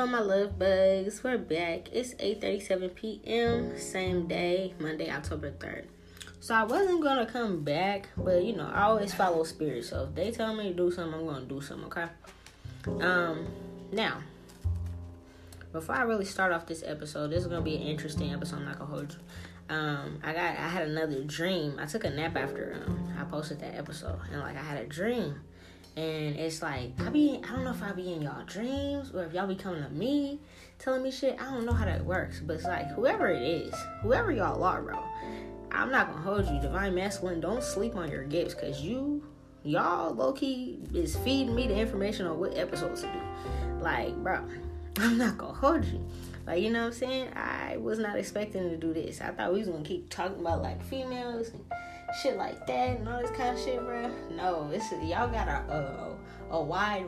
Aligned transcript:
Hello, 0.00 0.10
my 0.10 0.20
love 0.20 0.58
bugs. 0.58 1.22
We're 1.22 1.36
back. 1.36 1.90
It's 1.92 2.14
8:37 2.14 2.94
p.m. 2.94 3.78
Same 3.78 4.26
day, 4.26 4.72
Monday, 4.78 5.10
October 5.10 5.50
3rd. 5.50 5.84
So 6.40 6.54
I 6.54 6.62
wasn't 6.62 7.02
gonna 7.02 7.26
come 7.26 7.62
back, 7.64 8.08
but 8.16 8.42
you 8.42 8.56
know, 8.56 8.66
I 8.72 8.84
always 8.84 9.12
follow 9.12 9.44
spirit. 9.44 9.84
So 9.84 10.04
if 10.04 10.14
they 10.14 10.30
tell 10.30 10.54
me 10.54 10.70
to 10.70 10.74
do 10.74 10.90
something, 10.90 11.20
I'm 11.20 11.26
gonna 11.26 11.44
do 11.44 11.60
something. 11.60 11.84
Okay. 11.88 12.06
Um. 13.04 13.46
Now, 13.92 14.22
before 15.70 15.96
I 15.96 16.00
really 16.04 16.24
start 16.24 16.52
off 16.52 16.64
this 16.64 16.82
episode, 16.82 17.28
this 17.28 17.42
is 17.42 17.48
gonna 17.48 17.60
be 17.60 17.76
an 17.76 17.82
interesting 17.82 18.32
episode. 18.32 18.60
I'm 18.60 18.64
not 18.64 18.78
gonna 18.78 18.90
hold 18.90 19.12
you. 19.12 19.76
Um, 19.76 20.18
I 20.24 20.32
got 20.32 20.44
I 20.44 20.68
had 20.68 20.88
another 20.88 21.22
dream. 21.24 21.76
I 21.78 21.84
took 21.84 22.04
a 22.04 22.10
nap 22.10 22.38
after 22.38 22.82
um, 22.86 23.12
I 23.20 23.24
posted 23.24 23.60
that 23.60 23.74
episode, 23.74 24.18
and 24.32 24.40
like 24.40 24.56
I 24.56 24.62
had 24.62 24.78
a 24.82 24.86
dream 24.86 25.40
and 25.96 26.36
it's 26.36 26.62
like 26.62 26.92
I 27.00 27.08
be 27.08 27.40
I 27.42 27.48
don't 27.54 27.64
know 27.64 27.70
if 27.70 27.82
I 27.82 27.92
be 27.92 28.12
in 28.12 28.22
y'all 28.22 28.44
dreams 28.44 29.12
or 29.14 29.24
if 29.24 29.32
y'all 29.32 29.46
be 29.46 29.56
coming 29.56 29.82
to 29.82 29.90
me 29.90 30.40
telling 30.78 31.02
me 31.02 31.10
shit. 31.10 31.36
I 31.40 31.44
don't 31.44 31.64
know 31.64 31.72
how 31.72 31.84
that 31.84 32.04
works. 32.04 32.40
But 32.40 32.54
it's 32.54 32.64
like 32.64 32.90
whoever 32.92 33.28
it 33.28 33.42
is, 33.42 33.74
whoever 34.02 34.32
y'all 34.32 34.62
are, 34.64 34.82
bro. 34.82 35.02
I'm 35.72 35.90
not 35.90 36.10
gonna 36.10 36.22
hold 36.22 36.46
you. 36.48 36.60
Divine 36.60 36.94
masculine, 36.94 37.40
don't 37.40 37.62
sleep 37.62 37.94
on 37.96 38.10
your 38.10 38.24
gifts 38.24 38.54
cause 38.54 38.80
you 38.80 39.22
y'all 39.62 40.14
low 40.14 40.32
key 40.32 40.78
is 40.94 41.16
feeding 41.16 41.54
me 41.54 41.66
the 41.68 41.76
information 41.76 42.26
on 42.26 42.38
what 42.38 42.56
episodes 42.56 43.02
to 43.02 43.06
do. 43.06 43.82
Like, 43.82 44.14
bro, 44.16 44.44
I'm 44.98 45.18
not 45.18 45.38
gonna 45.38 45.54
hold 45.54 45.84
you. 45.84 46.04
Like, 46.46 46.62
you 46.62 46.70
know 46.70 46.80
what 46.80 46.86
I'm 46.86 46.92
saying? 46.92 47.28
I 47.36 47.76
was 47.76 47.98
not 47.98 48.16
expecting 48.16 48.70
to 48.70 48.76
do 48.76 48.92
this. 48.92 49.20
I 49.20 49.30
thought 49.30 49.52
we 49.52 49.60
was 49.60 49.68
gonna 49.68 49.84
keep 49.84 50.10
talking 50.10 50.40
about 50.40 50.62
like 50.62 50.82
females 50.84 51.50
and 51.50 51.64
shit 52.14 52.36
like 52.36 52.66
that 52.66 52.98
and 52.98 53.08
all 53.08 53.20
this 53.20 53.30
kind 53.30 53.56
of 53.56 53.64
shit, 53.64 53.80
bro. 53.80 54.10
No, 54.34 54.68
this 54.70 54.92
is 54.92 55.02
y'all 55.04 55.28
got 55.28 55.48
a, 55.48 55.72
a 55.72 56.16
a 56.50 56.60
wide 56.60 57.06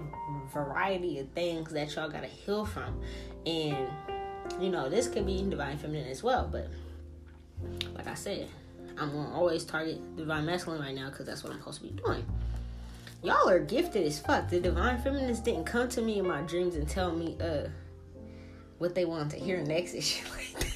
variety 0.53 1.19
of 1.19 1.29
things 1.31 1.73
that 1.73 1.95
y'all 1.95 2.09
gotta 2.09 2.27
heal 2.27 2.65
from, 2.65 3.01
and 3.45 3.89
you 4.61 4.71
know 4.71 4.89
this 4.89 5.09
could 5.09 5.27
be 5.27 5.43
divine 5.43 5.79
feminine 5.79 6.09
as 6.09 6.23
well. 6.23 6.49
But 6.51 6.69
like 7.95 8.07
I 8.07 8.15
said, 8.15 8.49
I'm 8.99 9.11
gonna 9.11 9.35
always 9.35 9.65
target 9.65 10.17
divine 10.17 10.47
masculine 10.47 10.81
right 10.81 10.95
now 10.95 11.11
because 11.11 11.27
that's 11.27 11.43
what 11.43 11.53
I'm 11.53 11.59
supposed 11.59 11.81
to 11.83 11.89
be 11.89 12.01
doing. 12.03 12.25
Y'all 13.23 13.49
are 13.49 13.61
gifted 13.61 14.07
as 14.07 14.19
fuck. 14.19 14.49
The 14.49 14.61
divine 14.61 15.01
feminines 15.01 15.41
didn't 15.41 15.65
come 15.65 15.89
to 15.91 16.03
me 16.03 16.19
in 16.19 16.27
my 16.27 16.43
dreams 16.43 16.75
and 16.75 16.89
tell 16.89 17.13
me 17.13 17.37
uh 17.41 17.69
what 18.79 18.95
they 18.95 19.05
wanted 19.05 19.31
to 19.31 19.37
hear 19.37 19.63
next 19.63 19.95
and 19.95 20.03
shit 20.03 20.29
like 20.31 20.53
that. 20.59 20.73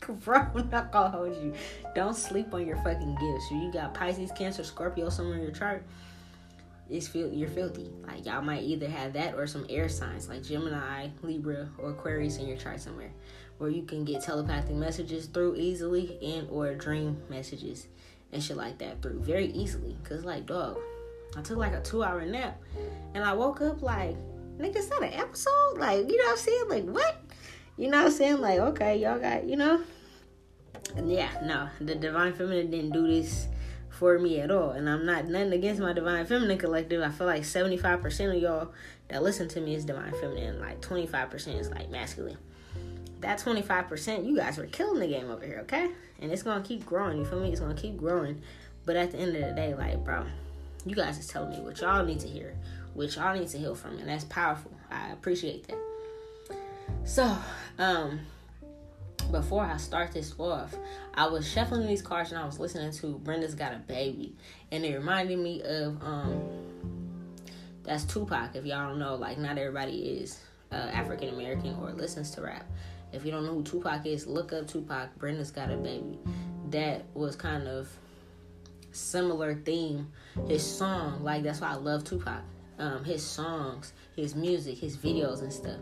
bro, 0.24 0.46
I'm 0.54 0.92
hold 0.92 1.36
you. 1.36 1.54
Don't 1.94 2.16
sleep 2.16 2.52
on 2.54 2.66
your 2.66 2.76
fucking 2.78 3.16
gifts. 3.16 3.50
You 3.50 3.70
got 3.72 3.94
Pisces, 3.94 4.32
Cancer, 4.32 4.64
Scorpio 4.64 5.08
somewhere 5.08 5.36
in 5.36 5.42
your 5.42 5.52
chart. 5.52 5.84
It's 6.88 7.14
you're 7.14 7.48
filthy. 7.48 7.90
Like 8.06 8.26
y'all 8.26 8.42
might 8.42 8.64
either 8.64 8.88
have 8.88 9.12
that 9.12 9.34
or 9.34 9.46
some 9.46 9.66
air 9.68 9.88
signs 9.88 10.28
like 10.28 10.42
Gemini, 10.42 11.08
Libra, 11.22 11.68
or 11.78 11.90
Aquarius 11.90 12.38
in 12.38 12.48
your 12.48 12.56
chart 12.56 12.80
somewhere, 12.80 13.12
where 13.58 13.70
you 13.70 13.82
can 13.84 14.04
get 14.04 14.22
telepathic 14.22 14.74
messages 14.74 15.26
through 15.26 15.54
easily 15.56 16.18
and 16.20 16.48
or 16.50 16.74
dream 16.74 17.16
messages 17.28 17.86
and 18.32 18.42
shit 18.42 18.56
like 18.56 18.78
that 18.78 19.02
through 19.02 19.20
very 19.20 19.46
easily. 19.52 19.96
Cause 20.02 20.24
like 20.24 20.46
dog, 20.46 20.78
I 21.36 21.42
took 21.42 21.58
like 21.58 21.74
a 21.74 21.82
two 21.82 22.02
hour 22.02 22.24
nap 22.24 22.60
and 23.14 23.22
I 23.22 23.34
woke 23.34 23.60
up 23.60 23.82
like, 23.82 24.16
nigga, 24.58 24.76
is 24.76 24.88
that 24.88 25.02
an 25.02 25.12
episode? 25.12 25.78
Like, 25.78 26.10
you 26.10 26.16
know 26.16 26.24
what 26.24 26.32
I'm 26.32 26.38
saying? 26.38 26.68
Like 26.68 26.84
what? 26.86 27.19
You 27.80 27.88
know 27.88 27.96
what 27.96 28.08
I'm 28.08 28.12
saying? 28.12 28.40
Like, 28.42 28.58
okay, 28.58 28.98
y'all 28.98 29.18
got, 29.18 29.44
you 29.48 29.56
know, 29.56 29.80
yeah, 31.02 31.30
no, 31.42 31.70
the 31.80 31.94
divine 31.94 32.34
feminine 32.34 32.70
didn't 32.70 32.90
do 32.90 33.06
this 33.06 33.48
for 33.88 34.18
me 34.18 34.38
at 34.40 34.50
all. 34.50 34.72
And 34.72 34.86
I'm 34.86 35.06
not 35.06 35.28
nothing 35.28 35.54
against 35.54 35.80
my 35.80 35.94
divine 35.94 36.26
feminine 36.26 36.58
collective. 36.58 37.00
I 37.00 37.08
feel 37.08 37.26
like 37.26 37.40
75% 37.42 38.36
of 38.36 38.42
y'all 38.42 38.74
that 39.08 39.22
listen 39.22 39.48
to 39.48 39.62
me 39.62 39.76
is 39.76 39.86
divine 39.86 40.12
feminine, 40.20 40.60
like 40.60 40.82
25% 40.82 41.58
is 41.58 41.70
like 41.70 41.88
masculine. 41.88 42.36
That 43.20 43.38
25%, 43.38 44.26
you 44.26 44.36
guys 44.36 44.58
were 44.58 44.66
killing 44.66 45.00
the 45.00 45.08
game 45.08 45.30
over 45.30 45.46
here, 45.46 45.60
okay? 45.62 45.88
And 46.20 46.30
it's 46.30 46.42
gonna 46.42 46.62
keep 46.62 46.84
growing, 46.84 47.16
you 47.16 47.24
feel 47.24 47.40
me? 47.40 47.50
It's 47.50 47.60
gonna 47.60 47.72
keep 47.72 47.96
growing. 47.96 48.42
But 48.84 48.96
at 48.96 49.12
the 49.12 49.16
end 49.16 49.34
of 49.36 49.42
the 49.42 49.52
day, 49.52 49.72
like, 49.72 50.04
bro, 50.04 50.26
you 50.84 50.94
guys 50.94 51.18
is 51.18 51.28
telling 51.28 51.48
me 51.48 51.60
what 51.60 51.80
y'all 51.80 52.04
need 52.04 52.20
to 52.20 52.28
hear, 52.28 52.54
what 52.92 53.16
y'all 53.16 53.34
need 53.34 53.48
to 53.48 53.56
heal 53.56 53.74
from, 53.74 53.96
and 53.96 54.06
that's 54.06 54.24
powerful. 54.24 54.70
I 54.90 55.12
appreciate 55.12 55.66
that. 55.68 55.78
So, 57.04 57.36
um, 57.80 58.20
before 59.32 59.64
I 59.64 59.78
start 59.78 60.12
this 60.12 60.34
off, 60.38 60.74
I 61.14 61.26
was 61.26 61.50
shuffling 61.50 61.86
these 61.86 62.02
cards 62.02 62.30
and 62.30 62.38
I 62.38 62.44
was 62.44 62.60
listening 62.60 62.92
to 62.92 63.18
Brenda's 63.18 63.54
Got 63.54 63.72
a 63.72 63.78
Baby, 63.78 64.34
and 64.70 64.84
it 64.84 64.94
reminded 64.94 65.38
me 65.38 65.62
of 65.62 66.00
um, 66.02 66.42
that's 67.82 68.04
Tupac. 68.04 68.54
If 68.54 68.66
y'all 68.66 68.88
don't 68.88 68.98
know, 68.98 69.14
like 69.14 69.38
not 69.38 69.56
everybody 69.56 69.96
is 69.96 70.38
uh, 70.70 70.74
African 70.74 71.30
American 71.30 71.74
or 71.80 71.92
listens 71.92 72.30
to 72.32 72.42
rap. 72.42 72.66
If 73.12 73.24
you 73.24 73.32
don't 73.32 73.44
know 73.44 73.54
who 73.54 73.62
Tupac 73.62 74.06
is, 74.06 74.26
look 74.26 74.52
up 74.52 74.68
Tupac. 74.68 75.16
Brenda's 75.18 75.50
Got 75.50 75.70
a 75.70 75.76
Baby. 75.76 76.18
That 76.68 77.04
was 77.14 77.34
kind 77.34 77.66
of 77.66 77.88
similar 78.92 79.54
theme. 79.54 80.12
His 80.46 80.64
song, 80.64 81.24
like 81.24 81.42
that's 81.42 81.62
why 81.62 81.70
I 81.70 81.76
love 81.76 82.04
Tupac. 82.04 82.42
Um, 82.78 83.04
his 83.04 83.24
songs, 83.24 83.92
his 84.16 84.34
music, 84.34 84.78
his 84.78 84.96
videos 84.96 85.40
and 85.40 85.52
stuff 85.52 85.80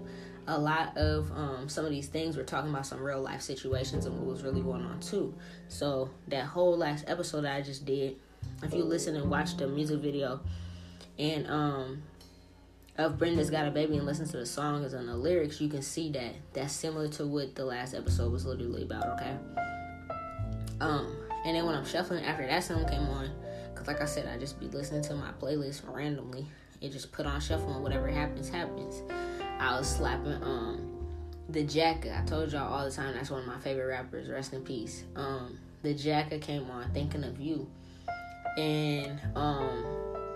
a 0.49 0.59
lot 0.59 0.97
of 0.97 1.31
um, 1.33 1.69
some 1.69 1.85
of 1.85 1.91
these 1.91 2.09
things 2.09 2.37
we're 2.37 2.43
talking 2.43 2.71
about 2.71 2.87
some 2.87 3.03
real 3.03 3.21
life 3.21 3.43
situations 3.43 4.07
and 4.07 4.17
what 4.19 4.27
was 4.27 4.43
really 4.43 4.63
going 4.63 4.83
on 4.83 4.99
too. 4.99 5.35
So 5.69 6.11
that 6.29 6.47
whole 6.47 6.77
last 6.77 7.05
episode 7.07 7.43
that 7.43 7.55
I 7.55 7.61
just 7.61 7.85
did, 7.85 8.17
if 8.63 8.73
you 8.73 8.83
listen 8.83 9.15
and 9.15 9.31
watch 9.31 9.57
the 9.59 9.69
music 9.69 10.01
video 10.01 10.41
and 11.19 11.47
um 11.49 12.03
of 12.97 13.17
Brenda's 13.17 13.51
Got 13.51 13.69
a 13.69 13.71
Baby 13.71 13.97
and 13.99 14.07
listen 14.07 14.27
to 14.27 14.39
the 14.39 14.47
songs 14.47 14.93
and 14.93 15.09
the 15.09 15.17
lyrics, 15.17 15.61
you 15.61 15.69
can 15.69 15.83
see 15.83 16.11
that 16.13 16.35
that's 16.53 16.73
similar 16.73 17.09
to 17.11 17.27
what 17.27 17.55
the 17.55 17.65
last 17.65 17.95
episode 17.95 18.33
was 18.33 18.45
literally 18.45 18.83
about. 18.83 19.07
Okay. 19.21 19.37
Um, 20.81 21.15
and 21.45 21.57
then 21.57 21.65
when 21.65 21.75
I'm 21.75 21.85
shuffling 21.85 22.25
after 22.25 22.45
that 22.47 22.65
song 22.65 22.89
came 22.89 23.07
on, 23.09 23.31
cause 23.75 23.87
like 23.87 24.01
I 24.01 24.05
said, 24.05 24.27
I 24.27 24.37
just 24.39 24.59
be 24.59 24.67
listening 24.67 25.03
to 25.03 25.15
my 25.15 25.31
playlist 25.41 25.83
randomly. 25.95 26.47
It 26.81 26.91
just 26.91 27.13
put 27.13 27.27
on 27.27 27.41
shuffle 27.41 27.73
and 27.73 27.83
whatever 27.83 28.09
happens 28.09 28.49
happens. 28.49 29.03
I 29.59 29.77
was 29.79 29.89
slapping 29.89 30.43
um 30.43 30.89
the 31.49 31.65
Jacka. 31.65 32.17
I 32.17 32.25
told 32.25 32.53
y'all 32.53 32.73
all 32.73 32.85
the 32.85 32.91
time 32.91 33.15
that's 33.15 33.31
one 33.31 33.41
of 33.41 33.47
my 33.47 33.59
favorite 33.59 33.87
rappers. 33.87 34.29
Rest 34.29 34.53
in 34.53 34.63
peace. 34.63 35.05
Um, 35.17 35.59
the 35.83 35.95
Jacka 35.95 36.39
came 36.41 36.71
on 36.71 36.91
thinking 36.93 37.25
of 37.25 37.41
you, 37.41 37.69
and 38.59 39.21
um, 39.35 39.85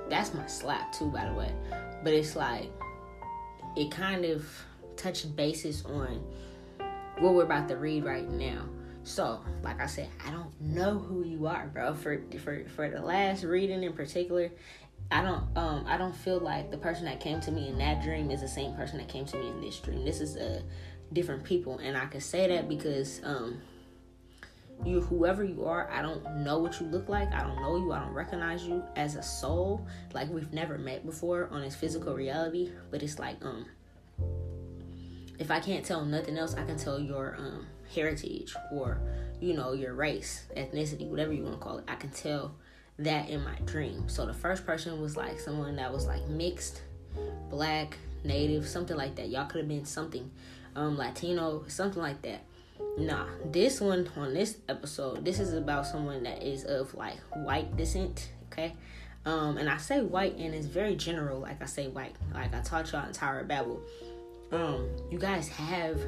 that's 0.09 0.33
my 0.35 0.47
slap 0.47 0.93
too, 0.93 1.11
by 1.11 1.27
the 1.27 1.35
way. 1.35 1.53
But 2.03 2.15
it's 2.15 2.35
like 2.35 2.71
it 3.77 3.91
kind 3.91 4.25
of 4.25 4.47
touched 4.97 5.35
bases 5.37 5.85
on 5.85 6.25
what 7.19 7.35
we're 7.35 7.45
about 7.45 7.69
to 7.69 7.77
read 7.77 8.05
right 8.05 8.29
now. 8.29 8.65
So, 9.05 9.41
like 9.63 9.81
I 9.81 9.87
said, 9.87 10.09
I 10.25 10.31
don't 10.31 10.61
know 10.61 10.99
who 10.99 11.25
you 11.25 11.47
are, 11.47 11.67
bro. 11.67 11.95
For 11.95 12.23
for 12.39 12.65
for 12.77 12.89
the 12.89 13.01
last 13.01 13.43
reading 13.43 13.83
in 13.83 13.93
particular, 13.93 14.51
I 15.13 15.23
don't 15.23 15.45
um 15.57 15.85
I 15.87 15.99
don't 15.99 16.17
feel 16.17 16.39
like 16.39 16.71
the 16.71 16.79
person 16.79 17.05
that 17.05 17.21
came 17.21 17.41
to 17.43 17.53
me 17.53 17.69
in 17.69 17.79
that 17.79 18.03
dream 18.03 18.31
is 18.31 18.41
the 18.41 18.49
same 18.49 18.75
person 18.75 18.99
that 18.99 19.09
came 19.09 19.27
to 19.27 19.37
me 19.37 19.49
in 19.49 19.61
this 19.61 19.79
dream. 19.79 20.05
This 20.05 20.21
is 20.21 20.37
a 20.37 20.63
different 21.13 21.45
people 21.45 21.79
and 21.79 21.97
I 21.97 22.07
can 22.07 22.21
say 22.21 22.49
that 22.49 22.69
because 22.69 23.21
um 23.23 23.61
you 24.85 25.01
whoever 25.01 25.45
you 25.45 25.65
are, 25.67 25.89
I 25.91 26.03
don't 26.03 26.43
know 26.43 26.59
what 26.59 26.81
you 26.81 26.87
look 26.87 27.09
like. 27.09 27.31
I 27.33 27.43
don't 27.43 27.57
know 27.57 27.77
you. 27.77 27.93
I 27.93 28.01
don't 28.01 28.15
recognize 28.15 28.65
you 28.65 28.83
as 28.97 29.15
a 29.17 29.23
soul. 29.23 29.87
Like 30.15 30.31
we've 30.31 30.53
never 30.53 30.79
met 30.79 31.05
before 31.05 31.49
on 31.53 31.61
this 31.61 31.77
physical 31.77 32.15
reality, 32.15 32.73
but 32.91 33.03
it's 33.03 33.19
like 33.19 33.37
um 33.45 33.67
if 35.39 35.51
I 35.51 35.61
can't 35.61 35.85
tell 35.85 36.05
nothing 36.05 36.39
else, 36.39 36.55
I 36.55 36.65
can 36.65 36.79
tell 36.79 36.99
your 36.99 37.37
um 37.39 37.67
heritage 37.95 38.55
or 38.73 38.99
you 39.41 39.53
know 39.53 39.73
your 39.75 39.93
race, 39.93 40.47
ethnicity, 40.57 41.07
whatever 41.07 41.35
you 41.35 41.43
want 41.43 41.57
to 41.57 41.61
call 41.61 41.79
it. 41.79 41.85
I 41.87 41.97
can 41.97 42.11
tell 42.11 42.55
that 42.99 43.29
in 43.29 43.43
my 43.45 43.57
dream. 43.65 44.09
So 44.09 44.27
the 44.27 44.35
first 44.35 44.67
person 44.67 45.01
was 45.01 45.17
like 45.17 45.41
someone 45.41 45.77
that 45.77 45.93
was 45.93 46.07
like 46.07 46.27
mixed, 46.29 46.83
black, 47.51 47.97
native, 48.25 48.67
something 48.67 48.97
like 48.97 49.17
that. 49.17 49.29
Y'all 49.29 49.47
could 49.47 49.61
have 49.61 49.69
been 49.69 49.85
something, 49.85 50.31
um, 50.77 50.97
Latino, 50.97 51.65
something 51.69 52.03
like 52.03 52.23
that. 52.23 52.45
Nah, 52.99 53.27
this 53.47 53.81
one 53.81 54.09
on 54.17 54.35
this 54.35 54.59
episode, 54.69 55.25
this 55.25 55.41
is 55.41 55.55
about 55.55 55.87
someone 55.87 56.23
that 56.25 56.43
is 56.43 56.65
of 56.65 56.95
like 56.95 57.19
white 57.35 57.77
descent. 57.77 58.31
Okay, 58.53 58.75
um, 59.25 59.57
and 59.57 59.69
I 59.69 59.79
say 59.79 60.03
white 60.03 60.37
and 60.37 60.55
it's 60.55 60.67
very 60.67 60.95
general. 60.95 61.41
Like 61.41 61.63
I 61.63 61.67
say 61.67 61.89
white, 61.89 62.17
like 62.35 62.55
I 62.55 62.61
taught 62.61 62.93
y'all 62.93 63.07
in 63.07 63.13
Tower 63.13 63.41
of 63.41 63.49
Babel. 63.49 63.81
Um, 64.51 64.89
you 65.11 65.19
guys 65.19 65.49
have 65.49 65.99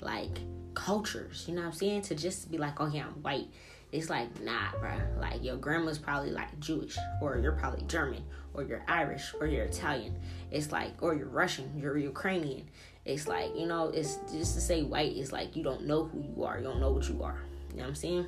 like 0.00 0.38
cultures. 0.74 1.44
You 1.48 1.54
know 1.54 1.62
what 1.62 1.68
I'm 1.68 1.72
saying? 1.72 2.02
To 2.02 2.14
just 2.14 2.50
be 2.50 2.58
like, 2.58 2.80
oh 2.80 2.86
yeah, 2.86 3.06
I'm 3.06 3.22
white 3.22 3.48
it's 3.92 4.10
like, 4.10 4.40
nah, 4.42 4.70
bruh. 4.80 5.20
Like, 5.20 5.42
your 5.42 5.56
grandma's 5.56 5.98
probably 5.98 6.30
like 6.30 6.58
Jewish, 6.60 6.96
or 7.20 7.38
you're 7.38 7.52
probably 7.52 7.84
German, 7.86 8.22
or 8.54 8.62
you're 8.62 8.84
Irish, 8.88 9.32
or 9.40 9.46
you're 9.46 9.64
Italian. 9.64 10.16
It's 10.50 10.72
like, 10.72 11.02
or 11.02 11.14
you're 11.14 11.28
Russian, 11.28 11.72
you're 11.78 11.96
Ukrainian. 11.96 12.66
It's 13.06 13.28
like, 13.28 13.56
you 13.56 13.66
know, 13.66 13.88
it's 13.88 14.18
just 14.32 14.54
to 14.56 14.60
say 14.60 14.82
white 14.82 15.16
is 15.16 15.32
like 15.32 15.54
you 15.54 15.62
don't 15.62 15.86
know 15.86 16.04
who 16.04 16.22
you 16.22 16.44
are, 16.44 16.58
you 16.58 16.64
don't 16.64 16.80
know 16.80 16.90
what 16.90 17.08
you 17.08 17.22
are. 17.22 17.40
You 17.70 17.76
know 17.76 17.82
what 17.84 17.88
I'm 17.90 17.94
saying? 17.94 18.26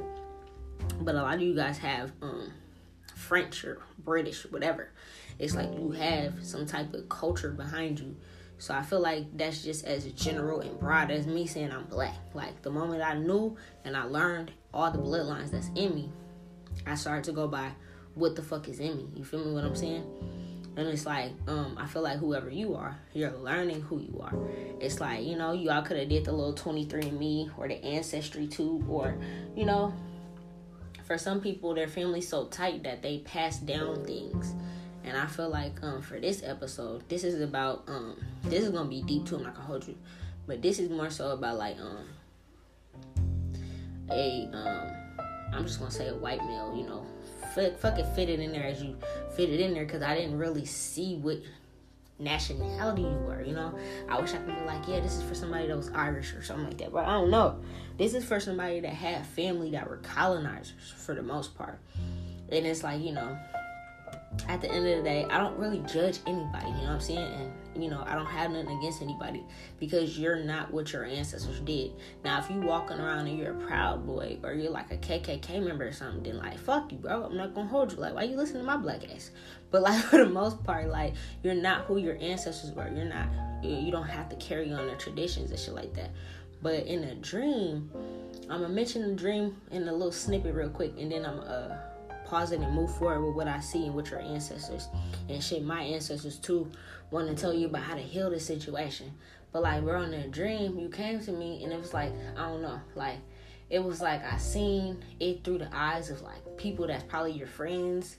But 1.00 1.16
a 1.16 1.22
lot 1.22 1.34
of 1.34 1.40
you 1.40 1.54
guys 1.54 1.78
have 1.78 2.12
um 2.22 2.52
French 3.16 3.64
or 3.64 3.82
British, 3.98 4.44
whatever. 4.44 4.90
It's 5.40 5.56
like 5.56 5.72
you 5.72 5.90
have 5.90 6.44
some 6.44 6.64
type 6.64 6.94
of 6.94 7.08
culture 7.08 7.50
behind 7.50 7.98
you 7.98 8.16
So 8.58 8.74
I 8.74 8.82
feel 8.82 9.00
like 9.00 9.24
that's 9.36 9.62
just 9.62 9.84
as 9.84 10.04
general 10.12 10.60
and 10.60 10.78
broad 10.78 11.10
as 11.10 11.26
me 11.26 11.46
saying 11.46 11.70
I'm 11.72 11.84
black. 11.84 12.16
Like 12.34 12.62
the 12.62 12.70
moment 12.70 13.02
I 13.02 13.14
knew 13.14 13.56
and 13.84 13.96
I 13.96 14.02
learned 14.02 14.50
all 14.74 14.90
the 14.90 14.98
bloodlines 14.98 15.50
that's 15.50 15.70
in 15.76 15.94
me, 15.94 16.10
I 16.86 16.96
started 16.96 17.24
to 17.24 17.32
go 17.32 17.46
by 17.46 17.70
what 18.14 18.34
the 18.34 18.42
fuck 18.42 18.68
is 18.68 18.80
in 18.80 18.96
me. 18.96 19.08
You 19.14 19.24
feel 19.24 19.44
me 19.44 19.52
what 19.52 19.64
I'm 19.64 19.76
saying? 19.76 20.04
And 20.76 20.86
it's 20.88 21.06
like, 21.06 21.32
um, 21.48 21.76
I 21.78 21.86
feel 21.86 22.02
like 22.02 22.18
whoever 22.18 22.50
you 22.50 22.74
are, 22.74 22.96
you're 23.12 23.32
learning 23.32 23.82
who 23.82 24.00
you 24.00 24.20
are. 24.22 24.32
It's 24.80 25.00
like, 25.00 25.24
you 25.24 25.36
know, 25.36 25.52
you 25.52 25.70
all 25.70 25.82
could 25.82 25.96
have 25.96 26.08
did 26.08 26.24
the 26.24 26.32
little 26.32 26.54
23andMe 26.54 27.50
or 27.58 27.66
the 27.66 27.82
Ancestry 27.84 28.46
too, 28.46 28.84
or, 28.88 29.18
you 29.56 29.66
know, 29.66 29.92
for 31.04 31.18
some 31.18 31.40
people, 31.40 31.74
their 31.74 31.88
family's 31.88 32.28
so 32.28 32.46
tight 32.46 32.84
that 32.84 33.02
they 33.02 33.18
pass 33.18 33.58
down 33.58 34.04
things. 34.04 34.54
And 35.04 35.16
I 35.16 35.26
feel 35.26 35.48
like 35.48 35.82
um, 35.82 36.02
for 36.02 36.20
this 36.20 36.42
episode, 36.44 37.08
this 37.08 37.24
is 37.24 37.40
about 37.40 37.84
um, 37.86 38.16
this 38.44 38.64
is 38.64 38.70
gonna 38.70 38.88
be 38.88 39.02
deep 39.02 39.26
too. 39.26 39.36
I'm 39.36 39.44
not 39.44 39.54
gonna 39.54 39.66
hold 39.66 39.86
you, 39.86 39.96
but 40.46 40.60
this 40.60 40.78
is 40.78 40.90
more 40.90 41.10
so 41.10 41.30
about 41.30 41.56
like 41.56 41.76
um, 41.80 42.06
a 44.10 44.48
um, 44.52 45.24
I'm 45.52 45.64
just 45.64 45.78
gonna 45.78 45.90
say 45.90 46.08
a 46.08 46.14
white 46.14 46.42
male, 46.44 46.74
you 46.76 46.84
know, 46.84 47.06
fuck, 47.54 47.78
fucking 47.78 48.06
fit 48.14 48.28
it 48.28 48.40
in 48.40 48.52
there 48.52 48.64
as 48.64 48.82
you 48.82 48.96
fit 49.34 49.50
it 49.50 49.60
in 49.60 49.72
there 49.72 49.84
because 49.84 50.02
I 50.02 50.14
didn't 50.14 50.38
really 50.38 50.64
see 50.64 51.16
what 51.16 51.38
nationality 52.18 53.02
you 53.02 53.08
were, 53.08 53.42
you 53.42 53.54
know. 53.54 53.78
I 54.08 54.20
wish 54.20 54.32
I 54.32 54.38
could 54.38 54.54
be 54.54 54.64
like, 54.64 54.86
yeah, 54.88 55.00
this 55.00 55.16
is 55.16 55.22
for 55.22 55.34
somebody 55.34 55.68
that 55.68 55.76
was 55.76 55.90
Irish 55.90 56.34
or 56.34 56.42
something 56.42 56.66
like 56.66 56.78
that, 56.78 56.92
but 56.92 57.04
I 57.04 57.12
don't 57.12 57.30
know. 57.30 57.60
This 57.96 58.14
is 58.14 58.24
for 58.24 58.40
somebody 58.40 58.80
that 58.80 58.92
had 58.92 59.24
family 59.26 59.70
that 59.70 59.88
were 59.88 59.98
colonizers 59.98 60.92
for 60.96 61.14
the 61.14 61.22
most 61.22 61.56
part, 61.56 61.78
and 62.50 62.66
it's 62.66 62.82
like 62.82 63.00
you 63.00 63.12
know, 63.12 63.38
at 64.48 64.60
the 64.60 64.70
end 64.70 64.86
of 64.86 64.98
the 64.98 65.02
day, 65.02 65.24
I 65.30 65.38
don't 65.38 65.58
really 65.58 65.80
judge 65.80 66.20
anybody, 66.26 66.66
you 66.66 66.72
know 66.72 66.82
what 66.82 66.90
I'm 66.90 67.00
saying? 67.00 67.52
And 67.74 67.82
you 67.82 67.90
know, 67.90 68.02
I 68.06 68.14
don't 68.14 68.26
have 68.26 68.50
nothing 68.50 68.76
against 68.78 69.02
anybody 69.02 69.44
because 69.78 70.18
you're 70.18 70.36
not 70.36 70.72
what 70.72 70.92
your 70.92 71.04
ancestors 71.04 71.60
did. 71.60 71.92
Now, 72.24 72.40
if 72.40 72.50
you 72.50 72.60
walking 72.60 72.98
around 72.98 73.26
and 73.26 73.38
you're 73.38 73.52
a 73.52 73.66
proud 73.66 74.04
boy 74.06 74.38
or 74.42 74.52
you're 74.52 74.70
like 74.70 74.90
a 74.90 74.96
KKK 74.96 75.62
member 75.64 75.86
or 75.86 75.92
something, 75.92 76.22
then 76.22 76.38
like 76.38 76.58
fuck 76.58 76.90
you, 76.90 76.98
bro. 76.98 77.24
I'm 77.24 77.36
not 77.36 77.54
gonna 77.54 77.68
hold 77.68 77.92
you. 77.92 77.98
Like, 77.98 78.14
why 78.14 78.24
you 78.24 78.36
listening 78.36 78.62
to 78.62 78.66
my 78.66 78.76
black 78.76 79.08
ass? 79.14 79.30
But 79.70 79.82
like 79.82 80.02
for 80.04 80.18
the 80.18 80.28
most 80.28 80.62
part, 80.64 80.88
like 80.88 81.14
you're 81.42 81.54
not 81.54 81.84
who 81.84 81.98
your 81.98 82.16
ancestors 82.20 82.72
were. 82.72 82.88
You're 82.88 83.04
not. 83.04 83.28
You 83.62 83.90
don't 83.90 84.08
have 84.08 84.28
to 84.30 84.36
carry 84.36 84.72
on 84.72 84.86
their 84.86 84.96
traditions 84.96 85.50
and 85.50 85.58
shit 85.58 85.74
like 85.74 85.94
that. 85.94 86.10
But 86.60 86.86
in 86.86 87.04
a 87.04 87.14
dream, 87.16 87.90
I'm 88.50 88.62
gonna 88.62 88.68
mention 88.68 89.02
the 89.02 89.14
dream 89.14 89.56
in 89.70 89.86
a 89.86 89.92
little 89.92 90.12
snippet 90.12 90.54
real 90.54 90.70
quick, 90.70 90.94
and 90.98 91.12
then 91.12 91.24
I'm 91.24 91.40
uh 91.40 91.76
pause 92.28 92.52
it 92.52 92.60
and 92.60 92.74
move 92.74 92.94
forward 92.96 93.24
with 93.26 93.34
what 93.34 93.48
I 93.48 93.60
see 93.60 93.86
and 93.86 93.94
with 93.94 94.10
your 94.10 94.20
ancestors 94.20 94.88
and 95.28 95.42
shit. 95.42 95.64
My 95.64 95.82
ancestors 95.82 96.36
too 96.36 96.70
want 97.10 97.28
to 97.28 97.34
tell 97.34 97.54
you 97.54 97.66
about 97.66 97.82
how 97.82 97.94
to 97.94 98.02
heal 98.02 98.30
the 98.30 98.40
situation. 98.40 99.12
But 99.52 99.62
like, 99.62 99.82
we're 99.82 99.96
on 99.96 100.12
a 100.12 100.28
dream. 100.28 100.78
You 100.78 100.90
came 100.90 101.20
to 101.20 101.32
me 101.32 101.64
and 101.64 101.72
it 101.72 101.80
was 101.80 101.94
like 101.94 102.12
I 102.36 102.48
don't 102.48 102.62
know, 102.62 102.80
like 102.94 103.18
it 103.70 103.82
was 103.82 104.00
like 104.00 104.24
I 104.24 104.36
seen 104.38 105.02
it 105.20 105.44
through 105.44 105.58
the 105.58 105.68
eyes 105.72 106.10
of 106.10 106.22
like 106.22 106.56
people 106.56 106.86
that's 106.86 107.04
probably 107.04 107.32
your 107.32 107.46
friends 107.46 108.16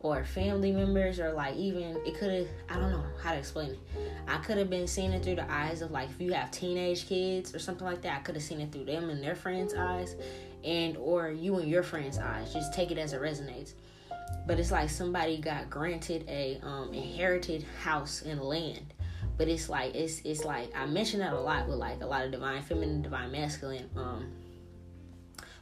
or 0.00 0.24
family 0.24 0.72
members 0.72 1.20
or 1.20 1.32
like 1.32 1.54
even 1.56 1.96
it 2.04 2.18
could 2.18 2.30
have 2.32 2.48
I 2.68 2.80
don't 2.80 2.90
know 2.90 3.04
how 3.22 3.32
to 3.32 3.38
explain 3.38 3.70
it. 3.70 3.78
I 4.26 4.38
could 4.38 4.58
have 4.58 4.70
been 4.70 4.88
seeing 4.88 5.12
it 5.12 5.22
through 5.22 5.36
the 5.36 5.50
eyes 5.50 5.82
of 5.82 5.92
like 5.92 6.10
if 6.10 6.20
you 6.20 6.32
have 6.32 6.50
teenage 6.50 7.06
kids 7.08 7.54
or 7.54 7.60
something 7.60 7.86
like 7.86 8.02
that, 8.02 8.18
I 8.18 8.20
could 8.22 8.34
have 8.34 8.44
seen 8.44 8.60
it 8.60 8.72
through 8.72 8.86
them 8.86 9.10
and 9.10 9.22
their 9.22 9.36
friends' 9.36 9.74
eyes 9.74 10.16
and 10.64 10.96
or 10.96 11.30
you 11.30 11.56
and 11.58 11.68
your 11.68 11.82
friends' 11.82 12.18
eyes. 12.18 12.52
Just 12.52 12.72
take 12.72 12.90
it 12.90 12.98
as 12.98 13.12
it 13.12 13.20
resonates. 13.20 13.74
But 14.46 14.58
it's 14.58 14.72
like 14.72 14.90
somebody 14.90 15.38
got 15.38 15.70
granted 15.70 16.24
a 16.28 16.58
um, 16.62 16.92
inherited 16.92 17.64
house 17.82 18.22
and 18.22 18.40
land. 18.40 18.94
But 19.36 19.48
it's 19.48 19.68
like 19.68 19.94
it's 19.94 20.20
it's 20.20 20.44
like 20.44 20.72
I 20.76 20.86
mention 20.86 21.20
that 21.20 21.32
a 21.32 21.40
lot 21.40 21.68
with 21.68 21.78
like 21.78 22.02
a 22.02 22.06
lot 22.06 22.24
of 22.24 22.32
divine 22.32 22.62
feminine, 22.62 23.02
divine 23.02 23.32
masculine. 23.32 23.88
Um, 23.96 24.32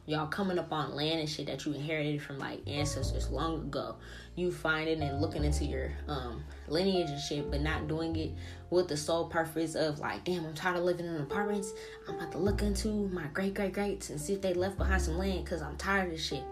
y'all 0.05 0.27
coming 0.27 0.59
up 0.59 0.71
on 0.73 0.95
land 0.95 1.19
and 1.19 1.29
shit 1.29 1.45
that 1.45 1.65
you 1.65 1.73
inherited 1.73 2.21
from 2.21 2.37
like 2.39 2.59
ancestors 2.67 3.29
long 3.29 3.61
ago. 3.61 3.95
You 4.35 4.51
finding 4.51 5.01
and 5.01 5.21
looking 5.21 5.43
into 5.43 5.65
your 5.65 5.91
um 6.07 6.43
lineage 6.67 7.09
and 7.09 7.19
shit, 7.19 7.49
but 7.49 7.61
not 7.61 7.87
doing 7.87 8.15
it 8.15 8.31
with 8.71 8.87
the 8.87 8.97
sole 8.97 9.27
purpose 9.27 9.75
of 9.75 9.99
like, 9.99 10.23
damn, 10.23 10.45
I'm 10.45 10.53
tired 10.55 10.77
of 10.77 10.83
living 10.83 11.05
in 11.05 11.17
apartments. 11.17 11.73
I'm 12.07 12.15
about 12.15 12.31
to 12.31 12.39
look 12.39 12.63
into 12.63 13.07
my 13.09 13.27
great 13.33 13.53
great 13.53 13.73
greats 13.73 14.09
and 14.09 14.19
see 14.19 14.33
if 14.33 14.41
they 14.41 14.55
left 14.55 14.77
behind 14.77 15.03
some 15.03 15.17
land 15.17 15.43
because 15.43 15.61
I'm 15.61 15.77
tired 15.77 16.05
of 16.05 16.11
this 16.13 16.25
shit. 16.25 16.43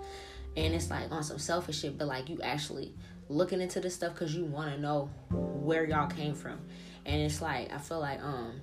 And 0.55 0.75
it's 0.75 0.91
like 0.91 1.11
on 1.11 1.23
some 1.23 1.39
selfish 1.39 1.79
shit, 1.79 1.97
but 1.97 2.07
like 2.07 2.29
you 2.29 2.39
actually 2.43 2.93
looking 3.29 3.61
into 3.61 3.79
this 3.79 3.95
stuff 3.95 4.13
because 4.13 4.35
you 4.35 4.45
want 4.45 4.73
to 4.75 4.79
know 4.79 5.09
where 5.31 5.85
y'all 5.85 6.07
came 6.07 6.35
from. 6.35 6.59
And 7.05 7.21
it's 7.21 7.41
like 7.41 7.73
I 7.73 7.79
feel 7.79 7.99
like 7.99 8.21
um 8.21 8.61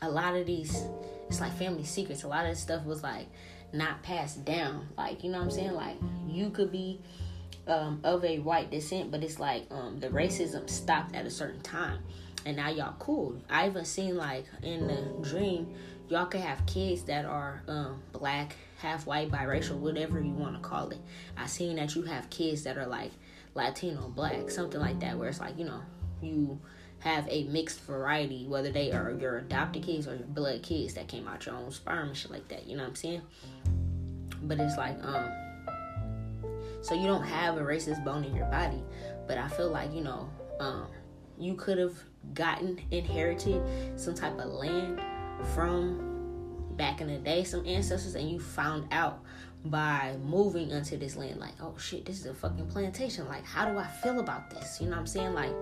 a 0.00 0.10
lot 0.10 0.34
of 0.34 0.46
these 0.46 0.84
it's 1.28 1.40
like 1.40 1.52
family 1.56 1.84
secrets. 1.84 2.24
A 2.24 2.28
lot 2.28 2.44
of 2.44 2.52
this 2.52 2.60
stuff 2.60 2.84
was 2.84 3.02
like 3.02 3.28
not 3.72 4.02
passed 4.02 4.44
down. 4.44 4.88
Like, 4.96 5.22
you 5.22 5.30
know 5.30 5.38
what 5.38 5.44
I'm 5.44 5.50
saying? 5.50 5.74
Like 5.74 5.96
you 6.26 6.50
could 6.50 6.72
be 6.72 7.00
um, 7.66 8.00
of 8.02 8.24
a 8.24 8.38
white 8.38 8.70
descent, 8.70 9.10
but 9.10 9.22
it's 9.22 9.38
like 9.38 9.66
um, 9.70 10.00
the 10.00 10.08
racism 10.08 10.68
stopped 10.68 11.14
at 11.14 11.26
a 11.26 11.30
certain 11.30 11.60
time, 11.60 11.98
and 12.48 12.56
now 12.56 12.70
y'all 12.70 12.94
cool. 12.98 13.36
I 13.50 13.66
even 13.66 13.84
seen 13.84 14.16
like 14.16 14.46
in 14.62 14.86
the 14.86 15.28
dream, 15.28 15.74
y'all 16.08 16.24
could 16.24 16.40
have 16.40 16.64
kids 16.64 17.02
that 17.02 17.26
are 17.26 17.62
um, 17.68 18.02
black, 18.14 18.56
half 18.78 19.06
white, 19.06 19.30
biracial, 19.30 19.76
whatever 19.76 20.18
you 20.18 20.32
want 20.32 20.54
to 20.54 20.66
call 20.66 20.88
it. 20.88 20.98
I 21.36 21.46
seen 21.46 21.76
that 21.76 21.94
you 21.94 22.04
have 22.04 22.30
kids 22.30 22.62
that 22.62 22.78
are 22.78 22.86
like 22.86 23.12
Latino, 23.54 24.08
black, 24.08 24.50
something 24.50 24.80
like 24.80 24.98
that, 25.00 25.18
where 25.18 25.28
it's 25.28 25.40
like 25.40 25.58
you 25.58 25.66
know 25.66 25.82
you 26.22 26.58
have 27.00 27.28
a 27.28 27.44
mixed 27.44 27.80
variety, 27.82 28.46
whether 28.46 28.72
they 28.72 28.92
are 28.92 29.10
your 29.10 29.36
adopted 29.36 29.82
kids 29.82 30.08
or 30.08 30.16
your 30.16 30.26
blood 30.26 30.62
kids 30.62 30.94
that 30.94 31.06
came 31.06 31.28
out 31.28 31.44
your 31.44 31.54
own 31.54 31.70
sperm 31.70 32.08
and 32.08 32.16
shit 32.16 32.30
like 32.30 32.48
that. 32.48 32.66
You 32.66 32.78
know 32.78 32.84
what 32.84 32.90
I'm 32.90 32.96
saying? 32.96 33.22
But 34.42 34.58
it's 34.58 34.78
like 34.78 34.96
um 35.04 35.30
so 36.80 36.94
you 36.94 37.06
don't 37.06 37.24
have 37.24 37.58
a 37.58 37.60
racist 37.60 38.02
bone 38.06 38.24
in 38.24 38.34
your 38.34 38.46
body. 38.46 38.82
But 39.26 39.36
I 39.36 39.48
feel 39.48 39.68
like, 39.68 39.92
you 39.92 40.00
know, 40.00 40.30
um, 40.58 40.86
you 41.38 41.54
could 41.54 41.76
have 41.76 41.92
gotten 42.34 42.80
inherited 42.90 43.62
some 43.98 44.14
type 44.14 44.38
of 44.38 44.46
land 44.46 45.00
from 45.54 46.08
back 46.76 47.00
in 47.00 47.08
the 47.08 47.18
day, 47.18 47.44
some 47.44 47.66
ancestors, 47.66 48.14
and 48.14 48.30
you 48.30 48.38
found 48.38 48.86
out 48.92 49.22
by 49.64 50.16
moving 50.24 50.70
into 50.70 50.96
this 50.96 51.16
land, 51.16 51.40
like, 51.40 51.54
oh 51.60 51.74
shit, 51.76 52.04
this 52.04 52.20
is 52.20 52.26
a 52.26 52.34
fucking 52.34 52.66
plantation. 52.68 53.26
Like, 53.26 53.44
how 53.44 53.68
do 53.68 53.76
I 53.76 53.86
feel 53.86 54.20
about 54.20 54.50
this? 54.50 54.80
You 54.80 54.86
know 54.86 54.92
what 54.92 55.00
I'm 55.00 55.06
saying? 55.06 55.34
Like, 55.34 55.52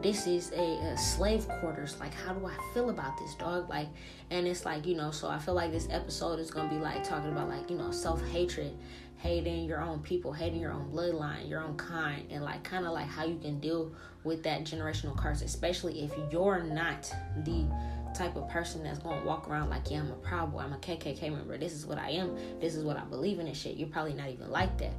this 0.00 0.26
is 0.26 0.52
a, 0.52 0.62
a, 0.62 0.98
slave 0.98 1.46
quarters. 1.48 1.96
Like, 2.00 2.14
how 2.14 2.32
do 2.32 2.46
I 2.46 2.56
feel 2.74 2.90
about 2.90 3.18
this, 3.18 3.34
dog? 3.34 3.68
Like, 3.68 3.88
and 4.30 4.46
it's 4.46 4.64
like, 4.64 4.86
you 4.86 4.96
know, 4.96 5.10
so 5.10 5.28
I 5.28 5.38
feel 5.38 5.54
like 5.54 5.70
this 5.70 5.88
episode 5.90 6.38
is 6.38 6.50
gonna 6.50 6.68
be 6.68 6.78
like 6.78 7.04
talking 7.04 7.30
about 7.30 7.48
like, 7.48 7.70
you 7.70 7.76
know, 7.76 7.90
self 7.90 8.24
hatred 8.28 8.76
hating 9.18 9.64
your 9.64 9.80
own 9.80 10.00
people, 10.00 10.32
hating 10.32 10.60
your 10.60 10.72
own 10.72 10.90
bloodline, 10.90 11.48
your 11.48 11.60
own 11.60 11.76
kind, 11.76 12.26
and 12.30 12.42
like 12.42 12.64
kind 12.64 12.84
of 12.84 12.92
like 12.92 13.06
how 13.06 13.24
you 13.24 13.38
can 13.38 13.60
deal 13.60 13.92
with 14.24 14.42
that 14.44 14.64
generational 14.64 15.16
curse, 15.16 15.42
especially 15.42 16.02
if 16.02 16.12
you're 16.30 16.62
not 16.62 17.12
the 17.44 17.66
type 18.14 18.36
of 18.36 18.48
person 18.48 18.82
that's 18.82 18.98
gonna 18.98 19.24
walk 19.24 19.48
around 19.48 19.70
like, 19.70 19.90
yeah, 19.90 20.00
I'm 20.00 20.10
a 20.10 20.16
proud 20.16 20.52
boy, 20.52 20.60
I'm 20.60 20.72
a 20.72 20.78
KKK 20.78 21.22
member, 21.34 21.56
this 21.56 21.72
is 21.72 21.86
what 21.86 21.98
I 21.98 22.10
am, 22.10 22.36
this 22.60 22.74
is 22.74 22.84
what 22.84 22.96
I 22.96 23.04
believe 23.04 23.38
in 23.38 23.46
and 23.46 23.56
shit. 23.56 23.76
You're 23.76 23.88
probably 23.88 24.14
not 24.14 24.28
even 24.28 24.50
like 24.50 24.76
that. 24.78 24.92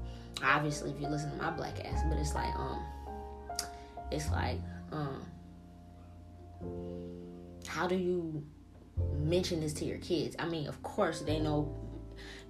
Obviously, 0.44 0.92
if 0.92 1.00
you 1.00 1.08
listen 1.08 1.32
to 1.32 1.38
my 1.38 1.52
black 1.52 1.84
ass, 1.86 2.02
but 2.10 2.18
it's 2.18 2.34
like, 2.34 2.54
um, 2.56 2.84
it's 4.12 4.30
like, 4.32 4.60
um, 4.92 5.26
how 7.68 7.88
do 7.88 7.96
you 7.96 8.44
mention 9.16 9.60
this 9.60 9.74
to 9.74 9.86
your 9.86 9.98
kids? 10.00 10.36
I 10.40 10.48
mean, 10.48 10.68
of 10.68 10.82
course, 10.84 11.22
they 11.22 11.40
know 11.40 11.76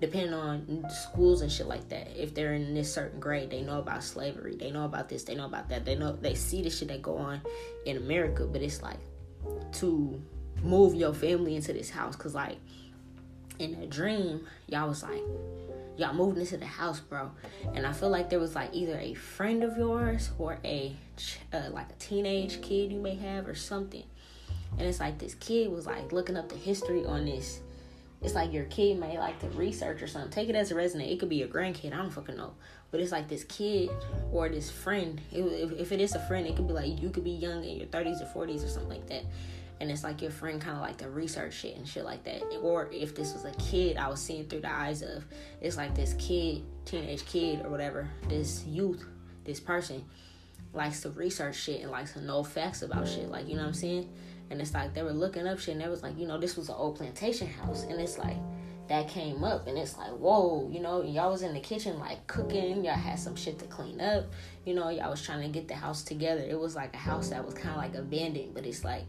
depending 0.04 0.34
on 0.34 0.86
schools 0.90 1.40
and 1.40 1.50
shit 1.50 1.66
like 1.66 1.88
that. 1.88 2.10
If 2.22 2.36
they're 2.36 2.56
in 2.56 2.74
this 2.74 2.94
certain 2.94 3.22
grade, 3.22 3.50
they 3.50 3.62
know 3.62 3.80
about 3.80 4.04
slavery. 4.04 4.58
They 4.58 4.70
know 4.70 4.84
about 4.84 5.08
this. 5.08 5.24
They 5.24 5.34
know 5.34 5.46
about 5.46 5.70
that. 5.70 5.86
They 5.86 5.96
know 5.96 6.12
they 6.12 6.36
see 6.36 6.62
the 6.62 6.70
shit 6.70 6.90
that 6.90 7.02
go 7.02 7.18
on 7.18 7.40
in 7.86 7.96
America. 7.96 8.46
But 8.46 8.62
it's 8.62 8.82
like 8.82 9.00
to 9.76 10.22
move 10.62 10.94
your 10.94 11.14
family 11.14 11.56
into 11.56 11.72
this 11.72 11.90
house, 11.90 12.18
cause 12.18 12.36
like 12.36 12.58
in 13.60 13.76
a 13.76 13.88
dream, 13.88 14.46
y'all 14.68 14.90
was 14.90 15.04
like 15.04 15.22
y'all 15.96 16.14
moving 16.14 16.42
into 16.42 16.58
the 16.58 16.66
house, 16.66 17.00
bro. 17.00 17.32
And 17.74 17.88
I 17.88 17.94
feel 17.94 18.10
like 18.10 18.30
there 18.30 18.40
was 18.40 18.56
like 18.56 18.72
either 18.74 19.00
a 19.00 19.14
friend 19.14 19.64
of 19.64 19.78
yours 19.78 20.32
or 20.38 20.60
a 20.66 20.94
uh, 21.54 21.70
like 21.72 21.90
a 21.92 21.96
teenage 21.98 22.62
kid 22.62 22.92
you 22.92 23.00
may 23.00 23.16
have 23.16 23.48
or 23.48 23.56
something. 23.56 24.04
And 24.78 24.82
it's 24.82 25.00
like 25.00 25.18
this 25.18 25.36
kid 25.36 25.72
was 25.72 25.86
like 25.86 26.12
looking 26.12 26.36
up 26.36 26.50
the 26.50 26.58
history 26.58 27.06
on 27.06 27.24
this 27.24 27.62
it's 28.24 28.36
like 28.36 28.54
your 28.54 28.64
kid 28.66 29.00
may 29.00 29.18
like 29.18 29.40
to 29.40 29.48
research 29.50 30.02
or 30.02 30.08
something. 30.08 30.32
Take 30.32 30.50
it 30.50 30.56
as 30.56 30.72
a 30.72 30.76
resonate. 30.76 31.12
It 31.12 31.20
could 31.20 31.30
be 31.30 31.36
your 31.36 31.50
grandkid. 31.50 31.94
I 31.94 31.98
don't 31.98 32.10
fucking 32.10 32.38
know. 32.38 32.54
But 32.90 33.02
it's 33.02 33.12
like 33.12 33.28
this 33.28 33.44
kid 33.44 33.90
or 34.32 34.48
this 34.48 34.72
friend. 34.72 35.20
If, 35.32 35.72
if 35.74 35.92
it 35.92 36.00
is 36.00 36.16
a 36.16 36.20
friend, 36.20 36.48
it 36.48 36.56
could 36.56 36.68
be 36.68 36.74
like 36.74 37.02
you 37.02 37.10
could 37.10 37.26
be 37.26 37.32
young 37.32 37.64
in 37.66 37.78
your 37.78 37.88
30s 37.88 38.22
or 38.22 38.48
40s 38.48 38.64
or 38.64 38.70
something 38.70 38.90
like 38.90 39.08
that. 39.08 39.26
And 39.82 39.92
it's 39.92 40.04
like 40.04 40.22
your 40.22 40.32
friend 40.32 40.62
kind 40.62 40.78
of 40.78 40.82
like 40.82 40.98
to 40.98 41.10
research 41.10 41.54
shit 41.54 41.76
and 41.76 41.86
shit 41.86 42.06
like 42.06 42.24
that. 42.24 42.42
Or 42.62 42.90
if 42.94 43.14
this 43.14 43.34
was 43.34 43.44
a 43.44 43.52
kid, 43.52 43.98
I 43.98 44.08
was 44.08 44.22
seeing 44.22 44.46
through 44.46 44.62
the 44.62 44.74
eyes 44.74 45.02
of 45.02 45.26
it's 45.60 45.76
like 45.76 45.94
this 45.94 46.14
kid, 46.18 46.64
teenage 46.86 47.26
kid 47.26 47.66
or 47.66 47.70
whatever, 47.70 48.10
this 48.30 48.64
youth, 48.66 49.06
this 49.44 49.60
person 49.60 50.06
likes 50.72 51.02
to 51.02 51.10
research 51.10 51.56
shit 51.56 51.82
and 51.82 51.92
likes 51.92 52.14
to 52.14 52.22
know 52.22 52.44
facts 52.44 52.84
about 52.84 53.08
shit. 53.08 53.30
Like, 53.30 53.50
you 53.50 53.56
know 53.56 53.64
what 53.64 53.70
I'm 53.70 53.74
saying? 53.74 54.10
And 54.54 54.62
it's 54.62 54.74
like 54.74 54.94
they 54.94 55.02
were 55.02 55.12
looking 55.12 55.48
up 55.48 55.60
shit 55.60 55.74
and 55.74 55.84
it 55.84 55.90
was 55.90 56.04
like, 56.04 56.18
you 56.18 56.28
know, 56.28 56.38
this 56.38 56.56
was 56.56 56.70
an 56.70 56.76
old 56.78 56.96
plantation 56.96 57.48
house. 57.48 57.84
And 57.84 58.00
it's 58.00 58.18
like 58.18 58.38
that 58.88 59.10
came 59.10 59.44
up 59.44 59.68
and 59.68 59.78
it's 59.78 59.98
like, 59.98 60.12
whoa, 60.12 60.70
you 60.72 60.80
know, 60.80 61.02
y'all 61.02 61.32
was 61.32 61.42
in 61.42 61.54
the 61.54 61.60
kitchen 61.60 62.00
like 62.00 62.26
cooking, 62.28 62.86
y'all 62.86 62.94
had 62.94 63.20
some 63.20 63.36
shit 63.36 63.58
to 63.60 63.66
clean 63.66 64.00
up, 64.00 64.26
you 64.64 64.76
know, 64.76 64.90
y'all 64.90 65.10
was 65.10 65.22
trying 65.22 65.42
to 65.42 65.48
get 65.50 65.68
the 65.68 65.74
house 65.74 66.04
together. 66.04 66.46
It 66.48 66.60
was 66.60 66.76
like 66.76 66.94
a 66.94 67.00
house 67.00 67.30
that 67.30 67.44
was 67.44 67.56
kinda 67.56 67.76
like 67.76 67.96
abandoned, 67.96 68.54
but 68.54 68.66
it's 68.66 68.84
like 68.84 69.04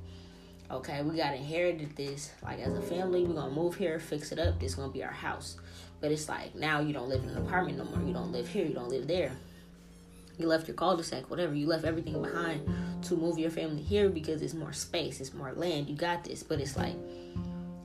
okay, 0.71 1.03
we 1.03 1.17
got 1.17 1.35
inherited 1.35 1.95
this. 1.95 2.33
Like 2.43 2.59
as 2.61 2.75
a 2.75 2.81
family, 2.81 3.23
we're 3.23 3.35
gonna 3.35 3.55
move 3.55 3.77
here, 3.77 4.01
fix 4.01 4.33
it 4.33 4.39
up. 4.39 4.59
This 4.59 4.75
gonna 4.75 4.91
be 4.91 5.05
our 5.05 5.13
house. 5.13 5.59
But 6.01 6.11
it's 6.11 6.29
like 6.29 6.55
now 6.55 6.81
you 6.81 6.95
don't 6.95 7.09
live 7.11 7.23
in 7.23 7.29
an 7.29 7.39
apartment 7.39 7.79
no 7.79 7.85
more. 7.85 8.07
You 8.07 8.15
don't 8.15 8.33
live 8.33 8.49
here. 8.49 8.65
You 8.65 8.75
don't 8.75 8.89
live 8.89 9.07
there. 9.07 9.33
You 10.39 10.49
left 10.49 10.67
your 10.67 10.77
cul-de-sac, 10.77 11.31
whatever. 11.31 11.55
You 11.55 11.67
left 11.67 11.85
everything 11.85 12.21
behind 12.21 12.69
to 13.03 13.17
move 13.17 13.39
your 13.39 13.51
family 13.51 13.83
here 13.83 14.09
because 14.09 14.43
it's 14.43 14.55
more 14.55 14.73
space, 14.73 15.21
it's 15.21 15.33
more 15.35 15.53
land. 15.53 15.89
You 15.89 15.95
got 15.95 16.25
this. 16.25 16.43
But 16.43 16.61
it's 16.61 16.77
like, 16.77 16.97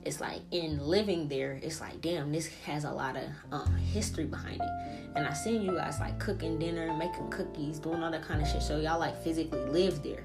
it's 0.04 0.20
like 0.20 0.40
in 0.50 0.78
living 0.80 1.28
there, 1.28 1.60
it's 1.62 1.80
like, 1.80 2.00
damn, 2.00 2.32
this 2.32 2.48
has 2.64 2.84
a 2.84 2.90
lot 2.90 3.16
of 3.16 3.24
um, 3.52 3.76
history 3.76 4.24
behind 4.24 4.60
it. 4.60 5.10
And 5.14 5.26
I 5.26 5.32
seen 5.32 5.62
you 5.62 5.72
guys 5.72 6.00
like 6.00 6.18
cooking 6.18 6.58
dinner, 6.58 6.92
making 6.96 7.30
cookies, 7.30 7.78
doing 7.78 8.02
all 8.02 8.10
that 8.10 8.22
kind 8.22 8.40
of 8.40 8.48
shit. 8.48 8.62
So 8.62 8.78
y'all 8.78 8.98
like 8.98 9.16
physically 9.22 9.60
live 9.66 10.02
there 10.02 10.24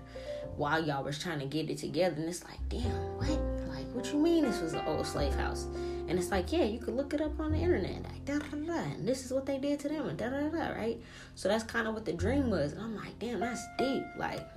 while 0.55 0.83
y'all 0.83 1.03
was 1.03 1.19
trying 1.19 1.39
to 1.39 1.45
get 1.45 1.69
it 1.69 1.77
together. 1.77 2.15
And 2.15 2.29
it's 2.29 2.43
like, 2.43 2.59
damn, 2.69 3.17
what? 3.17 3.29
Like, 3.67 3.85
what 3.93 4.05
you 4.11 4.19
mean 4.19 4.45
this 4.45 4.61
was 4.61 4.73
an 4.73 4.85
old 4.85 5.05
slave 5.05 5.33
house? 5.35 5.67
And 6.07 6.19
it's 6.19 6.29
like, 6.29 6.51
yeah, 6.51 6.63
you 6.63 6.79
could 6.79 6.95
look 6.95 7.13
it 7.13 7.21
up 7.21 7.39
on 7.39 7.51
the 7.51 7.57
internet. 7.57 8.03
Like, 8.03 8.25
da 8.25 8.39
da 8.39 8.57
da. 8.57 8.73
And 8.73 9.07
this 9.07 9.25
is 9.25 9.33
what 9.33 9.45
they 9.45 9.57
did 9.57 9.79
to 9.81 9.89
them, 9.89 10.15
da 10.15 10.29
da 10.29 10.49
da, 10.49 10.69
right? 10.69 10.99
So 11.35 11.49
that's 11.49 11.63
kind 11.63 11.87
of 11.87 11.93
what 11.93 12.05
the 12.05 12.13
dream 12.13 12.49
was. 12.49 12.73
And 12.73 12.81
I'm 12.81 12.95
like, 12.95 13.17
damn, 13.19 13.39
that's 13.39 13.65
deep. 13.77 14.03
Like, 14.17 14.47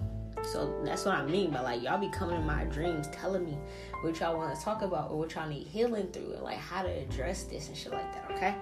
so 0.42 0.80
that's 0.84 1.04
what 1.04 1.14
I 1.14 1.24
mean 1.24 1.50
by 1.50 1.60
like, 1.60 1.82
y'all 1.82 1.98
be 1.98 2.10
coming 2.10 2.36
in 2.36 2.46
my 2.46 2.64
dreams 2.64 3.08
telling 3.08 3.44
me 3.44 3.58
what 4.02 4.20
y'all 4.20 4.36
want 4.36 4.56
to 4.56 4.62
talk 4.62 4.82
about 4.82 5.10
or 5.10 5.18
what 5.18 5.34
y'all 5.34 5.48
need 5.48 5.66
healing 5.66 6.08
through 6.12 6.34
and 6.34 6.42
like 6.42 6.58
how 6.58 6.82
to 6.82 6.88
address 6.88 7.44
this 7.44 7.68
and 7.68 7.76
shit 7.76 7.92
like 7.92 8.12
that, 8.12 8.30
okay? 8.36 8.54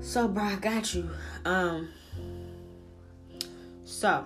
So, 0.00 0.28
bro, 0.28 0.44
I 0.44 0.56
got 0.56 0.94
you. 0.94 1.10
Um, 1.44 1.88
so 3.92 4.24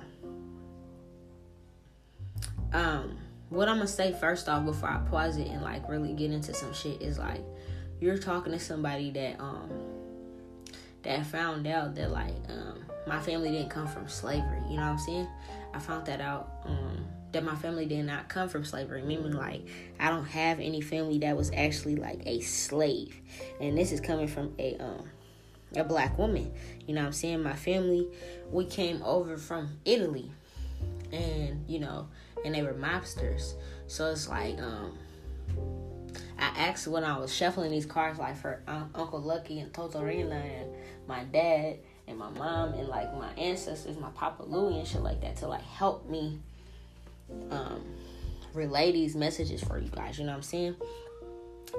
um 2.73 3.19
what 3.49 3.69
I'm 3.69 3.77
gonna 3.77 3.87
say 3.87 4.13
first 4.13 4.49
off 4.49 4.65
before 4.65 4.89
I 4.89 4.99
pause 5.09 5.37
it 5.37 5.49
and 5.49 5.63
like 5.63 5.89
really 5.89 6.13
get 6.13 6.31
into 6.31 6.53
some 6.53 6.73
shit 6.75 7.01
is 7.01 7.19
like 7.19 7.43
you're 8.01 8.19
talking 8.19 8.53
to 8.53 8.59
somebody 8.59 9.11
that 9.13 9.41
um 9.41 9.71
that 11.03 11.25
found 11.27 11.67
out 11.67 11.95
that 11.95 12.11
like 12.11 12.35
um 12.49 12.85
my 13.07 13.21
family 13.21 13.51
didn't 13.51 13.71
come 13.71 13.87
from 13.87 14.09
slavery, 14.09 14.61
you 14.69 14.77
know 14.77 14.83
what 14.83 14.93
I'm 14.93 14.99
saying? 14.99 15.29
I 15.73 15.79
found 15.79 16.07
that 16.07 16.21
out 16.21 16.51
um 16.65 17.07
that 17.33 17.45
my 17.45 17.55
family 17.55 17.87
did 17.87 18.05
not 18.05 18.29
come 18.29 18.49
from 18.49 18.65
slavery, 18.65 19.03
meaning 19.03 19.33
like 19.33 19.69
I 20.01 20.11
don't 20.11 20.25
have 20.27 20.59
any 20.59 20.81
family 20.81 21.19
that 21.19 21.37
was 21.37 21.51
actually 21.55 21.97
like 21.97 22.23
a 22.27 22.41
slave. 22.41 23.15
And 23.61 23.77
this 23.77 23.93
is 23.93 24.01
coming 24.01 24.27
from 24.27 24.55
a 24.59 24.77
um 24.79 25.09
a 25.75 25.85
black 25.85 26.19
woman. 26.19 26.53
You 26.87 26.95
know 26.95 27.03
what 27.03 27.09
I'm 27.09 27.13
saying? 27.13 27.43
My 27.43 27.55
family, 27.55 28.09
we 28.51 28.65
came 28.65 29.03
over 29.03 29.37
from 29.37 29.79
Italy. 29.85 30.31
And, 31.13 31.65
you 31.69 31.79
know, 31.79 32.09
and 32.45 32.55
they 32.55 32.63
were 32.63 32.75
mobsters. 32.75 33.55
So 33.87 34.11
it's 34.11 34.29
like, 34.29 34.59
um, 34.61 34.99
I 36.39 36.49
asked 36.57 36.87
when 36.87 37.05
I 37.05 37.19
was 37.19 37.35
shuffling 37.35 37.71
these 37.71 37.87
cards, 37.87 38.19
like 38.19 38.37
for 38.37 38.63
um, 38.67 38.91
Uncle 38.95 39.21
Lucky 39.21 39.61
and 39.61 39.73
Totorina 39.73 40.33
and 40.33 40.71
my 41.07 41.25
dad 41.25 41.79
and 42.07 42.19
my 42.19 42.31
mom 42.31 42.75
and 42.75 42.89
like 42.89 43.13
my 43.15 43.33
ancestors, 43.35 43.97
my 43.99 44.11
Papa 44.11 44.43
Louie 44.43 44.79
and 44.79 44.87
shit 44.87 45.03
like 45.03 45.21
that 45.23 45.37
to 45.37 45.49
like 45.49 45.63
help 45.63 46.09
me 46.09 46.39
um, 47.51 47.83
relay 48.53 48.93
these 48.93 49.17
messages 49.17 49.63
for 49.63 49.79
you 49.79 49.89
guys. 49.89 50.19
You 50.19 50.25
know 50.25 50.33
what 50.33 50.37
I'm 50.37 50.43
saying? 50.43 50.77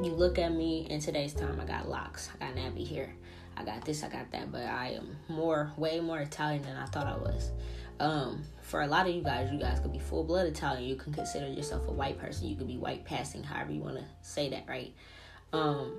You 0.01 0.11
look 0.11 0.37
at 0.37 0.51
me 0.51 0.87
in 0.89 0.99
today's 0.99 1.33
time, 1.33 1.59
I 1.59 1.65
got 1.65 1.87
locks, 1.87 2.29
I 2.35 2.45
got 2.45 2.55
nappy 2.55 2.87
hair, 2.87 3.13
I 3.55 3.63
got 3.63 3.85
this, 3.85 4.03
I 4.03 4.09
got 4.09 4.31
that, 4.31 4.51
but 4.51 4.61
I 4.61 4.89
am 4.89 5.15
more, 5.27 5.71
way 5.77 5.99
more 5.99 6.19
Italian 6.19 6.63
than 6.63 6.75
I 6.75 6.85
thought 6.85 7.07
I 7.07 7.17
was. 7.17 7.51
Um, 7.99 8.43
for 8.67 8.81
a 8.81 8.87
lot 8.87 9.07
of 9.07 9.15
you 9.15 9.21
guys, 9.21 9.49
you 9.49 9.57
guys 9.57 9.79
could 9.79 9.93
be 9.93 9.99
full 9.99 10.25
blood 10.25 10.45
Italian. 10.45 10.83
You 10.83 10.97
can 10.97 11.13
consider 11.13 11.47
yourself 11.47 11.87
a 11.87 11.91
white 11.91 12.19
person. 12.19 12.49
You 12.49 12.57
could 12.57 12.67
be 12.67 12.75
white 12.75 13.05
passing, 13.05 13.41
however 13.41 13.71
you 13.71 13.79
want 13.79 13.95
to 13.95 14.03
say 14.21 14.49
that, 14.49 14.65
right? 14.67 14.93
Um, 15.53 15.93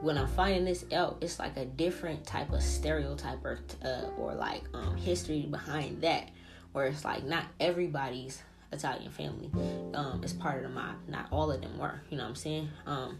when 0.00 0.16
I'm 0.16 0.28
finding 0.28 0.64
this 0.64 0.84
out, 0.92 1.18
it's 1.20 1.40
like 1.40 1.56
a 1.56 1.64
different 1.64 2.24
type 2.24 2.52
of 2.52 2.62
stereotype 2.62 3.44
or 3.44 3.58
uh, 3.84 4.10
or 4.16 4.32
like 4.34 4.62
um, 4.72 4.96
history 4.96 5.42
behind 5.42 6.02
that, 6.02 6.30
where 6.70 6.86
it's 6.86 7.04
like 7.04 7.24
not 7.24 7.46
everybody's 7.58 8.40
Italian 8.70 9.10
family 9.10 9.50
um, 9.94 10.22
is 10.22 10.32
part 10.32 10.58
of 10.58 10.62
the 10.62 10.68
mob. 10.68 10.94
Not 11.08 11.26
all 11.32 11.50
of 11.50 11.60
them 11.62 11.76
were. 11.78 12.00
You 12.10 12.18
know 12.18 12.22
what 12.22 12.28
I'm 12.28 12.36
saying? 12.36 12.68
Um, 12.86 13.18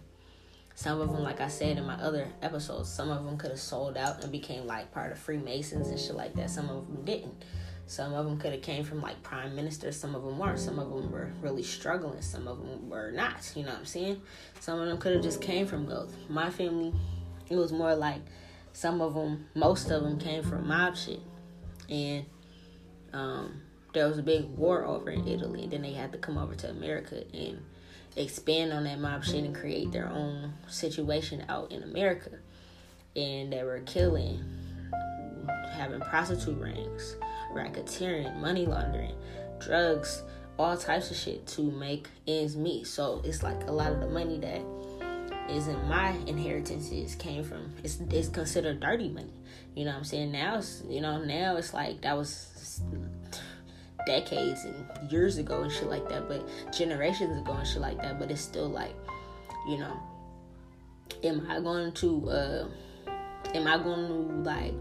some 0.76 1.00
of 1.00 1.10
them, 1.10 1.24
like 1.24 1.40
I 1.40 1.48
said 1.48 1.78
in 1.78 1.84
my 1.84 1.94
other 1.94 2.28
episodes, 2.42 2.90
some 2.90 3.10
of 3.10 3.24
them 3.24 3.38
could 3.38 3.50
have 3.50 3.60
sold 3.60 3.96
out 3.96 4.22
and 4.22 4.30
became 4.30 4.68
like 4.68 4.92
part 4.92 5.10
of 5.10 5.18
Freemasons 5.18 5.88
and 5.88 5.98
shit 5.98 6.14
like 6.14 6.34
that. 6.34 6.48
Some 6.48 6.68
of 6.68 6.86
them 6.86 7.04
didn't. 7.04 7.44
Some 7.86 8.14
of 8.14 8.24
them 8.24 8.38
could 8.38 8.52
have 8.52 8.62
came 8.62 8.84
from 8.84 9.02
like 9.02 9.22
prime 9.22 9.54
ministers. 9.54 9.96
Some 9.96 10.14
of 10.14 10.24
them 10.24 10.38
weren't. 10.38 10.58
Some 10.58 10.78
of 10.78 10.88
them 10.88 11.10
were 11.10 11.30
really 11.42 11.62
struggling. 11.62 12.22
Some 12.22 12.48
of 12.48 12.58
them 12.58 12.88
were 12.88 13.10
not. 13.10 13.52
You 13.54 13.64
know 13.64 13.70
what 13.70 13.80
I'm 13.80 13.86
saying? 13.86 14.22
Some 14.60 14.80
of 14.80 14.88
them 14.88 14.98
could 14.98 15.12
have 15.14 15.22
just 15.22 15.42
came 15.42 15.66
from 15.66 15.86
wealth. 15.86 16.14
My 16.28 16.50
family, 16.50 16.94
it 17.48 17.56
was 17.56 17.72
more 17.72 17.94
like 17.94 18.22
some 18.72 19.00
of 19.00 19.14
them, 19.14 19.46
most 19.54 19.90
of 19.90 20.02
them 20.02 20.18
came 20.18 20.42
from 20.42 20.66
mob 20.66 20.96
shit, 20.96 21.20
and 21.88 22.24
um, 23.12 23.62
there 23.92 24.08
was 24.08 24.18
a 24.18 24.22
big 24.22 24.44
war 24.46 24.84
over 24.84 25.10
in 25.10 25.28
Italy. 25.28 25.64
And 25.64 25.72
then 25.72 25.82
they 25.82 25.92
had 25.92 26.10
to 26.12 26.18
come 26.18 26.38
over 26.38 26.54
to 26.54 26.70
America 26.70 27.22
and 27.34 27.62
expand 28.16 28.72
on 28.72 28.84
that 28.84 28.98
mob 28.98 29.24
shit 29.24 29.44
and 29.44 29.54
create 29.54 29.92
their 29.92 30.08
own 30.08 30.54
situation 30.68 31.44
out 31.50 31.70
in 31.70 31.82
America. 31.82 32.30
And 33.14 33.52
they 33.52 33.62
were 33.62 33.80
killing, 33.80 34.42
having 35.70 36.00
prostitute 36.00 36.58
rings 36.58 37.16
racketeering, 37.54 38.36
money 38.40 38.66
laundering, 38.66 39.14
drugs, 39.58 40.22
all 40.58 40.76
types 40.76 41.10
of 41.10 41.16
shit 41.16 41.46
to 41.48 41.62
make 41.62 42.08
ends 42.26 42.56
meet. 42.56 42.86
So 42.86 43.20
it's 43.24 43.42
like 43.42 43.66
a 43.68 43.72
lot 43.72 43.92
of 43.92 44.00
the 44.00 44.08
money 44.08 44.38
that 44.38 44.62
isn't 45.50 45.86
my 45.88 46.10
inheritances 46.26 47.14
came 47.16 47.44
from 47.44 47.70
it's 47.82 48.00
it's 48.10 48.28
considered 48.28 48.80
dirty 48.80 49.08
money. 49.08 49.32
You 49.74 49.84
know 49.84 49.90
what 49.90 49.98
I'm 49.98 50.04
saying? 50.04 50.32
Now 50.32 50.58
it's 50.58 50.82
you 50.88 51.00
know, 51.00 51.22
now 51.22 51.56
it's 51.56 51.74
like 51.74 52.00
that 52.02 52.16
was 52.16 52.82
decades 54.06 54.64
and 54.64 55.10
years 55.10 55.38
ago 55.38 55.62
and 55.62 55.72
shit 55.72 55.88
like 55.88 56.08
that, 56.08 56.28
but 56.28 56.46
generations 56.72 57.38
ago 57.38 57.52
and 57.52 57.66
shit 57.66 57.80
like 57.80 58.00
that, 58.02 58.18
but 58.18 58.30
it's 58.30 58.40
still 58.40 58.68
like, 58.68 58.94
you 59.68 59.78
know, 59.78 60.00
am 61.22 61.46
I 61.50 61.60
going 61.60 61.92
to 61.92 62.30
uh 62.30 62.68
am 63.54 63.66
I 63.66 63.78
going 63.78 64.06
to 64.08 64.50
like 64.50 64.74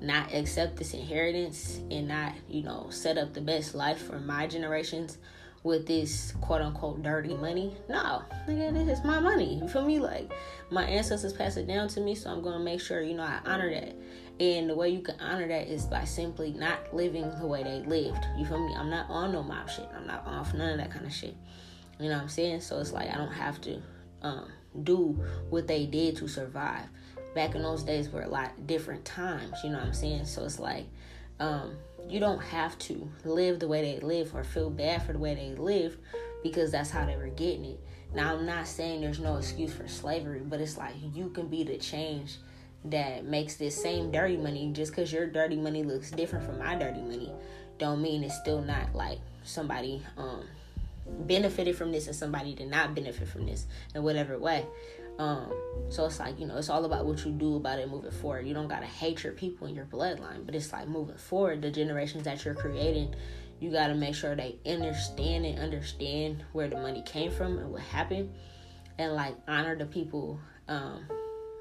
not 0.00 0.32
accept 0.34 0.76
this 0.76 0.94
inheritance 0.94 1.80
and 1.90 2.08
not, 2.08 2.32
you 2.48 2.62
know, 2.62 2.88
set 2.90 3.18
up 3.18 3.32
the 3.32 3.40
best 3.40 3.74
life 3.74 4.02
for 4.06 4.18
my 4.20 4.46
generations 4.46 5.18
with 5.62 5.86
this 5.86 6.32
quote 6.40 6.60
unquote 6.60 7.02
dirty 7.02 7.34
money. 7.34 7.74
No, 7.88 8.22
nigga, 8.46 8.72
this 8.72 8.98
is 8.98 9.04
my 9.04 9.18
money. 9.18 9.58
You 9.58 9.66
feel 9.66 9.84
me? 9.84 9.98
Like 9.98 10.30
my 10.70 10.84
ancestors 10.84 11.32
passed 11.32 11.56
it 11.56 11.66
down 11.66 11.88
to 11.88 12.00
me, 12.00 12.14
so 12.14 12.30
I'm 12.30 12.42
gonna 12.42 12.62
make 12.62 12.80
sure, 12.80 13.00
you 13.00 13.14
know, 13.14 13.22
I 13.22 13.40
honor 13.46 13.70
that. 13.70 13.96
And 14.40 14.68
the 14.68 14.74
way 14.74 14.90
you 14.90 15.00
can 15.00 15.18
honor 15.20 15.48
that 15.48 15.68
is 15.68 15.86
by 15.86 16.04
simply 16.04 16.52
not 16.52 16.92
living 16.92 17.30
the 17.40 17.46
way 17.46 17.62
they 17.62 17.80
lived. 17.88 18.26
You 18.36 18.44
feel 18.44 18.64
me? 18.66 18.74
I'm 18.76 18.90
not 18.90 19.08
on 19.08 19.32
no 19.32 19.42
mob 19.42 19.70
shit. 19.70 19.88
I'm 19.96 20.06
not 20.06 20.26
off 20.26 20.52
none 20.54 20.70
of 20.70 20.78
that 20.78 20.90
kind 20.90 21.06
of 21.06 21.12
shit. 21.12 21.36
You 21.98 22.08
know 22.08 22.16
what 22.16 22.22
I'm 22.22 22.28
saying? 22.28 22.60
So 22.60 22.78
it's 22.80 22.92
like 22.92 23.08
I 23.08 23.16
don't 23.16 23.32
have 23.32 23.60
to 23.62 23.80
um, 24.22 24.48
do 24.82 25.24
what 25.48 25.66
they 25.66 25.86
did 25.86 26.16
to 26.16 26.28
survive 26.28 26.88
back 27.34 27.54
in 27.54 27.62
those 27.62 27.82
days 27.82 28.08
were 28.08 28.22
a 28.22 28.28
lot 28.28 28.66
different 28.66 29.04
times, 29.04 29.58
you 29.62 29.70
know 29.70 29.78
what 29.78 29.86
I'm 29.86 29.94
saying? 29.94 30.26
So 30.26 30.44
it's 30.44 30.58
like, 30.58 30.86
um, 31.40 31.76
you 32.08 32.20
don't 32.20 32.42
have 32.42 32.78
to 32.80 33.08
live 33.24 33.60
the 33.60 33.68
way 33.68 33.82
they 33.82 34.06
live 34.06 34.34
or 34.34 34.44
feel 34.44 34.70
bad 34.70 35.02
for 35.02 35.12
the 35.12 35.18
way 35.18 35.34
they 35.34 35.60
lived 35.60 35.98
because 36.42 36.70
that's 36.70 36.90
how 36.90 37.06
they 37.06 37.16
were 37.16 37.28
getting 37.28 37.64
it. 37.64 37.80
Now, 38.14 38.34
I'm 38.34 38.46
not 38.46 38.68
saying 38.68 39.00
there's 39.00 39.18
no 39.18 39.36
excuse 39.36 39.72
for 39.72 39.88
slavery, 39.88 40.40
but 40.44 40.60
it's 40.60 40.78
like 40.78 40.94
you 41.12 41.30
can 41.30 41.48
be 41.48 41.64
the 41.64 41.78
change 41.78 42.36
that 42.84 43.24
makes 43.24 43.56
this 43.56 43.80
same 43.80 44.10
dirty 44.10 44.36
money 44.36 44.70
just 44.72 44.92
because 44.92 45.12
your 45.12 45.26
dirty 45.26 45.56
money 45.56 45.82
looks 45.82 46.10
different 46.10 46.44
from 46.44 46.58
my 46.58 46.74
dirty 46.74 47.00
money 47.00 47.32
don't 47.78 48.02
mean 48.02 48.22
it's 48.22 48.36
still 48.36 48.60
not 48.60 48.94
like 48.94 49.18
somebody 49.42 50.02
um 50.16 50.44
benefited 51.06 51.76
from 51.76 51.92
this 51.92 52.06
and 52.06 52.16
somebody 52.16 52.54
did 52.54 52.68
not 52.68 52.94
benefit 52.94 53.26
from 53.26 53.46
this 53.46 53.66
in 53.94 54.02
whatever 54.02 54.38
way 54.38 54.66
um, 55.18 55.52
so 55.88 56.06
it's 56.06 56.18
like, 56.18 56.40
you 56.40 56.46
know, 56.46 56.56
it's 56.56 56.70
all 56.70 56.84
about 56.84 57.06
what 57.06 57.24
you 57.24 57.30
do 57.30 57.56
about 57.56 57.78
it 57.78 57.88
moving 57.88 58.10
forward. 58.10 58.46
You 58.46 58.54
don't 58.54 58.68
gotta 58.68 58.86
hate 58.86 59.22
your 59.22 59.32
people 59.32 59.66
in 59.66 59.74
your 59.74 59.86
bloodline, 59.86 60.44
but 60.44 60.54
it's 60.54 60.72
like 60.72 60.88
moving 60.88 61.16
forward, 61.16 61.62
the 61.62 61.70
generations 61.70 62.24
that 62.24 62.44
you're 62.44 62.54
creating, 62.54 63.14
you 63.60 63.70
gotta 63.70 63.94
make 63.94 64.14
sure 64.14 64.34
they 64.34 64.56
understand 64.66 65.46
and 65.46 65.58
understand 65.58 66.44
where 66.52 66.68
the 66.68 66.76
money 66.76 67.02
came 67.02 67.30
from 67.30 67.58
and 67.58 67.70
what 67.70 67.82
happened. 67.82 68.32
And 68.98 69.12
like 69.14 69.36
honor 69.46 69.76
the 69.76 69.86
people, 69.86 70.38
um, 70.68 71.04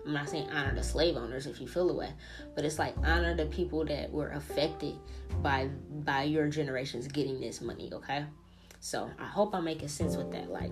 I'm 0.06 0.14
not 0.14 0.30
saying 0.30 0.50
honor 0.52 0.74
the 0.76 0.84
slave 0.84 1.16
owners 1.16 1.46
if 1.46 1.62
you 1.62 1.68
feel 1.68 1.88
the 1.88 1.94
way, 1.94 2.10
but 2.56 2.66
it's 2.66 2.80
like 2.80 2.96
honor 3.04 3.36
the 3.36 3.46
people 3.46 3.86
that 3.86 4.12
were 4.12 4.30
affected 4.32 4.96
by 5.42 5.70
by 5.90 6.24
your 6.24 6.48
generations 6.48 7.08
getting 7.08 7.40
this 7.40 7.62
money, 7.62 7.90
okay? 7.94 8.26
So 8.80 9.10
I 9.18 9.26
hope 9.26 9.56
I'm 9.56 9.64
making 9.64 9.88
sense 9.88 10.18
with 10.18 10.32
that. 10.32 10.50
Like 10.50 10.72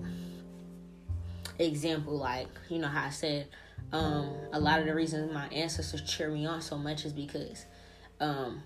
example, 1.62 2.16
like 2.16 2.48
you 2.68 2.78
know 2.78 2.88
how 2.88 3.06
I 3.06 3.10
said, 3.10 3.48
um, 3.92 4.34
a 4.52 4.60
lot 4.60 4.80
of 4.80 4.86
the 4.86 4.94
reasons 4.94 5.32
my 5.32 5.46
ancestors 5.48 6.02
cheer 6.02 6.30
me 6.30 6.46
on 6.46 6.60
so 6.60 6.76
much 6.78 7.04
is 7.04 7.12
because 7.12 7.66
um, 8.20 8.62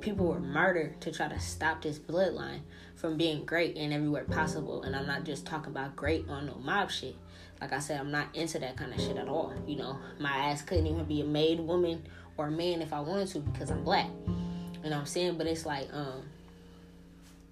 people 0.00 0.26
were 0.26 0.40
murdered 0.40 1.00
to 1.00 1.10
try 1.10 1.28
to 1.28 1.40
stop 1.40 1.82
this 1.82 1.98
bloodline 1.98 2.60
from 2.94 3.16
being 3.16 3.44
great 3.44 3.76
in 3.76 3.92
everywhere 3.92 4.24
possible. 4.24 4.82
And 4.82 4.94
I'm 4.94 5.06
not 5.06 5.24
just 5.24 5.46
talking 5.46 5.72
about 5.72 5.96
great 5.96 6.28
on 6.28 6.46
no 6.46 6.56
mob 6.56 6.90
shit. 6.90 7.16
Like 7.60 7.72
I 7.72 7.78
said, 7.78 7.98
I'm 7.98 8.10
not 8.10 8.34
into 8.36 8.58
that 8.58 8.76
kind 8.76 8.92
of 8.92 9.00
shit 9.00 9.16
at 9.16 9.28
all. 9.28 9.52
You 9.66 9.76
know, 9.76 9.98
my 10.20 10.30
ass 10.30 10.62
couldn't 10.62 10.86
even 10.86 11.04
be 11.04 11.22
a 11.22 11.24
made 11.24 11.58
woman 11.58 12.04
or 12.36 12.48
a 12.48 12.50
man 12.50 12.82
if 12.82 12.92
I 12.92 13.00
wanted 13.00 13.28
to 13.28 13.40
because 13.40 13.70
I'm 13.70 13.82
black. 13.82 14.10
You 14.26 14.90
know 14.90 14.90
what 14.90 15.00
I'm 15.00 15.06
saying? 15.06 15.38
But 15.38 15.46
it's 15.48 15.66
like, 15.66 15.88
um, 15.92 16.22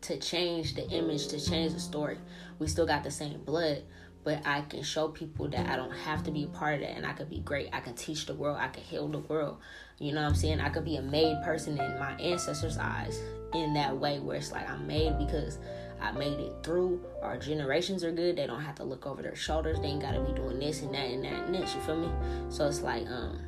to 0.03 0.19
change 0.19 0.75
the 0.75 0.89
image, 0.91 1.29
to 1.29 1.45
change 1.45 1.73
the 1.73 1.81
story. 1.81 2.19
We 2.59 2.69
still 2.69 2.87
got 2.87 3.03
the 3.03 3.11
same 3.11 3.41
blood, 3.41 3.83
but 4.27 4.45
I 4.45 4.63
can 4.63 4.83
show 4.83 5.07
people 5.07 5.47
that 5.51 5.71
I 5.71 5.77
don't 5.77 5.93
have 5.93 6.25
to 6.25 6.33
be 6.33 6.47
part 6.47 6.75
of 6.75 6.81
that 6.81 6.97
and 6.97 7.07
I 7.07 7.13
could 7.13 7.31
be 7.31 7.39
great. 7.39 7.69
I 7.73 7.79
can 7.79 7.95
teach 7.95 8.27
the 8.27 8.35
world, 8.35 8.59
I 8.61 8.67
can 8.67 8.83
heal 8.83 9.07
the 9.07 9.21
world. 9.21 9.59
You 10.01 10.13
know 10.13 10.21
what 10.21 10.31
I'm 10.31 10.35
saying? 10.35 10.61
I 10.61 10.69
could 10.69 10.85
be 10.85 10.97
a 10.97 11.03
made 11.03 11.41
person 11.45 11.79
in 11.79 11.99
my 12.01 12.11
ancestors' 12.15 12.77
eyes 12.77 13.21
in 13.55 13.73
that 13.75 13.97
way 13.97 14.19
where 14.19 14.37
it's 14.37 14.51
like 14.51 14.69
I'm 14.69 14.85
made 14.85 15.17
because 15.17 15.59
I 16.03 16.11
made 16.11 16.41
it 16.41 16.53
through. 16.65 17.01
Our 17.23 17.39
generations 17.39 18.03
are 18.03 18.11
good. 18.11 18.35
They 18.35 18.49
don't 18.49 18.63
have 18.63 18.75
to 18.75 18.85
look 18.85 19.07
over 19.07 19.23
their 19.23 19.37
shoulders. 19.37 19.79
They 19.79 19.87
ain't 19.87 20.03
gotta 20.03 20.21
be 20.21 20.33
doing 20.33 20.59
this 20.59 20.83
and 20.83 20.93
that 20.93 21.09
and 21.09 21.25
that 21.25 21.45
and 21.45 21.55
this. 21.55 21.73
You 21.77 21.81
feel 21.83 21.97
me? 21.97 22.11
So 22.49 22.67
it's 22.67 22.83
like 22.83 23.07
um 23.07 23.39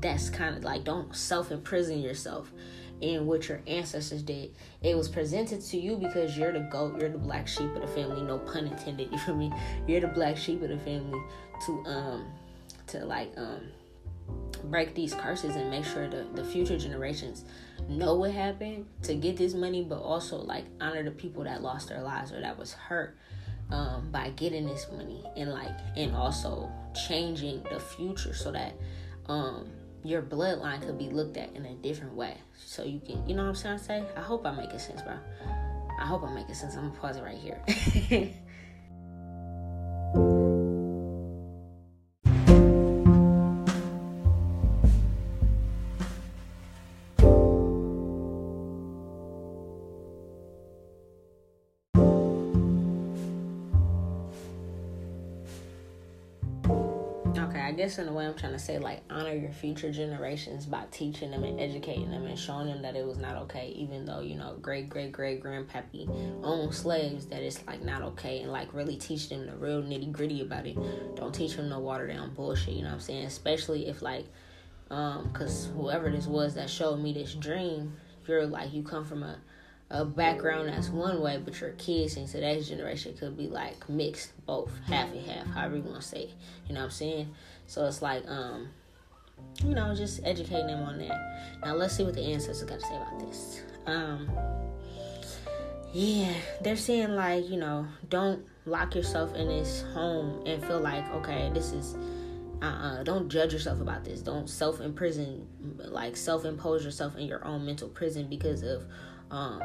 that's 0.00 0.30
kind 0.30 0.56
of 0.56 0.64
like 0.64 0.82
don't 0.82 1.14
self 1.14 1.52
imprison 1.52 2.00
yourself 2.00 2.50
in 3.00 3.26
what 3.26 3.48
your 3.48 3.60
ancestors 3.66 4.22
did. 4.22 4.54
It 4.82 4.96
was 4.96 5.08
presented 5.08 5.60
to 5.62 5.76
you 5.78 5.96
because 5.96 6.36
you're 6.36 6.52
the 6.52 6.68
goat, 6.70 7.00
you're 7.00 7.10
the 7.10 7.18
black 7.18 7.48
sheep 7.48 7.74
of 7.74 7.82
the 7.82 7.88
family, 7.88 8.22
no 8.22 8.38
pun 8.38 8.66
intended, 8.66 9.08
you 9.12 9.18
feel 9.18 9.36
me? 9.36 9.52
You're 9.86 10.00
the 10.00 10.08
black 10.08 10.36
sheep 10.36 10.62
of 10.62 10.68
the 10.68 10.78
family 10.78 11.20
to 11.66 11.84
um 11.86 12.32
to 12.88 13.04
like 13.04 13.32
um 13.36 13.68
break 14.64 14.94
these 14.94 15.14
curses 15.14 15.56
and 15.56 15.70
make 15.70 15.84
sure 15.84 16.08
the, 16.08 16.26
the 16.34 16.44
future 16.44 16.78
generations 16.78 17.44
know 17.88 18.14
what 18.14 18.30
happened 18.30 18.86
to 19.02 19.14
get 19.14 19.36
this 19.36 19.54
money, 19.54 19.82
but 19.82 19.98
also 19.98 20.36
like 20.36 20.64
honor 20.80 21.02
the 21.02 21.10
people 21.10 21.44
that 21.44 21.62
lost 21.62 21.88
their 21.88 22.02
lives 22.02 22.32
or 22.32 22.40
that 22.40 22.58
was 22.58 22.72
hurt 22.72 23.16
um, 23.70 24.08
by 24.10 24.30
getting 24.30 24.66
this 24.66 24.86
money 24.92 25.22
and 25.36 25.50
like 25.50 25.76
and 25.96 26.14
also 26.14 26.70
changing 27.06 27.62
the 27.70 27.80
future 27.80 28.34
so 28.34 28.50
that 28.52 28.74
um, 29.26 29.68
your 30.04 30.22
bloodline 30.22 30.80
could 30.84 30.98
be 30.98 31.08
looked 31.08 31.36
at 31.36 31.54
in 31.54 31.66
a 31.66 31.74
different 31.74 32.14
way. 32.14 32.36
So 32.64 32.84
you 32.84 33.00
can, 33.00 33.28
you 33.28 33.34
know 33.34 33.44
what 33.44 33.56
I'm 33.56 33.60
trying 33.60 33.78
to 33.78 33.84
say? 33.84 34.04
I 34.16 34.20
hope 34.20 34.46
I'm 34.46 34.56
making 34.56 34.78
sense, 34.78 35.02
bro. 35.02 35.14
I 36.00 36.06
hope 36.06 36.22
I'm 36.22 36.34
making 36.34 36.54
sense. 36.54 36.74
I'm 36.76 36.88
gonna 36.88 37.00
pause 37.00 37.16
it 37.16 37.22
right 37.22 37.36
here. 37.36 38.34
in 57.98 58.08
a 58.08 58.12
way 58.12 58.26
I'm 58.26 58.34
trying 58.34 58.52
to 58.52 58.58
say 58.58 58.78
like 58.78 59.02
honor 59.10 59.32
your 59.34 59.52
future 59.52 59.90
generations 59.90 60.66
by 60.66 60.84
teaching 60.90 61.30
them 61.30 61.44
and 61.44 61.60
educating 61.60 62.10
them 62.10 62.26
and 62.26 62.38
showing 62.38 62.66
them 62.66 62.82
that 62.82 62.96
it 62.96 63.06
was 63.06 63.18
not 63.18 63.36
okay, 63.42 63.72
even 63.76 64.04
though 64.04 64.20
you 64.20 64.36
know 64.36 64.56
great 64.60 64.88
great 64.88 65.12
great 65.12 65.42
grandpappy 65.42 66.08
owned 66.42 66.74
slaves 66.74 67.26
that 67.26 67.42
it's 67.42 67.64
like 67.66 67.82
not 67.82 68.02
okay 68.02 68.40
and 68.40 68.52
like 68.52 68.72
really 68.72 68.96
teach 68.96 69.28
them 69.28 69.46
the 69.46 69.56
real 69.56 69.82
nitty 69.82 70.12
gritty 70.12 70.40
about 70.42 70.66
it. 70.66 70.76
Don't 71.16 71.34
teach 71.34 71.56
them 71.56 71.68
no 71.68 71.78
water 71.78 72.06
down 72.06 72.34
bullshit. 72.34 72.74
You 72.74 72.82
know 72.82 72.88
what 72.88 72.94
I'm 72.94 73.00
saying? 73.00 73.24
Especially 73.24 73.88
if 73.88 74.02
like 74.02 74.26
um 74.90 75.30
because 75.32 75.70
whoever 75.76 76.10
this 76.10 76.26
was 76.26 76.54
that 76.54 76.70
showed 76.70 76.96
me 76.96 77.12
this 77.12 77.34
dream, 77.34 77.96
you're 78.26 78.46
like 78.46 78.72
you 78.72 78.82
come 78.82 79.04
from 79.04 79.22
a 79.22 79.38
a 79.90 80.04
background 80.04 80.68
that's 80.68 80.88
one 80.88 81.20
way, 81.20 81.40
but 81.44 81.60
your 81.60 81.70
kids 81.70 82.16
in 82.16 82.26
today's 82.26 82.68
generation 82.68 83.16
could 83.18 83.36
be 83.36 83.48
like 83.48 83.88
mixed, 83.88 84.32
both 84.46 84.70
half 84.86 85.10
and 85.10 85.26
half, 85.26 85.46
however 85.48 85.76
you 85.76 85.82
want 85.82 86.00
to 86.00 86.06
say. 86.06 86.22
It. 86.22 86.30
You 86.68 86.74
know 86.74 86.80
what 86.80 86.84
I'm 86.86 86.90
saying? 86.92 87.34
So 87.70 87.86
it's 87.86 88.02
like, 88.02 88.24
um, 88.26 88.68
you 89.64 89.76
know, 89.76 89.94
just 89.94 90.20
educating 90.24 90.66
them 90.66 90.82
on 90.82 90.98
that. 90.98 91.60
Now 91.64 91.76
let's 91.76 91.96
see 91.96 92.02
what 92.02 92.14
the 92.14 92.20
ancestors 92.20 92.68
got 92.68 92.80
to 92.80 92.84
say 92.84 92.96
about 92.96 93.20
this. 93.20 93.62
Um, 93.86 94.28
yeah, 95.92 96.34
they're 96.62 96.74
saying 96.74 97.10
like, 97.10 97.48
you 97.48 97.58
know, 97.58 97.86
don't 98.08 98.44
lock 98.66 98.96
yourself 98.96 99.36
in 99.36 99.46
this 99.46 99.84
home 99.94 100.44
and 100.46 100.60
feel 100.64 100.80
like, 100.80 101.08
okay, 101.12 101.48
this 101.54 101.70
is 101.70 101.94
uh-uh 102.60 103.02
don't 103.04 103.30
judge 103.30 103.54
yourself 103.54 103.80
about 103.80 104.04
this 104.04 104.20
don't 104.20 104.46
self-imprison 104.46 105.46
like 105.78 106.14
self-impose 106.14 106.84
yourself 106.84 107.16
in 107.16 107.26
your 107.26 107.42
own 107.46 107.64
mental 107.64 107.88
prison 107.88 108.26
because 108.28 108.62
of 108.62 108.84
um 109.30 109.62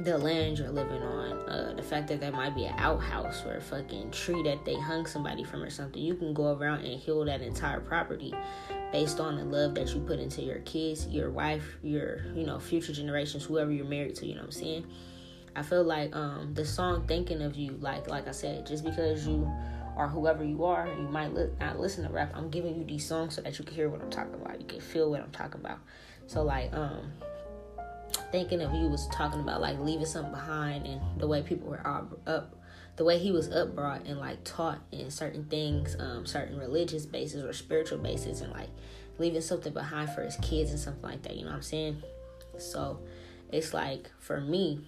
the 0.00 0.18
land 0.18 0.58
you're 0.58 0.70
living 0.70 1.02
on, 1.02 1.32
uh, 1.48 1.72
the 1.76 1.82
fact 1.82 2.08
that 2.08 2.20
there 2.20 2.32
might 2.32 2.54
be 2.54 2.64
an 2.64 2.74
outhouse 2.78 3.44
or 3.46 3.56
a 3.56 3.60
fucking 3.60 4.10
tree 4.10 4.42
that 4.42 4.64
they 4.64 4.74
hung 4.74 5.06
somebody 5.06 5.44
from 5.44 5.62
or 5.62 5.70
something, 5.70 6.02
you 6.02 6.14
can 6.14 6.34
go 6.34 6.56
around 6.56 6.84
and 6.84 7.00
heal 7.00 7.24
that 7.24 7.40
entire 7.40 7.80
property 7.80 8.34
based 8.90 9.20
on 9.20 9.36
the 9.36 9.44
love 9.44 9.74
that 9.76 9.94
you 9.94 10.00
put 10.00 10.18
into 10.18 10.42
your 10.42 10.58
kids, 10.60 11.06
your 11.08 11.30
wife, 11.30 11.76
your 11.82 12.26
you 12.34 12.44
know 12.44 12.58
future 12.58 12.92
generations, 12.92 13.44
whoever 13.44 13.70
you're 13.70 13.86
married 13.86 14.16
to. 14.16 14.26
You 14.26 14.34
know 14.34 14.40
what 14.40 14.46
I'm 14.46 14.52
saying? 14.52 14.86
I 15.56 15.62
feel 15.62 15.84
like 15.84 16.14
um, 16.16 16.54
the 16.54 16.64
song 16.64 17.06
"Thinking 17.06 17.42
of 17.42 17.54
You," 17.54 17.78
like 17.80 18.08
like 18.08 18.26
I 18.26 18.32
said, 18.32 18.66
just 18.66 18.84
because 18.84 19.26
you 19.28 19.48
are 19.96 20.08
whoever 20.08 20.42
you 20.42 20.64
are, 20.64 20.88
you 20.88 21.06
might 21.08 21.32
li- 21.32 21.50
not 21.60 21.78
listen 21.78 22.04
to 22.04 22.12
rap. 22.12 22.32
I'm 22.34 22.50
giving 22.50 22.74
you 22.76 22.84
these 22.84 23.06
songs 23.06 23.36
so 23.36 23.42
that 23.42 23.56
you 23.60 23.64
can 23.64 23.76
hear 23.76 23.88
what 23.88 24.02
I'm 24.02 24.10
talking 24.10 24.34
about. 24.34 24.60
You 24.60 24.66
can 24.66 24.80
feel 24.80 25.08
what 25.08 25.20
I'm 25.20 25.30
talking 25.30 25.60
about. 25.60 25.78
So 26.26 26.42
like 26.42 26.74
um 26.74 27.12
thinking 28.32 28.62
of 28.62 28.74
you 28.74 28.88
was 28.88 29.08
talking 29.08 29.40
about 29.40 29.60
like 29.60 29.78
leaving 29.78 30.06
something 30.06 30.32
behind 30.32 30.86
and 30.86 31.00
the 31.18 31.26
way 31.26 31.42
people 31.42 31.68
were 31.68 31.86
up, 31.86 32.54
the 32.96 33.04
way 33.04 33.18
he 33.18 33.32
was 33.32 33.48
upbrought 33.48 34.08
and 34.08 34.18
like 34.18 34.42
taught 34.44 34.80
in 34.92 35.10
certain 35.10 35.44
things, 35.44 35.96
um, 35.98 36.26
certain 36.26 36.58
religious 36.58 37.06
bases 37.06 37.44
or 37.44 37.52
spiritual 37.52 37.98
bases, 37.98 38.40
and 38.40 38.52
like 38.52 38.68
leaving 39.18 39.40
something 39.40 39.72
behind 39.72 40.10
for 40.10 40.22
his 40.22 40.36
kids 40.36 40.70
and 40.70 40.78
something 40.78 41.02
like 41.02 41.22
that. 41.22 41.36
You 41.36 41.44
know 41.44 41.50
what 41.50 41.56
I'm 41.56 41.62
saying? 41.62 42.02
So 42.58 43.00
it's 43.52 43.74
like 43.74 44.10
for 44.20 44.40
me, 44.40 44.80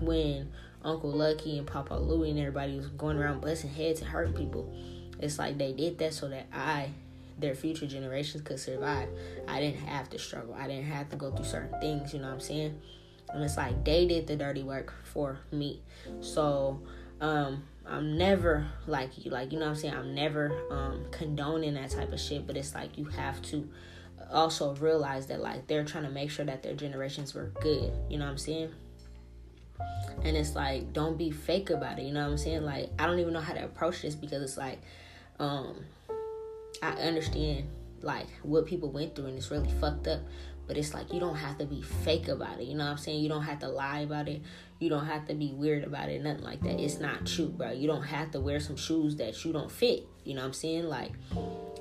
when 0.00 0.52
Uncle 0.84 1.10
Lucky 1.10 1.58
and 1.58 1.66
Papa 1.66 1.94
Louie 1.94 2.30
and 2.30 2.38
everybody 2.38 2.76
was 2.76 2.88
going 2.88 3.18
around 3.18 3.40
busting 3.40 3.70
heads 3.70 4.00
and 4.00 4.08
hurting 4.08 4.34
people, 4.34 4.72
it's 5.20 5.38
like 5.38 5.58
they 5.58 5.72
did 5.72 5.98
that 5.98 6.14
so 6.14 6.28
that 6.28 6.46
I 6.52 6.90
their 7.38 7.54
future 7.54 7.86
generations 7.86 8.42
could 8.42 8.58
survive. 8.58 9.08
I 9.46 9.60
didn't 9.60 9.80
have 9.86 10.10
to 10.10 10.18
struggle. 10.18 10.54
I 10.54 10.66
didn't 10.66 10.86
have 10.86 11.08
to 11.10 11.16
go 11.16 11.30
through 11.30 11.46
certain 11.46 11.80
things, 11.80 12.12
you 12.12 12.20
know 12.20 12.26
what 12.26 12.34
I'm 12.34 12.40
saying? 12.40 12.80
And 13.32 13.44
it's 13.44 13.56
like 13.56 13.84
they 13.84 14.06
did 14.06 14.26
the 14.26 14.36
dirty 14.36 14.62
work 14.62 14.94
for 15.04 15.38
me. 15.52 15.82
So 16.20 16.80
um 17.20 17.64
I'm 17.86 18.18
never 18.18 18.66
like 18.86 19.24
you 19.24 19.30
like 19.30 19.52
you 19.52 19.58
know 19.58 19.66
what 19.66 19.72
I'm 19.72 19.76
saying? 19.76 19.94
I'm 19.94 20.14
never 20.14 20.52
um 20.70 21.06
condoning 21.10 21.74
that 21.74 21.90
type 21.90 22.12
of 22.12 22.20
shit, 22.20 22.46
but 22.46 22.56
it's 22.56 22.74
like 22.74 22.98
you 22.98 23.04
have 23.06 23.40
to 23.42 23.68
also 24.32 24.74
realize 24.76 25.26
that 25.26 25.40
like 25.40 25.66
they're 25.66 25.84
trying 25.84 26.04
to 26.04 26.10
make 26.10 26.30
sure 26.30 26.44
that 26.44 26.62
their 26.62 26.74
generations 26.74 27.34
were 27.34 27.52
good, 27.60 27.92
you 28.10 28.18
know 28.18 28.24
what 28.24 28.32
I'm 28.32 28.38
saying? 28.38 28.72
And 30.24 30.36
it's 30.36 30.54
like 30.54 30.92
don't 30.92 31.16
be 31.16 31.30
fake 31.30 31.70
about 31.70 31.98
it, 31.98 32.04
you 32.04 32.12
know 32.12 32.24
what 32.24 32.32
I'm 32.32 32.38
saying? 32.38 32.64
Like 32.64 32.90
I 32.98 33.06
don't 33.06 33.18
even 33.18 33.32
know 33.32 33.40
how 33.40 33.54
to 33.54 33.64
approach 33.64 34.02
this 34.02 34.14
because 34.14 34.42
it's 34.42 34.56
like 34.56 34.80
um 35.38 35.84
I 36.82 36.90
understand 36.92 37.68
like 38.02 38.28
what 38.42 38.66
people 38.66 38.90
went 38.90 39.14
through 39.14 39.26
and 39.26 39.36
it's 39.36 39.50
really 39.50 39.70
fucked 39.80 40.06
up. 40.06 40.20
But 40.66 40.76
it's 40.76 40.92
like 40.92 41.12
you 41.12 41.18
don't 41.18 41.36
have 41.36 41.56
to 41.58 41.64
be 41.64 41.80
fake 41.80 42.28
about 42.28 42.60
it. 42.60 42.64
You 42.64 42.76
know 42.76 42.84
what 42.84 42.90
I'm 42.90 42.98
saying? 42.98 43.22
You 43.22 43.28
don't 43.30 43.42
have 43.42 43.60
to 43.60 43.68
lie 43.68 44.00
about 44.00 44.28
it. 44.28 44.42
You 44.78 44.90
don't 44.90 45.06
have 45.06 45.26
to 45.28 45.34
be 45.34 45.50
weird 45.52 45.82
about 45.82 46.10
it. 46.10 46.22
Nothing 46.22 46.44
like 46.44 46.60
that. 46.60 46.78
It's 46.78 47.00
not 47.00 47.26
true, 47.26 47.48
bro. 47.48 47.72
You 47.72 47.86
don't 47.86 48.02
have 48.02 48.32
to 48.32 48.40
wear 48.40 48.60
some 48.60 48.76
shoes 48.76 49.16
that 49.16 49.42
you 49.44 49.52
don't 49.52 49.70
fit. 49.70 50.06
You 50.24 50.34
know 50.34 50.42
what 50.42 50.48
I'm 50.48 50.52
saying? 50.52 50.84
Like 50.84 51.12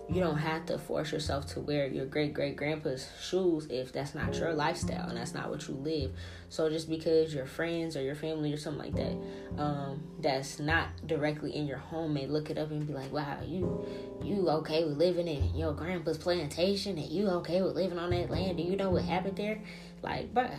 you 0.10 0.22
don't 0.22 0.38
have 0.38 0.65
to 0.65 0.78
force 0.78 1.12
yourself 1.12 1.46
to 1.48 1.60
wear 1.60 1.88
your 1.88 2.06
great 2.06 2.34
great 2.34 2.56
grandpa's 2.56 3.10
shoes 3.22 3.67
if 3.70 3.91
that's 3.91 4.15
not 4.15 4.34
your 4.36 4.54
lifestyle 4.54 5.10
and 5.10 5.17
that's 5.17 5.34
not 5.34 5.50
what 5.50 5.67
you 5.67 5.74
live. 5.76 6.12
So 6.50 6.70
just 6.70 6.89
because 6.89 7.34
your 7.34 7.46
friends 7.46 7.98
or 7.98 8.02
your 8.02 8.15
family 8.15 8.54
or 8.54 8.58
something 8.58 8.84
like 8.84 8.96
that, 8.96 9.62
um, 9.62 10.02
that's 10.20 10.60
not 10.60 10.88
directly 11.06 11.56
in 11.56 11.67
your 11.67 11.78
home 11.78 12.13
may 12.13 12.26
look 12.26 12.50
it 12.50 12.58
up 12.58 12.72
and 12.72 12.88
be 12.88 12.93
like, 12.93 13.12
wow, 13.12 13.39
you 13.46 13.86
you 14.24 14.50
okay 14.50 14.86
with 14.86 14.98
living 14.98 15.28
in 15.28 15.54
your 15.56 15.74
grandpa's 15.74 16.17
plantation 16.17 16.98
and 16.98 17.10
you 17.10 17.28
okay 17.28 17.62
with 17.62 17.76
living 17.76 18.00
on 18.00 18.12
that 18.12 18.30
land? 18.30 18.58
Do 18.58 18.63
you 18.63 18.78
know 18.78 18.91
what 18.91 19.04
happened 19.04 19.38
there? 19.38 19.62
Like, 20.02 20.34
bruh, 20.34 20.58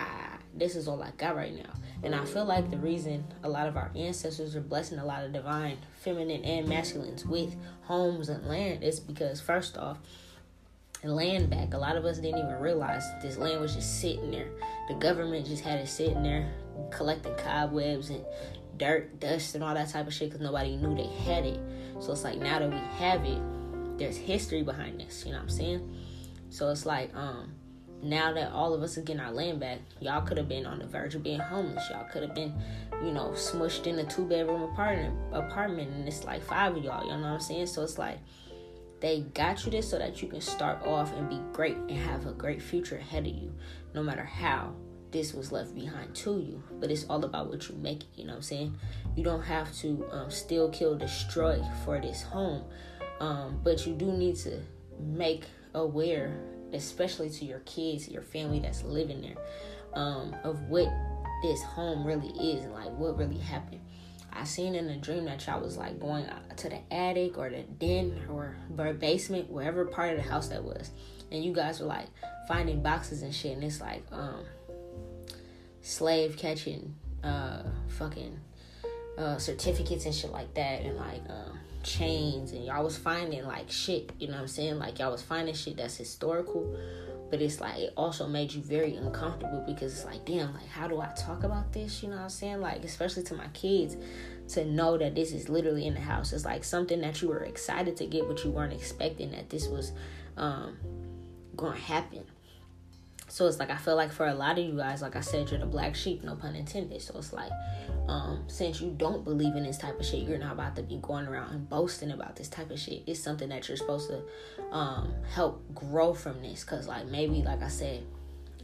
I, 0.00 0.36
this 0.54 0.76
is 0.76 0.88
all 0.88 1.02
I 1.02 1.10
got 1.16 1.36
right 1.36 1.54
now. 1.54 1.70
And 2.02 2.14
I 2.14 2.24
feel 2.24 2.44
like 2.46 2.70
the 2.70 2.78
reason 2.78 3.24
a 3.42 3.48
lot 3.48 3.68
of 3.68 3.76
our 3.76 3.90
ancestors 3.94 4.56
are 4.56 4.60
blessing 4.60 4.98
a 4.98 5.04
lot 5.04 5.22
of 5.22 5.32
divine 5.32 5.78
feminine 6.00 6.44
and 6.44 6.66
masculines 6.68 7.26
with 7.26 7.54
homes 7.82 8.28
and 8.28 8.46
land 8.46 8.82
is 8.82 9.00
because 9.00 9.40
first 9.40 9.76
off, 9.76 9.98
land 11.02 11.50
back. 11.50 11.74
A 11.74 11.78
lot 11.78 11.96
of 11.96 12.04
us 12.04 12.18
didn't 12.18 12.38
even 12.38 12.58
realize 12.60 13.04
this 13.22 13.36
land 13.36 13.60
was 13.60 13.74
just 13.74 14.00
sitting 14.00 14.30
there. 14.30 14.48
The 14.88 14.94
government 14.94 15.46
just 15.46 15.62
had 15.62 15.80
it 15.80 15.88
sitting 15.88 16.22
there. 16.22 16.50
collecting 16.90 17.34
cobwebs 17.36 18.10
and 18.10 18.24
dirt, 18.76 19.20
dust, 19.20 19.54
and 19.54 19.62
all 19.62 19.74
that 19.74 19.90
type 19.90 20.06
of 20.06 20.14
shit 20.14 20.30
because 20.30 20.40
nobody 20.40 20.76
knew 20.76 20.94
they 20.94 21.06
had 21.24 21.44
it. 21.44 21.60
So 22.00 22.12
it's 22.12 22.24
like 22.24 22.38
now 22.38 22.58
that 22.58 22.70
we 22.70 22.76
have 22.98 23.24
it, 23.24 23.38
there's 23.98 24.16
history 24.16 24.62
behind 24.62 25.00
this. 25.00 25.24
You 25.24 25.32
know 25.32 25.38
what 25.38 25.44
I'm 25.44 25.50
saying? 25.50 25.96
So 26.48 26.70
it's 26.70 26.86
like, 26.86 27.14
um, 27.14 27.52
now 28.02 28.32
that 28.32 28.52
all 28.52 28.72
of 28.72 28.82
us 28.82 28.96
are 28.96 29.02
getting 29.02 29.20
our 29.20 29.32
land 29.32 29.60
back, 29.60 29.78
y'all 30.00 30.22
could 30.22 30.38
have 30.38 30.48
been 30.48 30.66
on 30.66 30.78
the 30.78 30.86
verge 30.86 31.14
of 31.14 31.22
being 31.22 31.40
homeless. 31.40 31.84
Y'all 31.90 32.08
could 32.10 32.22
have 32.22 32.34
been, 32.34 32.54
you 33.02 33.10
know, 33.10 33.30
smushed 33.30 33.86
in 33.86 33.98
a 33.98 34.04
two 34.04 34.24
bedroom 34.24 34.62
apartment 34.62 35.16
apartment 35.32 35.90
and 35.92 36.08
it's 36.08 36.24
like 36.24 36.42
five 36.42 36.76
of 36.76 36.82
y'all, 36.82 37.04
you 37.04 37.10
know 37.10 37.20
what 37.20 37.28
I'm 37.28 37.40
saying? 37.40 37.66
So 37.66 37.82
it's 37.82 37.98
like 37.98 38.18
they 39.00 39.20
got 39.34 39.64
you 39.64 39.70
this 39.70 39.90
so 39.90 39.98
that 39.98 40.22
you 40.22 40.28
can 40.28 40.40
start 40.40 40.82
off 40.84 41.12
and 41.14 41.28
be 41.28 41.40
great 41.52 41.76
and 41.76 41.92
have 41.92 42.26
a 42.26 42.32
great 42.32 42.62
future 42.62 42.96
ahead 42.96 43.26
of 43.26 43.34
you, 43.34 43.52
no 43.94 44.02
matter 44.02 44.24
how 44.24 44.74
this 45.10 45.34
was 45.34 45.50
left 45.50 45.74
behind 45.74 46.14
to 46.14 46.38
you. 46.38 46.62
But 46.78 46.90
it's 46.90 47.04
all 47.04 47.24
about 47.24 47.48
what 47.48 47.68
you 47.68 47.74
make 47.76 48.02
it, 48.02 48.08
you 48.14 48.24
know 48.24 48.32
what 48.32 48.36
I'm 48.36 48.42
saying? 48.42 48.78
You 49.16 49.24
don't 49.24 49.42
have 49.42 49.74
to 49.78 50.06
um, 50.12 50.30
still 50.30 50.68
kill, 50.70 50.96
destroy 50.96 51.62
for 51.84 52.00
this 52.00 52.22
home. 52.22 52.64
Um, 53.20 53.60
but 53.62 53.86
you 53.86 53.94
do 53.94 54.12
need 54.12 54.36
to 54.36 54.60
make 54.98 55.44
aware, 55.74 56.38
especially 56.72 57.30
to 57.30 57.44
your 57.44 57.60
kids, 57.60 58.08
your 58.08 58.22
family 58.22 58.60
that's 58.60 58.82
living 58.82 59.20
there, 59.22 59.36
um, 59.94 60.34
of 60.44 60.60
what 60.68 60.88
this 61.42 61.62
home 61.62 62.06
really 62.06 62.28
is 62.28 62.64
and 62.64 62.72
like 62.72 62.90
what 62.98 63.16
really 63.16 63.38
happened. 63.38 63.80
I 64.32 64.44
seen 64.44 64.74
in 64.74 64.88
a 64.88 64.96
dream 64.96 65.24
that 65.24 65.44
y'all 65.46 65.60
was 65.60 65.76
like 65.76 65.98
going 65.98 66.26
to 66.56 66.68
the 66.68 66.80
attic 66.92 67.36
or 67.36 67.50
the 67.50 67.62
den 67.62 68.20
or 68.28 68.56
basement, 68.92 69.50
wherever 69.50 69.84
part 69.84 70.12
of 70.12 70.22
the 70.22 70.30
house 70.30 70.48
that 70.48 70.62
was, 70.62 70.90
and 71.32 71.44
you 71.44 71.52
guys 71.52 71.80
were 71.80 71.86
like 71.86 72.06
finding 72.46 72.82
boxes 72.82 73.22
and 73.22 73.34
shit, 73.34 73.52
and 73.52 73.64
it's 73.64 73.80
like 73.80 74.04
um 74.12 74.44
slave 75.82 76.36
catching 76.36 76.94
uh 77.24 77.62
fucking 77.88 78.38
uh 79.18 79.36
certificates 79.38 80.04
and 80.04 80.14
shit 80.14 80.30
like 80.30 80.54
that, 80.54 80.82
and 80.82 80.96
like 80.96 81.22
um 81.28 81.58
chains, 81.82 82.52
and 82.52 82.64
y'all 82.64 82.84
was 82.84 82.96
finding 82.96 83.44
like 83.44 83.70
shit, 83.70 84.12
you 84.18 84.28
know 84.28 84.34
what 84.34 84.42
I'm 84.42 84.48
saying? 84.48 84.78
Like 84.78 84.98
y'all 84.98 85.12
was 85.12 85.22
finding 85.22 85.54
shit 85.54 85.76
that's 85.76 85.96
historical 85.96 86.76
but 87.30 87.40
it's 87.40 87.60
like 87.60 87.78
it 87.78 87.92
also 87.96 88.26
made 88.26 88.52
you 88.52 88.60
very 88.60 88.96
uncomfortable 88.96 89.62
because 89.66 89.92
it's 89.92 90.04
like 90.04 90.24
damn 90.26 90.52
like 90.52 90.66
how 90.66 90.88
do 90.88 91.00
i 91.00 91.06
talk 91.16 91.44
about 91.44 91.72
this? 91.72 92.02
You 92.02 92.10
know 92.10 92.16
what 92.16 92.22
i'm 92.22 92.28
saying? 92.28 92.60
Like 92.60 92.84
especially 92.84 93.22
to 93.24 93.34
my 93.34 93.46
kids 93.48 93.96
to 94.48 94.64
know 94.64 94.98
that 94.98 95.14
this 95.14 95.32
is 95.32 95.48
literally 95.48 95.86
in 95.86 95.94
the 95.94 96.00
house. 96.00 96.32
It's 96.32 96.44
like 96.44 96.64
something 96.64 97.00
that 97.02 97.22
you 97.22 97.28
were 97.28 97.44
excited 97.44 97.96
to 97.98 98.06
get 98.06 98.26
but 98.26 98.44
you 98.44 98.50
weren't 98.50 98.72
expecting 98.72 99.30
that 99.30 99.48
this 99.48 99.68
was 99.68 99.92
um 100.36 100.76
to 101.56 101.70
happen 101.72 102.24
so 103.30 103.46
it's 103.46 103.60
like 103.60 103.70
I 103.70 103.76
feel 103.76 103.94
like 103.94 104.10
for 104.10 104.26
a 104.26 104.34
lot 104.34 104.58
of 104.58 104.64
you 104.64 104.76
guys, 104.76 105.02
like 105.02 105.14
I 105.14 105.20
said, 105.20 105.50
you're 105.50 105.60
the 105.60 105.66
black 105.66 105.94
sheep, 105.94 106.24
no 106.24 106.34
pun 106.34 106.56
intended. 106.56 107.00
So 107.00 107.16
it's 107.16 107.32
like, 107.32 107.52
um, 108.08 108.42
since 108.48 108.80
you 108.80 108.90
don't 108.90 109.24
believe 109.24 109.54
in 109.54 109.62
this 109.62 109.78
type 109.78 110.00
of 110.00 110.04
shit, 110.04 110.28
you're 110.28 110.38
not 110.38 110.54
about 110.54 110.74
to 110.76 110.82
be 110.82 110.98
going 111.00 111.26
around 111.26 111.52
and 111.54 111.68
boasting 111.68 112.10
about 112.10 112.34
this 112.34 112.48
type 112.48 112.70
of 112.70 112.78
shit. 112.80 113.04
It's 113.06 113.22
something 113.22 113.48
that 113.50 113.68
you're 113.68 113.76
supposed 113.76 114.10
to 114.10 114.74
um 114.74 115.14
help 115.32 115.62
grow 115.74 116.12
from 116.12 116.42
this. 116.42 116.64
Cause 116.64 116.88
like 116.88 117.06
maybe 117.06 117.42
like 117.42 117.62
I 117.62 117.68
said, 117.68 118.02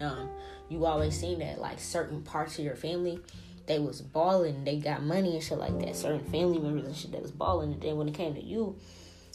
um, 0.00 0.28
you 0.68 0.84
always 0.84 1.18
seen 1.18 1.38
that 1.38 1.60
like 1.60 1.78
certain 1.78 2.22
parts 2.22 2.58
of 2.58 2.64
your 2.64 2.76
family 2.76 3.20
they 3.66 3.78
was 3.80 4.00
balling, 4.00 4.64
they 4.64 4.78
got 4.78 5.02
money 5.02 5.34
and 5.34 5.42
shit 5.42 5.58
like 5.58 5.78
that. 5.80 5.96
Certain 5.96 6.24
family 6.26 6.58
members 6.58 6.84
and 6.84 6.96
shit 6.96 7.12
that 7.12 7.22
was 7.22 7.32
balling, 7.32 7.72
and 7.72 7.82
then 7.82 7.96
when 7.96 8.08
it 8.08 8.14
came 8.14 8.34
to 8.34 8.42
you, 8.42 8.76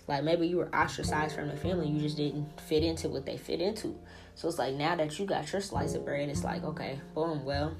like 0.08 0.24
maybe 0.24 0.48
you 0.48 0.58
were 0.58 0.74
ostracized 0.74 1.36
from 1.36 1.50
the 1.50 1.58
family, 1.58 1.88
you 1.88 2.00
just 2.00 2.18
didn't 2.18 2.60
fit 2.62 2.84
into 2.84 3.10
what 3.10 3.26
they 3.26 3.38
fit 3.38 3.62
into. 3.62 3.98
So 4.36 4.48
it's 4.48 4.58
like 4.58 4.76
now 4.76 4.96
that 4.96 5.18
you 5.20 5.26
got 5.26 5.52
your 5.52 5.62
slice 5.62 5.94
of 5.94 6.06
bread, 6.06 6.30
it's 6.30 6.44
like, 6.44 6.64
okay, 6.64 7.00
boom, 7.14 7.46
well, 7.46 7.76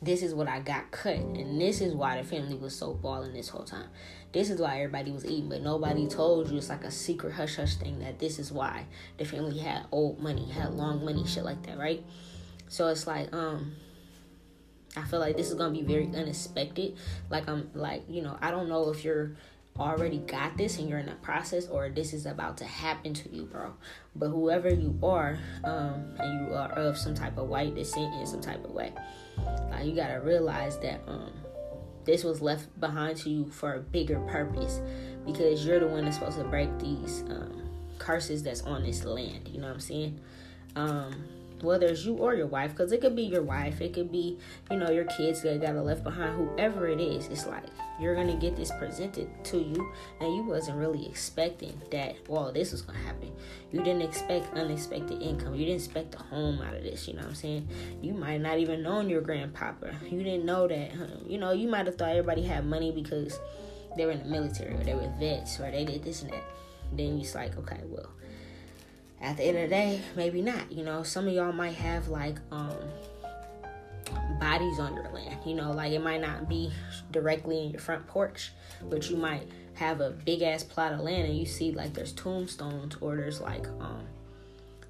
this 0.00 0.22
is 0.22 0.34
what 0.34 0.48
I 0.48 0.60
got 0.60 0.90
cut. 0.90 1.16
And 1.16 1.60
this 1.60 1.80
is 1.80 1.94
why 1.94 2.20
the 2.20 2.24
family 2.26 2.56
was 2.56 2.74
so 2.74 2.92
balling 2.94 3.32
this 3.32 3.48
whole 3.48 3.64
time. 3.64 3.88
This 4.32 4.50
is 4.50 4.60
why 4.60 4.76
everybody 4.76 5.12
was 5.12 5.24
eating, 5.24 5.48
but 5.48 5.62
nobody 5.62 6.08
told 6.08 6.50
you. 6.50 6.56
It's 6.56 6.68
like 6.68 6.84
a 6.84 6.90
secret 6.90 7.34
hush 7.34 7.56
hush 7.56 7.76
thing 7.76 8.00
that 8.00 8.18
this 8.18 8.38
is 8.38 8.50
why 8.50 8.86
the 9.18 9.24
family 9.24 9.58
had 9.58 9.84
old 9.92 10.18
money, 10.20 10.50
had 10.50 10.74
long 10.74 11.04
money, 11.04 11.26
shit 11.26 11.44
like 11.44 11.62
that, 11.66 11.78
right? 11.78 12.04
So 12.68 12.88
it's 12.88 13.06
like, 13.06 13.32
um, 13.34 13.76
I 14.96 15.04
feel 15.04 15.20
like 15.20 15.36
this 15.36 15.48
is 15.48 15.54
gonna 15.54 15.72
be 15.72 15.82
very 15.82 16.06
unexpected. 16.06 16.96
Like 17.30 17.48
I'm 17.48 17.70
like, 17.74 18.04
you 18.08 18.22
know, 18.22 18.36
I 18.40 18.50
don't 18.50 18.68
know 18.68 18.90
if 18.90 19.04
you're 19.04 19.32
already 19.78 20.18
got 20.18 20.56
this 20.56 20.78
and 20.78 20.88
you're 20.88 20.98
in 20.98 21.06
the 21.06 21.14
process 21.16 21.66
or 21.66 21.88
this 21.88 22.12
is 22.12 22.26
about 22.26 22.56
to 22.58 22.64
happen 22.64 23.14
to 23.14 23.34
you 23.34 23.44
bro. 23.44 23.72
But 24.14 24.28
whoever 24.28 24.68
you 24.68 24.98
are 25.02 25.38
um 25.64 26.14
and 26.18 26.48
you 26.48 26.54
are 26.54 26.70
of 26.72 26.98
some 26.98 27.14
type 27.14 27.38
of 27.38 27.48
white 27.48 27.74
descent 27.74 28.14
in 28.14 28.26
some 28.26 28.40
type 28.40 28.64
of 28.64 28.70
way 28.70 28.92
like 29.70 29.86
you 29.86 29.94
gotta 29.94 30.20
realize 30.20 30.78
that 30.80 31.00
um 31.06 31.32
this 32.04 32.24
was 32.24 32.42
left 32.42 32.68
behind 32.80 33.16
to 33.16 33.30
you 33.30 33.48
for 33.50 33.74
a 33.74 33.80
bigger 33.80 34.18
purpose 34.20 34.80
because 35.24 35.64
you're 35.64 35.80
the 35.80 35.86
one 35.86 36.04
that's 36.04 36.18
supposed 36.18 36.38
to 36.38 36.44
break 36.44 36.68
these 36.78 37.22
um 37.30 37.68
curses 37.98 38.42
that's 38.42 38.62
on 38.62 38.82
this 38.82 39.04
land 39.04 39.48
you 39.48 39.60
know 39.60 39.68
what 39.68 39.74
i'm 39.74 39.80
saying? 39.80 40.20
Um 40.76 41.28
whether 41.62 41.86
it's 41.86 42.04
you 42.04 42.14
or 42.14 42.34
your 42.34 42.46
wife, 42.46 42.72
because 42.72 42.92
it 42.92 43.00
could 43.00 43.16
be 43.16 43.22
your 43.22 43.42
wife, 43.42 43.80
it 43.80 43.92
could 43.92 44.10
be, 44.10 44.38
you 44.70 44.76
know, 44.76 44.90
your 44.90 45.04
kids 45.04 45.42
that 45.42 45.60
got 45.60 45.74
left 45.76 46.02
behind, 46.02 46.36
whoever 46.36 46.88
it 46.88 47.00
is. 47.00 47.28
It's 47.28 47.46
like 47.46 47.64
you're 48.00 48.14
gonna 48.14 48.36
get 48.36 48.56
this 48.56 48.72
presented 48.78 49.28
to 49.44 49.58
you, 49.58 49.92
and 50.20 50.34
you 50.34 50.42
wasn't 50.42 50.78
really 50.78 51.06
expecting 51.06 51.80
that. 51.90 52.16
Well, 52.28 52.52
this 52.52 52.72
was 52.72 52.82
gonna 52.82 52.98
happen. 52.98 53.32
You 53.70 53.82
didn't 53.82 54.02
expect 54.02 54.54
unexpected 54.54 55.22
income. 55.22 55.54
You 55.54 55.66
didn't 55.66 55.82
expect 55.82 56.14
a 56.14 56.18
home 56.18 56.60
out 56.60 56.74
of 56.74 56.82
this. 56.82 57.06
You 57.08 57.14
know 57.14 57.20
what 57.20 57.28
I'm 57.28 57.34
saying? 57.34 57.68
You 58.00 58.14
might 58.14 58.40
not 58.40 58.58
even 58.58 58.82
known 58.82 59.08
your 59.08 59.20
grandpapa. 59.20 59.94
You 60.10 60.22
didn't 60.22 60.44
know 60.44 60.68
that. 60.68 60.92
You 61.26 61.38
know, 61.38 61.52
you 61.52 61.68
might 61.68 61.86
have 61.86 61.96
thought 61.96 62.10
everybody 62.10 62.42
had 62.42 62.66
money 62.66 62.90
because 62.90 63.38
they 63.96 64.06
were 64.06 64.12
in 64.12 64.18
the 64.18 64.28
military 64.28 64.74
or 64.74 64.84
they 64.84 64.94
were 64.94 65.12
vets 65.18 65.60
or 65.60 65.70
they 65.70 65.84
did 65.84 66.02
this 66.02 66.22
and 66.22 66.32
that. 66.32 66.44
Then 66.92 67.18
you're 67.18 67.34
like, 67.34 67.56
okay, 67.56 67.80
well 67.84 68.10
at 69.22 69.36
the 69.36 69.44
end 69.44 69.56
of 69.56 69.62
the 69.64 69.68
day, 69.68 70.00
maybe 70.16 70.42
not. 70.42 70.70
You 70.70 70.84
know, 70.84 71.02
some 71.02 71.28
of 71.28 71.34
y'all 71.34 71.52
might 71.52 71.74
have 71.74 72.08
like 72.08 72.36
um 72.50 72.76
bodies 74.38 74.78
on 74.78 74.94
your 74.94 75.08
land. 75.10 75.38
You 75.46 75.54
know, 75.54 75.70
like 75.70 75.92
it 75.92 76.02
might 76.02 76.20
not 76.20 76.48
be 76.48 76.72
directly 77.10 77.64
in 77.64 77.70
your 77.70 77.80
front 77.80 78.06
porch, 78.06 78.52
but 78.82 79.08
you 79.08 79.16
might 79.16 79.48
have 79.74 80.00
a 80.00 80.10
big 80.10 80.42
ass 80.42 80.62
plot 80.62 80.92
of 80.92 81.00
land 81.00 81.26
and 81.26 81.38
you 81.38 81.46
see 81.46 81.72
like 81.72 81.94
there's 81.94 82.12
tombstones 82.12 82.96
or 83.00 83.16
there's 83.16 83.40
like 83.40 83.66
um 83.80 84.06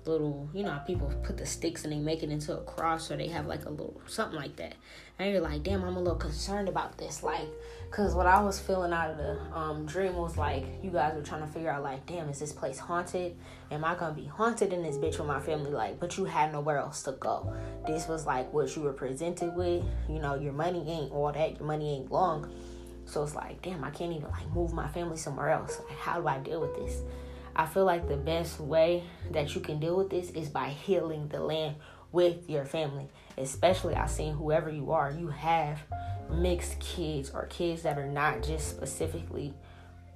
little, 0.05 0.49
you 0.53 0.65
know, 0.65 0.81
people 0.87 1.13
put 1.23 1.37
the 1.37 1.47
sticks 1.47 1.85
and 1.85 1.93
they 1.93 1.99
make 1.99 2.23
it 2.23 2.31
into 2.31 2.57
a 2.57 2.61
cross 2.63 3.11
or 3.11 3.17
they 3.17 3.29
have 3.29 3.47
like 3.47 3.65
a 3.67 3.71
little 3.71 4.01
something 4.07 4.37
like 4.37 4.57
that. 4.57 4.75
And 5.19 5.31
you're 5.31 5.41
like, 5.41 5.63
damn, 5.63 5.85
I'm 5.85 5.97
a 5.97 6.01
little 6.01 6.19
concerned 6.19 6.69
about 6.69 6.99
this. 6.99 7.23
Like, 7.23 7.47
cause 7.93 8.15
what 8.15 8.27
I 8.27 8.43
was 8.43 8.59
feeling 8.59 8.93
out 8.93 9.11
of 9.11 9.19
the 9.19 9.39
um, 9.55 9.85
dream 9.85 10.17
was 10.17 10.39
like, 10.39 10.65
you 10.83 10.91
guys 10.91 11.15
were 11.15 11.23
trying 11.23 11.43
to 11.43 11.47
figure 11.47 11.71
out, 11.71 11.83
like, 11.83 12.07
damn, 12.07 12.29
is 12.31 12.39
this 12.39 12.53
place 12.53 12.79
haunted? 12.79 13.37
Am 13.71 13.85
I 13.85 13.95
gonna 13.95 14.15
be 14.15 14.25
haunted 14.25 14.73
in 14.73 14.83
this 14.83 14.97
bitch 14.97 15.19
with 15.19 15.29
my 15.29 15.39
family? 15.39 15.71
Like, 15.71 16.01
but 16.01 16.17
you 16.17 16.25
had 16.25 16.53
nowhere 16.53 16.79
else 16.79 17.03
to 17.03 17.13
go. 17.13 17.55
This 17.87 18.09
was 18.09 18.25
like 18.27 18.51
what 18.53 18.75
you 18.75 18.83
were 18.83 18.95
presented 18.95 19.55
with. 19.55 19.85
You 20.09 20.21
know, 20.21 20.35
your 20.35 20.55
money 20.55 20.83
ain't 20.91 21.13
all 21.13 21.31
that. 21.33 21.59
Your 21.59 21.67
money 21.67 21.97
ain't 21.97 22.11
long. 22.11 22.51
So 23.05 23.23
it's 23.23 23.35
like, 23.35 23.61
damn, 23.61 23.85
I 23.85 23.91
can't 23.91 24.13
even 24.13 24.31
like 24.31 24.51
move 24.55 24.73
my 24.73 24.89
family 24.89 25.19
somewhere 25.19 25.51
else. 25.51 25.79
Like, 25.89 25.99
how 25.99 26.19
do 26.19 26.27
I 26.27 26.39
deal 26.39 26.63
with 26.63 26.75
this? 26.75 27.03
I 27.55 27.67
feel 27.67 27.85
like 27.85 28.09
the 28.09 28.17
best 28.17 28.59
way 28.59 29.05
that 29.33 29.55
you 29.55 29.61
can 29.61 29.79
deal 29.79 29.99
with 29.99 30.09
this 30.09 30.31
is 30.31 30.49
by 30.49 30.71
healing 30.71 31.29
the 31.29 31.41
land 31.41 31.77
with 32.11 32.49
your 32.49 32.65
family. 32.65 33.09
Especially, 33.39 33.95
I 33.95 34.07
seen 34.07 34.35
whoever 34.35 34.71
you 34.71 34.93
are, 34.93 35.11
you 35.11 35.29
have 35.29 35.81
mixed 36.31 36.79
kids 36.81 37.31
or 37.31 37.47
kids 37.47 37.83
that 37.83 37.99
are 37.99 38.07
not 38.07 38.43
just 38.43 38.71
specifically 38.71 39.55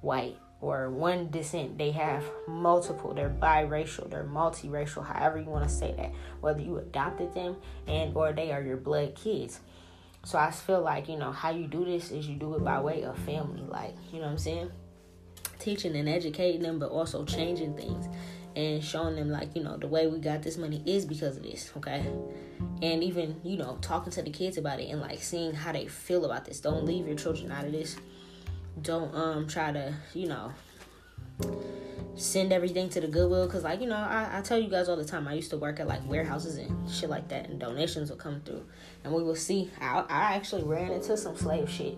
white 0.01 0.37
or 0.61 0.89
one 0.89 1.29
descent. 1.29 1.77
They 1.77 1.91
have 1.91 2.23
multiple. 2.47 3.13
They're 3.13 3.29
biracial. 3.29 4.09
They're 4.09 4.23
multiracial. 4.23 5.05
However 5.05 5.39
you 5.39 5.49
want 5.49 5.67
to 5.67 5.73
say 5.73 5.93
that. 5.97 6.11
Whether 6.41 6.61
you 6.61 6.77
adopted 6.77 7.33
them 7.33 7.57
and 7.87 8.15
or 8.15 8.33
they 8.33 8.51
are 8.51 8.61
your 8.61 8.77
blood 8.77 9.15
kids. 9.15 9.59
So 10.23 10.37
I 10.37 10.51
feel 10.51 10.81
like 10.81 11.07
you 11.07 11.17
know 11.17 11.31
how 11.31 11.51
you 11.51 11.67
do 11.67 11.85
this 11.85 12.11
is 12.11 12.27
you 12.27 12.35
do 12.35 12.55
it 12.55 12.63
by 12.63 12.81
way 12.81 13.03
of 13.03 13.17
family. 13.19 13.61
Like 13.61 13.95
you 14.11 14.19
know 14.19 14.25
what 14.25 14.31
I'm 14.31 14.37
saying 14.37 14.71
teaching 15.59 15.95
and 15.95 16.07
educating 16.07 16.61
them, 16.61 16.79
but 16.79 16.89
also 16.89 17.25
changing 17.25 17.75
things 17.75 18.07
and 18.57 18.83
showing 18.83 19.15
them 19.15 19.29
like 19.29 19.55
you 19.55 19.63
know 19.63 19.77
the 19.77 19.87
way 19.87 20.07
we 20.07 20.17
got 20.17 20.41
this 20.41 20.57
money 20.57 20.81
is 20.85 21.05
because 21.05 21.37
of 21.37 21.43
this 21.43 21.71
okay? 21.77 22.05
And 22.81 23.03
even 23.03 23.39
you 23.43 23.55
know 23.55 23.77
talking 23.81 24.11
to 24.13 24.23
the 24.23 24.31
kids 24.31 24.57
about 24.57 24.79
it 24.79 24.89
and 24.89 24.99
like 24.99 25.21
seeing 25.21 25.53
how 25.53 25.71
they 25.71 25.87
feel 25.87 26.25
about 26.25 26.45
this. 26.45 26.59
Don't 26.59 26.83
leave 26.83 27.07
your 27.07 27.15
children 27.15 27.51
out 27.51 27.65
of 27.65 27.71
this. 27.71 27.95
Don't 28.81 29.13
um 29.13 29.47
try 29.47 29.71
to 29.71 29.93
you 30.15 30.27
know 30.27 30.51
send 32.15 32.51
everything 32.51 32.89
to 32.89 32.99
the 32.99 33.07
goodwill. 33.07 33.45
Because 33.45 33.63
like 33.63 33.79
you 33.79 33.87
know 33.87 33.95
I, 33.95 34.39
I 34.39 34.41
tell 34.41 34.57
you 34.57 34.69
guys 34.69 34.89
all 34.89 34.97
the 34.97 35.05
time 35.05 35.27
i 35.27 35.33
used 35.33 35.51
to 35.51 35.57
work 35.57 35.79
at 35.79 35.87
like 35.87 36.07
warehouses 36.09 36.57
and 36.57 36.89
shit 36.89 37.11
like 37.11 37.27
that 37.27 37.49
and 37.49 37.59
donations 37.59 38.09
will 38.09 38.17
come 38.17 38.41
through. 38.41 38.65
And 39.03 39.13
we 39.13 39.21
will 39.21 39.35
see 39.35 39.69
i, 39.79 39.99
I 39.99 40.35
actually 40.35 40.63
ran 40.63 40.91
into 40.91 41.15
some 41.15 41.37
slave 41.37 41.69
shit 41.69 41.97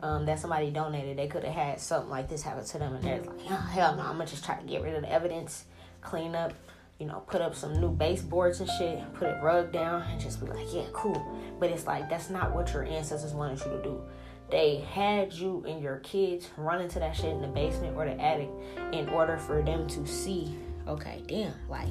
um, 0.00 0.26
that 0.26 0.38
somebody 0.38 0.70
donated, 0.70 1.18
they 1.18 1.26
could 1.26 1.42
have 1.42 1.54
had 1.54 1.80
something 1.80 2.08
like 2.08 2.28
this 2.28 2.42
happen 2.42 2.64
to 2.64 2.78
them, 2.78 2.94
and 2.94 3.02
they're 3.02 3.20
like, 3.20 3.40
oh, 3.50 3.68
hell 3.72 3.96
no, 3.96 4.02
I'm 4.02 4.12
gonna 4.12 4.26
just 4.26 4.44
try 4.44 4.54
to 4.54 4.64
get 4.64 4.82
rid 4.82 4.94
of 4.94 5.02
the 5.02 5.10
evidence, 5.10 5.64
clean 6.00 6.34
up, 6.34 6.52
you 6.98 7.06
know, 7.06 7.22
put 7.26 7.40
up 7.40 7.54
some 7.54 7.80
new 7.80 7.90
baseboards 7.90 8.60
and 8.60 8.68
shit, 8.70 9.00
put 9.14 9.28
it 9.28 9.42
rug 9.42 9.72
down, 9.72 10.02
and 10.02 10.20
just 10.20 10.40
be 10.40 10.46
like, 10.46 10.66
yeah, 10.72 10.86
cool. 10.92 11.38
But 11.58 11.70
it's 11.70 11.86
like 11.86 12.08
that's 12.08 12.30
not 12.30 12.54
what 12.54 12.72
your 12.72 12.84
ancestors 12.84 13.34
wanted 13.34 13.58
you 13.60 13.72
to 13.72 13.82
do. 13.82 14.02
They 14.50 14.76
had 14.92 15.32
you 15.32 15.64
and 15.68 15.82
your 15.82 15.98
kids 15.98 16.48
run 16.56 16.80
into 16.80 16.98
that 16.98 17.14
shit 17.14 17.26
in 17.26 17.42
the 17.42 17.48
basement 17.48 17.96
or 17.96 18.06
the 18.06 18.18
attic 18.20 18.48
in 18.92 19.08
order 19.10 19.36
for 19.36 19.62
them 19.62 19.86
to 19.88 20.06
see, 20.06 20.56
okay, 20.86 21.22
damn, 21.26 21.52
like 21.68 21.88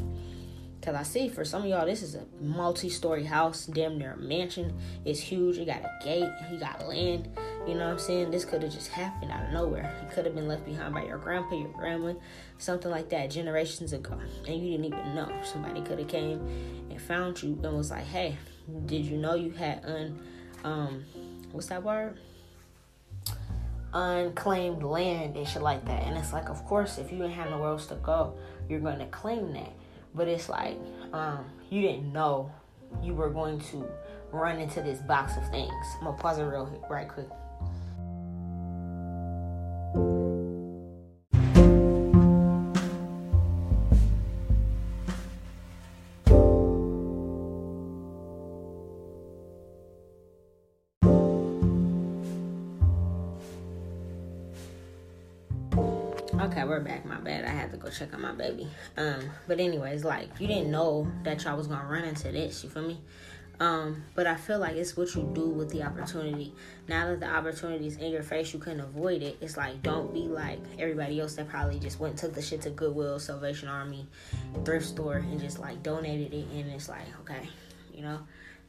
Cause 0.82 0.96
I 0.96 1.04
see 1.04 1.28
for 1.28 1.44
some 1.44 1.64
of 1.64 1.68
y'all, 1.68 1.86
this 1.86 2.02
is 2.02 2.16
a 2.16 2.24
multi-story 2.40 3.26
house, 3.26 3.66
damn 3.66 3.98
near 3.98 4.14
a 4.14 4.18
mansion. 4.18 4.78
It's 5.06 5.20
huge. 5.20 5.58
It 5.58 5.66
got 5.66 5.82
a 5.82 5.92
gate. 6.04 6.30
He 6.50 6.58
got 6.58 6.88
land. 6.88 7.28
You 7.68 7.74
know 7.74 7.86
what 7.86 7.94
I'm 7.94 8.00
saying? 8.00 8.32
This 8.32 8.46
could 8.46 8.64
have 8.64 8.72
just 8.72 8.90
happened 8.90 9.32
out 9.32 9.46
of 9.46 9.52
nowhere. 9.52 9.94
It 10.02 10.14
could 10.14 10.26
have 10.26 10.36
been 10.36 10.48
left 10.48 10.66
behind 10.66 10.94
by 10.94 11.04
your 11.04 11.18
grandpa, 11.18 11.56
your 11.56 11.68
grandma, 11.70 12.14
something 12.60 12.90
like 12.90 13.10
that, 13.10 13.30
generations 13.30 13.92
ago, 13.92 14.18
and 14.48 14.56
you 14.56 14.72
didn't 14.72 14.86
even 14.86 15.16
know. 15.16 15.30
Somebody 15.44 15.82
could 15.82 16.00
have 16.00 16.08
came 16.08 16.40
and 16.90 17.02
found 17.02 17.44
you 17.44 17.60
and 17.64 17.76
was 17.76 17.92
like, 17.92 18.06
"Hey, 18.06 18.38
did 18.86 19.04
you 19.04 19.18
know 19.18 19.34
you 19.34 19.52
had 19.52 19.84
un, 19.84 20.22
um, 20.64 21.04
what's 21.52 21.68
that 21.68 21.84
word? 21.84 22.18
Unclaimed 23.92 24.84
land 24.84 25.36
and 25.36 25.46
shit 25.46 25.62
like 25.62 25.84
that." 25.86 26.04
And 26.04 26.18
it's 26.18 26.32
like, 26.32 26.50
of 26.50 26.64
course, 26.66 26.98
if 26.98 27.12
you 27.12 27.18
didn't 27.18 27.34
have 27.34 27.50
nowhere 27.50 27.72
else 27.72 27.88
to 27.88 27.96
go, 27.96 28.38
you're 28.70 28.80
going 28.80 29.00
to 29.00 29.08
claim 29.08 29.52
that 29.54 29.74
but 30.18 30.28
it's 30.28 30.50
like 30.50 30.78
um, 31.14 31.46
you 31.70 31.82
didn't 31.82 32.12
know 32.12 32.52
you 33.04 33.14
were 33.14 33.30
going 33.30 33.60
to 33.60 33.88
run 34.32 34.60
into 34.60 34.82
this 34.82 35.00
box 35.00 35.38
of 35.38 35.48
things. 35.50 35.72
I'm 36.00 36.06
gonna 36.06 36.18
pause 36.18 36.40
it 36.40 36.44
real 36.44 36.66
right 36.90 37.08
quick. 37.08 37.30
Okay, 56.48 56.64
we're 56.64 56.80
back. 56.80 57.06
My 57.06 57.18
bad. 57.18 57.44
I 57.44 57.50
had 57.50 57.72
to 57.72 57.78
go 57.78 57.90
check 57.90 58.14
on 58.14 58.22
my 58.22 58.32
baby. 58.32 58.70
Um, 58.96 59.20
but 59.50 59.60
anyways, 59.60 60.06
like 60.06 60.30
you 60.40 60.48
didn't 60.48 60.72
know 60.72 61.12
that 61.24 61.44
y'all 61.44 61.58
was 61.58 61.68
gonna 61.68 61.86
run 61.86 62.06
into 62.06 62.32
this. 62.32 62.64
You 62.64 62.70
feel 62.70 62.88
me? 62.88 63.02
Um, 63.60 64.06
but 64.16 64.28
I 64.28 64.38
feel 64.38 64.58
like 64.58 64.78
it's 64.78 64.96
what 64.96 65.14
you 65.14 65.30
do 65.34 65.50
with 65.50 65.70
the 65.72 65.84
opportunity. 65.84 66.54
Now 66.88 67.08
that 67.08 67.20
the 67.20 67.28
opportunity 67.28 67.88
is 67.88 67.98
in 67.98 68.14
your 68.14 68.24
face, 68.24 68.54
you 68.54 68.60
couldn't 68.60 68.80
avoid 68.80 69.24
it. 69.24 69.36
It's 69.42 69.58
like 69.58 69.84
don't 69.84 70.14
be 70.14 70.22
like 70.22 70.60
everybody 70.80 71.20
else 71.20 71.36
that 71.36 71.50
probably 71.50 71.80
just 71.80 72.00
went 72.00 72.12
and 72.12 72.20
took 72.20 72.34
the 72.34 72.42
shit 72.42 72.62
to 72.62 72.70
Goodwill, 72.70 73.20
Salvation 73.20 73.68
Army, 73.68 74.08
thrift 74.64 74.86
store, 74.86 75.18
and 75.18 75.42
just 75.42 75.60
like 75.60 75.84
donated 75.84 76.34
it. 76.34 76.46
And 76.54 76.72
it's 76.72 76.88
like 76.88 77.08
okay, 77.24 77.50
you 77.94 78.04
know, 78.04 78.20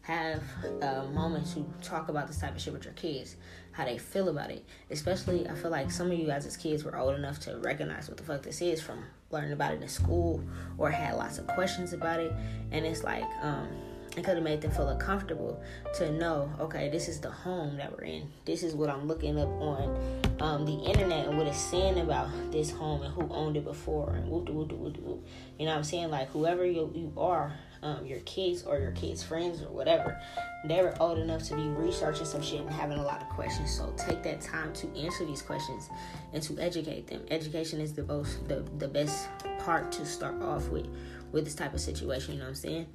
have 0.02 0.42
a 0.82 1.04
moment 1.12 1.46
to 1.54 1.64
talk 1.80 2.08
about 2.08 2.26
this 2.26 2.38
type 2.38 2.56
of 2.56 2.60
shit 2.60 2.72
with 2.72 2.84
your 2.84 2.94
kids 2.94 3.36
how 3.78 3.84
they 3.84 3.96
feel 3.96 4.28
about 4.28 4.50
it. 4.50 4.64
Especially, 4.90 5.48
I 5.48 5.54
feel 5.54 5.70
like 5.70 5.92
some 5.92 6.10
of 6.10 6.18
you 6.18 6.26
guys 6.26 6.44
as 6.44 6.56
kids 6.56 6.82
were 6.82 6.98
old 6.98 7.14
enough 7.14 7.38
to 7.40 7.56
recognize 7.58 8.08
what 8.08 8.16
the 8.16 8.24
fuck 8.24 8.42
this 8.42 8.60
is 8.60 8.82
from 8.82 9.04
learning 9.30 9.52
about 9.52 9.72
it 9.72 9.80
in 9.80 9.88
school 9.88 10.42
or 10.78 10.90
had 10.90 11.14
lots 11.14 11.38
of 11.38 11.46
questions 11.46 11.92
about 11.92 12.18
it. 12.18 12.32
And 12.72 12.84
it's 12.84 13.04
like, 13.04 13.24
um, 13.40 13.68
it 14.16 14.24
could 14.24 14.34
have 14.34 14.42
made 14.42 14.60
them 14.60 14.70
feel 14.70 14.88
uncomfortable 14.88 15.62
to 15.94 16.10
know, 16.12 16.50
okay, 16.60 16.88
this 16.88 17.08
is 17.08 17.20
the 17.20 17.30
home 17.30 17.76
that 17.76 17.92
we're 17.92 18.04
in. 18.04 18.30
This 18.44 18.62
is 18.62 18.74
what 18.74 18.90
I'm 18.90 19.06
looking 19.06 19.38
up 19.38 19.48
on 19.48 20.22
um, 20.40 20.66
the 20.66 20.72
internet 20.72 21.26
and 21.28 21.38
what 21.38 21.46
it's 21.46 21.58
saying 21.58 22.00
about 22.00 22.28
this 22.50 22.70
home 22.70 23.02
and 23.02 23.12
who 23.12 23.28
owned 23.32 23.56
it 23.56 23.64
before 23.64 24.14
and 24.14 24.28
whoop, 24.28 24.48
whoop, 24.48 24.72
whoop, 24.72 24.96
whoop. 24.98 25.26
You 25.58 25.66
know 25.66 25.72
what 25.72 25.78
I'm 25.78 25.84
saying? 25.84 26.10
Like, 26.10 26.30
whoever 26.30 26.64
you, 26.64 26.90
you 26.94 27.12
are, 27.16 27.52
um, 27.82 28.04
your 28.04 28.20
kids 28.20 28.64
or 28.64 28.78
your 28.78 28.90
kids' 28.92 29.22
friends 29.22 29.62
or 29.62 29.68
whatever, 29.68 30.20
they 30.64 30.82
were 30.82 31.00
old 31.00 31.18
enough 31.18 31.44
to 31.44 31.54
be 31.54 31.62
researching 31.68 32.26
some 32.26 32.42
shit 32.42 32.60
and 32.60 32.70
having 32.70 32.98
a 32.98 33.04
lot 33.04 33.22
of 33.22 33.28
questions. 33.28 33.70
So 33.70 33.94
take 33.96 34.22
that 34.24 34.40
time 34.40 34.72
to 34.74 34.88
answer 34.96 35.24
these 35.24 35.42
questions 35.42 35.88
and 36.32 36.42
to 36.42 36.58
educate 36.58 37.06
them. 37.06 37.22
Education 37.30 37.80
is 37.80 37.92
the 37.92 38.04
most 38.04 38.48
the, 38.48 38.64
the 38.78 38.88
best 38.88 39.28
part 39.60 39.92
to 39.92 40.04
start 40.04 40.42
off 40.42 40.68
with 40.68 40.88
with 41.32 41.44
this 41.44 41.54
type 41.54 41.74
of 41.74 41.80
situation, 41.80 42.34
you 42.34 42.38
know 42.38 42.46
what 42.46 42.50
I'm 42.50 42.54
saying? 42.54 42.86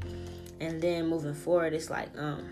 And 0.64 0.82
then 0.82 1.08
moving 1.08 1.34
forward, 1.34 1.74
it's 1.74 1.90
like 1.90 2.18
um 2.18 2.50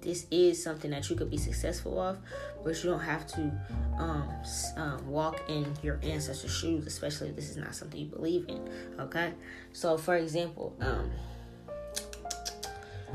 this 0.00 0.26
is 0.30 0.60
something 0.60 0.90
that 0.90 1.08
you 1.10 1.14
could 1.16 1.30
be 1.30 1.36
successful 1.36 2.00
of, 2.00 2.18
but 2.64 2.82
you 2.82 2.90
don't 2.90 3.00
have 3.00 3.26
to 3.26 3.52
um, 3.98 4.28
um, 4.76 5.06
walk 5.06 5.42
in 5.46 5.66
your 5.82 6.00
ancestors' 6.02 6.56
shoes, 6.56 6.86
especially 6.86 7.28
if 7.28 7.36
this 7.36 7.50
is 7.50 7.58
not 7.58 7.74
something 7.74 8.00
you 8.00 8.06
believe 8.06 8.46
in. 8.48 8.66
Okay, 8.98 9.34
so 9.74 9.98
for 9.98 10.16
example, 10.16 10.74
um, 10.80 11.10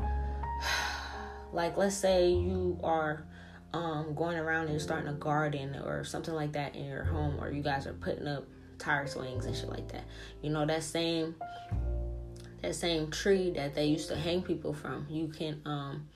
like 1.52 1.76
let's 1.76 1.96
say 1.96 2.30
you 2.30 2.78
are 2.84 3.26
um, 3.74 4.14
going 4.14 4.38
around 4.38 4.68
and 4.68 4.80
starting 4.80 5.08
a 5.08 5.14
garden 5.14 5.74
or 5.84 6.04
something 6.04 6.34
like 6.34 6.52
that 6.52 6.74
in 6.74 6.86
your 6.86 7.04
home, 7.04 7.36
or 7.38 7.50
you 7.50 7.62
guys 7.62 7.86
are 7.86 7.94
putting 7.94 8.28
up 8.28 8.46
tire 8.78 9.06
swings 9.06 9.44
and 9.44 9.56
shit 9.56 9.68
like 9.68 9.88
that. 9.88 10.04
You 10.40 10.50
know 10.50 10.64
that 10.64 10.84
same 10.84 11.34
that 12.66 12.74
same 12.74 13.10
tree 13.10 13.50
that 13.50 13.74
they 13.74 13.86
used 13.86 14.08
to 14.08 14.16
hang 14.16 14.42
people 14.42 14.72
from. 14.72 15.06
You 15.08 15.28
can 15.28 15.60
um, 15.64 16.08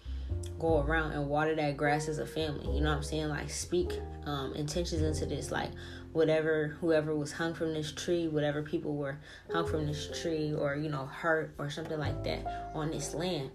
go 0.58 0.80
around 0.80 1.12
and 1.12 1.28
water 1.28 1.54
that 1.54 1.76
grass 1.76 2.08
as 2.08 2.18
a 2.18 2.26
family. 2.26 2.74
You 2.74 2.82
know 2.82 2.90
what 2.90 2.96
I'm 2.96 3.02
saying? 3.02 3.28
Like 3.28 3.50
speak 3.50 3.92
um, 4.26 4.52
intentions 4.54 5.02
into 5.02 5.26
this. 5.26 5.50
Like 5.50 5.70
whatever 6.12 6.76
whoever 6.80 7.14
was 7.14 7.32
hung 7.32 7.54
from 7.54 7.72
this 7.72 7.92
tree, 7.92 8.26
whatever 8.26 8.62
people 8.62 8.96
were 8.96 9.18
hung 9.52 9.66
from 9.66 9.86
this 9.86 10.08
tree, 10.20 10.52
or 10.52 10.74
you 10.74 10.90
know 10.90 11.06
hurt 11.06 11.54
or 11.58 11.70
something 11.70 11.98
like 11.98 12.24
that 12.24 12.72
on 12.74 12.90
this 12.90 13.14
land 13.14 13.50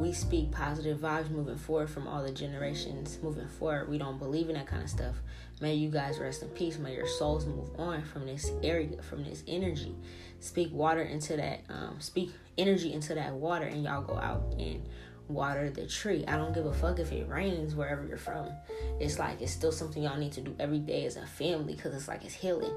we 0.00 0.12
speak 0.12 0.50
positive 0.50 0.98
vibes 0.98 1.30
moving 1.30 1.58
forward 1.58 1.90
from 1.90 2.08
all 2.08 2.22
the 2.22 2.32
generations 2.32 3.18
moving 3.22 3.46
forward. 3.46 3.88
We 3.88 3.98
don't 3.98 4.18
believe 4.18 4.48
in 4.48 4.54
that 4.54 4.66
kind 4.66 4.82
of 4.82 4.88
stuff. 4.88 5.16
May 5.60 5.74
you 5.74 5.90
guys 5.90 6.18
rest 6.18 6.42
in 6.42 6.48
peace. 6.48 6.78
May 6.78 6.94
your 6.94 7.06
souls 7.06 7.44
move 7.44 7.68
on 7.78 8.02
from 8.02 8.24
this 8.24 8.50
area, 8.62 9.02
from 9.02 9.24
this 9.24 9.44
energy. 9.46 9.94
Speak 10.40 10.72
water 10.72 11.02
into 11.02 11.36
that, 11.36 11.60
um, 11.68 12.00
speak 12.00 12.32
energy 12.58 12.92
into 12.92 13.14
that 13.14 13.32
water, 13.34 13.66
and 13.66 13.84
y'all 13.84 14.02
go 14.02 14.16
out 14.16 14.54
and 14.58 14.82
water 15.28 15.70
the 15.70 15.86
tree. 15.86 16.24
I 16.26 16.36
don't 16.36 16.54
give 16.54 16.66
a 16.66 16.72
fuck 16.72 16.98
if 16.98 17.12
it 17.12 17.28
rains 17.28 17.74
wherever 17.74 18.04
you're 18.06 18.16
from. 18.16 18.50
It's 18.98 19.18
like 19.18 19.40
it's 19.40 19.52
still 19.52 19.72
something 19.72 20.02
y'all 20.02 20.18
need 20.18 20.32
to 20.32 20.40
do 20.40 20.54
every 20.58 20.78
day 20.78 21.06
as 21.06 21.16
a 21.16 21.26
family 21.26 21.74
because 21.74 21.94
it's 21.94 22.08
like 22.08 22.24
it's 22.24 22.34
healing. 22.34 22.74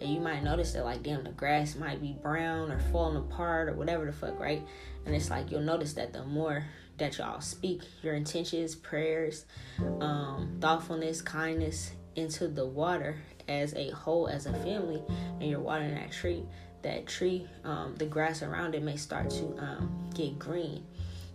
And 0.00 0.12
you 0.12 0.20
might 0.20 0.42
notice 0.42 0.72
that 0.72 0.84
like 0.84 1.02
damn 1.02 1.24
the 1.24 1.30
grass 1.30 1.76
might 1.76 2.00
be 2.00 2.16
brown 2.20 2.70
or 2.70 2.80
falling 2.90 3.16
apart 3.16 3.68
or 3.68 3.74
whatever 3.74 4.04
the 4.04 4.12
fuck, 4.12 4.38
right? 4.40 4.62
And 5.06 5.14
it's 5.14 5.30
like 5.30 5.50
you'll 5.50 5.60
notice 5.60 5.92
that 5.94 6.12
the 6.12 6.24
more 6.24 6.64
that 6.98 7.18
y'all 7.18 7.40
speak 7.40 7.82
your 8.02 8.14
intentions, 8.14 8.74
prayers, 8.74 9.46
um, 10.00 10.58
thoughtfulness, 10.60 11.22
kindness 11.22 11.92
into 12.16 12.48
the 12.48 12.66
water 12.66 13.16
as 13.48 13.74
a 13.74 13.90
whole, 13.90 14.28
as 14.28 14.46
a 14.46 14.52
family, 14.52 15.02
and 15.40 15.50
you're 15.50 15.60
watering 15.60 15.94
that 15.94 16.12
tree, 16.12 16.44
that 16.84 17.06
tree, 17.06 17.46
um, 17.64 17.94
the 17.96 18.06
grass 18.06 18.42
around 18.42 18.74
it 18.74 18.82
may 18.82 18.96
start 18.96 19.30
to 19.30 19.44
um, 19.58 20.10
get 20.14 20.38
green. 20.38 20.84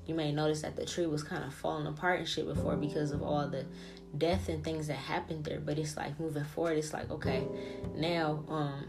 You 0.07 0.15
may 0.15 0.31
notice 0.31 0.63
that 0.63 0.75
the 0.75 0.85
tree 0.85 1.05
was 1.05 1.21
kind 1.21 1.43
of 1.43 1.53
falling 1.53 1.85
apart 1.85 2.19
and 2.19 2.27
shit 2.27 2.47
before 2.47 2.75
because 2.75 3.11
of 3.11 3.21
all 3.21 3.47
the 3.47 3.65
death 4.17 4.49
and 4.49 4.63
things 4.63 4.87
that 4.87 4.95
happened 4.95 5.45
there. 5.45 5.59
But 5.59 5.77
it's 5.77 5.95
like 5.97 6.19
moving 6.19 6.45
forward, 6.45 6.77
it's 6.77 6.93
like 6.93 7.11
okay, 7.11 7.43
now 7.95 8.43
um, 8.49 8.85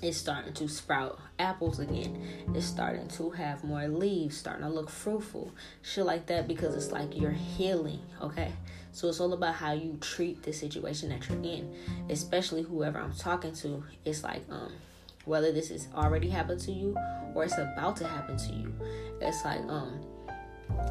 it's 0.00 0.18
starting 0.18 0.52
to 0.54 0.68
sprout 0.68 1.20
apples 1.38 1.78
again. 1.78 2.20
It's 2.54 2.66
starting 2.66 3.08
to 3.08 3.30
have 3.30 3.62
more 3.62 3.86
leaves, 3.86 4.36
starting 4.36 4.64
to 4.64 4.70
look 4.70 4.90
fruitful, 4.90 5.52
shit 5.82 6.04
like 6.04 6.26
that, 6.26 6.48
because 6.48 6.74
it's 6.74 6.90
like 6.90 7.16
you're 7.16 7.30
healing, 7.30 8.00
okay? 8.20 8.52
So 8.90 9.08
it's 9.08 9.20
all 9.20 9.32
about 9.32 9.54
how 9.54 9.72
you 9.72 9.96
treat 10.00 10.42
the 10.42 10.52
situation 10.52 11.10
that 11.10 11.28
you're 11.28 11.42
in, 11.42 11.74
especially 12.10 12.62
whoever 12.62 12.98
I'm 12.98 13.14
talking 13.14 13.54
to. 13.56 13.84
It's 14.04 14.24
like, 14.24 14.42
um, 14.50 14.72
whether 15.24 15.52
this 15.52 15.68
has 15.68 15.88
already 15.94 16.28
happened 16.28 16.60
to 16.60 16.72
you 16.72 16.96
or 17.34 17.44
it's 17.44 17.58
about 17.58 17.96
to 17.96 18.06
happen 18.06 18.36
to 18.36 18.52
you. 18.52 18.74
It's 19.20 19.44
like, 19.44 19.60
um, 19.68 20.00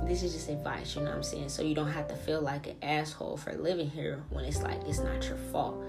this 0.05 0.23
is 0.23 0.33
just 0.33 0.49
advice, 0.49 0.95
you 0.95 1.01
know 1.01 1.09
what 1.09 1.17
I'm 1.17 1.23
saying? 1.23 1.49
So 1.49 1.63
you 1.63 1.75
don't 1.75 1.91
have 1.91 2.07
to 2.07 2.15
feel 2.15 2.41
like 2.41 2.67
an 2.67 2.75
asshole 2.81 3.37
for 3.37 3.53
living 3.53 3.89
here 3.89 4.23
when 4.29 4.45
it's 4.45 4.61
like 4.61 4.81
it's 4.85 4.99
not 4.99 5.25
your 5.27 5.37
fault. 5.51 5.83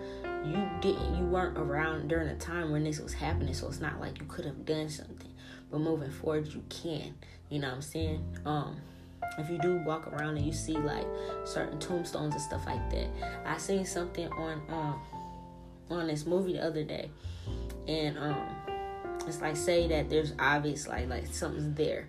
You 0.45 0.69
didn't 0.81 1.17
you 1.17 1.25
weren't 1.25 1.57
around 1.57 2.09
during 2.09 2.29
a 2.29 2.37
time 2.37 2.73
when 2.73 2.85
this 2.85 3.01
was 3.01 3.13
happening 3.13 3.55
so 3.55 3.69
it's 3.69 3.81
not 3.81 4.01
like 4.01 4.19
you 4.19 4.27
could 4.27 4.45
have 4.45 4.65
done 4.65 4.89
something. 4.89 5.31
But 5.71 5.81
moving 5.81 6.11
forward 6.11 6.49
you 6.49 6.63
can 6.69 7.15
you 7.49 7.59
know 7.59 7.69
what 7.69 7.77
i'm 7.77 7.83
saying? 7.83 8.25
Um 8.45 8.77
if 9.39 9.49
you 9.49 9.59
do 9.59 9.77
walk 9.87 10.09
around 10.09 10.37
and 10.37 10.45
you 10.45 10.53
see 10.53 10.77
like 10.77 11.07
certain 11.45 11.79
tombstones 11.79 12.35
and 12.35 12.43
stuff 12.43 12.67
like 12.67 12.91
that. 12.91 13.09
I 13.47 13.57
seen 13.59 13.85
something 13.87 14.31
on 14.33 14.63
um 14.69 15.01
on 15.91 16.07
this 16.07 16.27
movie 16.27 16.55
the 16.55 16.65
other 16.65 16.85
day 16.85 17.11
and 17.89 18.19
um 18.19 18.49
it's 19.27 19.41
like 19.41 19.57
say 19.57 19.87
that 19.89 20.11
there's 20.11 20.33
obvious 20.39 20.89
like 20.89 21.09
like 21.09 21.27
something's 21.27 21.77
there 21.77 22.09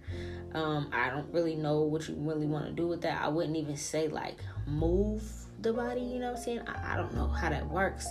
um 0.53 0.89
i 0.91 1.09
don't 1.09 1.31
really 1.33 1.55
know 1.55 1.81
what 1.81 2.07
you 2.07 2.15
really 2.17 2.47
want 2.47 2.65
to 2.65 2.71
do 2.71 2.87
with 2.87 3.01
that 3.01 3.21
i 3.21 3.27
wouldn't 3.27 3.55
even 3.55 3.77
say 3.77 4.07
like 4.07 4.37
move 4.67 5.23
the 5.63 5.73
body, 5.73 6.01
you 6.01 6.19
know 6.19 6.31
what 6.31 6.37
I'm 6.37 6.43
saying? 6.43 6.61
I, 6.67 6.93
I 6.93 6.97
don't 6.97 7.15
know 7.15 7.27
how 7.27 7.49
that 7.49 7.67
works, 7.67 8.07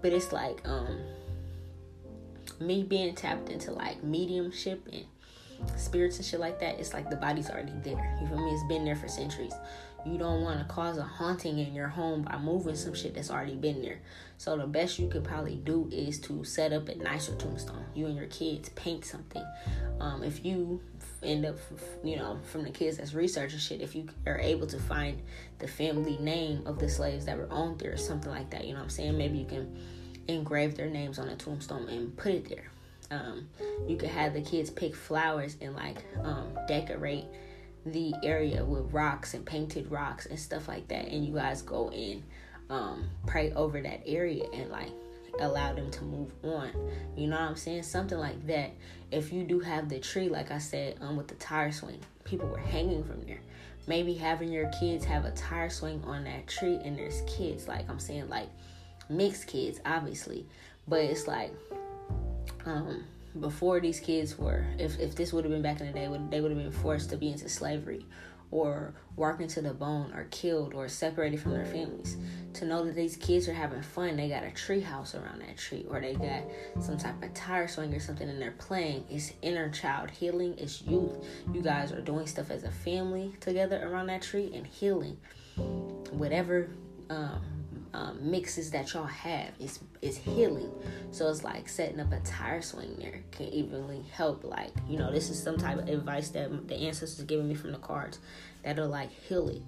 but 0.00 0.12
it's 0.12 0.32
like 0.32 0.66
um 0.66 1.00
me 2.60 2.82
being 2.84 3.14
tapped 3.14 3.50
into 3.50 3.72
like 3.72 4.02
mediumship 4.02 4.88
and 4.92 5.04
spirits 5.76 6.16
and 6.16 6.24
shit 6.24 6.40
like 6.40 6.58
that, 6.60 6.78
it's 6.78 6.94
like 6.94 7.10
the 7.10 7.16
body's 7.16 7.50
already 7.50 7.72
there. 7.82 8.18
You 8.20 8.28
feel 8.28 8.38
me? 8.38 8.50
It's 8.50 8.66
been 8.68 8.84
there 8.84 8.96
for 8.96 9.08
centuries. 9.08 9.52
You 10.04 10.18
don't 10.18 10.42
want 10.42 10.58
to 10.58 10.64
cause 10.64 10.98
a 10.98 11.02
haunting 11.02 11.58
in 11.58 11.74
your 11.74 11.88
home 11.88 12.22
by 12.22 12.36
moving 12.38 12.74
some 12.74 12.94
shit 12.94 13.14
that's 13.14 13.30
already 13.30 13.54
been 13.54 13.82
there. 13.82 14.00
So 14.36 14.56
the 14.56 14.66
best 14.66 14.98
you 14.98 15.08
could 15.08 15.22
probably 15.22 15.56
do 15.56 15.88
is 15.92 16.18
to 16.22 16.42
set 16.42 16.72
up 16.72 16.88
a 16.88 16.96
nicer 16.96 17.34
tombstone. 17.36 17.84
You 17.94 18.06
and 18.06 18.16
your 18.16 18.26
kids 18.26 18.70
paint 18.70 19.04
something. 19.04 19.44
Um, 20.00 20.24
if 20.24 20.44
you 20.44 20.80
end 21.22 21.46
up, 21.46 21.56
you 22.02 22.16
know, 22.16 22.40
from 22.42 22.64
the 22.64 22.70
kids 22.70 22.96
that's 22.96 23.14
researching 23.14 23.60
shit, 23.60 23.80
if 23.80 23.94
you 23.94 24.08
are 24.26 24.38
able 24.38 24.66
to 24.66 24.78
find 24.78 25.22
the 25.60 25.68
family 25.68 26.18
name 26.18 26.66
of 26.66 26.80
the 26.80 26.88
slaves 26.88 27.24
that 27.26 27.38
were 27.38 27.48
owned 27.52 27.78
there 27.78 27.92
or 27.92 27.96
something 27.96 28.30
like 28.30 28.50
that, 28.50 28.64
you 28.64 28.72
know 28.72 28.80
what 28.80 28.84
I'm 28.84 28.90
saying? 28.90 29.16
Maybe 29.16 29.38
you 29.38 29.46
can 29.46 29.78
engrave 30.26 30.76
their 30.76 30.88
names 30.88 31.18
on 31.20 31.28
a 31.28 31.36
tombstone 31.36 31.88
and 31.88 32.16
put 32.16 32.32
it 32.32 32.48
there. 32.48 32.66
Um, 33.12 33.48
you 33.86 33.96
could 33.96 34.08
have 34.08 34.32
the 34.32 34.40
kids 34.40 34.70
pick 34.70 34.96
flowers 34.96 35.56
and 35.60 35.76
like 35.76 36.02
um, 36.24 36.58
decorate 36.66 37.26
the 37.84 38.14
area 38.22 38.64
with 38.64 38.92
rocks 38.92 39.34
and 39.34 39.44
painted 39.44 39.90
rocks 39.90 40.26
and 40.26 40.38
stuff 40.38 40.68
like 40.68 40.86
that 40.88 41.06
and 41.08 41.24
you 41.26 41.34
guys 41.34 41.62
go 41.62 41.88
and 41.90 42.22
um, 42.70 43.10
pray 43.26 43.52
over 43.52 43.80
that 43.80 44.02
area 44.06 44.44
and 44.52 44.70
like 44.70 44.90
allow 45.40 45.72
them 45.72 45.90
to 45.90 46.04
move 46.04 46.32
on. 46.42 46.70
You 47.16 47.26
know 47.26 47.36
what 47.36 47.48
i'm 47.48 47.56
saying? 47.56 47.82
Something 47.82 48.18
like 48.18 48.46
that. 48.46 48.70
If 49.10 49.32
you 49.32 49.44
do 49.44 49.60
have 49.60 49.88
the 49.88 49.98
tree 49.98 50.28
like 50.28 50.50
i 50.50 50.58
said 50.58 50.96
um, 51.00 51.16
with 51.16 51.28
the 51.28 51.34
tire 51.36 51.72
swing 51.72 52.00
people 52.24 52.48
were 52.48 52.58
hanging 52.58 53.04
from 53.04 53.24
there. 53.26 53.40
Maybe 53.88 54.14
having 54.14 54.52
your 54.52 54.70
kids 54.78 55.04
have 55.04 55.24
a 55.24 55.32
tire 55.32 55.70
swing 55.70 56.02
on 56.06 56.24
that 56.24 56.46
tree 56.46 56.78
and 56.84 56.96
there's 56.96 57.22
kids 57.26 57.66
like 57.66 57.88
i'm 57.90 57.98
saying 57.98 58.28
like 58.28 58.48
mixed 59.08 59.48
kids 59.48 59.80
obviously. 59.84 60.46
But 60.86 61.00
it's 61.00 61.26
like 61.26 61.52
um 62.64 63.04
before 63.40 63.80
these 63.80 64.00
kids 64.00 64.38
were 64.38 64.64
if, 64.78 64.98
if 64.98 65.14
this 65.14 65.32
would 65.32 65.44
have 65.44 65.52
been 65.52 65.62
back 65.62 65.80
in 65.80 65.86
the 65.86 65.92
day 65.92 66.08
would, 66.08 66.30
they 66.30 66.40
would 66.40 66.50
have 66.50 66.60
been 66.60 66.72
forced 66.72 67.10
to 67.10 67.16
be 67.16 67.30
into 67.30 67.48
slavery 67.48 68.04
or 68.50 68.92
working 69.16 69.48
to 69.48 69.62
the 69.62 69.72
bone 69.72 70.12
or 70.12 70.24
killed 70.30 70.74
or 70.74 70.86
separated 70.86 71.40
from 71.40 71.52
their 71.52 71.64
families. 71.64 72.18
To 72.54 72.66
know 72.66 72.84
that 72.84 72.94
these 72.94 73.16
kids 73.16 73.48
are 73.48 73.54
having 73.54 73.80
fun 73.80 74.16
they 74.16 74.28
got 74.28 74.44
a 74.44 74.50
tree 74.50 74.82
house 74.82 75.14
around 75.14 75.40
that 75.40 75.56
tree 75.56 75.86
or 75.88 76.00
they 76.00 76.12
got 76.12 76.42
some 76.78 76.98
type 76.98 77.22
of 77.22 77.32
tire 77.32 77.66
swing 77.66 77.94
or 77.94 78.00
something 78.00 78.28
and 78.28 78.40
they're 78.40 78.52
playing. 78.52 79.04
It's 79.10 79.32
inner 79.40 79.70
child 79.70 80.10
healing 80.10 80.54
it's 80.58 80.82
youth. 80.82 81.24
You 81.52 81.62
guys 81.62 81.92
are 81.92 82.02
doing 82.02 82.26
stuff 82.26 82.50
as 82.50 82.64
a 82.64 82.70
family 82.70 83.32
together 83.40 83.82
around 83.88 84.08
that 84.08 84.20
tree 84.20 84.50
and 84.54 84.66
healing. 84.66 85.16
Whatever 86.10 86.68
um, 87.08 87.40
um, 87.94 88.30
mixes 88.30 88.70
that 88.70 88.92
y'all 88.94 89.04
have 89.04 89.50
is 89.58 89.80
is 90.00 90.16
healing. 90.16 90.70
So 91.10 91.28
it's 91.28 91.44
like 91.44 91.68
setting 91.68 92.00
up 92.00 92.12
a 92.12 92.20
tire 92.20 92.62
swing 92.62 92.96
there 92.98 93.22
can 93.30 93.48
evenly 93.48 94.02
help. 94.10 94.44
Like 94.44 94.72
you 94.88 94.98
know, 94.98 95.12
this 95.12 95.28
is 95.28 95.42
some 95.42 95.58
type 95.58 95.78
of 95.78 95.88
advice 95.88 96.30
that 96.30 96.68
the 96.68 96.74
ancestors 96.74 97.24
giving 97.24 97.48
me 97.48 97.54
from 97.54 97.72
the 97.72 97.78
cards 97.78 98.18
that'll 98.64 98.88
like 98.88 99.10
heal 99.28 99.48
it. 99.50 99.62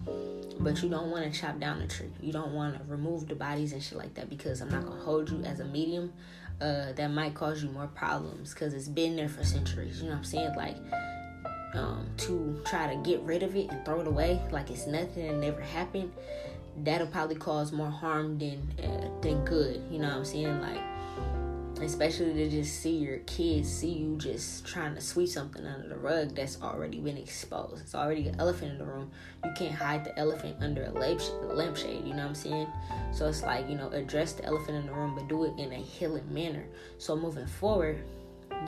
But 0.58 0.82
you 0.82 0.88
don't 0.88 1.10
want 1.10 1.30
to 1.30 1.38
chop 1.38 1.58
down 1.60 1.80
the 1.80 1.86
tree. 1.86 2.12
You 2.20 2.32
don't 2.32 2.52
want 2.54 2.78
to 2.78 2.84
remove 2.84 3.28
the 3.28 3.34
bodies 3.34 3.72
and 3.72 3.82
shit 3.82 3.98
like 3.98 4.14
that 4.14 4.30
because 4.30 4.62
I'm 4.62 4.70
not 4.70 4.86
gonna 4.86 5.02
hold 5.02 5.30
you 5.30 5.42
as 5.44 5.60
a 5.60 5.66
medium. 5.66 6.12
Uh, 6.60 6.92
that 6.92 7.08
might 7.08 7.34
cause 7.34 7.62
you 7.62 7.68
more 7.70 7.88
problems 7.88 8.54
because 8.54 8.74
it's 8.74 8.88
been 8.88 9.16
there 9.16 9.28
for 9.28 9.44
centuries. 9.44 9.98
You 9.98 10.04
know 10.04 10.12
what 10.12 10.18
I'm 10.18 10.24
saying? 10.24 10.54
Like. 10.56 10.76
Um, 11.74 12.06
to 12.18 12.62
try 12.64 12.94
to 12.94 13.02
get 13.02 13.20
rid 13.22 13.42
of 13.42 13.56
it 13.56 13.68
and 13.68 13.84
throw 13.84 14.00
it 14.00 14.06
away 14.06 14.40
like 14.52 14.70
it's 14.70 14.86
nothing 14.86 15.26
and 15.28 15.40
never 15.40 15.60
happened 15.60 16.12
that'll 16.82 17.06
probably 17.06 17.36
cause 17.36 17.72
more 17.72 17.90
harm 17.90 18.38
than 18.38 18.68
uh, 18.82 19.08
than 19.20 19.44
good. 19.44 19.82
You 19.90 19.98
know 19.98 20.08
what 20.08 20.16
I'm 20.18 20.24
saying? 20.24 20.60
Like, 20.60 20.80
especially 21.82 22.32
to 22.34 22.50
just 22.50 22.80
see 22.80 22.96
your 22.96 23.18
kids 23.18 23.68
see 23.68 23.90
you 23.90 24.16
just 24.16 24.64
trying 24.66 24.94
to 24.94 25.00
sweep 25.00 25.28
something 25.28 25.64
under 25.66 25.88
the 25.88 25.96
rug 25.96 26.34
that's 26.34 26.60
already 26.62 27.00
been 27.00 27.16
exposed. 27.16 27.82
It's 27.82 27.94
already 27.94 28.28
an 28.28 28.40
elephant 28.40 28.72
in 28.72 28.78
the 28.78 28.84
room. 28.84 29.10
You 29.44 29.52
can't 29.56 29.74
hide 29.74 30.04
the 30.04 30.18
elephant 30.18 30.56
under 30.60 30.84
a 30.84 30.90
lampshade. 30.90 32.04
You 32.04 32.14
know 32.14 32.22
what 32.22 32.28
I'm 32.28 32.34
saying? 32.34 32.68
So 33.12 33.28
it's 33.28 33.42
like 33.42 33.68
you 33.68 33.76
know, 33.76 33.88
address 33.90 34.32
the 34.32 34.44
elephant 34.44 34.78
in 34.78 34.86
the 34.86 34.92
room, 34.92 35.14
but 35.14 35.28
do 35.28 35.44
it 35.44 35.58
in 35.58 35.72
a 35.72 35.76
healing 35.76 36.32
manner. 36.32 36.64
So 36.98 37.16
moving 37.16 37.46
forward, 37.46 38.02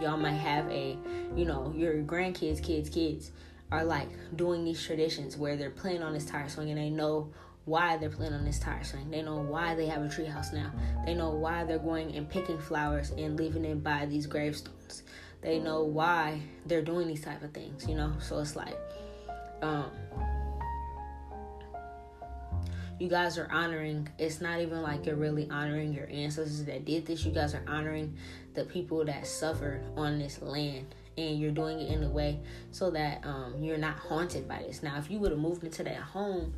y'all 0.00 0.16
might 0.16 0.32
have 0.32 0.68
a, 0.70 0.96
you 1.34 1.44
know, 1.44 1.72
your 1.76 2.02
grandkids, 2.02 2.62
kids, 2.62 2.88
kids 2.88 3.32
are 3.72 3.84
like 3.84 4.08
doing 4.36 4.64
these 4.64 4.82
traditions 4.82 5.36
where 5.36 5.56
they're 5.56 5.70
playing 5.70 6.02
on 6.02 6.12
this 6.12 6.26
tire 6.26 6.48
swing 6.48 6.70
and 6.70 6.78
they 6.78 6.90
know 6.90 7.32
why 7.66 7.96
they're 7.96 8.09
playing 8.09 8.33
on 8.33 8.44
this 8.44 8.59
tire 8.59 8.83
swing. 8.85 9.11
They 9.11 9.22
know 9.22 9.37
why 9.37 9.74
they 9.74 9.87
have 9.87 10.02
a 10.02 10.07
treehouse 10.07 10.52
now. 10.52 10.72
They 11.05 11.14
know 11.14 11.31
why 11.31 11.64
they're 11.64 11.79
going 11.79 12.14
and 12.16 12.29
picking 12.29 12.59
flowers 12.59 13.11
and 13.11 13.37
leaving 13.37 13.64
it 13.64 13.83
by 13.83 14.07
these 14.07 14.26
gravestones. 14.26 15.02
They 15.42 15.59
know 15.59 15.83
why 15.83 16.40
they're 16.64 16.83
doing 16.83 17.09
these 17.09 17.22
type 17.22 17.42
of 17.42 17.52
things, 17.52 17.87
you 17.87 17.96
know? 17.96 18.14
So 18.20 18.38
it's 18.38 18.57
like, 18.57 18.79
um, 19.62 19.90
you 22.98 23.09
guys 23.09 23.37
are 23.37 23.48
honoring 23.50 24.09
it's 24.18 24.40
not 24.40 24.61
even 24.61 24.81
like 24.81 25.05
you're 25.05 25.16
really 25.16 25.48
honoring 25.50 25.92
your 25.92 26.09
ancestors 26.09 26.64
that 26.64 26.85
did 26.87 27.05
this 27.05 27.26
you 27.26 27.33
guys 27.33 27.55
are 27.55 27.62
honoring 27.68 28.16
the 28.55 28.64
people 28.64 29.05
that 29.05 29.26
suffered 29.26 29.83
on 29.96 30.18
this 30.18 30.40
land 30.40 30.94
and 31.16 31.38
you're 31.40 31.50
doing 31.50 31.81
it 31.81 31.90
in 31.90 32.02
a 32.02 32.09
way 32.09 32.38
so 32.70 32.90
that 32.90 33.24
um, 33.24 33.55
you're 33.59 33.79
not 33.79 33.98
haunted 33.98 34.46
by 34.46 34.62
this 34.66 34.83
now 34.83 34.98
if 34.98 35.11
you 35.11 35.18
would 35.18 35.31
have 35.31 35.40
moved 35.40 35.64
into 35.64 35.83
that 35.83 35.96
home 35.96 36.52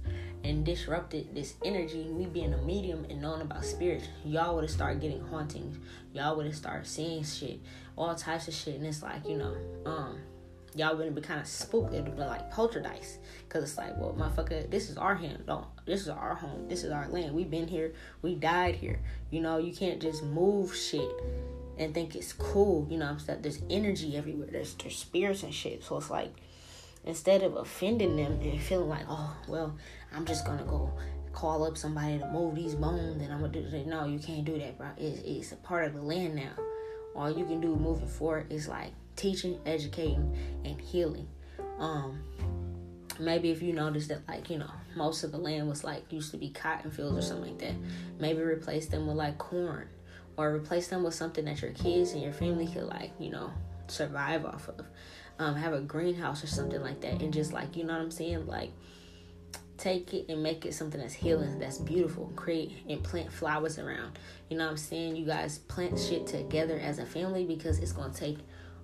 and 0.45 0.65
disrupted 0.65 1.35
this 1.35 1.55
energy, 1.65 2.05
me 2.05 2.27
being 2.27 2.55
a 2.55 2.59
medium 2.59 3.05
and 3.11 3.21
knowing 3.21 3.43
about 3.43 3.65
spirits, 3.65 4.07
y'all 4.25 4.55
would 4.55 4.65
have 4.65 4.71
started 4.71 5.01
getting 5.01 5.21
hauntings. 5.21 5.79
Y'all 6.13 6.37
would 6.37 6.47
have 6.47 6.55
started 6.55 6.87
seeing 6.87 7.25
shit, 7.25 7.61
all 7.97 8.15
types 8.15 8.49
of 8.49 8.55
shit. 8.55 8.77
And 8.77 8.87
it's 8.87 9.03
like, 9.03 9.27
you 9.29 9.37
know, 9.37 9.57
um, 9.85 10.19
y'all 10.75 10.97
would 10.97 11.07
have 11.07 11.15
been 11.15 11.25
kind 11.25 11.41
of 11.41 11.47
spooked. 11.47 11.93
It 11.93 12.05
would 12.05 12.17
be 12.17 12.23
like 12.23 12.51
poltergeist. 12.51 13.19
Because 13.49 13.65
it's 13.65 13.77
like, 13.77 13.97
well, 13.99 14.15
motherfucker, 14.17 14.71
this 14.71 14.91
is 14.91 14.97
our 14.97 15.15
hand. 15.15 15.45
Don't, 15.47 15.67
this 15.87 16.03
is 16.03 16.09
our 16.09 16.35
home. 16.35 16.69
This 16.69 16.85
is 16.85 16.93
our 16.93 17.09
land. 17.09 17.35
We've 17.35 17.51
been 17.51 17.69
here. 17.69 17.93
We 18.23 18.35
died 18.35 18.77
here. 18.77 19.01
You 19.31 19.41
know, 19.41 19.59
you 19.59 19.75
can't 19.75 20.01
just 20.01 20.23
move 20.23 20.75
shit 20.75 21.11
and 21.79 21.95
think 21.95 22.15
it's 22.17 22.33
cool. 22.33 22.87
You 22.91 22.99
know, 22.99 23.07
I'm 23.07 23.19
saying 23.19 23.43
there's 23.43 23.63
energy 23.71 24.17
everywhere. 24.17 24.49
There's, 24.51 24.75
there's 24.75 24.97
spirits 24.97 25.43
and 25.43 25.55
shit. 25.55 25.85
So 25.85 25.97
it's 25.97 26.11
like, 26.11 26.35
instead 27.05 27.43
of 27.43 27.57
offending 27.57 28.17
them 28.17 28.41
and 28.41 28.61
feeling 28.61 28.89
like, 28.89 29.07
oh, 29.09 29.37
well, 29.47 29.77
I'm 30.13 30.25
just 30.25 30.45
gonna 30.45 30.65
go 30.65 30.93
call 31.33 31.65
up 31.65 31.77
somebody 31.77 32.19
to 32.19 32.29
move 32.29 32.57
these 32.57 32.75
bones 32.75 33.23
and 33.23 33.33
I'm 33.33 33.41
gonna 33.41 33.53
do 33.53 33.69
that. 33.69 33.87
No, 33.87 34.07
you 34.07 34.19
can't 34.19 34.45
do 34.45 34.59
that, 34.59 34.77
bro. 34.77 34.89
It's, 34.97 35.21
it's 35.25 35.53
a 35.53 35.57
part 35.57 35.87
of 35.87 35.95
the 35.95 36.03
land 36.03 36.35
now. 36.35 36.53
All 37.15 37.31
you 37.31 37.45
can 37.45 37.61
do 37.61 37.75
moving 37.77 38.09
forward 38.09 38.53
is 38.53 38.69
like 38.69 38.93
teaching, 39.17 39.59
educating, 39.65 40.37
and 40.65 40.81
healing. 40.81 41.29
Um, 41.79 42.21
maybe 43.21 43.51
if 43.51 43.63
you 43.63 43.73
notice 43.73 44.07
that 44.09 44.27
like 44.29 44.51
you 44.51 44.59
know 44.59 44.71
most 44.97 45.25
of 45.25 45.33
the 45.33 45.39
land 45.39 45.69
was 45.69 45.85
like 45.85 46.13
used 46.13 46.31
to 46.31 46.37
be 46.37 46.51
cotton 46.51 46.91
fields 46.91 47.19
or 47.19 47.23
something 47.23 47.51
like 47.51 47.59
that 47.59 47.75
maybe 48.21 48.41
replace 48.41 48.87
them 48.87 49.07
with 49.07 49.17
like 49.17 49.37
corn 49.39 49.89
or 50.39 50.55
replace 50.55 50.89
them 50.89 51.03
with 51.03 51.13
something 51.13 51.45
that 51.45 51.61
your 51.61 51.73
kids 51.73 52.13
and 52.13 52.23
your 52.23 52.33
family 52.33 52.67
could 52.67 52.85
like 52.85 53.13
you 53.19 53.31
know 53.31 53.53
survive 53.89 54.47
off 54.47 54.69
of 54.69 54.87
um, 55.39 55.55
have 55.55 55.75
a 55.75 55.81
greenhouse 55.81 56.43
or 56.43 56.47
something 56.47 56.81
like 56.81 57.01
that 57.03 57.21
and 57.21 57.33
just 57.33 57.53
like 57.53 57.77
you 57.77 57.85
know 57.85 57.93
what 57.93 58.03
i'm 58.03 58.11
saying 58.11 58.47
like 58.47 58.71
take 59.79 60.13
it 60.13 60.27
and 60.29 60.43
make 60.43 60.67
it 60.67 60.75
something 60.75 61.01
that's 61.01 61.15
healing, 61.15 61.59
that's 61.59 61.79
beautiful. 61.79 62.31
Create 62.37 62.73
and 62.89 63.03
plant 63.03 63.33
flowers 63.33 63.79
around. 63.79 64.19
You 64.51 64.59
know 64.59 64.65
what 64.65 64.73
I'm 64.73 64.77
saying? 64.77 65.17
You 65.17 65.25
guys 65.25 65.59
plant 65.59 65.99
shit 65.99 66.27
together 66.27 66.79
as 66.79 66.99
a 66.99 67.07
family 67.07 67.45
because 67.45 67.79
it's 67.79 67.93
gonna 67.93 68.13
take 68.13 68.39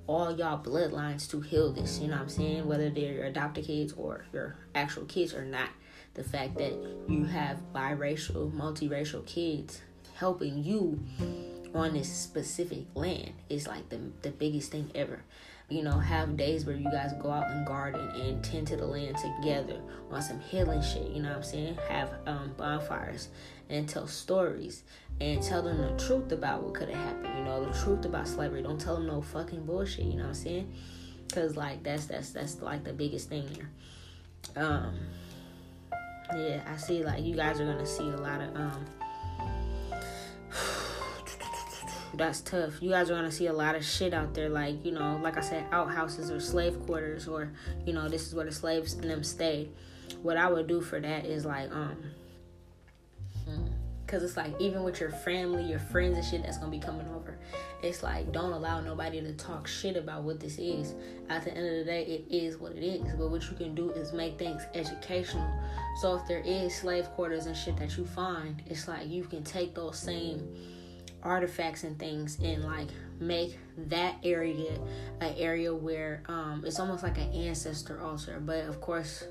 all 0.06 0.36
y'all 0.36 0.62
bloodlines 0.62 1.28
to 1.30 1.40
heal 1.40 1.72
this. 1.72 1.98
You 1.98 2.08
know 2.08 2.14
what 2.14 2.22
I'm 2.22 2.28
saying? 2.28 2.66
Whether 2.66 2.90
they're 2.90 3.12
your 3.12 3.24
adopted 3.24 3.66
kids 3.66 3.92
or 3.94 4.24
your 4.32 4.56
actual 4.74 5.04
kids 5.04 5.34
or 5.34 5.44
not. 5.44 5.68
The 6.14 6.22
fact 6.22 6.56
that 6.58 6.72
you 7.08 7.24
have 7.24 7.60
biracial, 7.74 8.52
multiracial 8.52 9.26
kids 9.26 9.82
helping 10.14 10.62
you 10.62 11.00
on 11.74 11.92
this 11.92 12.12
specific 12.12 12.84
land 12.94 13.32
is 13.48 13.66
like 13.66 13.88
the 13.88 13.98
the 14.22 14.30
biggest 14.30 14.70
thing 14.70 14.90
ever 14.94 15.20
you 15.68 15.82
know, 15.82 15.98
have 15.98 16.36
days 16.36 16.66
where 16.66 16.76
you 16.76 16.90
guys 16.90 17.12
go 17.20 17.30
out 17.30 17.50
and 17.50 17.66
garden 17.66 18.08
and 18.20 18.44
tend 18.44 18.66
to 18.66 18.76
the 18.76 18.84
land 18.84 19.16
together 19.16 19.80
on 20.10 20.20
some 20.20 20.38
healing 20.40 20.82
shit, 20.82 21.08
you 21.08 21.22
know 21.22 21.30
what 21.30 21.38
I'm 21.38 21.42
saying? 21.42 21.78
Have 21.88 22.14
um, 22.26 22.52
bonfires 22.56 23.28
and 23.70 23.88
tell 23.88 24.06
stories 24.06 24.82
and 25.20 25.42
tell 25.42 25.62
them 25.62 25.78
the 25.78 26.04
truth 26.04 26.32
about 26.32 26.62
what 26.62 26.74
could 26.74 26.90
have 26.90 27.02
happened, 27.02 27.38
you 27.38 27.44
know, 27.44 27.64
the 27.64 27.78
truth 27.78 28.04
about 28.04 28.28
slavery. 28.28 28.62
Don't 28.62 28.80
tell 28.80 28.96
them 28.96 29.06
no 29.06 29.22
fucking 29.22 29.64
bullshit, 29.64 30.04
you 30.04 30.16
know 30.16 30.24
what 30.24 30.28
I'm 30.28 30.34
saying? 30.34 30.74
Cause 31.32 31.56
like 31.56 31.82
that's 31.82 32.06
that's 32.06 32.30
that's 32.30 32.60
like 32.60 32.84
the 32.84 32.92
biggest 32.92 33.30
thing 33.30 33.48
there. 33.54 34.64
Um, 34.64 34.94
yeah, 36.36 36.62
I 36.66 36.76
see 36.76 37.02
like 37.02 37.24
you 37.24 37.34
guys 37.34 37.60
are 37.60 37.64
gonna 37.64 37.86
see 37.86 38.08
a 38.08 38.16
lot 38.16 38.40
of 38.40 38.54
um 38.54 38.84
that's 42.14 42.40
tough. 42.40 42.80
You 42.80 42.90
guys 42.90 43.10
are 43.10 43.14
gonna 43.14 43.32
see 43.32 43.46
a 43.46 43.52
lot 43.52 43.74
of 43.74 43.84
shit 43.84 44.14
out 44.14 44.34
there, 44.34 44.48
like 44.48 44.84
you 44.84 44.92
know, 44.92 45.18
like 45.22 45.36
I 45.36 45.40
said, 45.40 45.66
outhouses 45.72 46.30
or 46.30 46.40
slave 46.40 46.84
quarters, 46.86 47.28
or 47.28 47.52
you 47.86 47.92
know, 47.92 48.08
this 48.08 48.26
is 48.26 48.34
where 48.34 48.44
the 48.44 48.52
slaves 48.52 48.94
and 48.94 49.10
them 49.10 49.24
stay. 49.24 49.68
What 50.22 50.36
I 50.36 50.50
would 50.50 50.66
do 50.66 50.80
for 50.80 51.00
that 51.00 51.24
is 51.26 51.44
like, 51.44 51.70
um, 51.70 51.96
because 54.04 54.22
it's 54.22 54.36
like 54.36 54.52
even 54.60 54.82
with 54.82 55.00
your 55.00 55.10
family, 55.10 55.64
your 55.64 55.78
friends 55.78 56.16
and 56.16 56.26
shit 56.26 56.42
that's 56.42 56.58
gonna 56.58 56.70
be 56.70 56.78
coming 56.78 57.06
over, 57.08 57.38
it's 57.82 58.02
like 58.02 58.32
don't 58.32 58.52
allow 58.52 58.80
nobody 58.80 59.20
to 59.20 59.32
talk 59.34 59.66
shit 59.66 59.96
about 59.96 60.22
what 60.22 60.40
this 60.40 60.58
is. 60.58 60.94
At 61.28 61.44
the 61.44 61.52
end 61.52 61.66
of 61.66 61.78
the 61.78 61.84
day, 61.84 62.04
it 62.04 62.34
is 62.34 62.58
what 62.58 62.72
it 62.72 62.84
is. 62.84 63.14
But 63.14 63.30
what 63.30 63.42
you 63.50 63.56
can 63.56 63.74
do 63.74 63.90
is 63.90 64.12
make 64.12 64.38
things 64.38 64.62
educational. 64.74 65.48
So 66.00 66.16
if 66.16 66.26
there 66.26 66.40
is 66.40 66.74
slave 66.74 67.06
quarters 67.10 67.46
and 67.46 67.56
shit 67.56 67.76
that 67.78 67.96
you 67.96 68.04
find, 68.04 68.62
it's 68.66 68.88
like 68.88 69.08
you 69.08 69.24
can 69.24 69.42
take 69.42 69.74
those 69.74 69.98
same 69.98 70.48
artifacts 71.24 71.84
and 71.84 71.98
things 71.98 72.38
and 72.42 72.64
like 72.64 72.88
make 73.18 73.58
that 73.88 74.16
area 74.22 74.78
an 75.20 75.34
area 75.38 75.74
where 75.74 76.22
um 76.28 76.62
it's 76.66 76.78
almost 76.78 77.02
like 77.02 77.16
an 77.16 77.32
ancestor 77.32 78.00
altar 78.02 78.40
but 78.44 78.64
of 78.66 78.78
course 78.80 79.24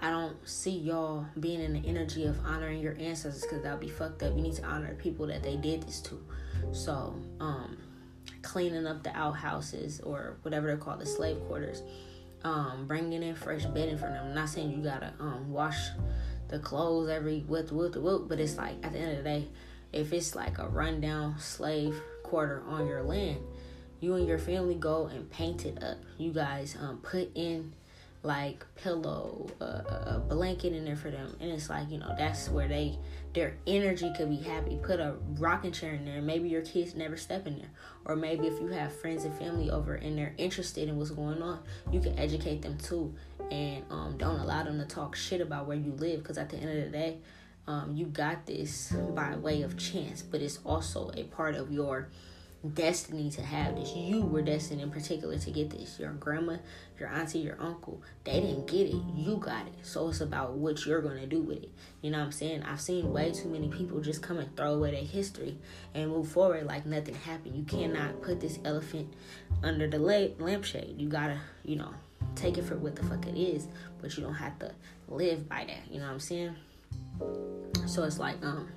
I 0.00 0.10
don't 0.10 0.36
see 0.48 0.70
y'all 0.70 1.26
being 1.38 1.60
in 1.60 1.74
the 1.74 1.86
energy 1.86 2.24
of 2.24 2.38
honoring 2.44 2.80
your 2.80 2.96
ancestors 2.98 3.42
because 3.42 3.62
that'll 3.62 3.78
be 3.78 3.90
fucked 3.90 4.22
up. 4.22 4.34
You 4.34 4.40
need 4.40 4.56
to 4.56 4.64
honor 4.64 4.88
the 4.88 4.94
people 4.94 5.26
that 5.26 5.42
they 5.42 5.56
did 5.56 5.82
this 5.82 6.00
to. 6.02 6.18
So, 6.72 7.14
um, 7.38 7.76
cleaning 8.42 8.86
up 8.86 9.02
the 9.02 9.14
outhouses 9.16 10.00
or 10.00 10.38
whatever 10.42 10.68
they're 10.68 10.78
called, 10.78 11.00
the 11.00 11.06
slave 11.06 11.38
quarters, 11.46 11.82
um, 12.44 12.86
bringing 12.86 13.22
in 13.22 13.34
fresh 13.34 13.64
bedding 13.66 13.98
for 13.98 14.06
them. 14.06 14.28
I'm 14.28 14.34
not 14.34 14.48
saying 14.48 14.70
you 14.70 14.82
gotta 14.82 15.12
um, 15.20 15.50
wash 15.52 15.88
the 16.48 16.58
clothes 16.58 17.08
every 17.08 17.44
with 17.46 17.70
with 17.70 17.96
with, 17.96 18.28
but 18.28 18.40
it's 18.40 18.56
like 18.56 18.76
at 18.82 18.92
the 18.92 18.98
end 18.98 19.18
of 19.18 19.18
the 19.18 19.30
day, 19.30 19.48
if 19.92 20.12
it's 20.12 20.34
like 20.34 20.58
a 20.58 20.68
rundown 20.68 21.38
slave 21.38 22.00
quarter 22.22 22.62
on 22.66 22.86
your 22.86 23.02
land, 23.02 23.40
you 24.00 24.14
and 24.14 24.26
your 24.26 24.38
family 24.38 24.74
go 24.74 25.06
and 25.06 25.30
paint 25.30 25.66
it 25.66 25.82
up. 25.82 25.98
You 26.16 26.32
guys 26.32 26.76
um, 26.80 26.98
put 26.98 27.30
in 27.34 27.74
like 28.22 28.64
pillow, 28.76 29.48
uh, 29.60 29.64
a 30.16 30.22
blanket 30.28 30.74
in 30.74 30.84
there 30.84 30.96
for 30.96 31.10
them, 31.10 31.34
and 31.40 31.50
it's 31.50 31.70
like 31.70 31.90
you 31.90 31.98
know 31.98 32.14
that's 32.18 32.48
where 32.48 32.68
they 32.68 32.98
their 33.32 33.56
energy 33.66 34.12
could 34.16 34.28
be 34.28 34.36
happy. 34.36 34.78
Put 34.82 35.00
a 35.00 35.14
rocking 35.38 35.72
chair 35.72 35.94
in 35.94 36.04
there. 36.04 36.20
Maybe 36.20 36.48
your 36.48 36.62
kids 36.62 36.94
never 36.94 37.16
step 37.16 37.46
in 37.46 37.58
there, 37.58 37.70
or 38.04 38.16
maybe 38.16 38.46
if 38.46 38.60
you 38.60 38.66
have 38.68 38.94
friends 38.94 39.24
and 39.24 39.34
family 39.34 39.70
over 39.70 39.94
and 39.94 40.18
they're 40.18 40.34
interested 40.36 40.88
in 40.88 40.96
what's 40.96 41.10
going 41.10 41.40
on, 41.40 41.60
you 41.90 42.00
can 42.00 42.18
educate 42.18 42.60
them 42.62 42.76
too, 42.78 43.14
and 43.50 43.84
um, 43.90 44.16
don't 44.18 44.38
allow 44.38 44.64
them 44.64 44.78
to 44.78 44.84
talk 44.84 45.16
shit 45.16 45.40
about 45.40 45.66
where 45.66 45.78
you 45.78 45.92
live. 45.92 46.22
Because 46.22 46.36
at 46.36 46.50
the 46.50 46.58
end 46.58 46.78
of 46.78 46.84
the 46.84 46.90
day, 46.90 47.18
um, 47.66 47.94
you 47.94 48.06
got 48.06 48.44
this 48.44 48.92
by 49.14 49.36
way 49.36 49.62
of 49.62 49.78
chance, 49.78 50.20
but 50.20 50.42
it's 50.42 50.58
also 50.66 51.10
a 51.14 51.24
part 51.24 51.54
of 51.54 51.72
your 51.72 52.08
destiny 52.74 53.30
to 53.30 53.42
have 53.42 53.76
this. 53.76 53.94
You 53.96 54.22
were 54.22 54.42
destined 54.42 54.80
in 54.80 54.90
particular 54.90 55.38
to 55.38 55.50
get 55.50 55.70
this. 55.70 55.98
Your 55.98 56.12
grandma, 56.12 56.56
your 56.98 57.08
auntie, 57.08 57.38
your 57.38 57.60
uncle, 57.60 58.02
they 58.24 58.40
didn't 58.40 58.66
get 58.66 58.86
it. 58.88 58.96
You 59.14 59.38
got 59.38 59.66
it. 59.66 59.74
So 59.82 60.08
it's 60.08 60.20
about 60.20 60.52
what 60.52 60.84
you're 60.84 61.00
gonna 61.00 61.26
do 61.26 61.40
with 61.40 61.62
it. 61.62 61.70
You 62.02 62.10
know 62.10 62.18
what 62.18 62.26
I'm 62.26 62.32
saying? 62.32 62.62
I've 62.64 62.80
seen 62.80 63.12
way 63.12 63.32
too 63.32 63.48
many 63.48 63.68
people 63.68 64.00
just 64.00 64.22
come 64.22 64.38
and 64.38 64.54
throw 64.56 64.74
away 64.74 64.90
their 64.90 65.02
history 65.02 65.56
and 65.94 66.10
move 66.10 66.28
forward 66.28 66.66
like 66.66 66.84
nothing 66.84 67.14
happened. 67.14 67.56
You 67.56 67.64
cannot 67.64 68.20
put 68.22 68.40
this 68.40 68.58
elephant 68.64 69.12
under 69.62 69.88
the 69.88 69.98
lampshade. 70.38 71.00
You 71.00 71.08
gotta, 71.08 71.38
you 71.64 71.76
know, 71.76 71.94
take 72.34 72.58
it 72.58 72.64
for 72.64 72.76
what 72.76 72.94
the 72.94 73.02
fuck 73.04 73.26
it 73.26 73.38
is, 73.38 73.68
but 74.00 74.16
you 74.16 74.22
don't 74.22 74.34
have 74.34 74.58
to 74.58 74.72
live 75.08 75.48
by 75.48 75.64
that. 75.64 75.90
You 75.90 76.00
know 76.00 76.06
what 76.06 76.12
I'm 76.12 76.20
saying? 76.20 76.56
So 77.86 78.04
it's 78.04 78.18
like, 78.18 78.44
um, 78.44 78.68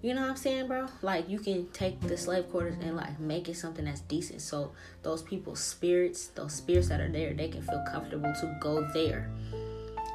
you 0.00 0.14
know 0.14 0.20
what 0.20 0.30
I'm 0.30 0.36
saying, 0.36 0.68
bro? 0.68 0.86
Like 1.02 1.28
you 1.28 1.40
can 1.40 1.66
take 1.72 2.00
the 2.00 2.16
slave 2.16 2.50
quarters 2.50 2.76
and 2.80 2.96
like 2.96 3.18
make 3.18 3.48
it 3.48 3.56
something 3.56 3.84
that's 3.84 4.00
decent. 4.02 4.40
So 4.40 4.72
those 5.02 5.22
people's 5.22 5.60
spirits, 5.60 6.28
those 6.28 6.52
spirits 6.52 6.88
that 6.88 7.00
are 7.00 7.10
there, 7.10 7.34
they 7.34 7.48
can 7.48 7.62
feel 7.62 7.82
comfortable 7.90 8.32
to 8.40 8.58
go 8.60 8.86
there 8.94 9.30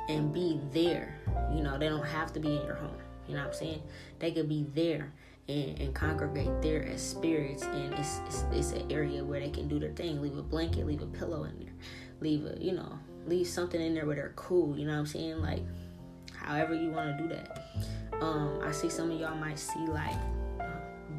and 0.08 0.34
be 0.34 0.60
there. 0.72 1.20
You 1.54 1.64
know, 1.64 1.78
they 1.78 1.90
don't 1.90 2.06
have 2.06 2.32
to 2.34 2.40
be 2.40 2.56
in 2.56 2.66
your 2.66 2.76
home. 2.76 2.96
You 3.28 3.36
know 3.36 3.42
what 3.42 3.54
I'm 3.54 3.54
saying? 3.54 3.82
They 4.20 4.32
could 4.32 4.48
be 4.48 4.66
there 4.74 5.12
and, 5.50 5.80
and 5.80 5.94
congregate 5.94 6.62
there 6.62 6.86
as 6.86 7.02
spirits 7.02 7.64
and 7.64 7.94
it's, 7.94 8.20
it's 8.28 8.46
it's 8.54 8.72
an 8.72 8.90
area 8.90 9.24
where 9.24 9.40
they 9.40 9.50
can 9.50 9.68
do 9.68 9.80
their 9.80 9.92
thing. 9.92 10.22
Leave 10.22 10.38
a 10.38 10.42
blanket, 10.42 10.88
leave 10.88 11.02
a 11.02 11.08
pillow 11.08 11.44
in 11.44 11.58
there. 11.60 11.74
Leave 12.22 12.46
a, 12.46 12.58
you 12.58 12.72
know, 12.72 12.98
leave 13.26 13.48
something 13.48 13.82
in 13.82 13.94
there 13.94 14.06
where 14.06 14.16
they're 14.16 14.34
cool, 14.38 14.78
you 14.78 14.86
know 14.86 14.94
what 14.94 15.00
I'm 15.00 15.06
saying? 15.06 15.42
Like 15.42 15.64
however 16.44 16.76
you 16.76 16.92
want 16.92 17.18
to 17.18 17.24
do 17.24 17.30
that. 17.30 17.66
Um, 18.22 18.60
I 18.64 18.72
see 18.72 18.90
some 18.90 19.12
of 19.12 19.20
y'all 19.20 19.36
might 19.36 19.60
see 19.60 19.80
like 19.80 20.16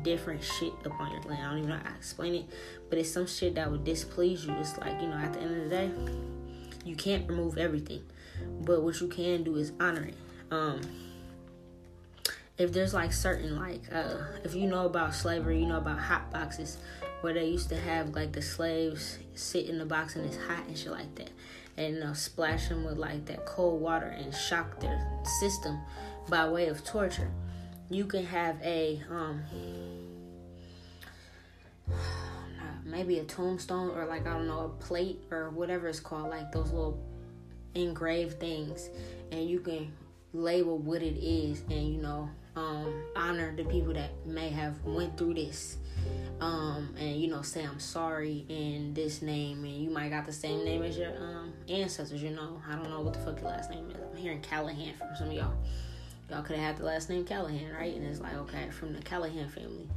different 0.03 0.43
shit 0.43 0.72
up 0.85 0.99
on 1.01 1.11
your 1.11 1.22
land. 1.22 1.43
I 1.43 1.51
don't 1.51 1.59
even 1.59 1.70
know 1.70 1.77
how 1.77 1.91
to 1.91 1.97
explain 1.97 2.35
it, 2.35 2.45
but 2.89 2.99
it's 2.99 3.11
some 3.11 3.27
shit 3.27 3.55
that 3.57 3.70
would 3.70 3.85
displease 3.85 4.45
you. 4.47 4.53
It's 4.55 4.77
like, 4.79 5.01
you 5.01 5.09
know, 5.09 5.16
at 5.16 5.33
the 5.33 5.41
end 5.41 5.57
of 5.57 5.64
the 5.64 5.70
day, 5.70 5.91
you 6.85 6.95
can't 6.95 7.29
remove 7.29 7.59
everything, 7.59 8.03
but 8.62 8.83
what 8.83 9.01
you 9.01 9.09
can 9.09 9.43
do 9.43 9.57
is 9.57 9.72
honor 9.81 10.05
it. 10.05 10.14
Um, 10.51 10.81
if 12.57 12.72
there's 12.72 12.95
like 12.95 13.12
certain 13.12 13.57
like 13.57 13.83
uh 13.93 14.14
if 14.45 14.55
you 14.55 14.66
know 14.66 14.87
about 14.87 15.14
slavery 15.14 15.59
you 15.59 15.66
know 15.66 15.79
about 15.79 15.99
hot 15.99 16.31
boxes 16.31 16.79
where 17.20 17.35
they 17.35 17.47
used 17.47 17.68
to 17.68 17.77
have 17.77 18.11
like 18.14 18.33
the 18.33 18.43
slaves 18.43 19.18
sit 19.35 19.66
in 19.68 19.79
the 19.79 19.85
box 19.85 20.14
and 20.14 20.25
it's 20.25 20.37
hot 20.37 20.64
and 20.68 20.79
shit 20.79 20.93
like 20.93 21.12
that 21.16 21.31
and 21.77 22.03
uh, 22.03 22.14
splash 22.14 22.68
them 22.68 22.85
with 22.85 22.99
like 22.99 23.25
that 23.27 23.45
cold 23.47 23.81
water 23.81 24.07
and 24.07 24.35
shock 24.35 24.81
their 24.81 25.01
system 25.41 25.81
by 26.29 26.49
way 26.49 26.68
of 26.68 26.85
torture. 26.85 27.31
You 27.91 28.07
can 28.07 28.25
have 28.25 28.61
a 28.62 29.03
um 29.11 29.43
maybe 32.85 33.18
a 33.18 33.25
tombstone 33.25 33.91
or 33.91 34.07
like 34.07 34.27
I 34.27 34.33
don't 34.33 34.47
know 34.47 34.61
a 34.61 34.68
plate 34.68 35.20
or 35.31 35.51
whatever 35.51 35.89
it's 35.89 36.01
called 36.01 36.31
like 36.31 36.53
those 36.53 36.70
little 36.70 37.03
engraved 37.75 38.39
things 38.39 38.91
and 39.33 39.49
you 39.49 39.61
can 39.61 39.93
label 40.33 40.79
what 40.79 41.03
it 41.03 41.16
is 41.16 41.62
and 41.70 41.89
you 41.95 42.01
know 42.01 42.29
um, 42.57 43.03
honor 43.16 43.55
the 43.57 43.64
people 43.64 43.93
that 43.95 44.11
may 44.27 44.49
have 44.49 44.81
went 44.85 45.16
through 45.16 45.35
this 45.35 45.79
um, 46.41 46.95
and 46.99 47.16
you 47.16 47.28
know 47.28 47.43
say 47.43 47.64
i'm 47.64 47.78
sorry 47.80 48.45
in 48.49 48.93
this 48.95 49.22
name 49.22 49.64
and 49.64 49.76
you 49.76 49.91
might 49.91 50.11
got 50.11 50.24
the 50.24 50.32
same 50.32 50.64
name 50.64 50.82
as 50.82 50.97
your 50.97 51.16
um, 51.16 51.53
ancestors 51.68 52.22
you 52.22 52.30
know. 52.30 52.61
I 52.68 52.76
don't 52.76 52.91
know 52.91 53.01
what 53.01 53.14
the 53.14 53.20
fuck 53.20 53.41
your 53.41 53.51
last 53.51 53.70
name 53.70 53.91
is. 53.91 53.97
I'm 54.11 54.16
hearing 54.16 54.41
callahan 54.41 54.95
from 54.95 55.09
some 55.16 55.28
of 55.28 55.32
y'all. 55.32 55.55
Y'all 56.30 56.43
could 56.43 56.57
have 56.57 56.64
had 56.64 56.76
the 56.78 56.85
last 56.85 57.11
name 57.11 57.24
callahan 57.24 57.72
right? 57.72 57.95
And 57.95 58.07
it's 58.07 58.20
like 58.20 58.35
okay 58.35 58.70
from 58.70 58.93
the 58.93 59.03
callahan 59.03 59.49
family. 59.49 59.89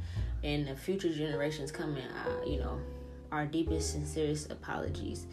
And 0.44 0.68
the 0.68 0.76
future 0.76 1.12
generations 1.12 1.72
coming 1.72 2.04
uh, 2.04 2.44
you 2.46 2.58
know 2.58 2.80
our 3.32 3.46
deepest 3.46 3.92
sincerest 3.92 4.50
apologies 4.50 5.26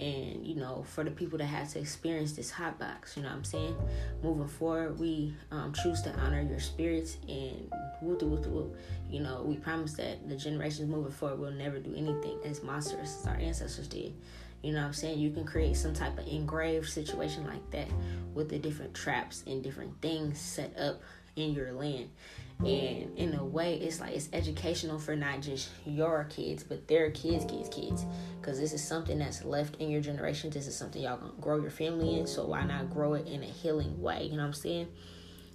and 0.00 0.46
you 0.46 0.54
know 0.54 0.84
for 0.88 1.04
the 1.04 1.10
people 1.10 1.38
that 1.38 1.44
had 1.44 1.68
to 1.68 1.78
experience 1.78 2.32
this 2.32 2.50
hot 2.50 2.78
box 2.78 3.16
you 3.16 3.22
know 3.22 3.28
what 3.28 3.36
i'm 3.36 3.44
saying? 3.44 3.76
Moving 4.22 4.48
forward 4.48 4.98
we 4.98 5.34
um, 5.50 5.72
choose 5.72 6.00
to 6.02 6.14
honor 6.18 6.40
your 6.40 6.60
spirits 6.60 7.18
and 7.28 7.70
whoop 8.00 8.22
whoop 8.22 8.46
whoop 8.46 8.76
you 9.10 9.20
know 9.20 9.42
we 9.44 9.56
promise 9.56 9.92
that 9.94 10.28
the 10.28 10.36
generations 10.36 10.88
moving 10.88 11.12
forward 11.12 11.38
will 11.38 11.50
never 11.50 11.78
do 11.78 11.94
anything 11.94 12.38
as 12.44 12.62
monstrous 12.62 13.20
as 13.20 13.26
our 13.26 13.36
ancestors 13.36 13.88
did. 13.88 14.14
You 14.62 14.72
know 14.72 14.80
what 14.80 14.86
i'm 14.88 14.92
saying? 14.94 15.18
You 15.18 15.30
can 15.30 15.44
create 15.44 15.76
some 15.76 15.94
type 15.94 16.18
of 16.18 16.26
engraved 16.26 16.88
situation 16.88 17.46
like 17.46 17.70
that 17.70 17.88
with 18.34 18.48
the 18.48 18.58
different 18.58 18.94
traps 18.94 19.44
and 19.46 19.62
different 19.62 20.00
things 20.00 20.40
set 20.40 20.76
up 20.78 21.02
in 21.36 21.52
your 21.52 21.72
land 21.72 22.10
and 22.64 23.18
in 23.18 23.34
a 23.34 23.44
way 23.44 23.74
it's 23.76 24.00
like 24.00 24.14
it's 24.14 24.28
educational 24.32 24.98
for 24.98 25.16
not 25.16 25.40
just 25.40 25.70
your 25.86 26.26
kids 26.30 26.62
but 26.62 26.86
their 26.88 27.10
kids 27.10 27.44
kids 27.44 27.68
kids 27.68 28.04
because 28.40 28.60
this 28.60 28.72
is 28.72 28.86
something 28.86 29.18
that's 29.18 29.44
left 29.44 29.76
in 29.76 29.90
your 29.90 30.00
generation 30.00 30.50
this 30.50 30.66
is 30.66 30.76
something 30.76 31.02
y'all 31.02 31.16
gonna 31.16 31.32
grow 31.40 31.60
your 31.60 31.70
family 31.70 32.18
in 32.18 32.26
so 32.26 32.46
why 32.46 32.62
not 32.64 32.90
grow 32.90 33.14
it 33.14 33.26
in 33.26 33.42
a 33.42 33.46
healing 33.46 34.00
way 34.00 34.24
you 34.24 34.32
know 34.32 34.42
what 34.42 34.48
i'm 34.48 34.52
saying 34.52 34.86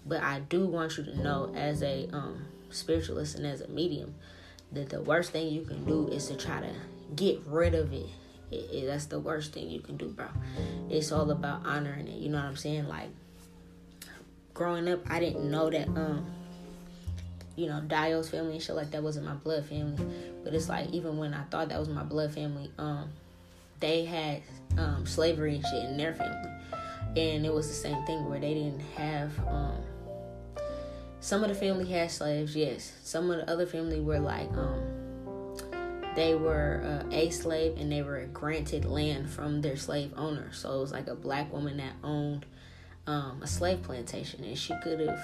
but 0.05 0.21
i 0.23 0.39
do 0.39 0.65
want 0.65 0.97
you 0.97 1.03
to 1.03 1.21
know 1.21 1.51
as 1.55 1.83
a 1.83 2.07
um, 2.11 2.45
spiritualist 2.69 3.35
and 3.35 3.45
as 3.45 3.61
a 3.61 3.67
medium 3.67 4.15
that 4.71 4.89
the 4.89 5.01
worst 5.01 5.31
thing 5.31 5.47
you 5.47 5.61
can 5.61 5.83
do 5.85 6.07
is 6.09 6.27
to 6.27 6.35
try 6.35 6.59
to 6.59 6.71
get 7.15 7.41
rid 7.45 7.73
of 7.73 7.91
it. 7.93 8.07
It, 8.51 8.69
it, 8.71 8.85
that's 8.87 9.07
the 9.07 9.19
worst 9.19 9.53
thing 9.53 9.69
you 9.69 9.79
can 9.79 9.97
do, 9.97 10.07
bro. 10.07 10.27
It's 10.89 11.11
all 11.11 11.31
about 11.31 11.65
honoring 11.65 12.07
it. 12.07 12.19
You 12.19 12.29
know 12.29 12.37
what 12.37 12.45
I'm 12.45 12.55
saying? 12.55 12.87
Like 12.87 13.09
growing 14.53 14.87
up, 14.87 14.99
I 15.09 15.19
didn't 15.19 15.49
know 15.49 15.69
that 15.69 15.87
um 15.87 16.25
you 17.55 17.67
know, 17.67 17.81
Dio's 17.81 18.29
family 18.29 18.53
and 18.53 18.61
shit 18.61 18.75
like 18.75 18.91
that 18.91 19.03
wasn't 19.03 19.25
my 19.25 19.33
blood 19.33 19.65
family. 19.65 20.03
But 20.43 20.53
it's 20.53 20.69
like 20.69 20.89
even 20.89 21.17
when 21.17 21.33
I 21.33 21.43
thought 21.45 21.69
that 21.69 21.79
was 21.79 21.89
my 21.89 22.03
blood 22.03 22.33
family, 22.33 22.71
um, 22.77 23.09
they 23.79 24.05
had 24.05 24.41
um, 24.77 25.05
slavery 25.05 25.55
and 25.55 25.65
shit 25.65 25.85
in 25.85 25.97
their 25.97 26.13
family, 26.13 26.51
and 27.17 27.45
it 27.45 27.53
was 27.53 27.67
the 27.67 27.73
same 27.73 28.03
thing 28.05 28.29
where 28.29 28.39
they 28.39 28.53
didn't 28.53 28.81
have. 28.95 29.37
Um, 29.47 29.81
some 31.19 31.43
of 31.43 31.49
the 31.49 31.55
family 31.55 31.85
had 31.85 32.11
slaves, 32.11 32.55
yes. 32.55 32.93
Some 33.03 33.31
of 33.31 33.37
the 33.37 33.51
other 33.51 33.65
family 33.65 33.99
were 33.99 34.19
like, 34.19 34.51
um, 34.51 34.79
they 36.15 36.35
were 36.35 36.81
uh, 36.83 37.09
a 37.11 37.31
slave 37.31 37.77
and 37.77 37.91
they 37.91 38.03
were 38.03 38.27
granted 38.31 38.85
land 38.85 39.29
from 39.29 39.61
their 39.61 39.75
slave 39.75 40.13
owner. 40.15 40.51
So 40.53 40.77
it 40.77 40.81
was 40.81 40.91
like 40.91 41.07
a 41.07 41.15
black 41.15 41.51
woman 41.51 41.77
that 41.77 41.93
owned 42.03 42.45
um, 43.07 43.41
a 43.41 43.47
slave 43.47 43.81
plantation, 43.81 44.43
and 44.43 44.57
she 44.57 44.73
could 44.83 44.99
have 44.99 45.19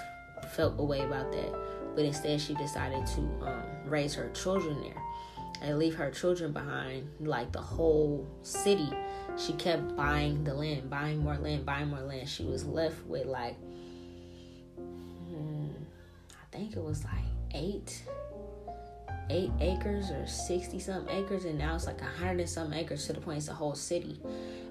felt 0.55 0.73
a 0.79 0.83
way 0.83 1.01
about 1.01 1.31
that 1.31 1.55
but 1.95 2.05
instead 2.05 2.39
she 2.39 2.53
decided 2.55 3.05
to 3.07 3.21
um, 3.41 3.63
raise 3.85 4.13
her 4.13 4.29
children 4.29 4.81
there 4.81 5.01
and 5.61 5.77
leave 5.77 5.95
her 5.95 6.09
children 6.09 6.51
behind 6.51 7.07
like 7.19 7.51
the 7.51 7.61
whole 7.61 8.27
city. 8.41 8.89
She 9.37 9.53
kept 9.53 9.95
buying 9.95 10.43
the 10.43 10.53
land 10.53 10.89
buying 10.89 11.19
more 11.19 11.37
land 11.37 11.65
buying 11.65 11.89
more 11.89 12.01
land. 12.01 12.27
She 12.27 12.43
was 12.43 12.65
left 12.65 13.05
with 13.05 13.25
like 13.25 13.57
hmm, 14.77 15.69
i 16.31 16.55
think 16.57 16.75
it 16.75 16.83
was 16.83 17.03
like 17.03 17.13
eight 17.53 18.03
eight 19.31 19.51
acres 19.61 20.11
or 20.11 20.27
60 20.27 20.79
some 20.79 21.07
acres 21.09 21.45
and 21.45 21.57
now 21.57 21.75
it's 21.75 21.87
like 21.87 22.01
a 22.01 22.05
hundred 22.05 22.41
and 22.41 22.49
some 22.49 22.73
acres 22.73 23.05
to 23.07 23.13
the 23.13 23.21
point 23.21 23.37
it's 23.37 23.47
a 23.47 23.53
whole 23.53 23.75
city. 23.75 24.19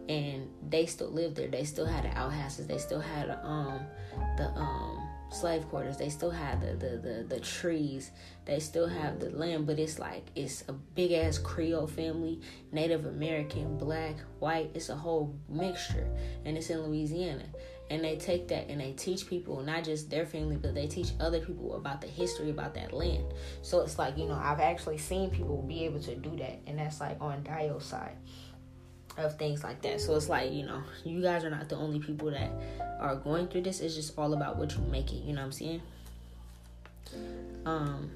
And 0.08 0.48
they 0.68 0.86
still 0.86 1.10
lived 1.10 1.36
there. 1.36 1.46
They 1.46 1.62
still 1.62 1.86
had 1.86 2.04
the 2.04 2.16
outhouses. 2.18 2.66
They 2.66 2.78
still 2.78 3.00
had 3.00 3.30
um 3.42 3.80
the 4.36 4.48
um 4.56 4.99
slave 5.30 5.68
quarters 5.68 5.96
they 5.96 6.08
still 6.08 6.30
have 6.30 6.60
the, 6.60 6.74
the 6.74 6.96
the 6.96 7.26
the 7.28 7.40
trees 7.40 8.10
they 8.46 8.58
still 8.58 8.88
have 8.88 9.14
mm-hmm. 9.14 9.30
the 9.30 9.38
land 9.38 9.66
but 9.66 9.78
it's 9.78 9.98
like 9.98 10.26
it's 10.34 10.64
a 10.68 10.72
big 10.72 11.12
ass 11.12 11.38
creole 11.38 11.86
family 11.86 12.40
native 12.72 13.06
american 13.06 13.78
black 13.78 14.16
white 14.40 14.70
it's 14.74 14.88
a 14.88 14.94
whole 14.94 15.34
mixture 15.48 16.08
and 16.44 16.56
it's 16.56 16.70
in 16.70 16.80
louisiana. 16.82 17.44
And 17.90 18.04
they 18.04 18.16
take 18.18 18.46
that 18.48 18.68
and 18.68 18.80
they 18.80 18.92
teach 18.92 19.26
people 19.26 19.62
not 19.62 19.82
just 19.82 20.10
their 20.10 20.24
family 20.24 20.56
but 20.56 20.76
they 20.76 20.86
teach 20.86 21.08
other 21.18 21.40
people 21.40 21.74
about 21.74 22.00
the 22.00 22.06
history 22.06 22.50
about 22.50 22.72
that 22.74 22.92
land. 22.92 23.24
So 23.62 23.80
it's 23.80 23.98
like 23.98 24.16
you 24.16 24.26
know 24.26 24.40
i've 24.40 24.60
actually 24.60 24.98
seen 24.98 25.30
people 25.30 25.62
be 25.62 25.84
able 25.84 26.00
to 26.00 26.14
do 26.14 26.36
that 26.36 26.60
and 26.68 26.78
that's 26.78 27.00
like 27.00 27.20
on 27.20 27.42
dio's 27.42 27.84
side 27.84 28.16
of 29.16 29.36
things 29.38 29.62
like 29.64 29.82
that. 29.82 30.00
So 30.00 30.14
it's 30.16 30.28
like, 30.28 30.52
you 30.52 30.64
know, 30.64 30.82
you 31.04 31.20
guys 31.20 31.44
are 31.44 31.50
not 31.50 31.68
the 31.68 31.76
only 31.76 31.98
people 31.98 32.30
that 32.30 32.50
are 32.98 33.16
going 33.16 33.48
through 33.48 33.62
this. 33.62 33.80
It's 33.80 33.94
just 33.94 34.16
all 34.18 34.32
about 34.32 34.56
what 34.56 34.74
you 34.74 34.80
make 34.90 35.12
it, 35.12 35.22
you 35.24 35.32
know 35.32 35.40
what 35.40 35.46
I'm 35.46 35.52
saying? 35.52 35.82
Um 37.66 38.10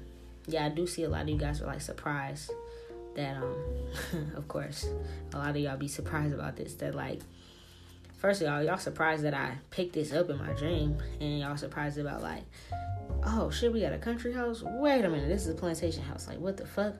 yeah, 0.47 0.65
I 0.65 0.69
do 0.69 0.85
see 0.85 1.03
a 1.03 1.09
lot 1.09 1.23
of 1.23 1.29
you 1.29 1.37
guys 1.37 1.61
are 1.61 1.65
like 1.65 1.81
surprised 1.81 2.51
that 3.15 3.37
um 3.37 3.55
of 4.35 4.47
course 4.47 4.87
a 5.33 5.37
lot 5.37 5.49
of 5.49 5.57
y'all 5.57 5.77
be 5.77 5.87
surprised 5.87 6.33
about 6.33 6.55
this 6.55 6.73
that 6.75 6.93
like 6.93 7.21
first 8.17 8.41
of 8.41 8.47
all 8.51 8.61
y'all 8.61 8.77
surprised 8.77 9.23
that 9.23 9.33
I 9.33 9.57
picked 9.71 9.93
this 9.93 10.13
up 10.13 10.29
in 10.29 10.37
my 10.37 10.51
dream 10.53 10.97
and 11.19 11.39
y'all 11.39 11.57
surprised 11.57 11.97
about 11.97 12.21
like 12.21 12.43
oh 13.23 13.49
shit 13.49 13.71
we 13.71 13.81
got 13.81 13.93
a 13.93 13.97
country 13.97 14.33
house 14.33 14.63
wait 14.63 15.05
a 15.05 15.09
minute 15.09 15.29
this 15.29 15.43
is 15.43 15.49
a 15.49 15.53
plantation 15.53 16.03
house 16.03 16.27
like 16.27 16.39
what 16.39 16.57
the 16.57 16.65
fuck 16.65 16.95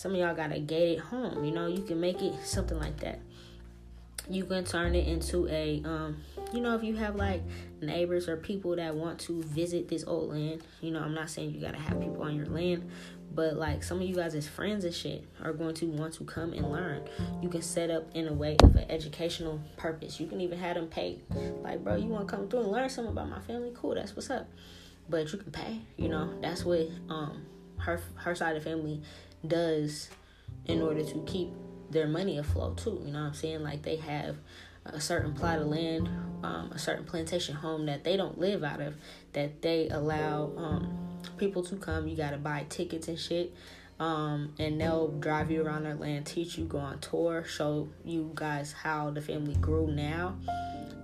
some 0.00 0.12
of 0.12 0.18
y'all 0.18 0.34
got 0.34 0.50
a 0.50 0.58
gated 0.58 0.98
home. 0.98 1.44
You 1.44 1.52
know, 1.52 1.66
you 1.66 1.82
can 1.82 2.00
make 2.00 2.22
it 2.22 2.32
something 2.42 2.78
like 2.78 2.98
that. 3.00 3.18
You 4.30 4.46
can 4.46 4.64
turn 4.64 4.94
it 4.94 5.06
into 5.06 5.46
a, 5.48 5.82
um, 5.84 6.22
you 6.54 6.62
know, 6.62 6.74
if 6.74 6.82
you 6.82 6.96
have 6.96 7.16
like 7.16 7.42
neighbors 7.82 8.26
or 8.26 8.38
people 8.38 8.74
that 8.76 8.94
want 8.94 9.18
to 9.20 9.42
visit 9.42 9.88
this 9.88 10.04
old 10.06 10.30
land. 10.30 10.62
You 10.80 10.92
know, 10.92 11.00
I'm 11.00 11.12
not 11.12 11.28
saying 11.28 11.50
you 11.50 11.60
gotta 11.60 11.76
have 11.76 12.00
people 12.00 12.22
on 12.22 12.34
your 12.34 12.46
land, 12.46 12.90
but 13.34 13.56
like 13.56 13.82
some 13.82 14.00
of 14.00 14.08
you 14.08 14.14
guys 14.14 14.34
as 14.34 14.48
friends 14.48 14.86
and 14.86 14.94
shit 14.94 15.22
are 15.42 15.52
going 15.52 15.74
to 15.74 15.86
want 15.88 16.14
to 16.14 16.24
come 16.24 16.54
and 16.54 16.72
learn. 16.72 17.02
You 17.42 17.50
can 17.50 17.60
set 17.60 17.90
up 17.90 18.04
in 18.14 18.26
a 18.26 18.32
way 18.32 18.56
of 18.62 18.74
an 18.76 18.90
educational 18.90 19.60
purpose. 19.76 20.18
You 20.18 20.26
can 20.28 20.40
even 20.40 20.58
have 20.58 20.76
them 20.76 20.86
pay. 20.86 21.18
Like, 21.60 21.84
bro, 21.84 21.96
you 21.96 22.08
want 22.08 22.26
to 22.26 22.34
come 22.36 22.48
through 22.48 22.60
and 22.60 22.72
learn 22.72 22.88
something 22.88 23.12
about 23.12 23.28
my 23.28 23.40
family? 23.40 23.72
Cool, 23.74 23.96
that's 23.96 24.16
what's 24.16 24.30
up. 24.30 24.48
But 25.10 25.30
you 25.30 25.38
can 25.38 25.52
pay. 25.52 25.82
You 25.98 26.08
know, 26.08 26.40
that's 26.40 26.64
what 26.64 26.88
um 27.10 27.44
her 27.76 28.00
her 28.14 28.34
side 28.34 28.56
of 28.56 28.64
the 28.64 28.70
family 28.70 29.02
does 29.46 30.08
in 30.66 30.82
order 30.82 31.02
to 31.02 31.24
keep 31.26 31.50
their 31.90 32.06
money 32.06 32.38
afloat 32.38 32.78
too. 32.78 33.00
You 33.04 33.12
know 33.12 33.20
what 33.20 33.28
I'm 33.28 33.34
saying? 33.34 33.62
Like 33.62 33.82
they 33.82 33.96
have 33.96 34.36
a 34.84 35.00
certain 35.00 35.34
plot 35.34 35.58
of 35.58 35.66
land, 35.66 36.08
um, 36.42 36.70
a 36.72 36.78
certain 36.78 37.04
plantation 37.04 37.54
home 37.54 37.86
that 37.86 38.04
they 38.04 38.16
don't 38.16 38.38
live 38.38 38.64
out 38.64 38.80
of, 38.80 38.94
that 39.32 39.62
they 39.62 39.88
allow 39.88 40.52
um, 40.56 41.18
people 41.36 41.62
to 41.64 41.76
come. 41.76 42.08
You 42.08 42.16
gotta 42.16 42.38
buy 42.38 42.66
tickets 42.68 43.08
and 43.08 43.18
shit. 43.18 43.54
Um, 43.98 44.54
and 44.58 44.80
they'll 44.80 45.08
drive 45.08 45.50
you 45.50 45.62
around 45.62 45.82
their 45.82 45.94
land, 45.94 46.24
teach 46.24 46.56
you, 46.56 46.64
go 46.64 46.78
on 46.78 47.00
tour, 47.00 47.44
show 47.44 47.90
you 48.02 48.30
guys 48.34 48.72
how 48.72 49.10
the 49.10 49.20
family 49.20 49.54
grew 49.56 49.88
now 49.88 50.36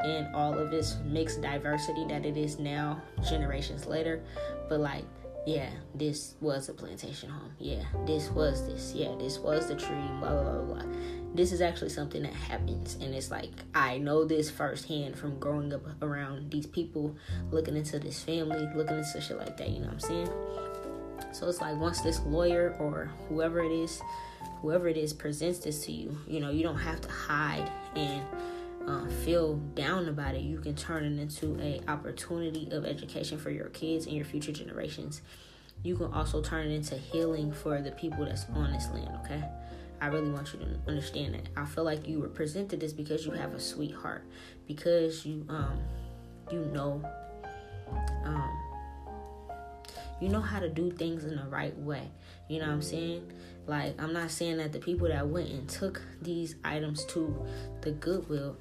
and 0.01 0.35
all 0.35 0.59
of 0.59 0.71
this 0.71 0.97
mixed 1.05 1.43
diversity 1.43 2.05
that 2.07 2.25
it 2.25 2.37
is 2.37 2.59
now, 2.59 3.01
generations 3.29 3.87
later. 3.87 4.23
But 4.69 4.81
like 4.81 5.05
yeah, 5.47 5.71
this 5.95 6.35
was 6.41 6.69
a 6.69 6.75
plantation 6.75 7.31
home. 7.31 7.53
Yeah, 7.59 7.85
this 8.05 8.31
was 8.31 8.67
this. 8.67 8.93
Yeah, 8.95 9.15
this 9.17 9.39
was 9.39 9.69
the 9.69 9.77
tree. 9.77 9.95
Blah 10.19 10.43
blah 10.43 10.43
blah 10.43 10.75
blah. 10.75 10.93
This 11.35 11.53
is 11.53 11.61
actually 11.61 11.91
something 11.91 12.23
that 12.23 12.33
happens, 12.33 12.97
and 13.01 13.15
it's 13.15 13.31
like 13.31 13.53
I 13.75 13.99
know 13.99 14.25
this 14.25 14.51
firsthand 14.51 15.17
from 15.17 15.39
growing 15.39 15.73
up 15.73 15.83
around 16.03 16.51
these 16.51 16.67
people, 16.67 17.17
looking 17.53 17.77
into 17.77 18.01
this 18.01 18.21
family, 18.23 18.69
looking 18.75 18.99
into 18.99 19.21
shit 19.21 19.39
like 19.39 19.57
that. 19.57 19.69
You 19.69 19.81
know 19.81 19.87
what 19.87 19.93
I'm 19.95 20.01
saying? 20.01 20.29
So 21.33 21.49
it's 21.49 21.61
like 21.61 21.77
once 21.77 22.01
this 22.01 22.21
lawyer 22.21 22.75
or 22.81 23.11
whoever 23.29 23.61
it 23.61 23.73
is, 23.73 24.03
whoever 24.63 24.89
it 24.89 24.97
is 24.97 25.13
presents 25.13 25.61
this 25.61 25.85
to 25.87 25.93
you, 25.93 26.19
you 26.27 26.41
know, 26.41 26.51
you 26.51 26.63
don't 26.65 26.79
have 26.79 27.01
to 27.03 27.09
hide 27.09 27.71
and 27.95 28.23
uh, 28.87 29.07
feel 29.25 29.57
down 29.75 30.09
about 30.09 30.35
it, 30.35 30.43
you 30.43 30.59
can 30.59 30.75
turn 30.75 31.05
it 31.05 31.21
into 31.21 31.59
a 31.61 31.81
opportunity 31.89 32.69
of 32.71 32.85
education 32.85 33.39
for 33.39 33.51
your 33.51 33.69
kids 33.71 34.07
and 34.07 34.15
your 34.15 34.25
future 34.25 34.53
generations. 34.53 35.23
You 35.83 35.97
can 35.97 36.13
also 36.13 36.41
turn 36.41 36.67
it 36.69 36.75
into 36.75 36.97
healing 36.97 37.53
for 37.53 37.81
the 37.81 37.91
people 37.93 38.25
that's 38.25 38.47
on 38.55 38.73
this 38.73 38.89
land. 38.93 39.11
Okay, 39.25 39.43
I 40.01 40.07
really 40.07 40.31
want 40.31 40.53
you 40.53 40.61
to 40.61 40.79
understand 40.89 41.35
that. 41.35 41.49
I 41.57 41.67
feel 41.67 41.85
like 41.85 42.09
you 42.09 42.21
were 42.21 42.29
presented 42.29 42.81
this 42.81 42.93
because 42.93 43.27
you 43.27 43.33
have 43.33 43.55
a 43.55 43.61
sweetheart, 43.61 44.23
because 44.67 45.27
you 45.27 45.45
um 45.49 45.79
you 46.51 46.61
know 46.73 47.03
um 48.25 48.63
you 50.21 50.29
know 50.29 50.41
how 50.41 50.61
to 50.61 50.69
do 50.69 50.91
things 50.91 51.25
in 51.25 51.37
the 51.37 51.45
right 51.45 51.77
way. 51.79 52.09
You 52.49 52.61
know 52.61 52.67
what 52.67 52.75
I'm 52.75 52.83
saying? 52.83 53.33
Like, 53.67 54.01
I'm 54.01 54.13
not 54.13 54.31
saying 54.31 54.59
that 54.59 54.73
the 54.73 54.79
people 54.79 55.09
that 55.09 55.27
went 55.27 55.51
and 55.51 55.69
took 55.69 56.01
these 56.23 56.55
items 56.65 57.05
to 57.07 57.45
the 57.81 57.91
Goodwill 57.91 58.57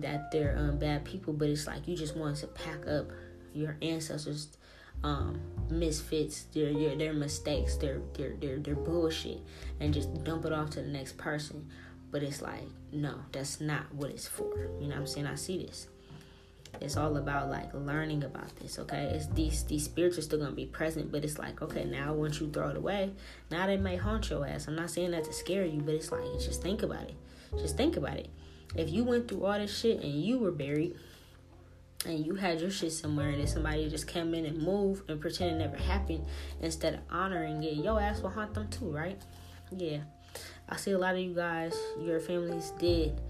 that 0.00 0.30
they're 0.30 0.56
um, 0.56 0.78
bad 0.78 1.04
people, 1.04 1.32
but 1.32 1.48
it's 1.48 1.66
like 1.66 1.86
you 1.88 1.96
just 1.96 2.16
want 2.16 2.36
to 2.36 2.46
pack 2.46 2.86
up 2.86 3.10
your 3.54 3.76
ancestors' 3.82 4.56
um, 5.02 5.40
misfits, 5.70 6.44
their, 6.54 6.72
their 6.72 6.96
their 6.96 7.12
mistakes, 7.12 7.76
their 7.76 8.00
their 8.14 8.34
their 8.34 8.58
their 8.58 8.74
bullshit, 8.74 9.40
and 9.80 9.92
just 9.92 10.24
dump 10.24 10.44
it 10.44 10.52
off 10.52 10.70
to 10.70 10.82
the 10.82 10.88
next 10.88 11.16
person. 11.16 11.68
But 12.10 12.22
it's 12.22 12.40
like, 12.40 12.62
no, 12.92 13.14
that's 13.32 13.60
not 13.60 13.92
what 13.92 14.10
it's 14.10 14.28
for. 14.28 14.70
You 14.80 14.88
know 14.88 14.94
what 14.94 15.00
I'm 15.00 15.06
saying? 15.06 15.26
I 15.26 15.34
see 15.34 15.66
this. 15.66 15.88
It's 16.80 16.96
all 16.96 17.16
about 17.16 17.50
like 17.50 17.72
learning 17.72 18.22
about 18.22 18.54
this, 18.56 18.78
okay? 18.78 19.10
It's 19.14 19.26
these 19.28 19.64
these 19.64 19.84
spirits 19.84 20.18
are 20.18 20.22
still 20.22 20.38
gonna 20.38 20.52
be 20.52 20.66
present, 20.66 21.10
but 21.10 21.24
it's 21.24 21.38
like, 21.38 21.62
okay, 21.62 21.84
now 21.84 22.12
once 22.12 22.40
you 22.40 22.50
throw 22.50 22.68
it 22.68 22.76
away, 22.76 23.12
now 23.50 23.66
they 23.66 23.78
may 23.78 23.96
haunt 23.96 24.28
your 24.28 24.46
ass. 24.46 24.68
I'm 24.68 24.76
not 24.76 24.90
saying 24.90 25.12
that 25.12 25.24
to 25.24 25.32
scare 25.32 25.64
you, 25.64 25.80
but 25.80 25.94
it's 25.94 26.12
like 26.12 26.24
just 26.38 26.62
think 26.62 26.82
about 26.82 27.04
it. 27.04 27.14
Just 27.58 27.76
think 27.76 27.96
about 27.96 28.18
it 28.18 28.28
if 28.74 28.90
you 28.90 29.04
went 29.04 29.28
through 29.28 29.44
all 29.44 29.58
this 29.58 29.76
shit 29.76 30.00
and 30.02 30.12
you 30.12 30.38
were 30.38 30.50
buried 30.50 30.96
and 32.04 32.26
you 32.26 32.34
had 32.34 32.60
your 32.60 32.70
shit 32.70 32.92
somewhere 32.92 33.30
and 33.30 33.40
then 33.40 33.46
somebody 33.46 33.88
just 33.88 34.06
came 34.06 34.34
in 34.34 34.44
and 34.44 34.62
moved 34.62 35.08
and 35.08 35.20
pretend 35.20 35.52
it 35.52 35.58
never 35.58 35.76
happened 35.76 36.24
instead 36.60 36.94
of 36.94 37.00
honoring 37.10 37.62
it, 37.62 37.74
your 37.74 38.00
ass 38.00 38.20
will 38.20 38.30
haunt 38.30 38.54
them 38.54 38.68
too, 38.68 38.90
right? 38.90 39.20
Yeah. 39.70 40.00
I 40.68 40.76
see 40.76 40.92
a 40.92 40.98
lot 40.98 41.14
of 41.14 41.20
you 41.20 41.34
guys, 41.34 41.74
your 42.00 42.20
families 42.20 42.72
did 42.78 43.20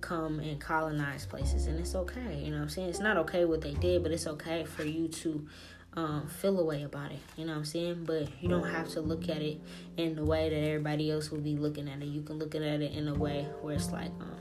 come 0.00 0.40
and 0.40 0.60
colonize 0.60 1.26
places 1.26 1.66
and 1.66 1.78
it's 1.78 1.94
okay. 1.94 2.42
You 2.42 2.50
know 2.50 2.56
what 2.56 2.62
I'm 2.64 2.68
saying? 2.68 2.88
It's 2.88 3.00
not 3.00 3.16
okay 3.18 3.44
what 3.44 3.60
they 3.60 3.74
did, 3.74 4.02
but 4.02 4.12
it's 4.12 4.26
okay 4.26 4.64
for 4.64 4.84
you 4.84 5.08
to 5.08 5.46
um, 5.94 6.28
feel 6.28 6.58
a 6.60 6.64
way 6.64 6.82
about 6.82 7.12
it. 7.12 7.18
You 7.36 7.44
know 7.44 7.52
what 7.52 7.58
I'm 7.58 7.64
saying? 7.64 8.04
But 8.04 8.28
you 8.40 8.48
don't 8.48 8.66
have 8.68 8.88
to 8.90 9.00
look 9.00 9.28
at 9.28 9.42
it 9.42 9.60
in 9.96 10.14
the 10.16 10.24
way 10.24 10.48
that 10.48 10.56
everybody 10.56 11.10
else 11.10 11.30
will 11.30 11.40
be 11.40 11.56
looking 11.56 11.88
at 11.88 12.02
it. 12.02 12.06
You 12.06 12.22
can 12.22 12.38
look 12.38 12.54
at 12.54 12.62
it 12.62 12.92
in 12.92 13.08
a 13.08 13.14
way 13.14 13.46
where 13.62 13.74
it's 13.74 13.90
like, 13.90 14.10
um, 14.20 14.36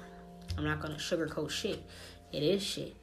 I'm 0.58 0.64
not 0.64 0.82
gonna 0.82 0.96
sugarcoat 0.96 1.50
shit. 1.50 1.84
It 2.32 2.44
is 2.44 2.64
shit. 2.64 2.96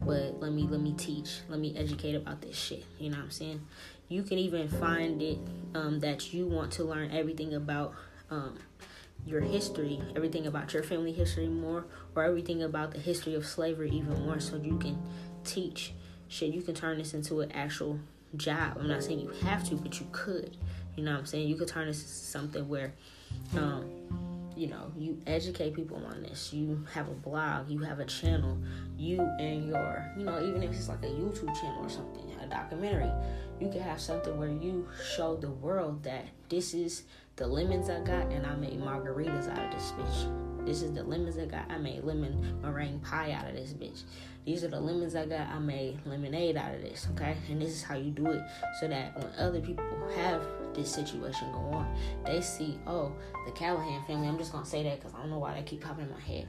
But 0.00 0.40
let 0.40 0.52
me 0.52 0.62
let 0.62 0.80
me 0.80 0.94
teach. 0.94 1.40
Let 1.48 1.60
me 1.60 1.76
educate 1.76 2.14
about 2.14 2.40
this 2.40 2.56
shit. 2.56 2.84
You 2.98 3.10
know 3.10 3.18
what 3.18 3.24
I'm 3.24 3.30
saying? 3.30 3.66
You 4.08 4.22
can 4.22 4.38
even 4.38 4.68
find 4.68 5.22
it 5.22 5.38
um, 5.74 6.00
that 6.00 6.34
you 6.34 6.46
want 6.46 6.72
to 6.72 6.84
learn 6.84 7.10
everything 7.12 7.54
about 7.54 7.94
um, 8.30 8.58
your 9.24 9.40
history, 9.40 10.00
everything 10.16 10.46
about 10.46 10.74
your 10.74 10.82
family 10.82 11.12
history 11.12 11.48
more, 11.48 11.86
or 12.14 12.24
everything 12.24 12.62
about 12.62 12.92
the 12.92 12.98
history 12.98 13.34
of 13.34 13.46
slavery 13.46 13.90
even 13.90 14.24
more, 14.24 14.40
so 14.40 14.56
you 14.56 14.76
can 14.78 15.00
teach 15.44 15.92
shit. 16.28 16.52
You 16.52 16.62
can 16.62 16.74
turn 16.74 16.98
this 16.98 17.14
into 17.14 17.40
an 17.40 17.52
actual 17.52 18.00
job. 18.36 18.76
I'm 18.78 18.88
not 18.88 19.02
saying 19.02 19.20
you 19.20 19.30
have 19.46 19.66
to, 19.68 19.76
but 19.76 20.00
you 20.00 20.06
could. 20.12 20.56
You 20.96 21.04
know 21.04 21.12
what 21.12 21.20
I'm 21.20 21.26
saying? 21.26 21.48
You 21.48 21.54
could 21.54 21.68
turn 21.68 21.86
this 21.86 22.02
into 22.02 22.12
something 22.12 22.68
where 22.68 22.92
um, 23.56 23.88
you 24.62 24.68
know 24.68 24.92
you 24.96 25.20
educate 25.26 25.74
people 25.74 25.96
on 26.06 26.22
this. 26.22 26.52
You 26.52 26.86
have 26.94 27.08
a 27.08 27.14
blog 27.14 27.68
you 27.68 27.80
have 27.80 27.98
a 27.98 28.04
channel 28.04 28.56
you 28.96 29.20
and 29.40 29.68
your 29.68 30.08
you 30.16 30.24
know 30.24 30.40
even 30.40 30.62
if 30.62 30.70
it's 30.70 30.88
like 30.88 31.02
a 31.02 31.08
youtube 31.08 31.52
channel 31.60 31.84
or 31.84 31.90
something 31.90 32.22
a 32.40 32.46
documentary 32.46 33.10
you 33.60 33.68
can 33.68 33.80
have 33.80 34.00
something 34.00 34.38
where 34.38 34.50
you 34.50 34.86
show 35.16 35.36
the 35.36 35.50
world 35.50 36.04
that 36.04 36.26
this 36.48 36.74
is 36.74 37.02
the 37.36 37.46
lemons 37.46 37.90
i 37.90 37.98
got 38.00 38.26
and 38.30 38.46
i 38.46 38.54
made 38.54 38.80
margaritas 38.80 39.50
out 39.50 39.64
of 39.64 39.72
this 39.72 39.92
bitch. 39.92 40.66
This 40.66 40.82
is 40.82 40.92
the 40.92 41.02
lemons 41.02 41.36
i 41.38 41.46
got. 41.46 41.68
I 41.68 41.78
made 41.78 42.04
lemon 42.04 42.60
meringue 42.62 43.00
pie 43.00 43.32
out 43.32 43.48
of 43.48 43.54
this 43.54 43.72
bitch 43.72 44.02
these 44.44 44.64
are 44.64 44.68
the 44.68 44.80
lemons 44.80 45.14
i 45.14 45.24
got 45.24 45.46
i 45.48 45.58
made 45.58 45.98
lemonade 46.04 46.56
out 46.56 46.74
of 46.74 46.80
this 46.80 47.06
okay 47.12 47.36
and 47.48 47.60
this 47.60 47.70
is 47.70 47.82
how 47.82 47.94
you 47.94 48.10
do 48.10 48.26
it 48.26 48.42
so 48.80 48.88
that 48.88 49.16
when 49.16 49.32
other 49.38 49.60
people 49.60 49.84
have 50.16 50.42
this 50.74 50.90
situation 50.90 51.50
go 51.52 51.58
on. 51.58 51.96
They 52.24 52.40
see, 52.40 52.78
oh, 52.86 53.12
the 53.46 53.52
Callahan 53.52 54.04
family. 54.04 54.28
I'm 54.28 54.38
just 54.38 54.52
gonna 54.52 54.64
say 54.64 54.82
that 54.84 55.00
because 55.00 55.14
I 55.14 55.18
don't 55.18 55.30
know 55.30 55.38
why 55.38 55.54
they 55.54 55.62
keep 55.62 55.82
popping 55.82 56.06
in 56.06 56.10
my 56.10 56.20
head. 56.20 56.48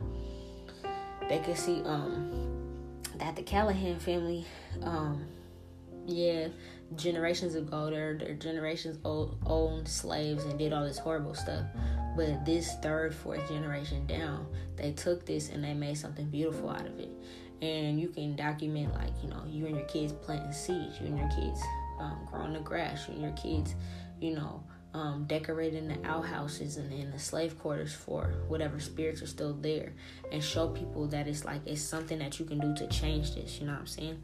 They 1.30 1.40
could 1.40 1.58
see 1.58 1.82
um 1.84 2.50
that 3.18 3.36
the 3.36 3.44
Callahan 3.44 4.00
family 4.00 4.46
um 4.82 5.26
yeah, 6.06 6.50
generations 6.98 7.56
ago, 7.56 7.90
their, 7.90 8.18
their 8.18 8.34
generations 8.34 9.00
old, 9.06 9.38
owned 9.46 9.88
slaves 9.88 10.44
and 10.44 10.60
did 10.60 10.74
all 10.74 10.84
this 10.84 10.98
horrible 10.98 11.34
stuff. 11.34 11.64
But 12.18 12.46
this 12.46 12.76
third, 12.82 13.16
fourth 13.16 13.48
generation 13.48 14.06
down, 14.06 14.46
they 14.76 14.92
took 14.92 15.26
this 15.26 15.48
and 15.50 15.64
they 15.64 15.74
made 15.74 15.98
something 15.98 16.30
beautiful 16.30 16.70
out 16.70 16.86
of 16.86 17.00
it. 17.00 17.10
And 17.64 18.00
you 18.00 18.10
can 18.10 18.36
document, 18.36 18.94
like, 18.94 19.14
you 19.24 19.30
know, 19.30 19.42
you 19.48 19.66
and 19.66 19.78
your 19.78 19.86
kids 19.86 20.12
planting 20.12 20.52
seeds, 20.52 21.00
you 21.00 21.08
and 21.08 21.18
your 21.18 21.30
kids 21.30 21.62
um, 22.00 22.28
growing 22.30 22.54
the 22.54 22.60
grass, 22.60 23.08
you 23.08 23.14
and 23.14 23.24
your 23.24 23.32
kids, 23.32 23.76
you 24.20 24.36
know, 24.36 24.64
um, 24.94 25.26
decorating 25.28 25.88
the 25.88 26.06
outhouses 26.06 26.78
and 26.78 26.92
in 26.92 27.10
the 27.12 27.20
slave 27.20 27.58
quarters 27.60 27.94
for 27.94 28.34
whatever 28.48 28.80
spirits 28.80 29.22
are 29.22 29.28
still 29.28 29.54
there 29.54 29.94
and 30.32 30.44
show 30.44 30.68
people 30.68 31.08
that 31.08 31.28
it's 31.28 31.46
like 31.46 31.62
it's 31.66 31.82
something 31.82 32.20
that 32.20 32.40
you 32.40 32.46
can 32.46 32.60
do 32.60 32.76
to 32.76 32.86
change 32.94 33.34
this 33.34 33.60
you 33.60 33.66
know 33.66 33.72
what 33.72 33.82
i'm 33.82 33.88
saying 33.88 34.22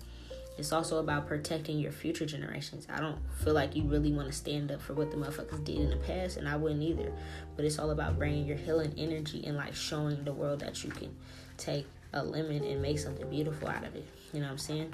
it's 0.60 0.74
also 0.74 0.98
about 0.98 1.26
protecting 1.26 1.80
your 1.80 1.94
future 1.94 2.26
generations. 2.26 2.86
I 2.90 3.00
don't 3.00 3.18
feel 3.46 3.54
like 3.54 3.78
you 3.78 3.84
really 3.84 4.12
want 4.12 4.28
to 4.28 4.34
stand 4.34 4.74
up 4.74 4.82
for 4.82 4.94
what 4.94 5.10
the 5.10 5.16
motherfuckers 5.16 5.64
did 5.64 5.78
in 5.78 5.90
the 5.90 5.96
past, 5.96 6.36
and 6.36 6.50
I 6.50 6.58
wouldn't 6.58 6.84
either. 6.84 7.14
But 7.56 7.64
it's 7.64 7.80
all 7.80 7.92
about 7.92 8.18
bringing 8.18 8.46
your 8.46 8.58
healing 8.58 8.94
energy 8.98 9.42
and 9.48 9.56
like 9.56 9.74
showing 9.74 10.26
the 10.26 10.34
world 10.34 10.60
that 10.60 10.84
you 10.84 10.90
can 10.90 11.16
take 11.56 11.88
a 12.14 12.24
lemon 12.24 12.64
and 12.64 12.82
make 12.82 13.00
something 13.00 13.30
beautiful 13.30 13.68
out 13.68 13.84
of 13.84 13.96
it. 13.96 14.08
You 14.34 14.40
know 14.40 14.48
what 14.48 14.54
I'm 14.54 14.58
saying? 14.58 14.94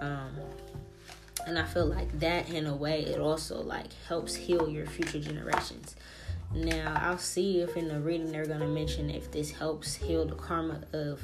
Um, 0.00 0.30
and 1.46 1.58
I 1.58 1.64
feel 1.64 1.86
like 1.86 2.18
that 2.20 2.50
in 2.50 2.66
a 2.66 2.74
way 2.74 3.02
it 3.02 3.20
also 3.20 3.60
like 3.62 3.92
helps 4.08 4.34
heal 4.34 4.68
your 4.68 4.86
future 4.86 5.20
generations. 5.20 5.96
Now 6.54 6.98
I'll 7.00 7.18
see 7.18 7.60
if 7.60 7.76
in 7.76 7.88
the 7.88 8.00
reading 8.00 8.32
they're 8.32 8.46
gonna 8.46 8.66
mention 8.66 9.10
if 9.10 9.30
this 9.30 9.50
helps 9.50 9.94
heal 9.94 10.24
the 10.26 10.34
karma 10.34 10.80
of 10.92 11.20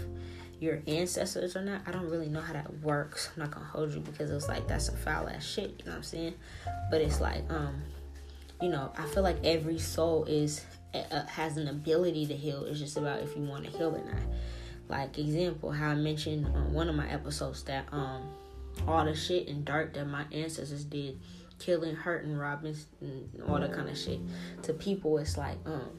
your 0.61 0.81
ancestors 0.87 1.57
or 1.57 1.63
not. 1.63 1.83
I 1.87 1.91
don't 1.91 2.09
really 2.09 2.29
know 2.29 2.41
how 2.41 2.53
that 2.53 2.81
works. 2.81 3.31
I'm 3.35 3.43
not 3.43 3.51
gonna 3.51 3.67
hold 3.67 3.93
you 3.93 4.01
because 4.01 4.31
it 4.31 4.35
was 4.35 4.49
like 4.49 4.69
that's 4.69 4.87
some 4.87 4.97
foul 4.97 5.29
ass 5.29 5.45
shit, 5.45 5.71
you 5.79 5.85
know 5.87 5.93
what 5.93 5.97
I'm 5.99 6.03
saying? 6.05 6.35
But 6.91 7.01
it's 7.01 7.21
like, 7.21 7.43
um, 7.51 7.83
you 8.61 8.69
know, 8.69 8.93
I 8.97 9.07
feel 9.07 9.25
like 9.25 9.45
every 9.45 9.79
soul 9.79 10.25
is 10.25 10.65
uh, 10.95 11.27
has 11.27 11.57
an 11.57 11.69
ability 11.69 12.27
to 12.27 12.37
heal. 12.37 12.65
It's 12.65 12.79
just 12.79 12.97
about 12.97 13.21
if 13.21 13.37
you 13.37 13.43
want 13.43 13.65
to 13.65 13.71
heal 13.71 13.97
or 13.97 14.05
not. 14.05 14.23
Like 14.93 15.19
example, 15.19 15.71
how 15.71 15.89
I 15.89 15.95
mentioned 15.95 16.45
on 16.47 16.75
one 16.75 16.91
of 16.91 16.95
my 16.95 17.11
episodes 17.11 17.63
that 17.65 17.87
um 17.93 18.29
all 18.87 19.07
the 19.07 19.15
shit 19.15 19.49
and 19.49 19.65
dark 19.65 19.95
that 19.95 20.05
my 20.05 20.27
ancestors 20.31 20.85
did, 20.85 21.19
killing, 21.59 21.97
hurting, 21.97 22.37
robbing, 22.37 22.77
and 23.01 23.43
all 23.49 23.59
that 23.59 23.73
kind 23.73 23.89
of 23.89 23.97
shit. 23.97 24.21
To 24.65 24.75
people, 24.75 25.17
it's 25.17 25.39
like 25.39 25.57
um 25.65 25.99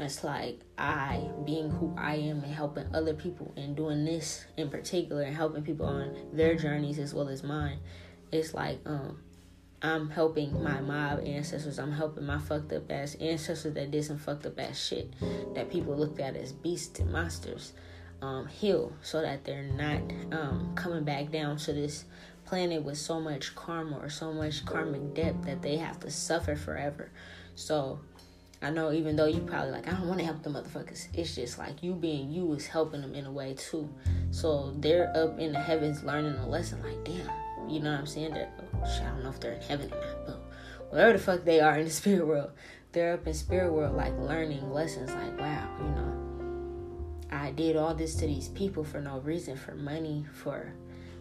it's 0.00 0.24
like 0.24 0.60
I 0.78 1.28
being 1.44 1.68
who 1.68 1.94
I 1.98 2.14
am 2.14 2.42
and 2.42 2.54
helping 2.54 2.86
other 2.94 3.12
people 3.12 3.52
and 3.54 3.76
doing 3.76 4.06
this 4.06 4.46
in 4.56 4.70
particular 4.70 5.20
and 5.20 5.36
helping 5.36 5.62
people 5.62 5.84
on 5.84 6.16
their 6.32 6.54
journeys 6.56 6.98
as 6.98 7.12
well 7.12 7.28
as 7.28 7.42
mine. 7.42 7.80
It's 8.32 8.54
like 8.54 8.80
um 8.86 9.18
I'm 9.84 10.08
helping 10.08 10.62
my 10.62 10.80
mob 10.80 11.20
ancestors. 11.26 11.78
I'm 11.78 11.92
helping 11.92 12.24
my 12.24 12.38
fucked 12.38 12.72
up 12.72 12.90
ass 12.90 13.16
ancestors 13.16 13.74
that 13.74 13.90
did 13.90 14.02
some 14.02 14.16
fucked 14.16 14.46
up 14.46 14.58
ass 14.58 14.82
shit 14.82 15.12
that 15.54 15.70
people 15.70 15.94
looked 15.94 16.18
at 16.20 16.36
as 16.36 16.52
beasts 16.52 17.00
and 17.00 17.12
monsters 17.12 17.74
um, 18.22 18.46
heal 18.46 18.94
so 19.02 19.20
that 19.20 19.44
they're 19.44 19.62
not 19.62 20.00
um, 20.32 20.72
coming 20.74 21.04
back 21.04 21.30
down 21.30 21.58
to 21.58 21.74
this 21.74 22.06
planet 22.46 22.82
with 22.82 22.96
so 22.96 23.20
much 23.20 23.54
karma 23.54 23.98
or 23.98 24.08
so 24.08 24.32
much 24.32 24.64
karmic 24.64 25.12
debt 25.12 25.42
that 25.42 25.60
they 25.60 25.76
have 25.76 26.00
to 26.00 26.10
suffer 26.10 26.56
forever. 26.56 27.10
So 27.54 28.00
I 28.62 28.70
know 28.70 28.90
even 28.90 29.16
though 29.16 29.26
you 29.26 29.40
probably 29.40 29.72
like, 29.72 29.86
I 29.86 29.90
don't 29.90 30.08
want 30.08 30.20
to 30.20 30.24
help 30.24 30.42
the 30.42 30.48
motherfuckers. 30.48 31.08
It's 31.12 31.34
just 31.34 31.58
like 31.58 31.82
you 31.82 31.92
being 31.92 32.30
you 32.30 32.50
is 32.54 32.66
helping 32.66 33.02
them 33.02 33.14
in 33.14 33.26
a 33.26 33.32
way 33.32 33.52
too. 33.52 33.90
So 34.30 34.72
they're 34.78 35.14
up 35.14 35.38
in 35.38 35.52
the 35.52 35.60
heavens 35.60 36.02
learning 36.02 36.36
a 36.36 36.48
lesson. 36.48 36.82
Like, 36.82 37.04
damn, 37.04 37.28
you 37.68 37.80
know 37.80 37.90
what 37.90 38.00
I'm 38.00 38.06
saying? 38.06 38.34
They're, 38.34 38.50
oh, 38.60 38.84
I 38.84 39.08
don't 39.08 39.22
know 39.22 39.30
if 39.30 39.40
they're 39.40 39.52
in 39.54 39.62
heaven 39.62 39.92
or 39.92 40.00
not, 40.00 40.26
but 40.26 40.52
wherever 40.90 41.12
the 41.12 41.18
fuck 41.18 41.44
they 41.44 41.60
are 41.60 41.78
in 41.78 41.84
the 41.84 41.90
spirit 42.02 42.26
world, 42.26 42.50
they're 42.92 43.14
up 43.14 43.26
in 43.26 43.34
spirit 43.34 43.72
world 43.72 43.96
like 43.96 44.16
learning 44.18 44.72
lessons. 44.72 45.10
Like, 45.10 45.38
wow, 45.38 45.68
you 45.80 45.90
know, 45.90 47.28
I 47.30 47.50
did 47.50 47.76
all 47.76 47.94
this 47.94 48.14
to 48.16 48.26
these 48.26 48.48
people 48.48 48.84
for 48.84 49.00
no 49.00 49.18
reason, 49.20 49.56
for 49.56 49.74
money, 49.74 50.24
for 50.32 50.72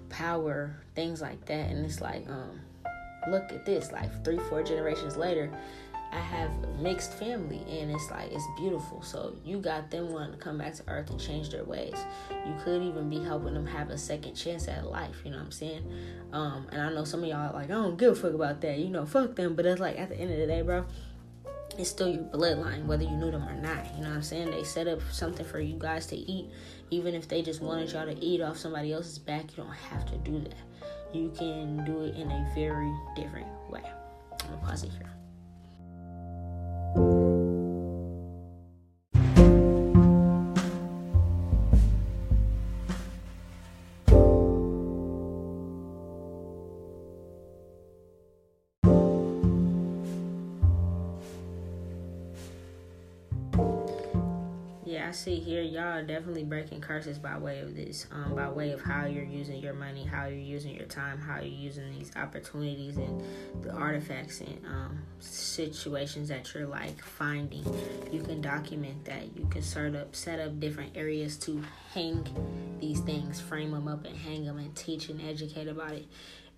power, 0.10 0.76
things 0.96 1.22
like 1.22 1.46
that. 1.46 1.72
And 1.72 1.86
it's 1.86 2.02
like, 2.02 2.28
um, 2.30 2.62
look 3.30 3.52
at 3.52 3.66
this. 3.66 3.91
Like 3.91 4.24
three, 4.24 4.39
four 4.50 4.64
generations 4.64 5.18
later 5.18 5.52
I 6.14 6.20
have 6.20 6.51
mixed 6.80 7.14
family 7.14 7.61
and 7.68 7.89
it's 7.89 8.11
like 8.11 8.32
it's 8.32 8.45
beautiful. 8.57 9.01
So 9.01 9.36
you 9.43 9.57
got 9.57 9.89
them 9.89 10.11
wanting 10.11 10.34
to 10.34 10.38
come 10.38 10.59
back 10.59 10.76
to 10.76 10.84
earth 10.88 11.09
and 11.09 11.20
change 11.20 11.49
their 11.49 11.64
ways. 11.64 11.95
You 12.30 12.55
could 12.64 12.84
even 12.84 13.09
be 13.09 13.24
helping 13.24 13.55
them 13.55 13.66
have 13.66 13.89
a 13.89 13.97
second 13.97 14.36
chance 14.36 14.68
at 14.68 14.86
life, 14.86 15.16
you 15.24 15.32
know 15.32 15.38
what 15.38 15.45
I'm 15.45 15.51
saying? 15.51 15.84
Um, 16.32 16.68
and 16.72 16.82
I 16.82 16.93
know 16.93 17.03
some 17.03 17.24
of 17.24 17.30
y'all 17.30 17.53
like, 17.53 17.66
I 17.66 17.74
don't 17.74 17.97
give 17.97 18.11
a 18.11 18.16
fuck 18.16 18.34
about 18.34 18.61
that, 18.61 18.78
you 18.78 18.89
know, 18.89 19.05
fuck 19.05 19.36
them. 19.36 19.55
But 19.55 19.66
it's 19.66 19.82
like 19.82 19.97
at 19.97 20.09
the 20.09 20.20
end 20.20 20.32
of 20.32 20.38
the 20.38 20.45
day, 20.45 20.61
bro, 20.61 20.86
it's 21.80 21.89
still 21.89 22.09
your 22.09 22.24
bloodline, 22.24 22.86
whether 22.86 23.03
you 23.03 23.18
knew 23.18 23.32
them 23.32 23.47
or 23.47 23.55
not. 23.55 23.86
You 23.95 24.03
know 24.03 24.09
what 24.09 24.18
I'm 24.18 24.22
saying? 24.22 24.51
They 24.51 24.64
set 24.64 24.88
up 24.88 24.99
something 25.11 25.45
for 25.45 25.59
you 25.59 25.76
guys 25.80 26.05
to 26.07 26.16
eat. 26.16 26.51
Even 26.91 27.16
if 27.16 27.28
they 27.28 27.41
just 27.41 27.61
wanted 27.61 27.91
y'all 27.91 28.05
to 28.05 28.24
eat 28.24 28.39
off 28.41 28.57
somebody 28.57 28.93
else's 28.93 29.18
back, 29.18 29.57
you 29.57 29.64
don't 29.64 29.74
have 29.74 30.05
to 30.11 30.18
do 30.18 30.39
that. 30.41 30.53
You 31.11 31.32
can 31.36 31.84
do 31.86 32.03
it 32.03 32.16
in 32.16 32.30
a 32.30 32.51
very 32.53 32.93
different 33.16 33.47
way. 33.72 33.84
I'm 34.43 34.49
gonna 34.49 34.61
pause 34.61 34.84
it 34.84 34.91
here. 34.91 35.12
See 55.14 55.39
here, 55.39 55.61
y'all 55.61 55.84
are 55.84 56.03
definitely 56.03 56.43
breaking 56.43 56.82
curses 56.82 57.18
by 57.18 57.38
way 57.38 57.59
of 57.59 57.76
this, 57.76 58.07
um, 58.11 58.36
by 58.36 58.49
way 58.49 58.72
of 58.72 58.82
how 58.82 59.05
you're 59.05 59.24
using 59.24 59.61
your 59.61 59.74
money, 59.74 60.03
how 60.03 60.26
you're 60.26 60.38
using 60.38 60.76
your 60.76 60.88
time, 60.88 61.20
how 61.20 61.38
you're 61.38 61.45
using 61.45 61.91
these 61.93 62.11
opportunities 62.16 62.97
and 62.97 63.24
the 63.61 63.72
artifacts 63.72 64.41
and 64.41 64.66
um, 64.66 65.01
situations 65.20 66.30
that 66.30 66.53
you're 66.53 66.68
like 66.68 67.01
finding. 67.01 67.64
You 68.11 68.22
can 68.22 68.41
document 68.41 69.05
that. 69.05 69.36
You 69.38 69.47
can 69.49 69.61
set 69.61 69.95
up 69.95 70.16
set 70.16 70.39
up 70.39 70.59
different 70.59 70.97
areas 70.97 71.38
to 71.39 71.64
hang 71.93 72.28
these 72.80 72.99
things, 72.99 73.39
frame 73.39 73.72
them 73.72 73.88
up, 73.88 74.05
and 74.05 74.18
hang 74.18 74.45
them, 74.45 74.57
and 74.57 74.76
teach 74.76 75.09
and 75.09 75.22
educate 75.22 75.68
about 75.68 75.91
it 75.91 76.05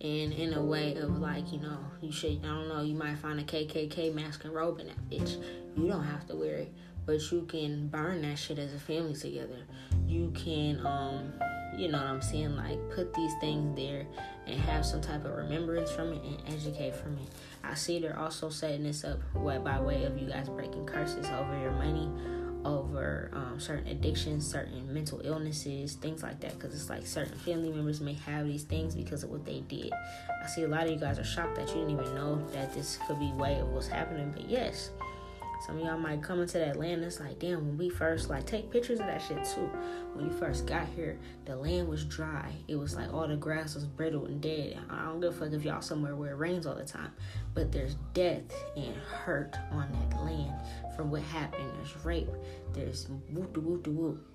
and 0.01 0.33
in 0.33 0.53
a 0.53 0.61
way 0.61 0.95
of 0.95 1.19
like 1.19 1.53
you 1.53 1.59
know 1.59 1.77
you 2.01 2.11
should 2.11 2.39
I 2.43 2.47
don't 2.47 2.67
know 2.67 2.81
you 2.81 2.95
might 2.95 3.17
find 3.17 3.39
a 3.39 3.43
KKK 3.43 4.13
mask 4.13 4.43
and 4.43 4.53
robe 4.53 4.79
in 4.81 4.87
that 4.87 5.09
bitch 5.09 5.41
you 5.77 5.87
don't 5.87 6.03
have 6.03 6.27
to 6.27 6.35
wear 6.35 6.55
it 6.57 6.73
but 7.05 7.31
you 7.31 7.43
can 7.43 7.87
burn 7.87 8.21
that 8.23 8.37
shit 8.37 8.59
as 8.59 8.73
a 8.73 8.79
family 8.79 9.13
together. 9.13 9.63
You 10.07 10.31
can, 10.35 10.85
um, 10.85 11.33
you 11.77 11.87
know 11.87 11.97
what 11.97 12.07
I'm 12.07 12.21
saying, 12.21 12.55
like 12.55 12.79
put 12.91 13.13
these 13.13 13.33
things 13.39 13.75
there 13.75 14.05
and 14.47 14.59
have 14.61 14.85
some 14.85 15.01
type 15.01 15.25
of 15.25 15.31
remembrance 15.35 15.91
from 15.91 16.13
it 16.13 16.23
and 16.23 16.41
educate 16.47 16.95
from 16.95 17.17
it. 17.17 17.29
I 17.63 17.73
see 17.73 17.99
they're 17.99 18.17
also 18.17 18.49
setting 18.49 18.83
this 18.83 19.03
up 19.03 19.19
by 19.33 19.79
way 19.79 20.03
of 20.05 20.17
you 20.17 20.29
guys 20.29 20.49
breaking 20.49 20.85
curses 20.85 21.27
over 21.27 21.59
your 21.59 21.71
money, 21.71 22.09
over 22.63 23.29
um, 23.33 23.59
certain 23.59 23.87
addictions, 23.87 24.49
certain 24.49 24.91
mental 24.91 25.21
illnesses, 25.23 25.93
things 25.93 26.23
like 26.23 26.39
that. 26.39 26.53
Because 26.53 26.73
it's 26.73 26.89
like 26.89 27.05
certain 27.05 27.37
family 27.39 27.69
members 27.69 28.01
may 28.01 28.13
have 28.13 28.45
these 28.45 28.63
things 28.63 28.95
because 28.95 29.23
of 29.23 29.29
what 29.29 29.45
they 29.45 29.61
did. 29.61 29.91
I 30.43 30.47
see 30.47 30.63
a 30.63 30.67
lot 30.67 30.85
of 30.85 30.91
you 30.91 30.97
guys 30.97 31.19
are 31.19 31.23
shocked 31.23 31.55
that 31.55 31.69
you 31.69 31.75
didn't 31.75 31.91
even 31.91 32.15
know 32.15 32.47
that 32.53 32.73
this 32.73 32.97
could 33.07 33.19
be 33.19 33.31
way 33.33 33.59
of 33.59 33.69
what's 33.69 33.87
happening, 33.87 34.31
but 34.35 34.49
yes 34.49 34.91
some 35.61 35.77
of 35.77 35.83
y'all 35.83 35.97
might 35.97 36.21
come 36.21 36.41
into 36.41 36.57
that 36.59 36.77
land. 36.77 37.03
It's 37.03 37.19
like, 37.19 37.39
damn, 37.39 37.65
when 37.65 37.77
we 37.77 37.89
first 37.89 38.29
like 38.29 38.45
take 38.45 38.69
pictures 38.69 38.99
of 38.99 39.05
that 39.07 39.21
shit 39.21 39.43
too. 39.43 39.69
When 40.13 40.25
you 40.25 40.31
first 40.31 40.65
got 40.65 40.87
here, 40.95 41.17
the 41.45 41.55
land 41.55 41.87
was 41.87 42.05
dry. 42.05 42.51
It 42.67 42.75
was 42.75 42.95
like 42.95 43.13
all 43.13 43.27
the 43.27 43.35
grass 43.35 43.75
was 43.75 43.85
brittle 43.85 44.25
and 44.25 44.41
dead. 44.41 44.77
I 44.89 45.05
don't 45.05 45.19
give 45.19 45.33
a 45.33 45.37
fuck 45.37 45.53
if 45.53 45.63
y'all 45.63 45.81
somewhere 45.81 46.15
where 46.15 46.31
it 46.31 46.37
rains 46.37 46.65
all 46.65 46.75
the 46.75 46.85
time. 46.85 47.11
But 47.53 47.71
there's 47.71 47.95
death 48.13 48.43
and 48.75 48.95
hurt 48.95 49.55
on 49.71 49.91
that 49.91 50.23
land 50.23 50.53
from 50.95 51.11
what 51.11 51.21
happened. 51.23 51.71
There's 51.77 52.05
rape. 52.05 52.29
There's 52.73 53.07
whoop 53.31 53.53
de 53.53 53.59
whoop 53.59 53.83
de 53.83 53.91
whoop. 53.91 54.25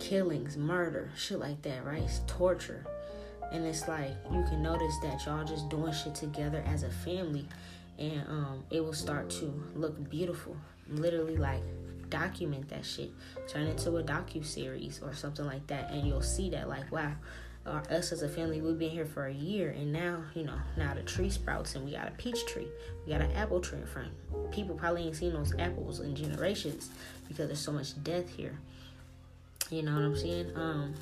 Killings, 0.00 0.56
murder, 0.56 1.10
shit 1.16 1.38
like 1.38 1.62
that, 1.62 1.84
right? 1.84 2.02
It's 2.02 2.20
torture. 2.26 2.84
And 3.52 3.66
it's 3.66 3.86
like 3.86 4.10
you 4.32 4.42
can 4.48 4.62
notice 4.62 4.94
that 5.02 5.24
y'all 5.26 5.44
just 5.44 5.68
doing 5.68 5.92
shit 5.92 6.14
together 6.14 6.64
as 6.66 6.84
a 6.84 6.90
family 6.90 7.46
and 8.02 8.28
um, 8.28 8.64
it 8.70 8.84
will 8.84 8.92
start 8.92 9.30
to 9.30 9.62
look 9.74 10.10
beautiful. 10.10 10.56
Literally, 10.88 11.36
like 11.36 11.62
document 12.10 12.68
that 12.68 12.84
shit, 12.84 13.10
turn 13.48 13.62
it 13.62 13.70
into 13.70 13.96
a 13.96 14.02
docu 14.02 14.44
series 14.44 15.00
or 15.02 15.14
something 15.14 15.46
like 15.46 15.66
that, 15.68 15.90
and 15.90 16.06
you'll 16.06 16.20
see 16.22 16.50
that 16.50 16.68
like 16.68 16.90
wow. 16.92 17.12
Uh, 17.64 17.80
us 17.90 18.10
as 18.10 18.22
a 18.22 18.28
family, 18.28 18.60
we've 18.60 18.76
been 18.76 18.90
here 18.90 19.06
for 19.06 19.26
a 19.26 19.32
year, 19.32 19.70
and 19.70 19.92
now 19.92 20.20
you 20.34 20.42
know 20.42 20.58
now 20.76 20.92
the 20.94 21.02
tree 21.02 21.30
sprouts, 21.30 21.76
and 21.76 21.84
we 21.84 21.92
got 21.92 22.08
a 22.08 22.10
peach 22.12 22.44
tree, 22.46 22.66
we 23.06 23.12
got 23.12 23.20
an 23.20 23.30
apple 23.32 23.60
tree 23.60 23.78
in 23.78 23.86
front. 23.86 24.10
People 24.50 24.74
probably 24.74 25.06
ain't 25.06 25.14
seen 25.14 25.32
those 25.32 25.54
apples 25.60 26.00
in 26.00 26.16
generations 26.16 26.90
because 27.28 27.46
there's 27.46 27.60
so 27.60 27.70
much 27.70 28.02
death 28.02 28.28
here. 28.36 28.58
You 29.70 29.82
know 29.82 29.94
what 29.94 30.02
I'm 30.02 30.16
saying? 30.16 30.50
Um, 30.56 30.94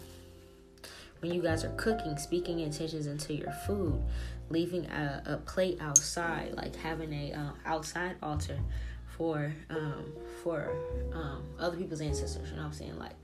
when 1.20 1.32
you 1.32 1.42
guys 1.42 1.64
are 1.64 1.72
cooking, 1.76 2.16
speaking 2.18 2.60
intentions 2.60 3.06
into 3.06 3.34
your 3.34 3.52
food, 3.66 4.02
leaving 4.50 4.86
a, 4.86 5.22
a 5.24 5.36
plate 5.38 5.78
outside, 5.80 6.54
like 6.54 6.76
having 6.76 7.12
a 7.12 7.32
um, 7.32 7.54
outside 7.64 8.16
altar 8.22 8.58
for 9.06 9.52
um, 9.70 10.04
for 10.42 10.72
um, 11.12 11.44
other 11.58 11.76
people's 11.76 12.00
ancestors. 12.00 12.50
You 12.50 12.56
know 12.56 12.62
what 12.62 12.68
I'm 12.68 12.72
saying? 12.74 12.98
Like 12.98 13.14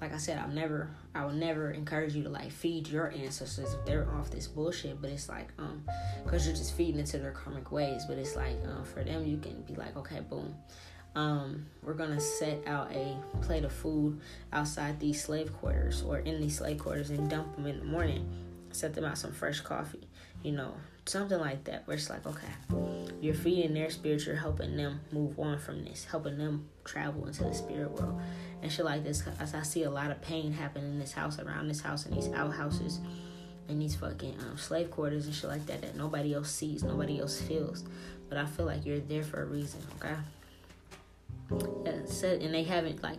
like 0.00 0.14
I 0.14 0.16
said, 0.16 0.38
I'll 0.38 0.48
never 0.48 0.88
I 1.14 1.24
will 1.24 1.32
never 1.32 1.70
encourage 1.70 2.14
you 2.14 2.22
to 2.22 2.30
like 2.30 2.50
feed 2.50 2.88
your 2.88 3.10
ancestors 3.10 3.74
if 3.74 3.84
they're 3.84 4.08
off 4.12 4.30
this 4.30 4.46
bullshit. 4.46 5.00
But 5.00 5.10
it's 5.10 5.28
like 5.28 5.48
um 5.58 5.84
because 6.24 6.46
you're 6.46 6.56
just 6.56 6.74
feeding 6.74 6.98
into 6.98 7.18
their 7.18 7.32
karmic 7.32 7.70
ways. 7.70 8.04
But 8.08 8.18
it's 8.18 8.36
like 8.36 8.56
um, 8.66 8.84
for 8.84 9.04
them 9.04 9.26
you 9.26 9.36
can 9.36 9.62
be 9.62 9.74
like 9.74 9.96
okay 9.96 10.20
boom. 10.20 10.54
Um, 11.14 11.66
we're 11.82 11.94
gonna 11.94 12.20
set 12.20 12.66
out 12.66 12.92
a 12.92 13.16
plate 13.42 13.64
of 13.64 13.72
food 13.72 14.20
outside 14.52 15.00
these 15.00 15.22
slave 15.22 15.52
quarters 15.58 16.02
or 16.02 16.18
in 16.18 16.40
these 16.40 16.58
slave 16.58 16.78
quarters 16.78 17.10
and 17.10 17.28
dump 17.28 17.56
them 17.56 17.66
in 17.66 17.80
the 17.80 17.84
morning. 17.84 18.28
Set 18.72 18.94
them 18.94 19.04
out 19.04 19.18
some 19.18 19.32
fresh 19.32 19.60
coffee, 19.60 20.06
you 20.42 20.52
know, 20.52 20.74
something 21.06 21.38
like 21.38 21.64
that. 21.64 21.86
Where 21.86 21.96
it's 21.96 22.10
like, 22.10 22.26
okay, 22.26 22.48
you're 23.20 23.34
feeding 23.34 23.74
their 23.74 23.90
spirit, 23.90 24.24
you're 24.26 24.36
helping 24.36 24.76
them 24.76 25.00
move 25.12 25.38
on 25.38 25.58
from 25.58 25.84
this, 25.84 26.04
helping 26.04 26.38
them 26.38 26.68
travel 26.84 27.26
into 27.26 27.44
the 27.44 27.54
spirit 27.54 27.90
world 27.92 28.20
and 28.62 28.70
shit 28.70 28.84
like 28.84 29.04
this. 29.04 29.22
Cause 29.22 29.54
I 29.54 29.62
see 29.62 29.84
a 29.84 29.90
lot 29.90 30.10
of 30.10 30.20
pain 30.22 30.52
happen 30.52 30.84
in 30.84 30.98
this 30.98 31.12
house, 31.12 31.38
around 31.38 31.68
this 31.68 31.80
house, 31.80 32.06
and 32.06 32.16
these 32.16 32.32
outhouses, 32.32 33.00
and 33.68 33.80
these 33.80 33.96
fucking 33.96 34.36
um, 34.40 34.58
slave 34.58 34.90
quarters 34.90 35.26
and 35.26 35.34
shit 35.34 35.50
like 35.50 35.66
that 35.66 35.82
that 35.82 35.96
nobody 35.96 36.34
else 36.34 36.50
sees, 36.50 36.82
nobody 36.82 37.20
else 37.20 37.40
feels. 37.40 37.84
But 38.28 38.38
I 38.38 38.46
feel 38.46 38.66
like 38.66 38.86
you're 38.86 39.00
there 39.00 39.24
for 39.24 39.42
a 39.42 39.46
reason, 39.46 39.80
okay? 39.98 40.14
Yeah, 41.84 42.26
and 42.28 42.54
they 42.54 42.62
haven't 42.62 43.02
like 43.02 43.18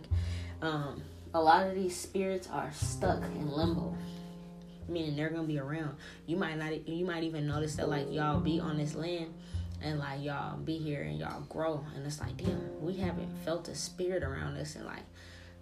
um, 0.62 1.02
a 1.34 1.42
lot 1.42 1.66
of 1.66 1.74
these 1.74 1.94
spirits 1.94 2.48
are 2.50 2.72
stuck 2.72 3.22
in 3.22 3.50
limbo 3.50 3.94
meaning 4.88 5.16
they're 5.16 5.30
gonna 5.30 5.46
be 5.46 5.58
around. 5.58 5.96
You 6.26 6.36
might 6.36 6.58
not 6.58 6.88
you 6.88 7.04
might 7.04 7.22
even 7.24 7.46
notice 7.46 7.76
that 7.76 7.88
like 7.88 8.10
y'all 8.10 8.40
be 8.40 8.60
on 8.60 8.76
this 8.76 8.94
land 8.94 9.34
and 9.82 9.98
like 9.98 10.22
y'all 10.22 10.56
be 10.58 10.78
here 10.78 11.02
and 11.02 11.18
y'all 11.18 11.42
grow. 11.48 11.84
And 11.94 12.06
it's 12.06 12.20
like 12.20 12.36
damn 12.36 12.80
we 12.80 12.96
haven't 12.96 13.30
felt 13.44 13.68
a 13.68 13.74
spirit 13.74 14.22
around 14.22 14.56
us 14.56 14.76
in 14.76 14.84
like 14.84 15.04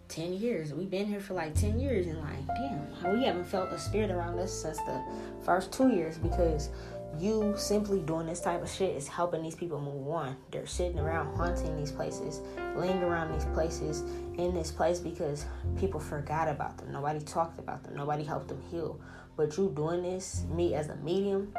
10 0.08 0.32
years. 0.34 0.74
We've 0.74 0.90
been 0.90 1.06
here 1.06 1.20
for 1.20 1.34
like 1.34 1.54
10 1.54 1.78
years 1.78 2.06
and 2.06 2.18
like 2.18 2.46
damn 2.46 3.18
we 3.18 3.24
haven't 3.24 3.46
felt 3.46 3.70
a 3.72 3.78
spirit 3.78 4.10
around 4.10 4.38
us 4.38 4.52
since 4.52 4.78
the 4.78 5.02
first 5.44 5.72
two 5.72 5.88
years 5.88 6.18
because 6.18 6.70
you 7.18 7.54
simply 7.56 8.00
doing 8.00 8.26
this 8.26 8.40
type 8.40 8.62
of 8.62 8.70
shit 8.70 8.94
is 8.96 9.08
helping 9.08 9.42
these 9.42 9.54
people 9.54 9.80
move 9.80 10.08
on 10.08 10.36
they're 10.50 10.66
sitting 10.66 10.98
around 10.98 11.34
haunting 11.36 11.76
these 11.76 11.90
places 11.90 12.40
laying 12.76 13.02
around 13.02 13.32
these 13.32 13.44
places 13.46 14.02
in 14.38 14.54
this 14.54 14.70
place 14.70 15.00
because 15.00 15.44
people 15.78 16.00
forgot 16.00 16.48
about 16.48 16.78
them 16.78 16.92
nobody 16.92 17.20
talked 17.20 17.58
about 17.58 17.82
them 17.82 17.94
nobody 17.96 18.22
helped 18.22 18.48
them 18.48 18.62
heal 18.70 19.00
but 19.36 19.56
you 19.56 19.72
doing 19.74 20.02
this 20.02 20.44
me 20.50 20.74
as 20.74 20.88
a 20.88 20.96
medium 20.96 21.52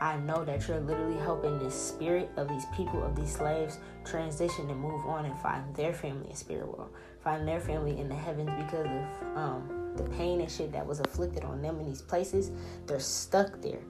I 0.00 0.16
know 0.18 0.44
that 0.44 0.66
you're 0.68 0.80
literally 0.80 1.18
helping 1.18 1.58
this 1.58 1.74
spirit 1.74 2.30
of 2.36 2.48
these 2.48 2.66
people, 2.76 3.02
of 3.02 3.16
these 3.16 3.34
slaves, 3.34 3.78
transition 4.04 4.68
and 4.68 4.78
move 4.78 5.06
on 5.06 5.24
and 5.24 5.38
find 5.38 5.74
their 5.74 5.94
family 5.94 6.28
in 6.28 6.36
spirit 6.36 6.66
world, 6.66 6.90
find 7.20 7.46
their 7.46 7.60
family 7.60 7.98
in 7.98 8.08
the 8.08 8.14
heavens 8.14 8.50
because 8.64 8.86
of 8.86 9.36
um, 9.36 9.92
the 9.96 10.04
pain 10.10 10.40
and 10.40 10.50
shit 10.50 10.72
that 10.72 10.86
was 10.86 11.00
afflicted 11.00 11.44
on 11.44 11.62
them 11.62 11.80
in 11.80 11.86
these 11.86 12.02
places. 12.02 12.50
They're 12.86 13.00
stuck 13.00 13.60
there. 13.62 13.80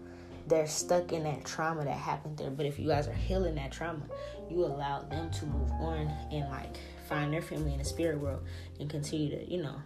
They're 0.46 0.66
stuck 0.66 1.12
in 1.12 1.24
that 1.24 1.44
trauma 1.44 1.84
that 1.84 1.96
happened 1.96 2.36
there. 2.36 2.50
But 2.50 2.66
if 2.66 2.78
you 2.78 2.88
guys 2.88 3.08
are 3.08 3.14
healing 3.14 3.54
that 3.54 3.72
trauma, 3.72 4.02
you 4.50 4.64
allow 4.64 5.00
them 5.02 5.30
to 5.30 5.46
move 5.46 5.70
on 5.72 6.12
and 6.30 6.48
like 6.50 6.76
find 7.08 7.32
their 7.32 7.42
family 7.42 7.72
in 7.72 7.78
the 7.78 7.84
spirit 7.84 8.20
world 8.20 8.44
and 8.78 8.90
continue 8.90 9.30
to, 9.30 9.50
you 9.50 9.62
know, 9.62 9.76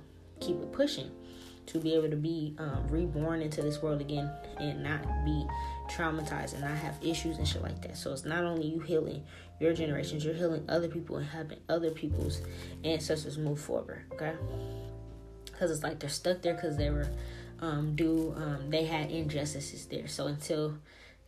keep 0.40 0.56
it 0.61 0.72
pushing 0.72 1.11
to 1.66 1.78
be 1.78 1.94
able 1.94 2.09
to 2.09 2.16
be 2.16 2.54
um, 2.59 2.86
reborn 2.88 3.42
into 3.42 3.61
this 3.61 3.82
world 3.82 4.00
again 4.00 4.30
and 4.59 4.82
not 4.82 5.02
be 5.24 5.46
traumatized 5.90 6.54
and 6.54 6.62
not 6.62 6.76
have 6.76 6.96
issues 7.02 7.36
and 7.36 7.46
shit 7.46 7.62
like 7.62 7.80
that. 7.82 7.96
So 7.96 8.12
it's 8.12 8.24
not 8.24 8.44
only 8.44 8.66
you 8.66 8.80
healing 8.80 9.22
your 9.61 9.74
generations, 9.74 10.24
you're 10.24 10.34
healing 10.34 10.64
other 10.68 10.88
people 10.88 11.16
and 11.16 11.26
helping 11.26 11.59
other 11.68 11.90
people's 11.90 12.40
ancestors 12.84 13.36
move 13.36 13.61
forward. 13.61 14.04
Okay, 14.14 14.32
because 15.44 15.70
it's 15.70 15.82
like 15.82 15.98
they're 15.98 16.09
stuck 16.09 16.40
there 16.40 16.54
because 16.54 16.76
they 16.78 16.88
were 16.88 17.09
um, 17.61 17.94
do 17.96 18.34
um, 18.36 18.70
they 18.70 18.84
had 18.84 19.11
injustices 19.11 19.86
there. 19.86 20.09
So 20.09 20.26
until 20.26 20.78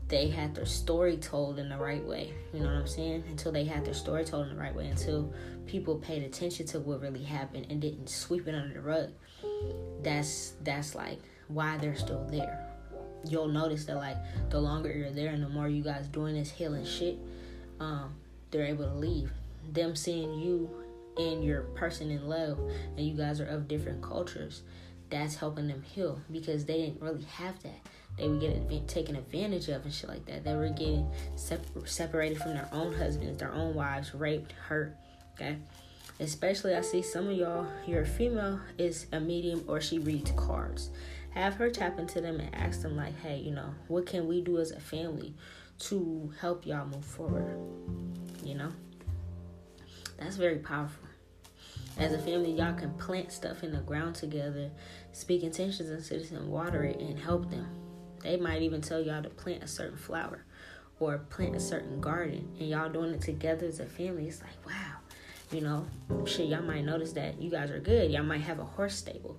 they 0.09 0.29
had 0.29 0.55
their 0.55 0.67
story 0.67 1.17
told 1.17 1.59
in 1.59 1.69
the 1.69 1.77
right 1.77 2.05
way, 2.05 2.33
you 2.53 2.61
know 2.61 2.67
what 2.67 2.75
I'm 2.75 2.87
saying? 2.87 3.25
Until 3.29 3.53
they 3.53 3.65
had 3.65 3.85
their 3.85 3.95
story 3.95 4.25
told 4.25 4.49
in 4.49 4.55
the 4.55 4.61
right 4.61 4.75
way, 4.75 4.89
until 4.89 5.33
people 5.67 5.97
paid 5.97 6.23
attention 6.23 6.67
to 6.67 6.81
what 6.81 7.01
really 7.01 7.23
happened 7.23 7.67
and 7.71 7.81
didn't 7.81 8.09
sweep 8.09 8.49
it 8.49 8.55
under 8.55 8.75
the 8.75 8.81
rug 8.81 9.11
that's 10.03 10.55
that's 10.63 10.95
like 10.95 11.19
why 11.49 11.77
they're 11.79 11.97
still 11.97 12.27
there. 12.31 12.67
You'll 13.29 13.49
notice 13.49 13.85
that 13.85 13.97
like 13.97 14.17
the 14.49 14.61
longer 14.61 14.91
you're 14.91 15.11
there 15.11 15.31
and 15.31 15.43
the 15.43 15.49
more 15.49 15.69
you 15.69 15.83
guys 15.83 16.09
doing 16.09 16.35
this 16.35 16.51
healing 16.51 16.85
shit, 16.85 17.19
um, 17.79 18.15
they're 18.51 18.67
able 18.67 18.85
to 18.85 18.95
leave. 18.95 19.31
Them 19.73 19.95
seeing 19.95 20.35
you 20.41 20.71
and 21.19 21.45
your 21.45 21.63
person 21.75 22.11
in 22.11 22.29
love 22.29 22.59
and 22.97 23.07
you 23.07 23.15
guys 23.15 23.41
are 23.41 23.47
of 23.47 23.69
different 23.69 24.03
cultures, 24.03 24.63
that's 25.11 25.35
helping 25.37 25.69
them 25.69 25.83
heal 25.83 26.21
because 26.31 26.65
they 26.65 26.83
didn't 26.83 27.03
really 27.03 27.25
have 27.25 27.61
that. 27.63 27.81
They 28.17 28.29
were 28.29 28.39
getting 28.39 28.87
taken 28.87 29.17
advantage 29.17 29.69
of 29.69 29.85
and 29.85 29.93
shit 29.93 30.09
like 30.09 30.27
that. 30.27 30.45
They 30.45 30.55
were 30.55 30.69
getting 30.69 31.11
sep- 31.37 31.67
separated 31.87 32.39
from 32.39 32.55
their 32.55 32.69
own 32.73 32.95
husbands, 32.95 33.39
their 33.39 33.53
own 33.53 33.75
wives, 33.75 34.15
raped, 34.15 34.53
hurt. 34.53 34.97
Okay, 35.35 35.57
Especially, 36.21 36.75
I 36.75 36.83
see 36.83 37.01
some 37.01 37.29
of 37.29 37.37
y'all, 37.37 37.67
your 37.87 38.05
female 38.05 38.61
is 38.77 39.07
a 39.11 39.19
medium 39.19 39.65
or 39.67 39.81
she 39.81 39.99
reads 39.99 40.31
cards. 40.33 40.91
Have 41.31 41.55
her 41.55 41.71
tap 41.71 41.99
into 41.99 42.21
them 42.21 42.41
and 42.41 42.55
ask 42.55 42.83
them, 42.83 42.95
like, 42.95 43.19
hey, 43.21 43.39
you 43.39 43.53
know, 43.53 43.75
what 43.89 44.05
can 44.05 44.29
we 44.29 44.43
do 44.43 44.59
as 44.59 44.71
a 44.71 44.81
family 44.81 45.33
to 45.79 46.31
help 46.39 46.67
y'all 46.67 46.87
move 46.87 47.07
forward? 47.07 47.59
You 48.45 48.55
know? 48.55 48.71
That's 50.19 50.37
very 50.37 50.59
powerful. 50.59 51.09
As 51.97 52.13
a 52.13 52.19
family, 52.19 52.53
y'all 52.53 52.75
can 52.75 52.93
plant 52.95 53.33
stuff 53.33 53.63
in 53.63 53.73
the 53.73 53.81
ground 53.81 54.15
together, 54.15 54.71
speak 55.13 55.43
intentions 55.43 55.91
into 55.91 56.15
this 56.15 56.31
and 56.31 56.49
water 56.49 56.85
it 56.85 57.01
and 57.01 57.19
help 57.19 57.51
them. 57.51 57.67
They 58.23 58.37
might 58.37 58.63
even 58.63 58.81
tell 58.81 59.01
y'all 59.01 59.23
to 59.23 59.31
plant 59.31 59.63
a 59.63 59.67
certain 59.67 59.97
flower 59.97 60.45
or 60.99 61.19
plant 61.31 61.57
a 61.57 61.61
certain 61.61 62.01
garden, 62.01 62.49
and 62.59 62.69
y'all 62.69 62.91
doing 62.91 63.15
it 63.15 63.23
together 63.23 63.67
as 63.67 63.81
a 63.81 63.87
family. 63.87 64.29
It's 64.29 64.43
like, 64.43 64.67
wow, 64.67 64.99
you 65.51 65.63
know, 65.63 65.87
shit, 66.27 66.49
y'all 66.49 66.63
might 66.63 66.85
notice 66.85 67.13
that 67.13 67.41
you 67.41 67.51
guys 67.51 67.71
are 67.71 67.81
good. 67.81 68.11
Y'all 68.11 68.23
might 68.23 68.43
have 68.43 68.59
a 68.59 68.65
horse 68.65 68.95
stable. 68.95 69.39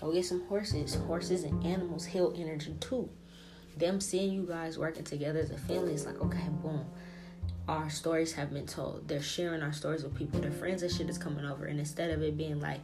Go 0.00 0.12
get 0.12 0.24
some 0.24 0.46
horses. 0.46 0.94
Horses 0.94 1.44
and 1.44 1.64
animals 1.64 2.06
heal 2.06 2.32
energy 2.36 2.74
too. 2.80 3.08
Them 3.76 4.00
seeing 4.00 4.32
you 4.32 4.46
guys 4.46 4.78
working 4.78 5.04
together 5.04 5.38
as 5.38 5.50
a 5.50 5.58
family 5.58 5.94
is 5.94 6.06
like, 6.06 6.20
okay, 6.20 6.48
boom. 6.62 6.86
Our 7.68 7.88
stories 7.90 8.32
have 8.32 8.52
been 8.52 8.66
told. 8.66 9.06
They're 9.06 9.22
sharing 9.22 9.62
our 9.62 9.72
stories 9.72 10.02
with 10.02 10.16
people. 10.16 10.40
Their 10.40 10.50
friends 10.50 10.82
and 10.82 10.90
shit 10.90 11.08
is 11.08 11.18
coming 11.18 11.44
over. 11.44 11.66
And 11.66 11.78
instead 11.78 12.10
of 12.10 12.22
it 12.22 12.36
being 12.36 12.58
like, 12.58 12.80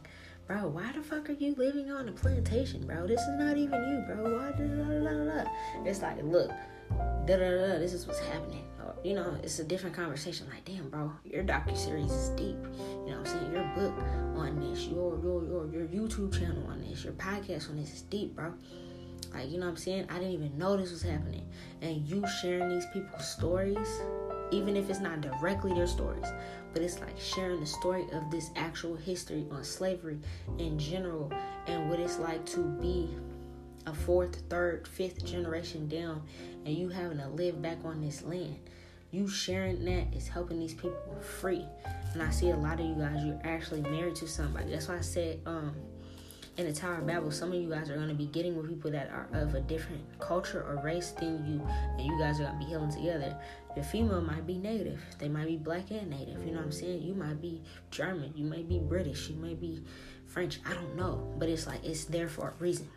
bro, 0.49 0.67
why 0.67 0.91
the 0.91 1.01
fuck 1.01 1.29
are 1.29 1.33
you 1.33 1.55
living 1.55 1.89
on 1.91 2.09
a 2.09 2.11
plantation, 2.11 2.85
bro? 2.85 3.07
This 3.07 3.21
is 3.21 3.39
not 3.39 3.55
even 3.55 3.81
you, 3.89 4.03
bro. 4.05 4.37
Why? 4.37 4.51
Da, 4.51 4.65
da, 4.65 4.99
da, 4.99 5.43
da? 5.43 5.49
it's 5.85 6.01
like, 6.01 6.21
look, 6.23 6.49
da 6.89 7.37
da 7.37 7.49
da. 7.49 7.79
This 7.79 7.93
is 7.93 8.05
what's 8.05 8.19
happening 8.19 8.65
you 9.03 9.13
know, 9.13 9.37
it's 9.43 9.59
a 9.59 9.63
different 9.63 9.95
conversation. 9.95 10.47
Like, 10.49 10.65
damn, 10.65 10.89
bro, 10.89 11.11
your 11.23 11.43
docu 11.43 11.77
series 11.77 12.11
is 12.11 12.29
deep. 12.29 12.57
You 13.05 13.11
know 13.11 13.19
what 13.19 13.19
I'm 13.19 13.25
saying? 13.25 13.53
Your 13.53 13.63
book 13.75 13.97
on 14.35 14.59
this, 14.59 14.87
your 14.87 15.19
your 15.21 15.45
your 15.45 15.67
your 15.67 15.87
YouTube 15.87 16.37
channel 16.37 16.65
on 16.67 16.81
this, 16.81 17.03
your 17.03 17.13
podcast 17.13 17.69
on 17.69 17.77
this 17.77 17.93
is 17.93 18.01
deep, 18.03 18.35
bro. 18.35 18.53
Like, 19.33 19.49
you 19.49 19.59
know 19.59 19.65
what 19.65 19.71
I'm 19.71 19.77
saying? 19.77 20.07
I 20.09 20.15
didn't 20.15 20.33
even 20.33 20.57
know 20.57 20.75
this 20.75 20.91
was 20.91 21.03
happening. 21.03 21.47
And 21.81 22.07
you 22.07 22.25
sharing 22.41 22.69
these 22.69 22.85
people's 22.93 23.27
stories, 23.27 23.87
even 24.51 24.75
if 24.75 24.89
it's 24.89 24.99
not 24.99 25.21
directly 25.21 25.73
their 25.73 25.87
stories, 25.87 26.27
but 26.73 26.81
it's 26.81 26.99
like 26.99 27.19
sharing 27.19 27.59
the 27.59 27.65
story 27.65 28.05
of 28.13 28.29
this 28.31 28.51
actual 28.55 28.95
history 28.95 29.45
on 29.51 29.63
slavery 29.63 30.19
in 30.57 30.77
general 30.77 31.31
and 31.67 31.89
what 31.89 31.99
it's 31.99 32.19
like 32.19 32.45
to 32.45 32.59
be 32.81 33.09
a 33.85 33.93
fourth, 33.93 34.43
third, 34.49 34.87
fifth 34.87 35.25
generation 35.25 35.87
down 35.87 36.21
and 36.65 36.75
you 36.75 36.89
having 36.89 37.17
to 37.17 37.27
live 37.29 37.61
back 37.61 37.77
on 37.83 38.01
this 38.01 38.21
land 38.23 38.59
you 39.11 39.27
sharing 39.27 39.83
that 39.85 40.15
is 40.15 40.27
helping 40.27 40.59
these 40.59 40.73
people 40.73 41.17
free. 41.39 41.65
And 42.13 42.21
I 42.21 42.29
see 42.29 42.49
a 42.49 42.55
lot 42.55 42.79
of 42.79 42.85
you 42.85 42.95
guys, 42.95 43.23
you're 43.23 43.41
actually 43.43 43.81
married 43.81 44.15
to 44.17 44.27
somebody. 44.27 44.71
That's 44.71 44.87
why 44.87 44.97
I 44.97 45.01
said, 45.01 45.39
um, 45.45 45.75
in 46.59 46.65
the 46.65 46.73
Tower 46.73 46.95
of 46.95 47.07
Babel, 47.07 47.31
some 47.31 47.53
of 47.53 47.55
you 47.55 47.69
guys 47.69 47.89
are 47.89 47.95
going 47.95 48.09
to 48.09 48.13
be 48.13 48.25
getting 48.25 48.57
with 48.57 48.67
people 48.67 48.91
that 48.91 49.09
are 49.09 49.29
of 49.31 49.55
a 49.55 49.61
different 49.61 50.01
culture 50.19 50.61
or 50.61 50.83
race 50.83 51.11
than 51.11 51.45
you, 51.47 51.65
and 51.97 52.05
you 52.05 52.19
guys 52.19 52.41
are 52.41 52.43
going 52.43 52.59
to 52.59 52.59
be 52.59 52.65
healing 52.65 52.91
together. 52.91 53.33
Your 53.77 53.85
female 53.85 54.19
might 54.19 54.45
be 54.45 54.57
native, 54.57 55.01
they 55.19 55.29
might 55.29 55.47
be 55.47 55.55
black 55.55 55.89
and 55.91 56.09
native. 56.09 56.45
You 56.45 56.51
know 56.51 56.57
what 56.57 56.65
I'm 56.65 56.71
saying? 56.73 57.01
You 57.01 57.13
might 57.13 57.41
be 57.41 57.61
German, 57.91 58.33
you 58.35 58.43
might 58.43 58.67
be 58.67 58.77
British, 58.77 59.29
you 59.29 59.37
might 59.37 59.61
be 59.61 59.85
French. 60.25 60.59
I 60.65 60.73
don't 60.73 60.97
know, 60.97 61.33
but 61.39 61.47
it's 61.47 61.65
like 61.65 61.83
it's 61.85 62.03
there 62.05 62.27
for 62.27 62.49
a 62.49 62.53
reason 62.61 62.89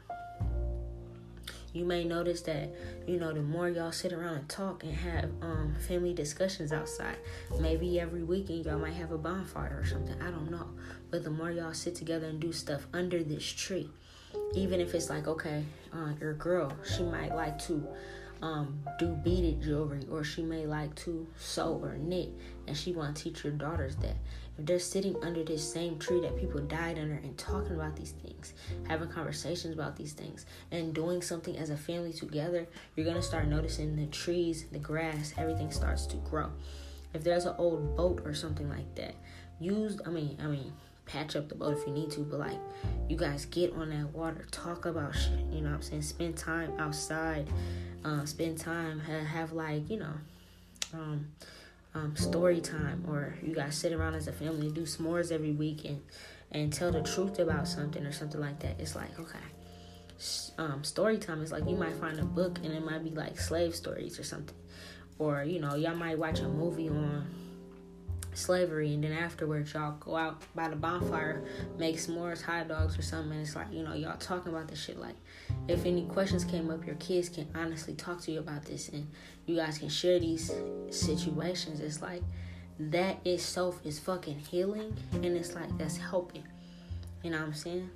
you 1.73 1.85
may 1.85 2.05
notice 2.05 2.43
that 2.43 2.71
you 3.07 3.19
know 3.19 3.33
the 3.33 3.43
more 3.43 3.69
y'all 3.69 3.93
sit 3.93 4.13
around 4.13 4.35
and 4.35 4.49
talk 4.49 4.83
and 4.83 4.95
have 4.95 5.31
um, 5.41 5.75
family 5.87 6.13
discussions 6.13 6.73
outside 6.73 7.17
maybe 7.61 7.99
every 7.99 8.23
weekend 8.23 8.65
y'all 8.65 8.79
might 8.79 8.95
have 8.95 9.11
a 9.13 9.19
bonfire 9.19 9.79
or 9.81 9.87
something 9.87 10.21
i 10.23 10.31
don't 10.31 10.51
know 10.51 10.69
but 11.11 11.25
the 11.25 11.31
more 11.31 11.51
y'all 11.51 11.75
sit 11.75 11.95
together 11.95 12.27
and 12.27 12.41
do 12.41 12.53
stuff 12.53 12.87
under 12.93 13.23
this 13.23 13.45
tree 13.45 13.89
even 14.55 14.81
if 14.81 14.95
it's 14.95 15.11
like 15.11 15.27
okay, 15.27 15.65
uh, 15.93 16.13
your 16.21 16.35
girl, 16.35 16.73
she 16.85 17.03
might 17.03 17.35
like 17.35 17.59
to 17.67 17.87
um, 18.43 18.83
do 18.99 19.09
beaded 19.09 19.63
jewelry, 19.63 20.07
or 20.11 20.25
she 20.25 20.43
may 20.43 20.67
like 20.67 20.95
to 20.97 21.27
sew 21.39 21.79
or 21.83 21.97
knit, 21.97 22.31
and 22.67 22.77
she 22.77 22.93
want 22.93 23.17
to 23.17 23.23
teach 23.23 23.45
your 23.45 23.53
daughters 23.53 23.97
that. 23.97 24.17
If 24.59 24.67
they're 24.67 24.79
sitting 24.79 25.17
under 25.23 25.43
this 25.43 25.73
same 25.73 25.99
tree 25.99 26.21
that 26.21 26.37
people 26.37 26.61
died 26.61 26.99
under 26.99 27.15
and 27.15 27.37
talking 27.39 27.75
about 27.75 27.97
these 27.97 28.13
things, 28.13 28.53
having 28.87 29.09
conversations 29.09 29.73
about 29.75 29.97
these 29.97 30.13
things, 30.13 30.47
and 30.71 30.95
doing 30.95 31.23
something 31.23 31.57
as 31.57 31.71
a 31.71 31.77
family 31.77 32.13
together, 32.13 32.67
you're 32.95 33.07
gonna 33.07 33.23
start 33.23 33.49
noticing 33.49 33.97
the 33.97 34.07
trees, 34.07 34.67
the 34.71 34.79
grass, 34.79 35.33
everything 35.39 35.71
starts 35.71 36.07
to 36.07 36.17
grow. 36.19 36.51
If 37.15 37.25
there's 37.25 37.47
an 37.47 37.55
old 37.59 37.97
boat 37.97 38.23
or 38.25 38.35
something 38.35 38.69
like 38.69 38.95
that, 38.97 39.15
use 39.61 40.01
I 40.07 40.11
mean 40.11 40.37
I 40.43 40.47
mean 40.47 40.73
patch 41.07 41.37
up 41.37 41.49
the 41.49 41.55
boat 41.55 41.77
if 41.79 41.87
you 41.87 41.93
need 41.93 42.11
to, 42.11 42.21
but 42.21 42.41
like 42.41 42.59
you 43.09 43.17
guys 43.17 43.45
get 43.47 43.73
on 43.75 43.91
that 43.91 44.13
water, 44.13 44.47
talk 44.51 44.87
about 44.87 45.15
shit, 45.15 45.41
you 45.51 45.61
know 45.61 45.71
what 45.71 45.77
I'm 45.77 45.83
saying? 45.83 46.03
Spend 46.03 46.37
time 46.37 46.73
outside, 46.79 47.49
uh, 48.05 48.25
spend 48.25 48.59
time, 48.59 49.01
have, 49.01 49.25
have 49.25 49.53
like, 49.53 49.89
you 49.91 49.99
know, 49.99 50.15
um, 50.95 51.27
um, 51.95 52.17
story 52.17 52.61
time, 52.61 53.05
or 53.09 53.35
you 53.43 53.55
guys 53.55 53.77
sit 53.77 53.93
around 53.93 54.15
as 54.15 54.29
a 54.29 54.33
family, 54.33 54.67
and 54.67 54.75
do 54.75 54.83
s'mores 54.83 55.31
every 55.33 55.53
week, 55.53 55.85
and 55.85 56.01
and 56.51 56.73
tell 56.73 56.93
the 56.93 57.03
truth 57.03 57.39
about 57.39 57.69
something 57.69 58.05
or 58.05 58.13
something 58.13 58.41
like 58.41 58.61
that. 58.61 58.81
It's 58.81 58.95
like 58.95 59.19
okay, 59.19 59.39
um, 60.59 60.85
story 60.85 61.19
time 61.19 61.43
is 61.43 61.53
like 61.53 61.69
you 61.69 61.77
might 61.77 61.95
find 61.95 62.19
a 62.19 62.25
book 62.25 62.59
and 62.63 62.73
it 62.73 62.85
might 62.85 63.05
be 63.05 63.11
like 63.11 63.39
slave 63.39 63.75
stories 63.75 64.19
or 64.19 64.25
something, 64.25 64.57
or 65.19 65.43
you 65.45 65.61
know 65.61 65.75
y'all 65.75 65.95
might 65.95 66.19
watch 66.19 66.41
a 66.41 66.49
movie 66.49 66.89
on 66.89 67.27
slavery 68.35 68.95
and 68.95 69.05
then 69.05 69.13
afterwards 69.13 69.75
y'all 69.75 69.97
go 70.01 70.17
out 70.17 70.43
by 70.55 70.69
the 70.69 70.77
bonfire 70.77 71.45
make 71.79 71.97
s'mores 71.97 72.41
hot 72.41 72.67
dogs 72.67 72.99
or 72.99 73.03
something 73.03 73.33
and 73.33 73.43
it's 73.43 73.55
like 73.55 73.71
you 73.71 73.83
know 73.83 73.93
y'all 73.93 74.17
talking 74.17 74.51
about 74.51 74.69
this 74.69 74.83
shit 74.83 74.99
like 74.99 75.17
if 75.69 75.87
any 75.87 76.05
questions 76.05 76.45
came 76.45 76.71
up 76.71 76.85
your 76.87 76.97
kids 76.97 77.29
can 77.29 77.47
honestly 77.55 77.95
talk 77.95 78.21
to 78.21 78.33
you 78.33 78.39
about 78.39 78.65
this 78.65 78.89
and 78.89 79.09
you 79.47 79.57
guys 79.57 79.79
can 79.79 79.89
share 79.89 80.19
these 80.19 80.51
situations 80.91 81.81
it's 81.81 82.03
like 82.03 82.23
that 82.79 83.25
itself 83.27 83.81
is 83.85 83.99
fucking 83.99 84.39
healing 84.39 84.95
and 85.13 85.25
it's 85.25 85.55
like 85.55 85.77
that's 85.79 85.97
helping 85.97 86.45
you 87.23 87.31
know 87.31 87.39
what 87.39 87.47
i'm 87.47 87.55
saying 87.55 87.89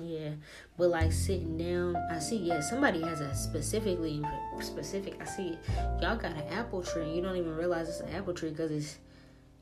yeah 0.00 0.30
but 0.76 0.90
like 0.90 1.10
sitting 1.10 1.58
down 1.58 1.96
i 2.10 2.18
see 2.18 2.36
yeah 2.36 2.60
somebody 2.60 3.02
has 3.02 3.20
a 3.20 3.34
specifically 3.34 4.22
specific 4.60 5.20
i 5.20 5.24
see 5.24 5.58
y'all 6.00 6.16
got 6.16 6.32
an 6.32 6.46
apple 6.50 6.82
tree 6.82 7.12
you 7.12 7.20
don't 7.20 7.36
even 7.36 7.56
realize 7.56 7.88
it's 7.88 8.00
an 8.00 8.10
apple 8.10 8.32
tree 8.32 8.50
because 8.50 8.70
it's 8.70 8.98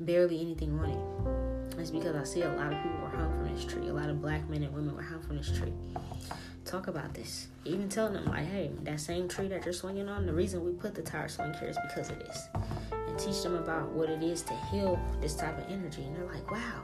barely 0.00 0.40
anything 0.40 0.78
on 0.78 0.90
it. 0.90 1.80
It's 1.80 1.90
because 1.90 2.16
I 2.16 2.24
see 2.24 2.42
a 2.42 2.52
lot 2.52 2.72
of 2.72 2.82
people 2.82 2.98
were 3.02 3.08
hung 3.08 3.30
from 3.36 3.54
this 3.54 3.64
tree. 3.64 3.88
A 3.88 3.92
lot 3.92 4.08
of 4.08 4.20
black 4.20 4.48
men 4.48 4.62
and 4.62 4.74
women 4.74 4.94
were 4.94 5.02
hung 5.02 5.22
from 5.22 5.36
this 5.36 5.56
tree. 5.56 5.72
Talk 6.66 6.88
about 6.88 7.14
this. 7.14 7.46
Even 7.64 7.88
telling 7.88 8.14
them, 8.14 8.26
like, 8.26 8.44
hey, 8.46 8.72
that 8.82 8.98
same 8.98 9.28
tree 9.28 9.46
that 9.48 9.64
you're 9.64 9.72
swinging 9.72 10.08
on, 10.08 10.26
the 10.26 10.32
reason 10.32 10.64
we 10.64 10.72
put 10.72 10.94
the 10.94 11.02
tire 11.02 11.28
swing 11.28 11.54
here 11.54 11.68
is 11.68 11.78
because 11.88 12.10
of 12.10 12.18
this. 12.18 12.48
And 12.92 13.18
teach 13.18 13.42
them 13.42 13.54
about 13.54 13.88
what 13.90 14.10
it 14.10 14.20
is 14.20 14.42
to 14.42 14.54
heal 14.70 14.98
this 15.20 15.36
type 15.36 15.56
of 15.56 15.70
energy. 15.70 16.02
And 16.02 16.16
they're 16.16 16.26
like, 16.26 16.50
wow. 16.50 16.82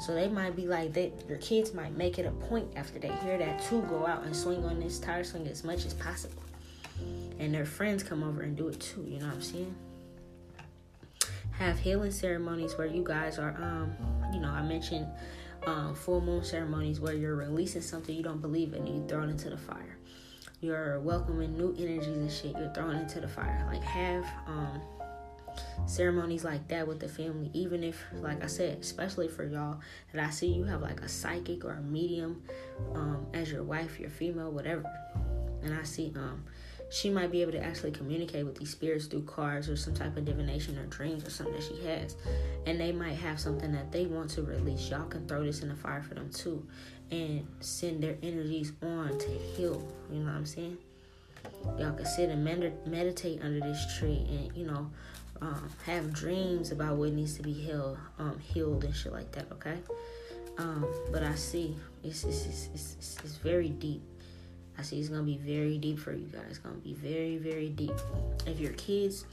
So 0.00 0.14
they 0.14 0.28
might 0.28 0.56
be 0.56 0.66
like, 0.66 0.94
they, 0.94 1.12
your 1.28 1.38
kids 1.38 1.74
might 1.74 1.94
make 1.94 2.18
it 2.18 2.24
a 2.24 2.30
point 2.30 2.68
after 2.74 2.98
they 2.98 3.12
hear 3.22 3.36
that 3.36 3.62
to 3.64 3.82
go 3.82 4.06
out 4.06 4.24
and 4.24 4.34
swing 4.34 4.64
on 4.64 4.80
this 4.80 4.98
tire 4.98 5.24
swing 5.24 5.46
as 5.46 5.62
much 5.62 5.84
as 5.84 5.92
possible. 5.94 6.42
And 7.38 7.52
their 7.52 7.66
friends 7.66 8.02
come 8.02 8.22
over 8.22 8.40
and 8.40 8.56
do 8.56 8.68
it 8.68 8.80
too. 8.80 9.04
You 9.06 9.20
know 9.20 9.26
what 9.26 9.34
I'm 9.34 9.42
saying? 9.42 9.74
have 11.58 11.78
healing 11.78 12.12
ceremonies 12.12 12.78
where 12.78 12.86
you 12.86 13.02
guys 13.02 13.38
are, 13.38 13.56
um, 13.60 13.92
you 14.32 14.38
know, 14.40 14.48
I 14.48 14.62
mentioned 14.62 15.08
um, 15.66 15.94
full 15.94 16.20
moon 16.20 16.44
ceremonies 16.44 17.00
where 17.00 17.14
you're 17.14 17.36
releasing 17.36 17.82
something 17.82 18.14
you 18.14 18.22
don't 18.22 18.40
believe 18.40 18.74
in 18.74 18.86
and 18.86 19.02
you 19.02 19.08
throw 19.08 19.22
it 19.22 19.30
into 19.30 19.50
the 19.50 19.56
fire. 19.56 19.96
You're 20.60 20.98
welcoming 21.00 21.56
new 21.56 21.74
energies 21.78 22.16
and 22.16 22.30
shit. 22.30 22.56
You're 22.58 22.72
throwing 22.74 22.98
into 22.98 23.20
the 23.20 23.28
fire. 23.28 23.64
Like 23.70 23.82
have 23.82 24.24
um, 24.46 24.80
ceremonies 25.86 26.44
like 26.44 26.66
that 26.68 26.86
with 26.86 27.00
the 27.00 27.08
family. 27.08 27.50
Even 27.52 27.84
if, 27.84 28.02
like 28.14 28.42
I 28.42 28.48
said, 28.48 28.78
especially 28.80 29.28
for 29.28 29.44
y'all 29.44 29.80
that 30.12 30.24
I 30.24 30.30
see 30.30 30.48
you 30.48 30.64
have 30.64 30.82
like 30.82 31.00
a 31.00 31.08
psychic 31.08 31.64
or 31.64 31.72
a 31.72 31.82
medium 31.82 32.42
um, 32.94 33.26
as 33.34 33.52
your 33.52 33.62
wife, 33.62 34.00
your 34.00 34.10
female, 34.10 34.50
whatever. 34.50 34.84
And 35.62 35.74
I 35.74 35.82
see 35.82 36.12
um 36.16 36.44
she 36.90 37.10
might 37.10 37.30
be 37.30 37.42
able 37.42 37.52
to 37.52 37.62
actually 37.62 37.90
communicate 37.90 38.46
with 38.46 38.58
these 38.58 38.70
spirits 38.70 39.06
through 39.06 39.22
cards 39.22 39.68
or 39.68 39.76
some 39.76 39.94
type 39.94 40.16
of 40.16 40.24
divination 40.24 40.78
or 40.78 40.86
dreams 40.86 41.26
or 41.26 41.30
something 41.30 41.54
that 41.54 41.62
she 41.62 41.84
has. 41.86 42.16
And 42.66 42.80
they 42.80 42.92
might 42.92 43.14
have 43.14 43.38
something 43.38 43.72
that 43.72 43.92
they 43.92 44.06
want 44.06 44.30
to 44.30 44.42
release. 44.42 44.88
Y'all 44.90 45.06
can 45.06 45.26
throw 45.26 45.44
this 45.44 45.62
in 45.62 45.68
the 45.68 45.74
fire 45.76 46.02
for 46.02 46.14
them 46.14 46.30
too 46.30 46.66
and 47.10 47.46
send 47.60 48.02
their 48.02 48.16
energies 48.22 48.72
on 48.82 49.18
to 49.18 49.28
heal. 49.28 49.86
You 50.10 50.20
know 50.20 50.26
what 50.26 50.36
I'm 50.36 50.46
saying? 50.46 50.78
Y'all 51.78 51.92
can 51.92 52.06
sit 52.06 52.30
and 52.30 52.44
med- 52.44 52.86
meditate 52.86 53.42
under 53.42 53.60
this 53.60 53.98
tree 53.98 54.26
and, 54.28 54.56
you 54.56 54.66
know, 54.66 54.90
um, 55.40 55.70
have 55.86 56.12
dreams 56.12 56.72
about 56.72 56.96
what 56.96 57.12
needs 57.12 57.36
to 57.36 57.42
be 57.42 57.52
healed, 57.52 57.96
um, 58.18 58.38
healed 58.40 58.84
and 58.84 58.94
shit 58.94 59.12
like 59.12 59.30
that, 59.32 59.46
okay? 59.52 59.78
Um, 60.58 60.86
but 61.12 61.22
I 61.22 61.34
see 61.36 61.76
it's, 62.02 62.24
it's, 62.24 62.46
it's, 62.46 62.68
it's, 62.74 63.16
it's 63.22 63.36
very 63.36 63.68
deep 63.68 64.02
I 64.78 64.82
see 64.82 65.00
it's 65.00 65.08
gonna 65.08 65.22
be 65.22 65.38
very 65.38 65.76
deep 65.76 65.98
for 65.98 66.12
you 66.12 66.26
guys. 66.26 66.44
It's 66.50 66.58
gonna 66.58 66.76
be 66.76 66.94
very, 66.94 67.36
very 67.36 67.68
deep. 67.68 67.94
If 68.46 68.60
your 68.60 68.72
kids 68.74 69.24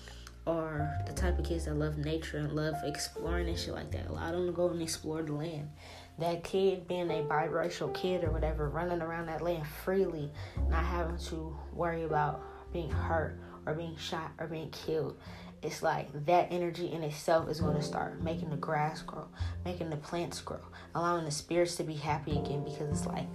are 0.47 0.97
the 1.05 1.13
type 1.13 1.37
of 1.37 1.45
kids 1.45 1.65
that 1.65 1.75
love 1.75 1.97
nature 1.97 2.37
and 2.37 2.53
love 2.53 2.75
exploring 2.83 3.47
and 3.47 3.57
shit 3.57 3.73
like 3.73 3.91
that, 3.91 4.07
allow 4.07 4.31
them 4.31 4.47
to 4.47 4.51
go 4.51 4.69
and 4.69 4.81
explore 4.81 5.21
the 5.21 5.33
land. 5.33 5.69
That 6.17 6.43
kid 6.43 6.87
being 6.87 7.11
a 7.11 7.23
biracial 7.23 7.93
kid 7.93 8.23
or 8.23 8.31
whatever, 8.31 8.69
running 8.69 9.01
around 9.01 9.27
that 9.27 9.41
land 9.41 9.67
freely, 9.67 10.31
not 10.69 10.83
having 10.83 11.17
to 11.17 11.55
worry 11.73 12.03
about 12.03 12.41
being 12.73 12.89
hurt 12.89 13.39
or 13.65 13.73
being 13.73 13.97
shot 13.97 14.31
or 14.39 14.47
being 14.47 14.69
killed. 14.71 15.17
It's 15.61 15.81
like 15.81 16.25
that 16.25 16.49
energy 16.51 16.91
in 16.91 17.01
itself 17.01 17.49
is 17.49 17.59
going 17.59 17.75
to 17.75 17.81
start 17.81 18.21
making 18.21 18.49
the 18.51 18.55
grass 18.55 19.01
grow, 19.01 19.27
making 19.63 19.89
the 19.89 19.97
plants 19.97 20.41
grow, 20.41 20.59
allowing 20.93 21.25
the 21.25 21.31
spirits 21.31 21.75
to 21.77 21.83
be 21.83 21.95
happy 21.95 22.37
again 22.37 22.63
because 22.63 22.89
it's 22.89 23.07
like 23.07 23.27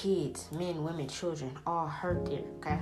kids, 0.00 0.48
men, 0.52 0.82
women, 0.82 1.08
children, 1.08 1.50
all 1.66 1.86
hurt 1.86 2.24
there, 2.26 2.42
okay? 2.58 2.80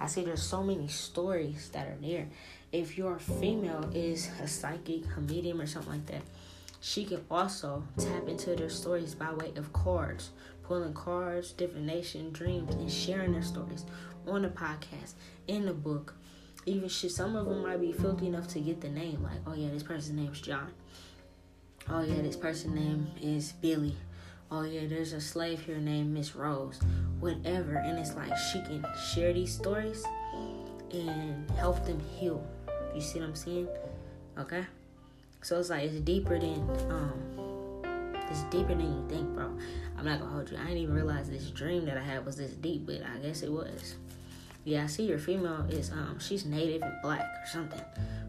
I 0.00 0.06
see 0.06 0.24
there's 0.24 0.42
so 0.42 0.62
many 0.62 0.88
stories 0.88 1.68
that 1.70 1.86
are 1.86 1.98
there. 2.00 2.28
If 2.72 2.96
your 2.96 3.18
female 3.18 3.90
is 3.94 4.30
a 4.42 4.48
psychic, 4.48 5.04
a 5.16 5.20
medium, 5.20 5.60
or 5.60 5.66
something 5.66 5.92
like 5.92 6.06
that, 6.06 6.22
she 6.80 7.04
can 7.04 7.22
also 7.30 7.84
tap 7.98 8.28
into 8.28 8.56
their 8.56 8.70
stories 8.70 9.14
by 9.14 9.32
way 9.34 9.52
of 9.56 9.72
cards, 9.72 10.30
pulling 10.62 10.94
cards, 10.94 11.52
divination, 11.52 12.32
dreams, 12.32 12.74
and 12.74 12.90
sharing 12.90 13.32
their 13.32 13.42
stories 13.42 13.84
on 14.26 14.42
the 14.42 14.48
podcast, 14.48 15.14
in 15.46 15.66
the 15.66 15.74
book. 15.74 16.14
Even 16.64 16.88
shit, 16.88 17.10
some 17.10 17.36
of 17.36 17.46
them 17.46 17.62
might 17.62 17.80
be 17.80 17.92
filthy 17.92 18.28
enough 18.28 18.48
to 18.48 18.60
get 18.60 18.80
the 18.80 18.88
name, 18.88 19.22
like, 19.22 19.40
oh 19.46 19.54
yeah, 19.54 19.68
this 19.70 19.82
person's 19.82 20.16
name's 20.16 20.40
John. 20.40 20.72
Oh 21.88 22.02
yeah, 22.02 22.22
this 22.22 22.36
person's 22.36 22.74
name 22.74 23.08
is 23.20 23.52
Billy 23.52 23.96
oh 24.50 24.62
yeah, 24.62 24.86
there's 24.86 25.12
a 25.12 25.20
slave 25.20 25.60
here 25.60 25.78
named 25.78 26.12
Miss 26.12 26.34
Rose, 26.34 26.80
whatever. 27.20 27.76
And 27.76 27.98
it's 27.98 28.14
like 28.14 28.36
she 28.36 28.60
can 28.62 28.84
share 29.12 29.32
these 29.32 29.54
stories 29.54 30.04
and 30.92 31.50
help 31.52 31.84
them 31.86 32.00
heal. 32.18 32.44
You 32.94 33.00
see 33.00 33.20
what 33.20 33.28
I'm 33.28 33.34
saying? 33.34 33.68
Okay. 34.38 34.64
So 35.42 35.58
it's 35.58 35.70
like 35.70 35.84
it's 35.84 36.00
deeper 36.00 36.38
than 36.38 36.68
um, 36.90 37.82
it's 38.30 38.42
deeper 38.44 38.74
than 38.74 38.82
you 38.82 39.06
think, 39.08 39.28
bro. 39.34 39.56
I'm 39.96 40.04
not 40.04 40.20
gonna 40.20 40.32
hold 40.32 40.50
you. 40.50 40.56
I 40.56 40.64
didn't 40.64 40.78
even 40.78 40.94
realize 40.94 41.30
this 41.30 41.50
dream 41.50 41.84
that 41.86 41.96
I 41.96 42.02
had 42.02 42.26
was 42.26 42.36
this 42.36 42.52
deep, 42.52 42.86
but 42.86 43.02
I 43.02 43.18
guess 43.18 43.42
it 43.42 43.50
was. 43.50 43.96
Yeah, 44.64 44.84
I 44.84 44.86
see 44.86 45.04
your 45.04 45.18
female 45.18 45.66
is 45.70 45.90
um 45.90 46.18
she's 46.18 46.44
native 46.44 46.82
and 46.82 46.94
black 47.02 47.20
or 47.20 47.46
something 47.46 47.82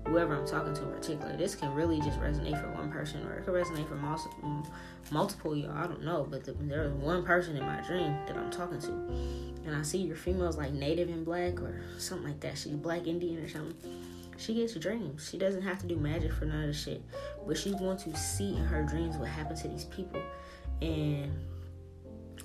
whoever 0.06 0.36
I'm 0.36 0.48
talking 0.48 0.74
to 0.74 0.84
in 0.84 0.92
particular. 0.92 1.36
This 1.38 1.56
can 1.56 1.74
really 1.74 2.00
just 2.00 2.20
resonate 2.20 2.60
for 2.60 2.70
one 2.72 2.92
person, 2.92 3.26
or 3.26 3.34
it 3.34 3.46
could 3.46 3.54
resonate 3.54 3.88
for 3.88 3.96
multiple, 3.96 4.68
multiple 5.12 5.56
y'all. 5.56 5.72
I 5.72 5.88
don't 5.88 6.04
know, 6.04 6.28
but 6.30 6.44
the, 6.44 6.54
there's 6.54 6.92
one 6.94 7.24
person 7.24 7.56
in 7.56 7.64
my 7.66 7.82
dream 7.82 8.16
that 8.28 8.36
I'm 8.38 8.50
talking 8.52 8.80
to, 8.82 8.92
and 9.66 9.76
I 9.76 9.82
see 9.82 10.00
your 10.00 10.16
female's 10.16 10.58
like 10.58 10.74
native 10.74 11.10
and 11.10 11.24
black 11.24 11.62
or 11.62 11.82
something 11.98 12.28
like 12.28 12.40
that. 12.42 12.58
She's 12.58 12.74
black 12.74 13.08
Indian 13.08 13.44
or 13.44 13.50
something. 13.50 13.76
She 14.38 14.56
gets 14.56 14.74
dreams. 14.74 15.28
She 15.30 15.38
doesn't 15.38 15.62
have 15.62 15.80
to 15.80 15.88
do 15.88 15.98
magic 15.98 16.34
for 16.34 16.46
none 16.46 16.62
of 16.62 16.68
the 16.68 16.74
shit, 16.74 17.04
but 17.46 17.58
she's 17.58 17.76
going 17.76 17.98
to 17.98 18.16
see 18.18 18.56
in 18.56 18.66
her 18.66 18.84
dreams 18.84 19.18
what 19.18 19.30
happened 19.30 19.58
to 19.58 19.68
these 19.68 19.86
people, 19.86 20.22
and 20.82 21.32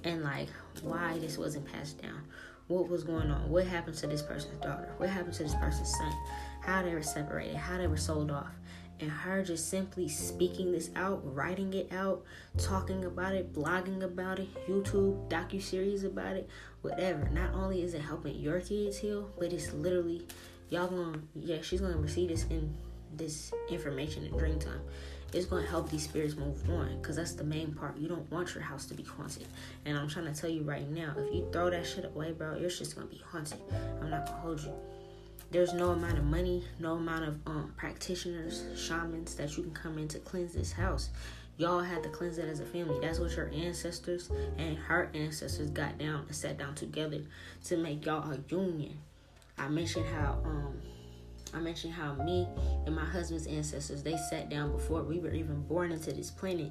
and 0.05 0.22
like 0.22 0.49
why 0.82 1.18
this 1.18 1.39
wasn't 1.39 1.70
passed 1.72 2.01
down 2.01 2.22
what 2.69 2.89
was 2.89 3.05
going 3.05 3.31
on, 3.31 3.49
what 3.49 3.67
happened 3.67 3.97
to 3.97 4.07
this 4.07 4.23
person's 4.23 4.61
daughter, 4.61 4.93
what 4.97 5.09
happened 5.09 5.35
to 5.35 5.45
this 5.45 5.55
person's 5.55 5.97
son, 5.97 6.12
how 6.61 6.83
they 6.83 6.95
were 6.95 7.03
separated, 7.03 7.57
how 7.57 7.79
they 7.79 7.87
were 7.87 7.97
sold 7.97 8.31
off. 8.31 8.53
And 8.99 9.11
her 9.11 9.43
just 9.43 9.69
simply 9.69 10.09
speaking 10.09 10.73
this 10.73 10.91
out, 10.97 11.21
writing 11.23 11.75
it 11.75 11.93
out, 11.93 12.25
talking 12.57 13.05
about 13.05 13.35
it, 13.35 13.53
blogging 13.53 14.03
about 14.03 14.39
it, 14.39 14.49
YouTube, 14.67 15.29
docu 15.29 15.62
series 15.62 16.03
about 16.03 16.37
it, 16.37 16.49
whatever. 16.81 17.29
Not 17.29 17.53
only 17.53 17.83
is 17.83 17.93
it 17.93 18.01
helping 18.01 18.37
your 18.37 18.61
kids 18.61 18.97
heal, 18.97 19.31
but 19.39 19.53
it's 19.53 19.73
literally 19.75 20.27
y'all 20.71 20.89
gonna 20.89 21.19
yeah, 21.35 21.61
she's 21.61 21.81
gonna 21.81 21.99
receive 21.99 22.31
this 22.31 22.45
in 22.45 22.75
this 23.14 23.53
information 23.69 24.25
in 24.25 24.37
dream 24.37 24.59
time. 24.59 24.81
It's 25.37 25.47
gonna 25.47 25.66
help 25.66 25.91
these 25.91 26.05
spirits 26.05 26.34
move 26.34 26.59
on 26.70 26.97
because 26.99 27.16
that's 27.16 27.32
the 27.32 27.45
main 27.45 27.72
part. 27.72 27.97
You 27.99 28.09
don't 28.09 28.30
want 28.32 28.55
your 28.55 28.64
house 28.64 28.87
to 28.87 28.95
be 28.95 29.03
haunted. 29.03 29.47
And 29.84 29.99
I'm 29.99 30.09
trying 30.09 30.32
to 30.32 30.41
tell 30.41 30.49
you 30.49 30.62
right 30.62 30.89
now, 30.89 31.14
if 31.16 31.34
you 31.34 31.47
throw 31.53 31.68
that 31.68 31.87
shit 31.87 32.07
away, 32.07 32.32
bro, 32.32 32.57
your 32.57 32.70
shit's 32.70 32.95
gonna 32.95 33.07
be 33.07 33.22
haunted. 33.30 33.59
I'm 34.01 34.09
not 34.09 34.26
gonna 34.26 34.39
hold 34.39 34.62
you. 34.62 34.72
There's 35.51 35.74
no 35.74 35.91
amount 35.91 36.18
of 36.18 36.24
money, 36.24 36.64
no 36.80 36.95
amount 36.95 37.24
of 37.24 37.39
um, 37.47 37.74
practitioners, 37.76 38.64
shamans 38.76 39.34
that 39.37 39.57
you 39.57 39.62
can 39.62 39.74
come 39.74 39.99
in 39.99 40.09
to 40.09 40.18
cleanse 40.20 40.55
this 40.55 40.72
house. 40.72 41.11
Y'all 41.59 41.80
had 41.80 42.03
to 42.03 42.09
cleanse 42.09 42.39
it 42.39 42.49
as 42.49 42.61
a 42.61 42.66
family. 42.66 42.99
That's 43.01 43.18
what 43.18 43.34
your 43.37 43.51
ancestors 43.53 44.30
and 44.59 44.76
her 44.76 45.11
ancestors 45.14 45.70
got 45.70 45.99
down 45.99 46.24
and 46.26 46.34
sat 46.34 46.59
down 46.59 46.74
together 46.74 47.20
to 47.64 47.76
make 47.76 48.05
y'all 48.05 48.30
a 48.30 48.39
union. 48.49 48.99
I 49.59 49.68
mentioned 49.68 50.07
how 50.07 50.39
um 50.45 50.82
I 51.57 51.61
mentioned 51.61 51.95
how 51.95 52.13
me 52.13 52.47
and 52.85 52.95
my 52.95 53.05
husband's 53.05 53.47
ancestors 53.47 54.03
they 54.03 54.19
sat 54.19 54.51
down 54.51 54.73
before 54.73 55.03
we 55.03 55.19
were 55.19 55.33
even 55.33 55.63
born 55.63 55.91
into 55.91 56.13
this 56.13 56.31
planet 56.31 56.71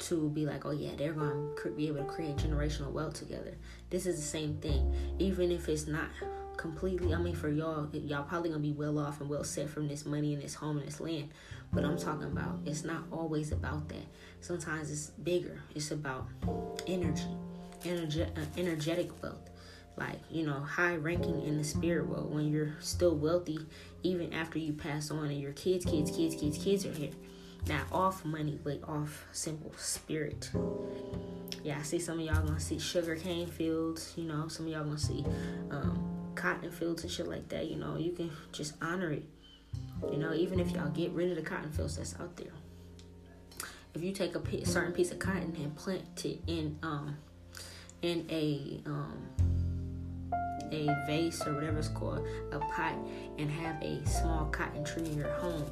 to 0.00 0.28
be 0.30 0.44
like, 0.44 0.66
oh 0.66 0.70
yeah, 0.70 0.90
they're 0.96 1.14
going 1.14 1.50
to 1.62 1.70
be 1.70 1.88
able 1.88 1.98
to 1.98 2.04
create 2.04 2.36
generational 2.36 2.92
wealth 2.92 3.14
together. 3.14 3.54
This 3.88 4.04
is 4.04 4.16
the 4.16 4.22
same 4.22 4.58
thing, 4.58 4.94
even 5.18 5.50
if 5.50 5.68
it's 5.68 5.86
not 5.86 6.10
completely. 6.58 7.14
I 7.14 7.18
mean, 7.18 7.34
for 7.34 7.48
y'all, 7.48 7.88
y'all 7.92 8.24
probably 8.24 8.50
gonna 8.50 8.60
be 8.60 8.72
well 8.72 8.98
off 8.98 9.22
and 9.22 9.30
well 9.30 9.44
set 9.44 9.70
from 9.70 9.88
this 9.88 10.04
money 10.04 10.34
and 10.34 10.42
this 10.42 10.54
home 10.54 10.76
and 10.76 10.86
this 10.86 11.00
land. 11.00 11.30
But 11.72 11.84
I'm 11.84 11.96
talking 11.96 12.26
about 12.26 12.58
it's 12.66 12.84
not 12.84 13.04
always 13.10 13.52
about 13.52 13.88
that. 13.88 14.04
Sometimes 14.40 14.90
it's 14.90 15.10
bigger. 15.10 15.62
It's 15.74 15.90
about 15.90 16.26
energy, 16.86 17.28
energy, 17.84 18.22
uh, 18.22 18.28
energetic 18.58 19.22
wealth. 19.22 19.47
Like 19.98 20.20
you 20.30 20.46
know, 20.46 20.60
high 20.60 20.96
ranking 20.96 21.42
in 21.42 21.58
the 21.58 21.64
spirit 21.64 22.06
world 22.06 22.32
when 22.32 22.48
you're 22.48 22.76
still 22.80 23.16
wealthy, 23.16 23.58
even 24.02 24.32
after 24.32 24.58
you 24.58 24.72
pass 24.72 25.10
on 25.10 25.26
and 25.26 25.40
your 25.40 25.52
kids, 25.52 25.84
kids, 25.84 26.10
kids, 26.10 26.36
kids, 26.36 26.58
kids 26.58 26.86
are 26.86 26.92
here. 26.92 27.10
Not 27.66 27.82
off 27.90 28.24
money, 28.24 28.58
but 28.62 28.80
off 28.84 29.26
simple 29.32 29.72
spirit. 29.76 30.50
Yeah, 31.64 31.78
I 31.78 31.82
see 31.82 31.98
some 31.98 32.20
of 32.20 32.24
y'all 32.24 32.46
gonna 32.46 32.60
see 32.60 32.78
sugar 32.78 33.16
cane 33.16 33.48
fields. 33.48 34.12
You 34.16 34.24
know, 34.24 34.48
some 34.48 34.66
of 34.66 34.72
y'all 34.72 34.84
gonna 34.84 34.98
see 34.98 35.24
um, 35.70 36.32
cotton 36.34 36.70
fields 36.70 37.02
and 37.02 37.10
shit 37.10 37.26
like 37.26 37.48
that. 37.48 37.66
You 37.66 37.76
know, 37.76 37.96
you 37.96 38.12
can 38.12 38.30
just 38.52 38.74
honor 38.80 39.10
it. 39.10 39.24
You 40.10 40.18
know, 40.18 40.32
even 40.32 40.60
if 40.60 40.70
y'all 40.70 40.90
get 40.90 41.10
rid 41.10 41.30
of 41.30 41.36
the 41.36 41.42
cotton 41.42 41.72
fields 41.72 41.96
that's 41.96 42.14
out 42.20 42.36
there. 42.36 42.52
If 43.94 44.02
you 44.02 44.12
take 44.12 44.36
a 44.36 44.66
certain 44.66 44.92
piece 44.92 45.10
of 45.10 45.18
cotton 45.18 45.56
and 45.56 45.74
plant 45.74 46.24
it 46.24 46.40
in 46.46 46.78
um 46.82 47.16
in 48.02 48.26
a 48.30 48.80
um 48.86 49.28
a 50.72 51.04
vase 51.06 51.46
or 51.46 51.54
whatever 51.54 51.78
it's 51.78 51.88
called, 51.88 52.26
a 52.52 52.58
pot, 52.58 52.94
and 53.38 53.50
have 53.50 53.82
a 53.82 54.04
small 54.06 54.46
cotton 54.46 54.84
tree 54.84 55.04
in 55.04 55.16
your 55.16 55.30
home. 55.34 55.64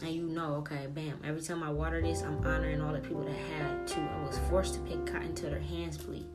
And 0.00 0.10
you 0.10 0.22
know, 0.22 0.54
okay, 0.56 0.86
bam, 0.88 1.20
every 1.24 1.42
time 1.42 1.62
I 1.62 1.70
water 1.70 2.00
this, 2.00 2.22
I'm 2.22 2.38
honoring 2.46 2.80
all 2.80 2.92
the 2.92 3.00
people 3.00 3.24
that 3.24 3.34
had 3.34 3.86
to. 3.88 4.00
I 4.00 4.26
was 4.26 4.38
forced 4.48 4.74
to 4.74 4.80
pick 4.80 5.06
cotton 5.06 5.34
till 5.34 5.50
their 5.50 5.60
hands 5.60 5.98
bleed. 5.98 6.26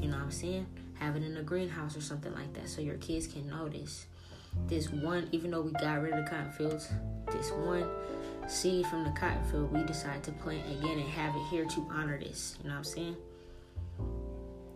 You 0.00 0.08
know 0.08 0.16
what 0.16 0.24
I'm 0.24 0.30
saying? 0.30 0.66
Have 0.94 1.16
it 1.16 1.22
in 1.22 1.36
a 1.36 1.42
greenhouse 1.42 1.96
or 1.96 2.00
something 2.00 2.32
like 2.34 2.52
that 2.54 2.68
so 2.68 2.80
your 2.80 2.96
kids 2.96 3.26
can 3.26 3.48
notice. 3.48 4.06
This 4.66 4.90
one, 4.90 5.28
even 5.32 5.50
though 5.50 5.62
we 5.62 5.72
got 5.72 6.00
rid 6.00 6.12
of 6.12 6.24
the 6.24 6.30
cotton 6.30 6.52
fields, 6.52 6.88
this 7.30 7.50
one 7.50 7.88
seed 8.48 8.86
from 8.86 9.04
the 9.04 9.10
cotton 9.10 9.42
field 9.44 9.72
we 9.72 9.82
decided 9.84 10.22
to 10.22 10.32
plant 10.32 10.64
again 10.70 10.98
and 10.98 11.08
have 11.08 11.34
it 11.34 11.42
here 11.50 11.64
to 11.64 11.86
honor 11.90 12.18
this. 12.18 12.56
You 12.62 12.68
know 12.68 12.74
what 12.74 12.78
I'm 12.78 12.84
saying? 12.84 13.16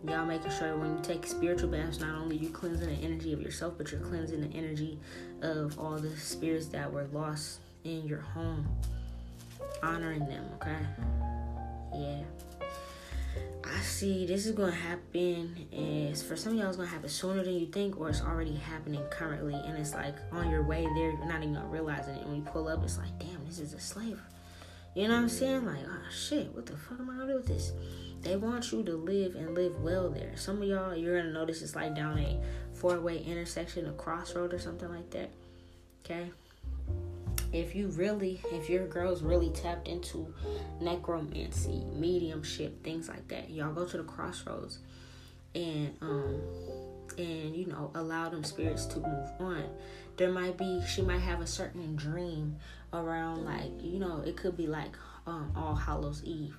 Y'all 0.07 0.25
making 0.25 0.51
sure 0.51 0.77
when 0.77 0.95
you 0.95 0.99
take 1.03 1.25
spiritual 1.25 1.69
baths, 1.69 1.99
not 1.99 2.15
only 2.15 2.37
you 2.37 2.49
cleansing 2.49 2.87
the 2.87 3.05
energy 3.05 3.33
of 3.33 3.41
yourself, 3.41 3.73
but 3.77 3.91
you're 3.91 3.99
cleansing 3.99 4.39
the 4.39 4.57
energy 4.57 4.97
of 5.41 5.77
all 5.77 5.97
the 5.97 6.15
spirits 6.15 6.67
that 6.67 6.91
were 6.91 7.07
lost 7.11 7.59
in 7.83 8.05
your 8.05 8.21
home. 8.21 8.65
Honoring 9.83 10.25
them, 10.25 10.45
okay? 10.55 10.77
Yeah. 11.93 12.23
I 13.63 13.81
see 13.81 14.25
this 14.25 14.45
is 14.45 14.53
gonna 14.53 14.71
happen 14.71 15.67
is 15.71 16.23
for 16.23 16.35
some 16.35 16.53
of 16.53 16.59
y'all 16.59 16.69
it's 16.69 16.77
gonna 16.77 16.89
happen 16.89 17.09
sooner 17.09 17.43
than 17.43 17.53
you 17.53 17.67
think 17.67 17.99
or 17.99 18.09
it's 18.09 18.21
already 18.21 18.55
happening 18.55 19.01
currently 19.11 19.53
and 19.53 19.77
it's 19.77 19.93
like 19.93 20.15
on 20.31 20.49
your 20.49 20.63
way 20.63 20.87
there 20.95 21.11
you're 21.11 21.25
not 21.25 21.43
even 21.43 21.69
realize 21.69 22.07
it 22.07 22.17
and 22.17 22.25
when 22.25 22.35
you 22.37 22.41
pull 22.41 22.67
up 22.67 22.83
it's 22.83 22.97
like 22.97 23.19
damn 23.19 23.45
this 23.45 23.59
is 23.59 23.73
a 23.73 23.79
slave 23.79 24.19
you 24.95 25.07
know 25.07 25.13
what 25.13 25.21
I'm 25.21 25.29
saying 25.29 25.65
like 25.65 25.83
oh 25.85 26.11
shit 26.11 26.53
what 26.55 26.65
the 26.65 26.75
fuck 26.77 26.99
am 26.99 27.09
I 27.09 27.17
gonna 27.17 27.27
do 27.27 27.35
with 27.35 27.47
this 27.47 27.73
they 28.21 28.35
want 28.35 28.71
you 28.71 28.83
to 28.83 28.93
live 28.93 29.35
and 29.35 29.55
live 29.55 29.79
well 29.81 30.09
there. 30.09 30.33
Some 30.35 30.61
of 30.61 30.67
y'all 30.67 30.95
you're 30.95 31.19
gonna 31.19 31.33
notice 31.33 31.61
it's 31.61 31.75
like 31.75 31.95
down 31.95 32.17
a 32.19 32.39
four-way 32.73 33.19
intersection 33.23 33.87
a 33.87 33.91
crossroad 33.93 34.53
or 34.53 34.59
something 34.59 34.89
like 34.89 35.09
that 35.11 35.29
okay? 36.05 36.31
If 37.51 37.75
you 37.75 37.87
really 37.89 38.39
if 38.51 38.69
your 38.69 38.87
girl's 38.87 39.23
really 39.23 39.49
tapped 39.49 39.87
into 39.87 40.33
necromancy 40.81 41.83
mediumship 41.93 42.83
things 42.83 43.09
like 43.09 43.27
that 43.29 43.49
y'all 43.49 43.73
go 43.73 43.85
to 43.85 43.97
the 43.97 44.03
crossroads 44.03 44.79
and 45.55 45.95
um 46.01 46.41
and 47.17 47.55
you 47.55 47.65
know 47.65 47.91
allow 47.95 48.29
them 48.29 48.43
spirits 48.43 48.85
to 48.85 48.99
move 48.99 49.29
on. 49.39 49.63
There 50.17 50.31
might 50.31 50.57
be 50.57 50.81
she 50.87 51.01
might 51.01 51.19
have 51.19 51.41
a 51.41 51.47
certain 51.47 51.95
dream 51.95 52.57
around 52.93 53.45
like 53.45 53.71
you 53.81 53.99
know 53.99 54.21
it 54.25 54.37
could 54.37 54.55
be 54.55 54.67
like 54.67 54.95
um 55.25 55.51
all 55.55 55.75
hallows 55.75 56.23
eve 56.23 56.55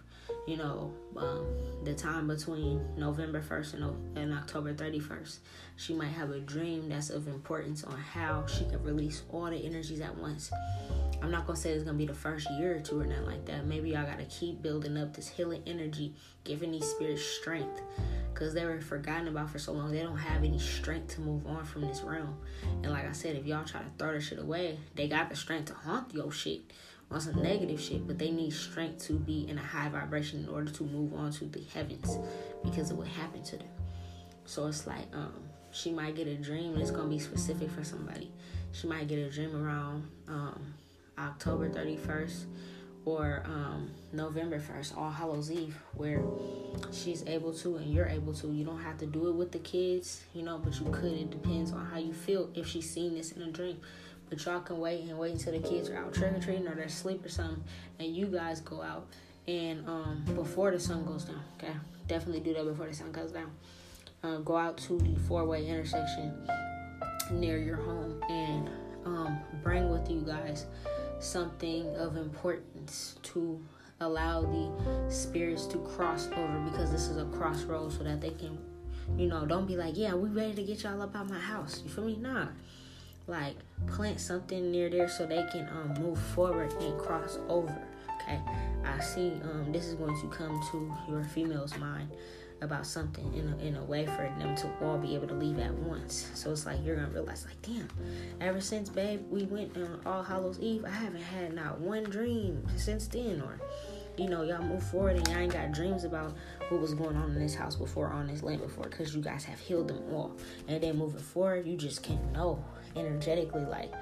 you 0.46 0.56
know, 0.56 0.92
um, 1.16 1.46
the 1.84 1.94
time 1.94 2.26
between 2.26 2.84
November 2.96 3.40
1st 3.40 3.74
and, 3.74 4.18
and 4.18 4.32
October 4.32 4.74
31st. 4.74 5.38
She 5.76 5.94
might 5.94 6.08
have 6.08 6.30
a 6.30 6.40
dream 6.40 6.88
that's 6.88 7.10
of 7.10 7.28
importance 7.28 7.84
on 7.84 7.96
how 7.96 8.46
she 8.46 8.64
can 8.64 8.82
release 8.82 9.22
all 9.30 9.46
the 9.46 9.56
energies 9.56 10.00
at 10.00 10.16
once. 10.16 10.50
I'm 11.22 11.30
not 11.30 11.46
gonna 11.46 11.58
say 11.58 11.70
it's 11.70 11.84
gonna 11.84 11.98
be 11.98 12.06
the 12.06 12.14
first 12.14 12.50
year 12.52 12.76
or 12.76 12.80
two 12.80 13.00
or 13.00 13.06
nothing 13.06 13.26
like 13.26 13.44
that. 13.46 13.66
Maybe 13.66 13.90
y'all 13.90 14.06
gotta 14.06 14.24
keep 14.24 14.62
building 14.62 14.96
up 14.96 15.14
this 15.14 15.28
healing 15.28 15.62
energy, 15.66 16.14
giving 16.44 16.72
these 16.72 16.86
spirits 16.86 17.22
strength. 17.22 17.82
Cause 18.34 18.54
they 18.54 18.64
were 18.64 18.80
forgotten 18.80 19.28
about 19.28 19.50
for 19.50 19.58
so 19.58 19.72
long. 19.72 19.92
They 19.92 20.02
don't 20.02 20.16
have 20.16 20.44
any 20.44 20.58
strength 20.58 21.14
to 21.16 21.20
move 21.20 21.46
on 21.46 21.64
from 21.64 21.82
this 21.82 22.00
realm. 22.00 22.38
And 22.82 22.90
like 22.90 23.06
I 23.06 23.12
said, 23.12 23.36
if 23.36 23.44
y'all 23.44 23.64
try 23.64 23.80
to 23.80 23.90
throw 23.98 24.14
that 24.14 24.22
shit 24.22 24.38
away, 24.38 24.78
they 24.94 25.08
got 25.08 25.28
the 25.28 25.36
strength 25.36 25.66
to 25.66 25.74
haunt 25.74 26.14
your 26.14 26.32
shit 26.32 26.62
on 27.10 27.20
some 27.20 27.42
negative 27.42 27.80
shit, 27.80 28.06
but 28.06 28.18
they 28.18 28.30
need 28.30 28.52
strength 28.52 29.04
to 29.06 29.14
be 29.14 29.48
in 29.48 29.58
a 29.58 29.62
high 29.62 29.88
vibration 29.88 30.44
in 30.44 30.48
order 30.48 30.70
to 30.70 30.84
move 30.84 31.12
on 31.14 31.32
to 31.32 31.44
the 31.46 31.62
heavens 31.74 32.18
because 32.64 32.90
of 32.90 32.98
what 32.98 33.08
happened 33.08 33.44
to 33.46 33.56
them. 33.56 33.68
So 34.44 34.66
it's 34.66 34.86
like 34.86 35.06
um, 35.12 35.34
she 35.72 35.92
might 35.92 36.14
get 36.14 36.26
a 36.26 36.36
dream, 36.36 36.74
and 36.74 36.82
it's 36.82 36.90
gonna 36.90 37.08
be 37.08 37.18
specific 37.18 37.70
for 37.70 37.84
somebody. 37.84 38.30
She 38.72 38.86
might 38.86 39.08
get 39.08 39.18
a 39.18 39.30
dream 39.30 39.56
around 39.56 40.08
um, 40.28 40.74
October 41.18 41.68
31st 41.68 42.44
or 43.04 43.42
um, 43.46 43.90
November 44.12 44.60
1st, 44.60 44.96
All 44.96 45.10
Hallows 45.10 45.50
Eve, 45.50 45.76
where 45.94 46.22
she's 46.92 47.24
able 47.26 47.52
to 47.54 47.76
and 47.76 47.92
you're 47.92 48.06
able 48.06 48.34
to. 48.34 48.48
You 48.48 48.64
don't 48.64 48.80
have 48.80 48.98
to 48.98 49.06
do 49.06 49.28
it 49.28 49.34
with 49.34 49.52
the 49.52 49.58
kids, 49.58 50.22
you 50.34 50.42
know, 50.42 50.58
but 50.58 50.78
you 50.78 50.86
could. 50.92 51.12
It 51.12 51.30
depends 51.30 51.72
on 51.72 51.86
how 51.86 51.98
you 51.98 52.12
feel 52.12 52.50
if 52.54 52.66
she's 52.66 52.88
seen 52.88 53.14
this 53.14 53.32
in 53.32 53.42
a 53.42 53.50
dream. 53.50 53.80
But 54.30 54.44
y'all 54.44 54.60
can 54.60 54.78
wait 54.78 55.02
and 55.02 55.18
wait 55.18 55.32
until 55.32 55.52
the 55.52 55.58
kids 55.58 55.90
are 55.90 55.96
out 55.96 56.14
trick 56.14 56.32
or 56.32 56.40
treating 56.40 56.66
or 56.66 56.74
they're 56.74 56.84
asleep 56.84 57.24
or 57.24 57.28
something, 57.28 57.62
and 57.98 58.14
you 58.14 58.26
guys 58.26 58.60
go 58.60 58.80
out 58.80 59.06
and 59.48 59.86
um, 59.88 60.24
before 60.34 60.70
the 60.70 60.80
sun 60.80 61.04
goes 61.04 61.24
down. 61.24 61.42
Okay, 61.58 61.72
definitely 62.06 62.40
do 62.40 62.54
that 62.54 62.64
before 62.64 62.86
the 62.86 62.94
sun 62.94 63.10
goes 63.12 63.32
down. 63.32 63.50
Uh, 64.22 64.38
go 64.38 64.56
out 64.56 64.76
to 64.76 64.98
the 64.98 65.18
four-way 65.20 65.66
intersection 65.66 66.32
near 67.32 67.58
your 67.58 67.76
home 67.76 68.22
and 68.28 68.68
um, 69.04 69.38
bring 69.62 69.90
with 69.90 70.10
you 70.10 70.20
guys 70.20 70.66
something 71.20 71.86
of 71.96 72.16
importance 72.16 73.16
to 73.22 73.60
allow 74.00 74.42
the 74.42 75.10
spirits 75.10 75.66
to 75.66 75.78
cross 75.78 76.28
over 76.28 76.58
because 76.70 76.90
this 76.90 77.08
is 77.08 77.18
a 77.18 77.24
crossroad 77.26 77.92
so 77.92 78.02
that 78.02 78.20
they 78.20 78.30
can 78.30 78.58
you 79.16 79.26
know 79.26 79.44
don't 79.44 79.66
be 79.66 79.76
like 79.76 79.96
yeah 79.96 80.14
we 80.14 80.28
ready 80.30 80.54
to 80.54 80.62
get 80.62 80.82
y'all 80.82 81.00
up 81.02 81.14
out 81.14 81.28
my 81.28 81.38
house 81.38 81.82
you 81.84 81.90
feel 81.90 82.04
me 82.04 82.16
nah 82.16 82.46
like 83.30 83.56
plant 83.86 84.20
something 84.20 84.70
near 84.70 84.90
there 84.90 85.08
so 85.08 85.24
they 85.24 85.46
can 85.50 85.68
um, 85.70 85.94
move 86.02 86.18
forward 86.18 86.72
and 86.80 86.98
cross 86.98 87.38
over. 87.48 87.86
Okay, 88.22 88.40
I 88.84 89.00
see 89.00 89.40
um, 89.44 89.72
this 89.72 89.86
is 89.86 89.94
going 89.94 90.20
to 90.20 90.28
come 90.28 90.60
to 90.72 90.92
your 91.08 91.24
female's 91.24 91.76
mind 91.78 92.10
about 92.62 92.86
something 92.86 93.32
in 93.34 93.48
a, 93.48 93.56
in 93.66 93.76
a 93.76 93.84
way 93.84 94.04
for 94.04 94.30
them 94.38 94.54
to 94.54 94.70
all 94.82 94.98
be 94.98 95.14
able 95.14 95.26
to 95.26 95.34
leave 95.34 95.58
at 95.58 95.72
once. 95.72 96.30
So 96.34 96.52
it's 96.52 96.66
like 96.66 96.84
you're 96.84 96.96
gonna 96.96 97.08
realize, 97.08 97.46
like, 97.46 97.60
damn, 97.62 97.88
ever 98.40 98.60
since 98.60 98.90
babe 98.90 99.22
we 99.30 99.44
went 99.44 99.76
on 99.76 100.00
All 100.04 100.22
Hallows 100.22 100.58
Eve, 100.60 100.84
I 100.84 100.90
haven't 100.90 101.22
had 101.22 101.54
not 101.54 101.80
one 101.80 102.04
dream 102.04 102.66
since 102.76 103.06
then, 103.08 103.40
or 103.40 103.58
you 104.18 104.28
know, 104.28 104.42
y'all 104.42 104.62
move 104.62 104.82
forward 104.82 105.16
and 105.16 105.26
y'all 105.28 105.38
ain't 105.38 105.52
got 105.52 105.72
dreams 105.72 106.04
about 106.04 106.34
what 106.68 106.80
was 106.80 106.92
going 106.92 107.16
on 107.16 107.30
in 107.30 107.38
this 107.38 107.54
house 107.54 107.76
before, 107.76 108.08
on 108.08 108.26
this 108.26 108.42
land 108.42 108.60
before, 108.60 108.84
because 108.84 109.14
you 109.14 109.22
guys 109.22 109.44
have 109.44 109.58
healed 109.58 109.88
them 109.88 110.02
all. 110.12 110.36
And 110.68 110.82
then 110.82 110.98
moving 110.98 111.20
forward, 111.20 111.66
you 111.66 111.76
just 111.76 112.02
can't 112.02 112.32
know 112.32 112.62
energetically 112.96 113.64
like 113.64 113.92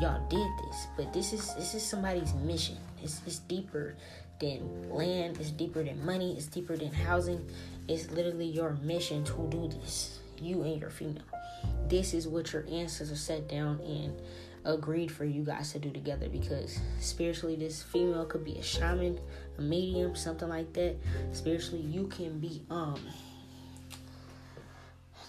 y'all 0.00 0.26
did 0.28 0.48
this. 0.66 0.86
But 0.96 1.12
this 1.12 1.32
is 1.32 1.54
this 1.54 1.74
is 1.74 1.82
somebody's 1.84 2.34
mission. 2.34 2.76
It's, 3.02 3.20
it's 3.26 3.38
deeper 3.40 3.96
than 4.40 4.90
land. 4.90 5.38
It's 5.40 5.50
deeper 5.50 5.82
than 5.82 6.04
money. 6.04 6.34
It's 6.36 6.46
deeper 6.46 6.76
than 6.76 6.92
housing. 6.92 7.48
It's 7.88 8.10
literally 8.10 8.46
your 8.46 8.72
mission 8.82 9.24
to 9.24 9.48
do 9.50 9.68
this. 9.68 10.20
You 10.40 10.62
and 10.62 10.80
your 10.80 10.90
female. 10.90 11.22
This 11.88 12.14
is 12.14 12.26
what 12.26 12.52
your 12.52 12.66
ancestors 12.70 13.20
set 13.20 13.48
down 13.48 13.80
and 13.80 14.14
agreed 14.64 15.10
for 15.10 15.24
you 15.24 15.42
guys 15.42 15.72
to 15.72 15.78
do 15.78 15.90
together 15.90 16.28
because 16.28 16.78
spiritually 17.00 17.56
this 17.56 17.82
female 17.82 18.26
could 18.26 18.44
be 18.44 18.58
a 18.58 18.62
shaman 18.62 19.18
a 19.58 19.62
medium 19.62 20.14
something 20.14 20.48
like 20.48 20.72
that. 20.74 20.96
Spiritually 21.32 21.82
you 21.82 22.06
can 22.06 22.38
be 22.38 22.62
um 22.70 23.00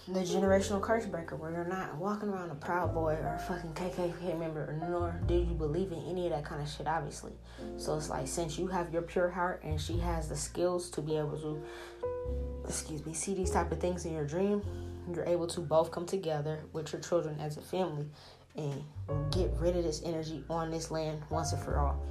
the 0.08 0.20
generational 0.20 0.80
curse 0.80 1.06
breaker 1.06 1.36
where 1.36 1.52
you're 1.52 1.64
not 1.64 1.94
walking 1.96 2.28
around 2.28 2.50
a 2.50 2.54
proud 2.56 2.92
boy 2.92 3.14
or 3.14 3.34
a 3.34 3.38
fucking 3.38 3.72
KKK 3.72 4.38
member 4.38 4.76
nor 4.88 5.20
do 5.26 5.34
you 5.34 5.54
believe 5.54 5.92
in 5.92 6.02
any 6.08 6.26
of 6.26 6.32
that 6.32 6.44
kind 6.44 6.60
of 6.60 6.68
shit 6.68 6.88
obviously 6.88 7.32
so 7.76 7.96
it's 7.96 8.10
like 8.10 8.26
since 8.26 8.58
you 8.58 8.66
have 8.66 8.92
your 8.92 9.02
pure 9.02 9.30
heart 9.30 9.62
and 9.62 9.80
she 9.80 9.98
has 9.98 10.28
the 10.28 10.36
skills 10.36 10.90
to 10.90 11.00
be 11.00 11.16
able 11.16 11.38
to 11.38 11.62
excuse 12.64 13.06
me 13.06 13.14
see 13.14 13.32
these 13.34 13.50
type 13.50 13.70
of 13.70 13.80
things 13.80 14.04
in 14.04 14.12
your 14.12 14.26
dream 14.26 14.60
you're 15.14 15.24
able 15.24 15.46
to 15.46 15.60
both 15.60 15.90
come 15.90 16.06
together 16.06 16.60
with 16.72 16.92
your 16.92 17.00
children 17.00 17.38
as 17.40 17.56
a 17.56 17.60
family 17.60 18.06
and 18.56 18.84
get 19.30 19.50
rid 19.58 19.76
of 19.76 19.84
this 19.84 20.02
energy 20.04 20.44
on 20.48 20.70
this 20.70 20.90
land 20.90 21.22
once 21.30 21.52
and 21.52 21.62
for 21.62 21.78
all. 21.78 22.02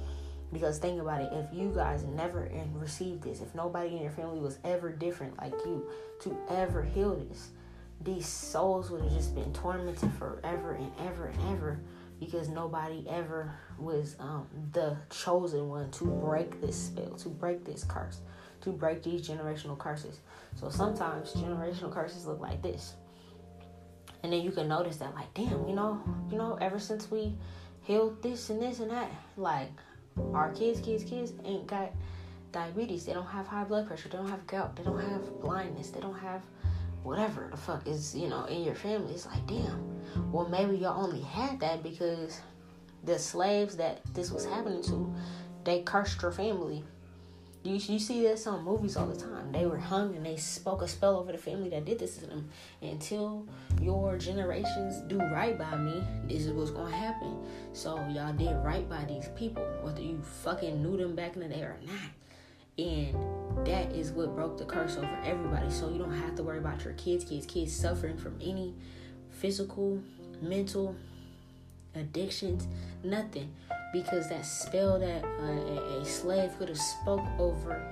Because 0.52 0.78
think 0.78 1.00
about 1.00 1.22
it, 1.22 1.32
if 1.32 1.46
you 1.52 1.72
guys 1.74 2.04
never 2.04 2.50
received 2.74 3.22
this, 3.22 3.40
if 3.40 3.54
nobody 3.54 3.96
in 3.96 4.02
your 4.02 4.10
family 4.10 4.38
was 4.38 4.58
ever 4.64 4.90
different 4.90 5.38
like 5.38 5.54
you 5.64 5.88
to 6.20 6.36
ever 6.50 6.82
heal 6.82 7.14
this, 7.14 7.50
these 8.04 8.26
souls 8.26 8.90
would 8.90 9.02
have 9.02 9.12
just 9.12 9.34
been 9.34 9.52
tormented 9.52 10.10
forever 10.18 10.72
and 10.72 10.90
ever 11.06 11.26
and 11.26 11.40
ever 11.52 11.80
because 12.18 12.48
nobody 12.48 13.04
ever 13.08 13.52
was 13.78 14.16
um, 14.20 14.46
the 14.72 14.96
chosen 15.10 15.68
one 15.68 15.90
to 15.90 16.04
break 16.04 16.60
this 16.60 16.76
spell, 16.76 17.14
to 17.16 17.28
break 17.28 17.64
this 17.64 17.84
curse, 17.84 18.20
to 18.60 18.70
break 18.70 19.02
these 19.02 19.26
generational 19.26 19.76
curses. 19.76 20.20
So 20.54 20.68
sometimes 20.68 21.32
generational 21.32 21.92
curses 21.92 22.26
look 22.26 22.40
like 22.40 22.62
this. 22.62 22.94
And 24.22 24.32
then 24.32 24.42
you 24.42 24.52
can 24.52 24.68
notice 24.68 24.98
that 24.98 25.14
like 25.14 25.34
damn 25.34 25.66
you 25.66 25.74
know 25.74 26.00
you 26.30 26.38
know 26.38 26.56
ever 26.60 26.78
since 26.78 27.10
we 27.10 27.34
healed 27.82 28.22
this 28.22 28.50
and 28.50 28.62
this 28.62 28.78
and 28.78 28.90
that 28.92 29.10
like 29.36 29.72
our 30.32 30.52
kids 30.52 30.80
kids 30.80 31.02
kids 31.02 31.32
ain't 31.44 31.66
got 31.66 31.90
diabetes. 32.52 33.04
They 33.04 33.14
don't 33.14 33.26
have 33.26 33.46
high 33.46 33.64
blood 33.64 33.88
pressure. 33.88 34.08
They 34.08 34.18
don't 34.18 34.28
have 34.28 34.46
gout. 34.46 34.76
They 34.76 34.84
don't 34.84 35.00
have 35.00 35.40
blindness. 35.40 35.90
They 35.90 36.00
don't 36.00 36.18
have 36.18 36.42
whatever 37.02 37.48
the 37.50 37.56
fuck 37.56 37.86
is 37.86 38.14
you 38.14 38.28
know 38.28 38.44
in 38.44 38.62
your 38.62 38.74
family 38.74 39.12
it's 39.12 39.26
like 39.26 39.46
damn 39.46 40.00
well 40.30 40.48
maybe 40.48 40.76
y'all 40.76 41.04
only 41.04 41.20
had 41.20 41.58
that 41.60 41.82
because 41.82 42.40
the 43.04 43.18
slaves 43.18 43.76
that 43.76 44.00
this 44.14 44.30
was 44.30 44.44
happening 44.44 44.82
to 44.82 45.12
they 45.64 45.82
cursed 45.82 46.20
your 46.22 46.32
family 46.32 46.84
you, 47.64 47.74
you 47.74 47.98
see 47.98 48.22
this 48.22 48.46
on 48.46 48.64
movies 48.64 48.96
all 48.96 49.06
the 49.06 49.16
time. 49.16 49.52
They 49.52 49.66
were 49.66 49.78
hung 49.78 50.16
and 50.16 50.26
they 50.26 50.36
spoke 50.36 50.82
a 50.82 50.88
spell 50.88 51.16
over 51.16 51.30
the 51.30 51.38
family 51.38 51.68
that 51.70 51.84
did 51.84 51.98
this 51.98 52.16
to 52.18 52.26
them. 52.26 52.48
Until 52.80 53.46
your 53.80 54.18
generations 54.18 55.00
do 55.08 55.18
right 55.18 55.56
by 55.56 55.76
me, 55.76 56.02
this 56.26 56.46
is 56.46 56.52
what's 56.52 56.70
gonna 56.70 56.94
happen. 56.94 57.36
So 57.72 57.96
y'all 58.08 58.32
did 58.32 58.54
right 58.64 58.88
by 58.88 59.04
these 59.04 59.28
people, 59.36 59.64
whether 59.82 60.02
you 60.02 60.20
fucking 60.42 60.82
knew 60.82 60.96
them 60.96 61.14
back 61.14 61.36
in 61.36 61.42
the 61.42 61.48
day 61.48 61.62
or 61.62 61.78
not. 61.86 62.10
And 62.78 63.14
that 63.66 63.92
is 63.92 64.12
what 64.12 64.34
broke 64.34 64.56
the 64.56 64.64
curse 64.64 64.96
over 64.96 65.20
everybody. 65.24 65.70
So 65.70 65.90
you 65.90 65.98
don't 65.98 66.12
have 66.12 66.34
to 66.36 66.42
worry 66.42 66.58
about 66.58 66.84
your 66.84 66.94
kids, 66.94 67.24
kids, 67.24 67.46
kids 67.46 67.74
suffering 67.74 68.16
from 68.16 68.38
any 68.40 68.74
physical, 69.30 70.02
mental 70.40 70.96
addictions, 71.94 72.66
nothing 73.04 73.54
because 73.92 74.28
that 74.30 74.46
spell 74.46 74.98
that 74.98 75.24
uh, 75.24 76.00
a 76.00 76.04
slave 76.04 76.56
could 76.58 76.68
have 76.68 76.78
spoke 76.78 77.22
over 77.38 77.82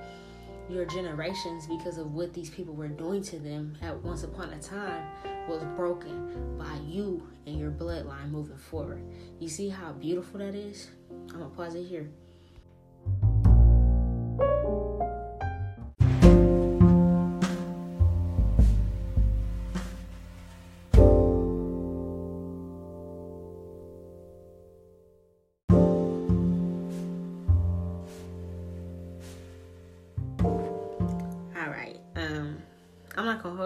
your 0.69 0.85
generations 0.85 1.67
because 1.67 1.97
of 1.97 2.13
what 2.13 2.33
these 2.33 2.49
people 2.49 2.73
were 2.73 2.87
doing 2.87 3.21
to 3.21 3.37
them 3.37 3.77
at 3.81 3.95
once 4.01 4.23
upon 4.23 4.51
a 4.53 4.59
time 4.59 5.03
was 5.47 5.63
broken 5.75 6.57
by 6.57 6.79
you 6.87 7.27
and 7.45 7.59
your 7.59 7.71
bloodline 7.71 8.31
moving 8.31 8.57
forward. 8.57 9.03
You 9.39 9.49
see 9.49 9.69
how 9.69 9.91
beautiful 9.91 10.39
that 10.39 10.55
is? 10.55 10.89
I'm 11.11 11.39
gonna 11.39 11.49
pause 11.49 11.75
it 11.75 11.83
here. 11.83 12.09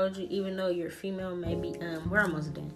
Hold 0.06 0.18
you, 0.18 0.28
even 0.30 0.56
though 0.56 0.68
you're 0.68 0.92
female, 0.92 1.36
maybe 1.36 1.76
um, 1.82 2.10
we're 2.10 2.22
almost 2.22 2.54
done. 2.54 2.72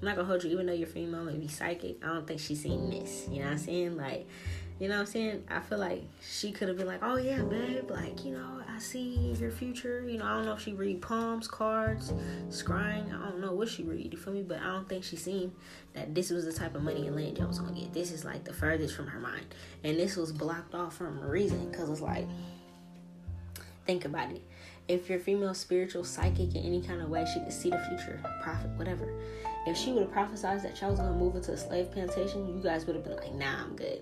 I'm 0.00 0.06
not 0.06 0.16
gonna 0.16 0.26
hold 0.26 0.42
you, 0.42 0.50
even 0.50 0.66
though 0.66 0.72
you're 0.72 0.88
female, 0.88 1.24
maybe 1.24 1.46
psychic. 1.46 2.04
I 2.04 2.08
don't 2.08 2.26
think 2.26 2.40
she's 2.40 2.62
seen 2.62 2.90
this. 2.90 3.28
You 3.30 3.40
know 3.40 3.44
what 3.44 3.52
I'm 3.52 3.58
saying? 3.58 3.96
Like, 3.96 4.26
you 4.80 4.88
know 4.88 4.94
what 4.94 5.00
I'm 5.00 5.06
saying? 5.06 5.44
I 5.48 5.60
feel 5.60 5.78
like 5.78 6.04
she 6.20 6.52
could 6.52 6.68
have 6.68 6.76
been 6.76 6.86
like, 6.86 7.00
oh 7.02 7.16
yeah, 7.16 7.42
babe, 7.42 7.90
like, 7.90 8.24
you 8.24 8.32
know, 8.32 8.60
I 8.68 8.78
see 8.78 9.34
your 9.38 9.50
future. 9.50 10.04
You 10.08 10.18
know, 10.18 10.24
I 10.24 10.34
don't 10.34 10.46
know 10.46 10.52
if 10.54 10.60
she 10.60 10.72
read 10.72 11.00
palms, 11.00 11.46
cards, 11.46 12.12
scrying. 12.48 13.06
I 13.08 13.28
don't 13.28 13.40
know 13.40 13.52
what 13.52 13.68
she 13.68 13.84
read, 13.84 14.12
you 14.12 14.18
feel 14.18 14.32
me? 14.32 14.42
But 14.42 14.60
I 14.60 14.66
don't 14.66 14.88
think 14.88 15.04
she 15.04 15.16
seen 15.16 15.52
that 15.94 16.14
this 16.14 16.30
was 16.30 16.44
the 16.44 16.52
type 16.52 16.74
of 16.74 16.82
money 16.82 17.06
and 17.06 17.14
land 17.14 17.38
was 17.38 17.60
gonna 17.60 17.78
get. 17.78 17.92
This 17.92 18.10
is 18.10 18.24
like 18.24 18.44
the 18.44 18.52
furthest 18.52 18.96
from 18.96 19.06
her 19.06 19.20
mind. 19.20 19.46
And 19.84 19.96
this 19.96 20.16
was 20.16 20.32
blocked 20.32 20.74
off 20.74 20.96
from 20.96 21.22
a 21.22 21.26
reason, 21.26 21.70
because 21.70 21.88
it's 21.88 22.00
like, 22.00 22.26
think 23.84 24.04
about 24.04 24.30
it 24.32 24.42
if 24.88 25.10
you're 25.10 25.18
female, 25.18 25.52
spiritual, 25.52 26.02
psychic 26.02 26.54
in 26.54 26.64
any 26.64 26.80
kind 26.80 27.02
of 27.02 27.10
way, 27.10 27.26
she 27.32 27.40
could 27.40 27.52
see 27.52 27.68
the 27.68 27.78
future, 27.88 28.20
prophet, 28.42 28.70
whatever. 28.70 29.12
If 29.66 29.76
she 29.76 29.92
would 29.92 30.02
have 30.02 30.12
prophesied 30.12 30.62
that 30.62 30.80
y'all 30.80 30.90
was 30.90 30.98
gonna 30.98 31.14
move 31.14 31.36
into 31.36 31.52
a 31.52 31.56
slave 31.56 31.92
plantation, 31.92 32.48
you 32.48 32.62
guys 32.62 32.86
would 32.86 32.96
have 32.96 33.04
been 33.04 33.16
like, 33.16 33.34
nah, 33.34 33.64
I'm 33.64 33.76
good. 33.76 34.00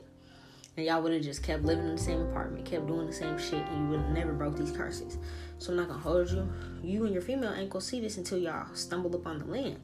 And 0.77 0.87
y'all 0.87 1.03
would 1.03 1.13
have 1.13 1.23
just 1.23 1.43
kept 1.43 1.65
living 1.65 1.87
in 1.87 1.97
the 1.97 2.03
same 2.03 2.21
apartment, 2.21 2.65
kept 2.65 2.87
doing 2.87 3.07
the 3.07 3.13
same 3.13 3.37
shit, 3.37 3.67
and 3.67 3.85
you 3.85 3.89
would 3.89 4.01
have 4.01 4.11
never 4.11 4.33
broke 4.33 4.57
these 4.57 4.71
curses. 4.71 5.19
So 5.59 5.73
I'm 5.73 5.77
not 5.77 5.89
gonna 5.89 6.01
hold 6.01 6.31
you. 6.31 6.49
You 6.83 7.05
and 7.05 7.13
your 7.13 7.23
female 7.23 7.53
ain't 7.53 7.71
gonna 7.71 7.83
see 7.83 8.01
this 8.01 8.17
until 8.17 8.39
y'all 8.39 8.73
stumble 8.75 9.15
upon 9.17 9.41
the 9.41 9.47
land. 9.47 9.81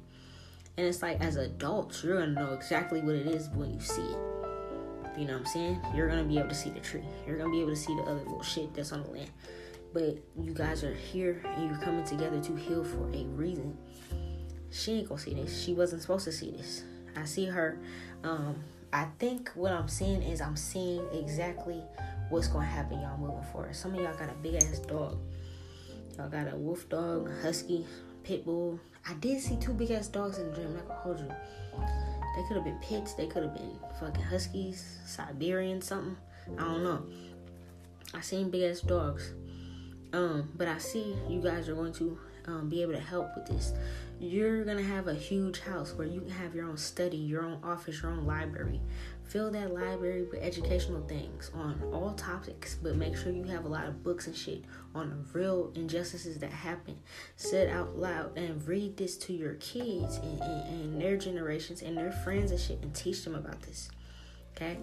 And 0.76 0.86
it's 0.86 1.02
like 1.02 1.20
as 1.20 1.36
adults, 1.36 2.04
you're 2.04 2.20
gonna 2.20 2.32
know 2.32 2.52
exactly 2.52 3.00
what 3.00 3.16
it 3.16 3.26
is 3.26 3.48
when 3.48 3.74
you 3.74 3.80
see 3.80 4.02
it. 4.02 4.18
You 5.18 5.26
know 5.26 5.32
what 5.32 5.40
I'm 5.40 5.46
saying? 5.46 5.80
You're 5.96 6.08
gonna 6.08 6.24
be 6.24 6.38
able 6.38 6.50
to 6.50 6.54
see 6.54 6.70
the 6.70 6.80
tree. 6.80 7.04
You're 7.26 7.38
gonna 7.38 7.50
be 7.50 7.60
able 7.60 7.70
to 7.70 7.76
see 7.76 7.94
the 7.96 8.02
other 8.02 8.20
little 8.20 8.42
shit 8.42 8.72
that's 8.72 8.92
on 8.92 9.02
the 9.02 9.10
land 9.10 9.30
but 9.92 10.18
you 10.38 10.52
guys 10.54 10.84
are 10.84 10.94
here 10.94 11.42
and 11.44 11.68
you're 11.68 11.80
coming 11.80 12.04
together 12.04 12.40
to 12.40 12.56
heal 12.56 12.84
for 12.84 13.08
a 13.12 13.24
reason. 13.24 13.76
She 14.70 14.92
ain't 14.92 15.08
gonna 15.08 15.20
see 15.20 15.34
this. 15.34 15.62
She 15.62 15.74
wasn't 15.74 16.02
supposed 16.02 16.24
to 16.24 16.32
see 16.32 16.50
this. 16.50 16.84
I 17.14 17.24
see 17.24 17.46
her. 17.46 17.78
Um, 18.24 18.56
I 18.92 19.06
think 19.18 19.50
what 19.54 19.72
I'm 19.72 19.88
seeing 19.88 20.22
is 20.22 20.40
I'm 20.40 20.56
seeing 20.56 21.06
exactly 21.12 21.82
what's 22.30 22.48
gonna 22.48 22.64
happen, 22.64 23.00
y'all 23.00 23.18
moving 23.18 23.44
forward. 23.52 23.76
Some 23.76 23.94
of 23.94 24.00
y'all 24.00 24.14
got 24.14 24.30
a 24.30 24.34
big 24.42 24.54
ass 24.54 24.78
dog. 24.80 25.18
Y'all 26.16 26.28
got 26.28 26.52
a 26.52 26.56
wolf 26.56 26.88
dog, 26.88 27.30
husky, 27.42 27.86
pit 28.22 28.44
bull. 28.44 28.80
I 29.08 29.14
did 29.14 29.40
see 29.40 29.56
two 29.56 29.72
big 29.72 29.90
ass 29.90 30.08
dogs 30.08 30.38
in 30.38 30.48
the 30.48 30.54
dream. 30.54 30.74
Not 30.74 30.88
gonna 30.88 31.00
hold 31.00 31.20
you. 31.20 31.28
They 32.36 32.42
could 32.48 32.56
have 32.56 32.64
been 32.64 32.78
pits. 32.82 33.14
They 33.14 33.26
could 33.26 33.42
have 33.42 33.54
been 33.54 33.76
fucking 34.00 34.22
huskies, 34.22 34.98
Siberian, 35.06 35.82
something. 35.82 36.16
I 36.58 36.64
don't 36.64 36.82
know. 36.82 37.04
I 38.14 38.20
seen 38.20 38.50
big 38.50 38.62
ass 38.62 38.80
dogs. 38.80 39.34
Um, 40.12 40.50
but 40.56 40.68
I 40.68 40.78
see 40.78 41.16
you 41.28 41.40
guys 41.40 41.68
are 41.68 41.74
going 41.74 41.92
to 41.94 42.18
um, 42.46 42.68
be 42.68 42.82
able 42.82 42.92
to 42.92 43.00
help 43.00 43.34
with 43.34 43.46
this. 43.46 43.72
You're 44.18 44.64
gonna 44.64 44.82
have 44.82 45.08
a 45.08 45.14
huge 45.14 45.60
house 45.60 45.94
where 45.94 46.06
you 46.06 46.20
can 46.20 46.30
have 46.30 46.54
your 46.54 46.66
own 46.66 46.76
study, 46.76 47.16
your 47.16 47.42
own 47.42 47.58
office, 47.62 48.02
your 48.02 48.12
own 48.12 48.26
library. 48.26 48.80
Fill 49.24 49.50
that 49.52 49.72
library 49.72 50.24
with 50.24 50.40
educational 50.42 51.00
things 51.06 51.50
on 51.54 51.80
all 51.92 52.12
topics, 52.14 52.74
but 52.74 52.96
make 52.96 53.16
sure 53.16 53.32
you 53.32 53.44
have 53.44 53.64
a 53.64 53.68
lot 53.68 53.86
of 53.86 54.02
books 54.02 54.26
and 54.26 54.36
shit 54.36 54.64
on 54.94 55.26
real 55.32 55.72
injustices 55.74 56.38
that 56.38 56.52
happen. 56.52 56.98
Sit 57.36 57.68
out 57.68 57.96
loud 57.96 58.36
and 58.36 58.66
read 58.68 58.96
this 58.96 59.16
to 59.18 59.32
your 59.32 59.54
kids 59.54 60.18
and, 60.18 60.40
and, 60.40 60.68
and 60.68 61.00
their 61.00 61.16
generations 61.16 61.82
and 61.82 61.96
their 61.96 62.12
friends 62.12 62.50
and 62.50 62.60
shit 62.60 62.82
and 62.82 62.94
teach 62.94 63.24
them 63.24 63.34
about 63.34 63.62
this. 63.62 63.90
Okay? 64.54 64.78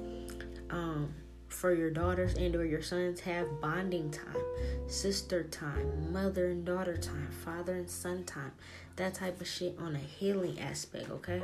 Um, 0.71 1.13
for 1.49 1.73
your 1.73 1.89
daughters 1.89 2.35
and 2.35 2.55
or 2.55 2.65
your 2.65 2.81
sons 2.81 3.19
have 3.19 3.47
bonding 3.59 4.09
time 4.11 4.43
sister 4.87 5.43
time 5.43 6.11
mother 6.13 6.47
and 6.47 6.65
daughter 6.65 6.95
time 6.95 7.29
father 7.43 7.75
and 7.75 7.89
son 7.89 8.23
time 8.23 8.51
that 8.99 9.13
type 9.13 9.39
of 9.39 9.47
shit 9.47 9.75
on 9.79 9.95
a 9.95 9.99
healing 9.99 10.59
aspect 10.59 11.09
okay? 11.09 11.41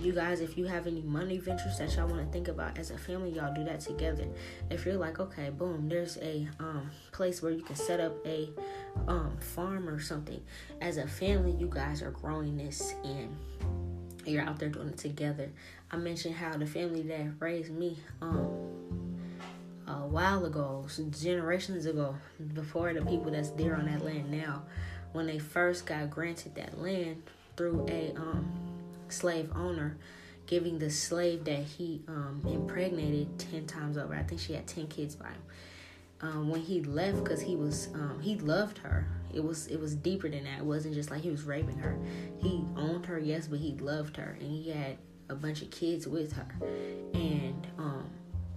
You 0.00 0.12
guys 0.12 0.40
if 0.40 0.58
you 0.58 0.66
have 0.66 0.86
any 0.86 1.00
money 1.00 1.38
ventures 1.38 1.78
that 1.78 1.96
y'all 1.96 2.06
want 2.06 2.24
to 2.24 2.30
think 2.30 2.48
about 2.48 2.78
as 2.78 2.90
a 2.90 2.98
family 2.98 3.30
y'all 3.30 3.54
do 3.54 3.64
that 3.64 3.80
together. 3.80 4.26
If 4.70 4.84
you're 4.84 4.96
like 4.96 5.18
okay 5.18 5.50
boom 5.50 5.88
there's 5.88 6.18
a 6.18 6.46
um, 6.60 6.90
place 7.10 7.42
where 7.42 7.52
you 7.52 7.62
can 7.62 7.76
set 7.76 8.00
up 8.00 8.14
a 8.26 8.50
um, 9.08 9.36
farm 9.38 9.88
or 9.88 9.98
something. 9.98 10.42
As 10.80 10.98
a 10.98 11.06
family 11.06 11.52
you 11.52 11.70
guys 11.72 12.02
are 12.02 12.10
growing 12.10 12.58
this 12.58 12.94
and 13.02 13.34
you're 14.26 14.42
out 14.42 14.58
there 14.58 14.68
doing 14.68 14.88
it 14.88 14.98
together. 14.98 15.50
I 15.90 15.96
mentioned 15.96 16.34
how 16.34 16.56
the 16.56 16.66
family 16.66 17.02
that 17.02 17.34
raised 17.40 17.72
me 17.72 17.98
um 18.20 19.13
a 19.86 20.06
while 20.06 20.44
ago, 20.44 20.86
generations 21.10 21.86
ago, 21.86 22.16
before 22.54 22.92
the 22.94 23.02
people 23.02 23.30
that's 23.30 23.50
there 23.50 23.76
on 23.76 23.86
that 23.86 24.04
land 24.04 24.30
now, 24.30 24.62
when 25.12 25.26
they 25.26 25.38
first 25.38 25.86
got 25.86 26.10
granted 26.10 26.54
that 26.54 26.80
land 26.80 27.22
through 27.56 27.86
a 27.88 28.14
um, 28.16 28.50
slave 29.08 29.50
owner, 29.54 29.96
giving 30.46 30.78
the 30.78 30.90
slave 30.90 31.44
that 31.44 31.62
he 31.62 32.02
um, 32.08 32.42
impregnated 32.46 33.38
10 33.38 33.66
times 33.66 33.96
over. 33.96 34.14
I 34.14 34.22
think 34.22 34.40
she 34.40 34.54
had 34.54 34.66
10 34.66 34.88
kids 34.88 35.14
by 35.14 35.28
him. 35.28 35.42
Um, 36.20 36.48
when 36.48 36.62
he 36.62 36.80
left 36.80 37.22
because 37.22 37.42
he 37.42 37.54
was 37.54 37.88
um, 37.92 38.18
he 38.22 38.36
loved 38.36 38.78
her 38.78 39.06
it 39.34 39.42
was 39.42 39.66
it 39.66 39.78
was 39.78 39.94
deeper 39.94 40.28
than 40.28 40.44
that 40.44 40.60
it 40.60 40.64
wasn't 40.64 40.94
just 40.94 41.10
like 41.10 41.20
he 41.20 41.30
was 41.30 41.42
raping 41.42 41.76
her 41.78 41.98
he 42.38 42.64
owned 42.76 43.04
her 43.06 43.18
yes 43.18 43.46
but 43.46 43.58
he 43.58 43.72
loved 43.72 44.16
her 44.16 44.36
and 44.40 44.50
he 44.50 44.70
had 44.70 44.96
a 45.28 45.34
bunch 45.34 45.60
of 45.60 45.70
kids 45.70 46.06
with 46.06 46.32
her 46.32 46.46
and 47.12 47.66
um, 47.78 48.08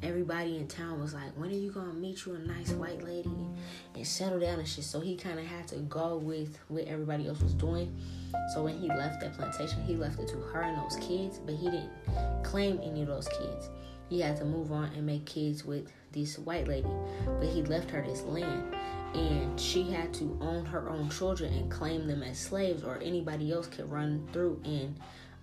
everybody 0.04 0.58
in 0.58 0.68
town 0.68 1.00
was 1.02 1.14
like, 1.14 1.32
when 1.36 1.50
are 1.50 1.54
you 1.54 1.72
gonna 1.72 1.94
meet 1.94 2.26
you 2.26 2.36
a 2.36 2.40
nice 2.40 2.72
white 2.72 3.04
lady 3.04 3.32
and 3.96 4.06
settle 4.08 4.40
down 4.40 4.60
and 4.60 4.68
shit? 4.68 4.84
So 4.84 5.00
he 5.00 5.16
kind 5.16 5.40
of 5.40 5.46
had 5.46 5.68
to 5.70 5.78
go 5.78 6.18
with 6.18 6.58
what 6.68 6.86
everybody 6.86 7.28
else 7.28 7.42
was 7.42 7.54
doing. 7.54 7.96
So 8.54 8.64
when 8.64 8.78
he 8.78 8.88
left 8.88 9.22
that 9.22 9.34
plantation, 9.34 9.84
he 9.84 9.96
left 9.96 10.20
it 10.20 10.28
to 10.30 10.38
her 10.38 10.62
and 10.62 10.78
those 10.78 10.98
kids, 10.98 11.40
but 11.40 11.56
he 11.56 11.70
didn't 11.70 11.92
claim 12.44 12.80
any 12.84 13.02
of 13.02 13.08
those 13.08 13.28
kids. 13.28 13.70
He 14.10 14.22
had 14.22 14.38
to 14.38 14.46
move 14.46 14.72
on 14.72 14.86
and 14.96 15.06
make 15.06 15.26
kids 15.26 15.66
with 15.66 15.92
this 16.12 16.40
white 16.40 16.68
lady, 16.68 16.88
but 17.26 17.50
he 17.50 17.62
left 17.64 17.90
her 17.90 18.02
this 18.02 18.22
land. 18.24 18.74
And 19.14 19.60
she 19.60 19.90
had 19.90 20.14
to 20.16 20.38
own 20.42 20.66
her 20.66 20.90
own 20.90 21.10
children 21.10 21.54
and 21.54 21.72
claim 21.72 22.08
them 22.08 22.24
as 22.24 22.38
slaves, 22.38 22.84
or 22.84 23.00
anybody 23.02 23.52
else 23.52 23.68
could 23.68 23.90
run 23.92 24.28
through 24.32 24.62
and 24.64 24.98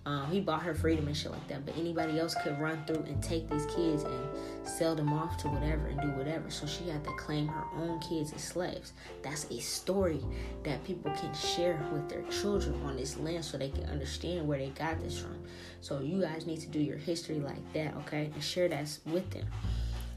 um, 0.05 0.29
he 0.29 0.39
bought 0.39 0.61
her 0.61 0.75
freedom 0.75 1.07
and 1.07 1.17
shit 1.17 1.31
like 1.31 1.47
that. 1.47 1.65
But 1.65 1.75
anybody 1.77 2.19
else 2.19 2.35
could 2.43 2.59
run 2.59 2.83
through 2.85 3.03
and 3.07 3.21
take 3.23 3.49
these 3.49 3.65
kids 3.65 4.03
and 4.03 4.29
sell 4.63 4.95
them 4.95 5.11
off 5.11 5.37
to 5.37 5.47
whatever 5.47 5.87
and 5.87 5.99
do 5.99 6.09
whatever. 6.09 6.51
So 6.51 6.67
she 6.67 6.87
had 6.87 7.03
to 7.05 7.11
claim 7.13 7.47
her 7.47 7.63
own 7.75 7.99
kids 7.99 8.31
as 8.31 8.43
slaves. 8.43 8.93
That's 9.23 9.49
a 9.49 9.59
story 9.59 10.23
that 10.63 10.83
people 10.83 11.11
can 11.11 11.33
share 11.33 11.83
with 11.91 12.07
their 12.07 12.21
children 12.23 12.79
on 12.85 12.97
this 12.97 13.17
land 13.17 13.43
so 13.43 13.57
they 13.57 13.69
can 13.69 13.85
understand 13.85 14.47
where 14.47 14.59
they 14.59 14.69
got 14.69 15.01
this 15.01 15.17
from. 15.17 15.39
So 15.81 15.99
you 16.01 16.21
guys 16.21 16.45
need 16.45 16.59
to 16.59 16.67
do 16.67 16.79
your 16.79 16.97
history 16.97 17.39
like 17.39 17.73
that, 17.73 17.95
okay? 17.97 18.29
And 18.31 18.43
share 18.43 18.67
that 18.69 18.99
with 19.07 19.27
them. 19.31 19.47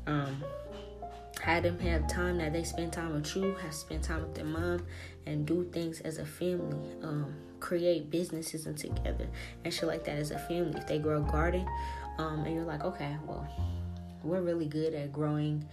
Um, 0.07 0.45
had 1.41 1.63
them 1.63 1.79
have 1.79 2.09
time 2.09 2.39
that 2.39 2.53
they 2.53 2.65
spend 2.65 2.93
time 2.93 3.15
with 3.15 3.35
you, 3.35 3.55
have 3.63 3.75
spent 3.75 4.03
time 4.03 4.21
with 4.21 4.35
their 4.35 4.45
mom, 4.45 4.85
and 5.25 5.47
do 5.47 5.65
things 5.73 6.01
as 6.01 6.19
a 6.19 6.27
family. 6.27 6.77
Um, 7.03 7.35
create 7.61 8.11
businesses 8.11 8.67
and 8.67 8.77
together 8.77 9.29
and 9.65 9.73
shit 9.73 9.89
like 9.89 10.05
that 10.05 10.17
as 10.17 10.31
a 10.31 10.39
family. 10.39 10.79
If 10.79 10.87
they 10.87 10.99
grow 10.99 11.19
a 11.23 11.31
garden, 11.31 11.67
um, 12.19 12.45
and 12.45 12.55
you're 12.55 12.65
like, 12.65 12.85
okay, 12.85 13.17
well, 13.27 13.47
we're 14.23 14.43
really 14.43 14.67
good 14.67 14.95
at 14.95 15.13
growing 15.13 15.65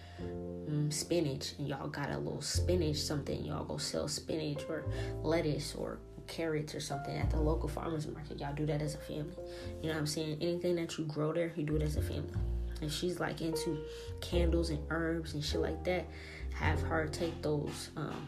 um, 0.68 0.92
spinach, 0.92 1.54
and 1.58 1.68
y'all 1.68 1.88
got 1.88 2.12
a 2.12 2.18
little 2.18 2.42
spinach 2.42 2.98
something. 2.98 3.44
Y'all 3.44 3.66
go 3.66 3.78
sell 3.78 4.08
spinach 4.08 4.64
or 4.70 4.86
lettuce 5.24 5.76
or 5.76 6.00
carrots 6.28 6.74
or 6.76 6.80
something 6.80 7.16
at 7.16 7.30
the 7.30 7.40
local 7.40 7.68
farmers 7.68 8.08
market. 8.08 8.40
Y'all 8.40 8.54
do 8.54 8.66
that 8.66 8.82
as 8.82 8.96
a 8.96 9.00
family. 9.00 9.36
You 9.82 9.88
know 9.88 9.94
what 9.94 10.00
I'm 10.00 10.08
saying? 10.08 10.38
Anything 10.42 10.76
that 10.76 10.98
you 10.98 11.06
grow 11.06 11.34
there, 11.34 11.52
you 11.56 11.64
do 11.64 11.76
it 11.76 11.82
as 11.82 11.98
a 11.98 12.02
family. 12.02 12.34
And 12.82 12.92
she's 12.92 13.20
like 13.20 13.42
into 13.42 13.80
candles 14.22 14.70
and 14.70 14.80
herbs 14.90 15.34
and 15.34 15.44
shit 15.44 15.62
like 15.62 15.84
that. 15.86 16.06
Have 16.54 16.82
her 16.82 17.08
take 17.08 17.42
those, 17.42 17.90
um, 17.96 18.28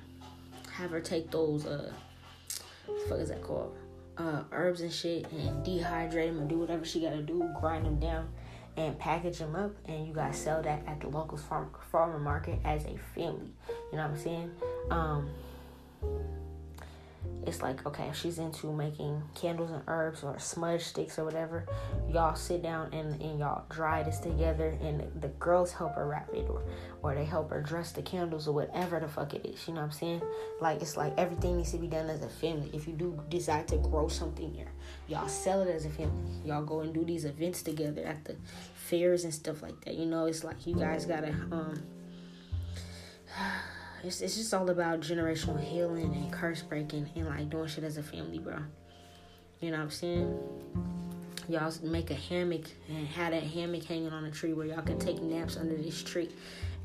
have 0.71 0.91
her 0.91 1.01
take 1.01 1.31
those, 1.31 1.65
uh, 1.65 1.91
the 2.93 3.09
fuck 3.09 3.19
is 3.19 3.29
that 3.29 3.41
called? 3.41 3.75
Uh, 4.17 4.43
herbs 4.51 4.81
and 4.81 4.91
shit 4.91 5.31
and 5.31 5.63
dehydrate 5.65 6.27
them 6.27 6.39
and 6.39 6.49
do 6.49 6.57
whatever 6.57 6.83
she 6.83 7.01
gotta 7.01 7.21
do, 7.21 7.47
grind 7.59 7.85
them 7.85 7.99
down 7.99 8.27
and 8.75 8.97
package 8.97 9.39
them 9.39 9.55
up 9.55 9.71
and 9.85 10.07
you 10.07 10.13
gotta 10.13 10.33
sell 10.33 10.61
that 10.61 10.81
at 10.87 10.99
the 11.01 11.07
local 11.07 11.37
farm 11.37 11.69
farmer 11.91 12.19
market 12.19 12.59
as 12.63 12.85
a 12.85 12.97
family. 13.15 13.51
You 13.91 13.97
know 13.97 14.03
what 14.03 14.11
I'm 14.11 14.17
saying? 14.17 14.51
Um, 14.89 15.29
it's 17.47 17.61
like 17.61 17.85
okay 17.85 18.07
if 18.09 18.17
she's 18.17 18.39
into 18.39 18.67
making 18.73 19.21
candles 19.33 19.71
and 19.71 19.81
herbs 19.87 20.21
or 20.21 20.37
smudge 20.37 20.83
sticks 20.83 21.17
or 21.17 21.23
whatever 21.23 21.65
y'all 22.09 22.35
sit 22.35 22.61
down 22.61 22.93
and, 22.93 23.19
and 23.21 23.39
y'all 23.39 23.63
dry 23.69 24.03
this 24.03 24.19
together 24.19 24.77
and 24.81 25.01
the, 25.21 25.29
girls 25.39 25.71
help 25.71 25.95
her 25.95 26.07
wrap 26.07 26.29
it 26.33 26.45
or 26.49 26.61
or 27.03 27.15
they 27.15 27.23
help 27.23 27.49
her 27.49 27.61
dress 27.61 27.91
the 27.93 28.01
candles 28.01 28.47
or 28.47 28.53
whatever 28.53 28.99
the 28.99 29.07
fuck 29.07 29.33
it 29.33 29.45
is 29.45 29.65
you 29.67 29.73
know 29.73 29.79
what 29.81 29.87
i'm 29.87 29.91
saying? 29.91 30.21
Like 30.59 30.81
it's 30.81 30.97
like 30.97 31.13
everything 31.17 31.57
needs 31.57 31.71
to 31.71 31.77
be 31.77 31.87
done 31.87 32.09
as 32.09 32.21
a 32.21 32.29
family. 32.29 32.69
If 32.73 32.87
you 32.87 32.93
do 32.93 33.17
decide 33.29 33.67
to 33.69 33.77
grow 33.77 34.07
something 34.09 34.53
here 34.53 34.71
y'all 35.07 35.29
sell 35.29 35.61
it 35.61 35.69
as 35.69 35.85
a 35.85 35.89
family. 35.89 36.31
Y'all 36.43 36.65
go 36.65 36.81
and 36.81 36.93
do 36.93 37.05
these 37.05 37.23
events 37.23 37.63
together 37.63 38.03
at 38.03 38.25
the 38.25 38.35
fairs 38.75 39.23
and 39.23 39.33
stuff 39.33 39.61
like 39.61 39.79
that 39.85 39.93
you 39.93 40.05
know? 40.05 40.25
It's 40.25 40.43
like 40.43 40.67
you 40.67 40.75
guys 40.75 41.05
gotta 41.05 41.29
um 41.29 41.81
it's, 44.07 44.21
it's 44.21 44.37
just 44.37 44.53
all 44.53 44.69
about 44.69 45.01
generational 45.01 45.61
healing 45.61 46.13
and 46.13 46.31
curse 46.31 46.61
breaking 46.61 47.09
and 47.15 47.27
like 47.27 47.49
doing 47.49 47.67
shit 47.67 47.83
as 47.83 47.97
a 47.97 48.03
family, 48.03 48.39
bro. 48.39 48.59
You 49.59 49.71
know 49.71 49.77
what 49.77 49.83
I'm 49.83 49.91
saying? 49.91 50.39
Y'all 51.49 51.73
make 51.83 52.09
a 52.09 52.15
hammock 52.15 52.65
and 52.87 53.07
have 53.07 53.31
that 53.31 53.43
hammock 53.43 53.83
hanging 53.83 54.11
on 54.11 54.25
a 54.25 54.31
tree 54.31 54.53
where 54.53 54.65
y'all 54.65 54.81
can 54.81 54.99
take 54.99 55.21
naps 55.21 55.57
under 55.57 55.75
this 55.75 56.01
tree, 56.03 56.29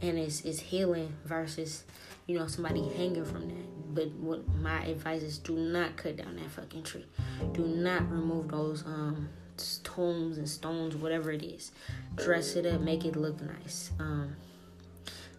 and 0.00 0.18
it's 0.18 0.42
it's 0.42 0.60
healing 0.60 1.12
versus 1.24 1.84
you 2.26 2.38
know 2.38 2.46
somebody 2.46 2.82
hanging 2.96 3.24
from 3.24 3.48
that. 3.48 3.94
But 3.94 4.10
what 4.12 4.48
my 4.56 4.84
advice 4.84 5.22
is, 5.22 5.38
do 5.38 5.54
not 5.56 5.96
cut 5.96 6.16
down 6.16 6.36
that 6.36 6.50
fucking 6.50 6.84
tree. 6.84 7.06
Do 7.52 7.64
not 7.64 8.10
remove 8.10 8.48
those 8.48 8.84
um 8.84 9.28
stones 9.56 10.38
and 10.38 10.48
stones, 10.48 10.96
whatever 10.96 11.30
it 11.30 11.42
is. 11.42 11.72
Dress 12.16 12.54
it 12.54 12.66
up, 12.66 12.80
make 12.80 13.04
it 13.04 13.16
look 13.16 13.40
nice. 13.40 13.90
Um, 13.98 14.36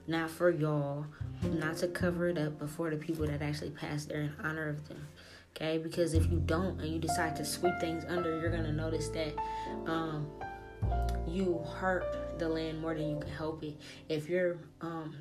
not 0.08 0.30
for 0.30 0.50
y'all, 0.50 1.06
not 1.44 1.78
to 1.78 1.88
cover 1.88 2.28
it 2.28 2.38
up, 2.38 2.60
but 2.60 2.70
for 2.70 2.90
the 2.90 2.98
people 2.98 3.26
that 3.28 3.42
actually 3.42 3.72
passed 3.72 4.10
there 4.10 4.22
in 4.22 4.34
honor 4.44 4.70
of 4.70 4.88
them. 4.88 5.08
Okay, 5.56 5.78
because 5.78 6.14
if 6.14 6.30
you 6.32 6.42
don't 6.46 6.80
and 6.80 6.92
you 6.92 7.00
decide 7.00 7.36
to 7.36 7.46
sweep 7.46 7.74
things 7.80 8.04
under, 8.08 8.40
you're 8.40 8.52
gonna 8.52 8.72
notice 8.72 9.10
that 9.10 9.36
um, 9.86 10.28
you 11.28 11.64
hurt 11.76 12.40
the 12.40 12.50
land 12.50 12.82
more 12.82 12.96
than 12.96 13.10
you 13.10 13.20
can 13.20 13.30
help 13.30 13.64
it. 13.64 13.80
If 14.10 14.30
you're 14.30 14.58
um, 14.82 15.16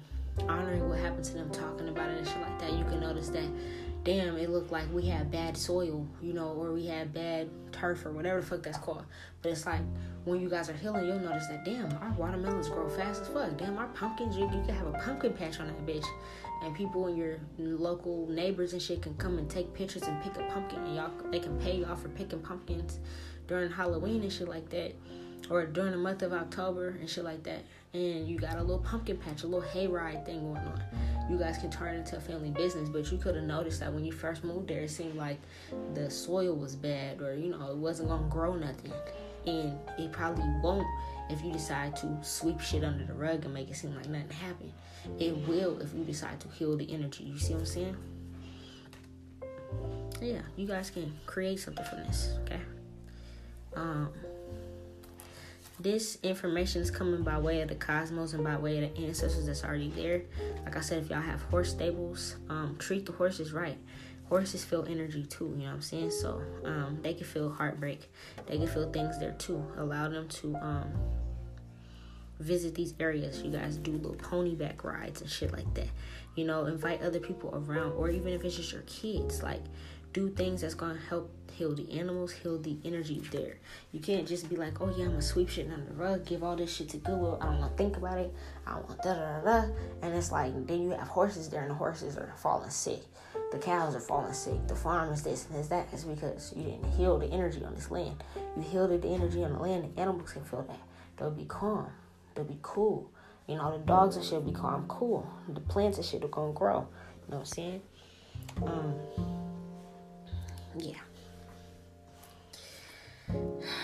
honoring 0.48 0.88
what 0.88 0.98
happened 0.98 1.24
to 1.24 1.34
them, 1.34 1.50
talking 1.50 1.88
about 1.88 2.10
it 2.10 2.18
and 2.18 2.26
shit 2.26 2.40
like 2.40 2.58
that, 2.60 2.72
you 2.72 2.84
can 2.84 3.00
notice 3.00 3.28
that 3.28 3.48
damn, 4.04 4.36
it 4.36 4.50
looked 4.50 4.72
like 4.72 4.92
we 4.92 5.06
had 5.06 5.30
bad 5.30 5.56
soil, 5.56 6.06
you 6.20 6.32
know, 6.32 6.48
or 6.48 6.72
we 6.72 6.86
had 6.86 7.12
bad 7.12 7.48
turf 7.72 8.04
or 8.04 8.12
whatever 8.12 8.40
the 8.40 8.46
fuck 8.46 8.62
that's 8.62 8.78
called. 8.78 9.04
But 9.40 9.52
it's 9.52 9.66
like 9.66 9.82
when 10.24 10.40
you 10.40 10.48
guys 10.48 10.68
are 10.68 10.74
healing, 10.74 11.06
you'll 11.06 11.20
notice 11.20 11.46
that 11.48 11.64
damn, 11.64 11.92
our 11.98 12.12
watermelons 12.12 12.68
grow 12.68 12.88
fast 12.88 13.22
as 13.22 13.28
fuck. 13.28 13.56
Damn, 13.56 13.78
our 13.78 13.88
pumpkins, 13.88 14.36
you, 14.36 14.44
you 14.44 14.62
can 14.66 14.74
have 14.74 14.86
a 14.86 14.92
pumpkin 14.92 15.32
patch 15.32 15.60
on 15.60 15.66
that 15.66 15.86
bitch. 15.86 16.06
And 16.62 16.74
people 16.76 17.06
and 17.08 17.18
your 17.18 17.38
local 17.58 18.28
neighbors 18.28 18.72
and 18.72 18.80
shit 18.80 19.02
can 19.02 19.14
come 19.14 19.38
and 19.38 19.50
take 19.50 19.74
pictures 19.74 20.02
and 20.02 20.22
pick 20.22 20.36
a 20.36 20.44
pumpkin, 20.44 20.78
and 20.84 20.94
y'all 20.94 21.10
they 21.30 21.40
can 21.40 21.58
pay 21.58 21.78
y'all 21.78 21.96
for 21.96 22.08
picking 22.10 22.40
pumpkins 22.40 23.00
during 23.48 23.68
Halloween 23.68 24.22
and 24.22 24.32
shit 24.32 24.48
like 24.48 24.68
that, 24.70 24.94
or 25.50 25.66
during 25.66 25.92
the 25.92 25.98
month 25.98 26.22
of 26.22 26.32
October 26.32 26.96
and 27.00 27.08
shit 27.08 27.24
like 27.24 27.42
that. 27.44 27.64
And 27.94 28.26
you 28.26 28.38
got 28.38 28.56
a 28.56 28.60
little 28.60 28.78
pumpkin 28.78 29.18
patch, 29.18 29.42
a 29.42 29.46
little 29.46 29.68
hayride 29.68 30.24
thing 30.24 30.40
going 30.40 30.66
on 30.66 30.82
you 31.28 31.38
guys 31.38 31.56
can 31.58 31.70
turn 31.70 31.94
it 31.94 31.98
into 31.98 32.16
a 32.16 32.20
family 32.20 32.50
business. 32.50 32.88
But 32.88 33.10
you 33.10 33.18
could 33.18 33.34
have 33.34 33.44
noticed 33.44 33.80
that 33.80 33.92
when 33.92 34.04
you 34.04 34.12
first 34.12 34.44
moved 34.44 34.68
there, 34.68 34.82
it 34.82 34.90
seemed 34.90 35.16
like 35.16 35.40
the 35.94 36.10
soil 36.10 36.54
was 36.54 36.76
bad 36.76 37.20
or, 37.20 37.34
you 37.34 37.50
know, 37.50 37.70
it 37.70 37.76
wasn't 37.76 38.08
going 38.08 38.22
to 38.22 38.28
grow 38.28 38.54
nothing. 38.54 38.92
And 39.46 39.78
it 39.98 40.12
probably 40.12 40.44
won't 40.62 40.86
if 41.30 41.42
you 41.42 41.52
decide 41.52 41.96
to 41.96 42.18
sweep 42.22 42.60
shit 42.60 42.84
under 42.84 43.04
the 43.04 43.14
rug 43.14 43.44
and 43.44 43.54
make 43.54 43.70
it 43.70 43.76
seem 43.76 43.94
like 43.96 44.08
nothing 44.08 44.30
happened. 44.30 44.72
It 45.18 45.36
will 45.48 45.80
if 45.80 45.94
you 45.94 46.04
decide 46.04 46.38
to 46.40 46.48
heal 46.48 46.76
the 46.76 46.92
energy. 46.92 47.24
You 47.24 47.38
see 47.38 47.54
what 47.54 47.60
I'm 47.60 47.66
saying? 47.66 47.96
Yeah, 50.20 50.42
you 50.56 50.66
guys 50.68 50.90
can 50.90 51.12
create 51.26 51.58
something 51.58 51.84
from 51.84 51.98
this, 52.04 52.36
okay? 52.44 52.60
Um, 53.74 54.10
this 55.82 56.18
information 56.22 56.80
is 56.80 56.90
coming 56.90 57.22
by 57.22 57.38
way 57.38 57.60
of 57.60 57.68
the 57.68 57.74
cosmos 57.74 58.34
and 58.34 58.44
by 58.44 58.56
way 58.56 58.82
of 58.82 58.94
the 58.94 59.06
ancestors 59.06 59.46
that's 59.46 59.64
already 59.64 59.90
there. 59.90 60.22
Like 60.64 60.76
I 60.76 60.80
said, 60.80 61.02
if 61.02 61.10
y'all 61.10 61.20
have 61.20 61.42
horse 61.42 61.70
stables, 61.70 62.36
um, 62.48 62.76
treat 62.78 63.04
the 63.06 63.12
horses 63.12 63.52
right. 63.52 63.76
Horses 64.28 64.64
feel 64.64 64.86
energy 64.88 65.24
too, 65.24 65.52
you 65.56 65.64
know 65.64 65.66
what 65.66 65.74
I'm 65.74 65.82
saying? 65.82 66.10
So 66.12 66.40
um, 66.64 66.98
they 67.02 67.14
can 67.14 67.26
feel 67.26 67.50
heartbreak. 67.50 68.10
They 68.46 68.56
can 68.56 68.66
feel 68.66 68.90
things 68.90 69.18
there 69.18 69.32
too. 69.32 69.64
Allow 69.76 70.08
them 70.08 70.28
to 70.28 70.56
um, 70.56 70.92
visit 72.38 72.74
these 72.74 72.94
areas. 73.00 73.42
You 73.42 73.50
guys 73.50 73.76
do 73.76 73.92
little 73.92 74.14
ponyback 74.14 74.84
rides 74.84 75.20
and 75.20 75.28
shit 75.28 75.52
like 75.52 75.72
that. 75.74 75.88
You 76.36 76.44
know, 76.44 76.66
invite 76.66 77.02
other 77.02 77.20
people 77.20 77.50
around, 77.52 77.92
or 77.92 78.08
even 78.08 78.32
if 78.32 78.44
it's 78.44 78.56
just 78.56 78.72
your 78.72 78.82
kids, 78.82 79.42
like 79.42 79.62
do 80.12 80.30
things 80.30 80.60
that's 80.60 80.74
gonna 80.74 80.98
help 81.08 81.30
heal 81.52 81.74
the 81.74 81.98
animals, 81.98 82.32
heal 82.32 82.58
the 82.58 82.76
energy 82.84 83.22
there. 83.30 83.58
You 83.92 84.00
can't 84.00 84.26
just 84.26 84.48
be 84.48 84.56
like, 84.56 84.80
oh 84.80 84.92
yeah, 84.96 85.04
I'm 85.04 85.10
gonna 85.10 85.22
sweep 85.22 85.48
shit 85.48 85.70
under 85.70 85.84
the 85.84 85.94
rug, 85.94 86.26
give 86.26 86.42
all 86.42 86.56
this 86.56 86.74
shit 86.74 86.88
to 86.90 86.96
Goodwill. 86.98 87.38
I 87.40 87.46
don't 87.46 87.60
wanna 87.60 87.76
think 87.76 87.96
about 87.96 88.18
it. 88.18 88.32
I 88.66 88.72
don't 88.74 88.88
want 88.88 89.02
da 89.02 89.14
da 89.14 89.40
da. 89.40 89.68
And 90.02 90.14
it's 90.14 90.32
like, 90.32 90.66
then 90.66 90.82
you 90.82 90.90
have 90.90 91.08
horses 91.08 91.48
there, 91.48 91.62
and 91.62 91.70
the 91.70 91.74
horses 91.74 92.16
are 92.16 92.32
falling 92.36 92.70
sick. 92.70 93.02
The 93.50 93.58
cows 93.58 93.94
are 93.94 94.00
falling 94.00 94.32
sick. 94.32 94.66
The 94.66 94.74
farm 94.74 95.12
is 95.12 95.22
this 95.22 95.46
and 95.46 95.58
this 95.58 95.68
that. 95.68 95.88
It's 95.92 96.04
because 96.04 96.52
you 96.56 96.64
didn't 96.64 96.90
heal 96.92 97.18
the 97.18 97.26
energy 97.26 97.64
on 97.64 97.74
this 97.74 97.90
land. 97.90 98.22
You 98.56 98.62
healed 98.62 99.02
the 99.02 99.08
energy 99.08 99.44
on 99.44 99.52
the 99.52 99.58
land. 99.58 99.92
The 99.94 100.00
animals 100.00 100.32
can 100.32 100.44
feel 100.44 100.62
that. 100.62 100.80
They'll 101.16 101.30
be 101.30 101.44
calm. 101.44 101.88
They'll 102.34 102.44
be 102.44 102.58
cool. 102.62 103.10
You 103.46 103.56
know, 103.56 103.76
the 103.76 103.84
dogs 103.84 104.16
and 104.16 104.24
shit 104.24 104.34
will 104.34 104.52
be 104.52 104.52
calm, 104.52 104.86
cool. 104.88 105.28
The 105.48 105.60
plants 105.60 105.98
and 105.98 106.06
shit 106.06 106.24
are 106.24 106.28
gonna 106.28 106.52
grow. 106.52 106.88
You 107.26 107.32
know 107.32 107.38
what 107.38 107.38
I'm 107.38 107.44
saying? 107.44 107.82
Um, 108.62 108.94
yeah. 110.78 110.98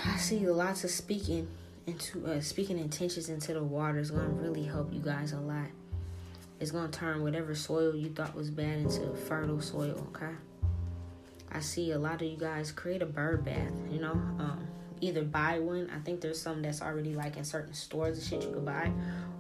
I 0.04 0.16
see 0.16 0.46
lots 0.46 0.84
of 0.84 0.90
speaking 0.90 1.48
into 1.86 2.26
uh, 2.26 2.40
speaking 2.40 2.78
intentions 2.78 3.28
into 3.28 3.54
the 3.54 3.62
water 3.62 3.98
is 3.98 4.10
going 4.10 4.26
to 4.26 4.32
really 4.34 4.64
help 4.64 4.92
you 4.92 5.00
guys 5.00 5.32
a 5.32 5.40
lot. 5.40 5.68
It's 6.60 6.70
going 6.70 6.90
to 6.90 6.98
turn 6.98 7.22
whatever 7.22 7.54
soil 7.54 7.94
you 7.94 8.10
thought 8.10 8.34
was 8.34 8.50
bad 8.50 8.78
into 8.78 9.14
fertile 9.14 9.60
soil. 9.60 10.06
Okay. 10.10 10.34
I 11.50 11.60
see 11.60 11.92
a 11.92 11.98
lot 11.98 12.16
of 12.16 12.28
you 12.28 12.36
guys 12.36 12.72
create 12.72 13.00
a 13.00 13.06
bird 13.06 13.44
bath. 13.44 13.72
You 13.90 14.00
know, 14.00 14.12
um, 14.12 14.66
either 15.00 15.22
buy 15.22 15.58
one. 15.60 15.90
I 15.94 15.98
think 16.00 16.20
there's 16.20 16.40
some 16.40 16.60
that's 16.62 16.82
already 16.82 17.14
like 17.14 17.36
in 17.36 17.44
certain 17.44 17.74
stores 17.74 18.18
and 18.18 18.26
shit 18.26 18.42
you 18.42 18.54
could 18.54 18.66
buy, 18.66 18.90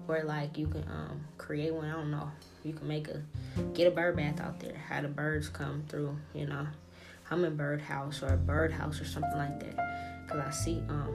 or 0.06 0.22
like 0.22 0.56
you 0.56 0.68
can 0.68 0.84
um, 0.84 1.20
create 1.36 1.74
one. 1.74 1.86
I 1.86 1.92
don't 1.92 2.10
know. 2.10 2.30
You 2.64 2.72
can 2.72 2.88
make 2.88 3.08
a 3.08 3.22
get 3.74 3.86
a 3.86 3.90
bird 3.90 4.16
bath 4.16 4.40
out 4.40 4.60
there. 4.60 4.76
Have 4.88 5.02
the 5.02 5.08
birds 5.08 5.48
come 5.48 5.84
through. 5.88 6.16
You 6.34 6.46
know, 6.46 6.66
hummingbird 7.28 7.80
house 7.82 8.22
or 8.22 8.28
a 8.28 8.36
bird 8.36 8.72
house 8.72 9.00
or 9.00 9.04
something 9.04 9.36
like 9.36 9.60
that. 9.60 10.28
Cause 10.28 10.40
I 10.46 10.50
see 10.50 10.82
um 10.88 11.14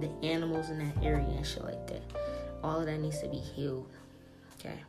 the 0.00 0.10
animals 0.26 0.70
in 0.70 0.78
that 0.78 1.02
area 1.02 1.26
and 1.26 1.46
shit 1.46 1.64
like 1.64 1.86
that. 1.88 2.02
All 2.62 2.80
of 2.80 2.86
that 2.86 2.98
needs 3.00 3.20
to 3.20 3.28
be 3.28 3.38
healed. 3.38 3.90
Okay. 4.58 4.80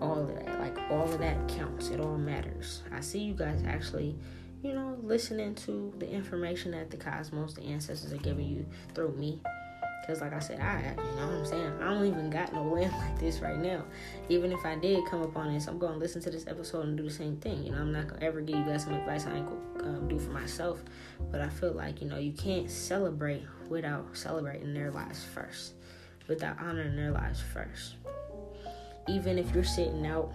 All 0.00 0.18
of 0.20 0.34
that, 0.34 0.60
like 0.60 0.78
all 0.90 1.04
of 1.04 1.18
that 1.18 1.48
counts. 1.48 1.88
It 1.88 2.00
all 2.00 2.18
matters. 2.18 2.82
I 2.92 3.00
see 3.00 3.20
you 3.20 3.34
guys 3.34 3.62
actually, 3.66 4.16
you 4.62 4.74
know, 4.74 4.98
listening 5.02 5.54
to 5.56 5.92
the 5.98 6.10
information 6.10 6.72
that 6.72 6.90
the 6.90 6.96
cosmos, 6.96 7.54
the 7.54 7.62
ancestors 7.62 8.12
are 8.12 8.18
giving 8.18 8.46
you 8.46 8.66
through 8.94 9.12
me. 9.16 9.40
Cause 10.06 10.20
like 10.20 10.34
I 10.34 10.38
said, 10.38 10.60
I 10.60 10.90
you 10.90 11.16
know 11.16 11.26
what 11.26 11.36
I'm 11.38 11.46
saying. 11.46 11.72
I 11.80 11.94
don't 11.94 12.04
even 12.04 12.28
got 12.28 12.52
no 12.52 12.62
land 12.62 12.92
like 12.98 13.18
this 13.18 13.40
right 13.40 13.58
now. 13.58 13.84
Even 14.28 14.52
if 14.52 14.64
I 14.64 14.76
did 14.76 15.04
come 15.06 15.22
upon 15.22 15.52
this, 15.52 15.66
I'm 15.66 15.78
gonna 15.78 15.96
listen 15.96 16.20
to 16.22 16.30
this 16.30 16.46
episode 16.46 16.86
and 16.86 16.96
do 16.96 17.04
the 17.04 17.10
same 17.10 17.36
thing. 17.38 17.64
You 17.64 17.72
know, 17.72 17.78
I'm 17.78 17.92
not 17.92 18.08
gonna 18.08 18.24
ever 18.24 18.42
give 18.42 18.58
you 18.58 18.64
guys 18.64 18.84
some 18.84 18.94
advice 18.94 19.26
I 19.26 19.36
ain't 19.36 19.48
gonna 19.78 19.98
um, 19.98 20.08
do 20.08 20.18
for 20.18 20.30
myself. 20.30 20.82
But 21.30 21.40
I 21.40 21.48
feel 21.48 21.72
like 21.72 22.02
you 22.02 22.08
know 22.08 22.18
you 22.18 22.32
can't 22.32 22.70
celebrate 22.70 23.44
without 23.68 24.04
celebrating 24.12 24.74
their 24.74 24.90
lives 24.90 25.24
first, 25.24 25.72
without 26.28 26.60
honoring 26.60 26.96
their 26.96 27.10
lives 27.10 27.40
first. 27.40 27.94
Even 29.08 29.38
if 29.38 29.54
you're 29.54 29.64
sitting 29.64 30.06
out 30.06 30.32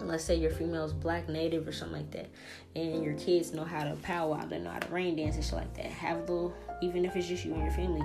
let's 0.00 0.24
say 0.24 0.34
your 0.34 0.50
female's 0.50 0.92
black 0.92 1.28
native 1.28 1.68
or 1.68 1.72
something 1.72 1.98
like 1.98 2.10
that 2.10 2.28
and 2.74 3.04
your 3.04 3.14
kids 3.14 3.52
know 3.52 3.64
how 3.64 3.84
to 3.84 3.94
powwow 4.02 4.44
they 4.44 4.58
know 4.58 4.70
how 4.70 4.78
to 4.78 4.92
rain 4.92 5.14
dance 5.14 5.36
and 5.36 5.44
shit 5.44 5.54
like 5.54 5.74
that 5.74 5.86
have 5.86 6.18
little 6.20 6.52
even 6.84 7.04
if 7.04 7.16
it's 7.16 7.26
just 7.26 7.44
you 7.44 7.54
and 7.54 7.62
your 7.62 7.72
family 7.72 8.02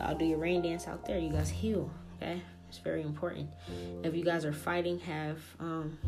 i'll 0.00 0.16
do 0.16 0.24
your 0.24 0.38
rain 0.38 0.62
dance 0.62 0.86
out 0.88 1.04
there 1.06 1.18
you 1.18 1.30
guys 1.30 1.48
heal 1.48 1.90
okay 2.16 2.40
it's 2.68 2.78
very 2.78 3.02
important 3.02 3.48
if 4.02 4.14
you 4.14 4.24
guys 4.24 4.44
are 4.44 4.52
fighting 4.52 4.98
have 4.98 5.38
um, 5.60 5.98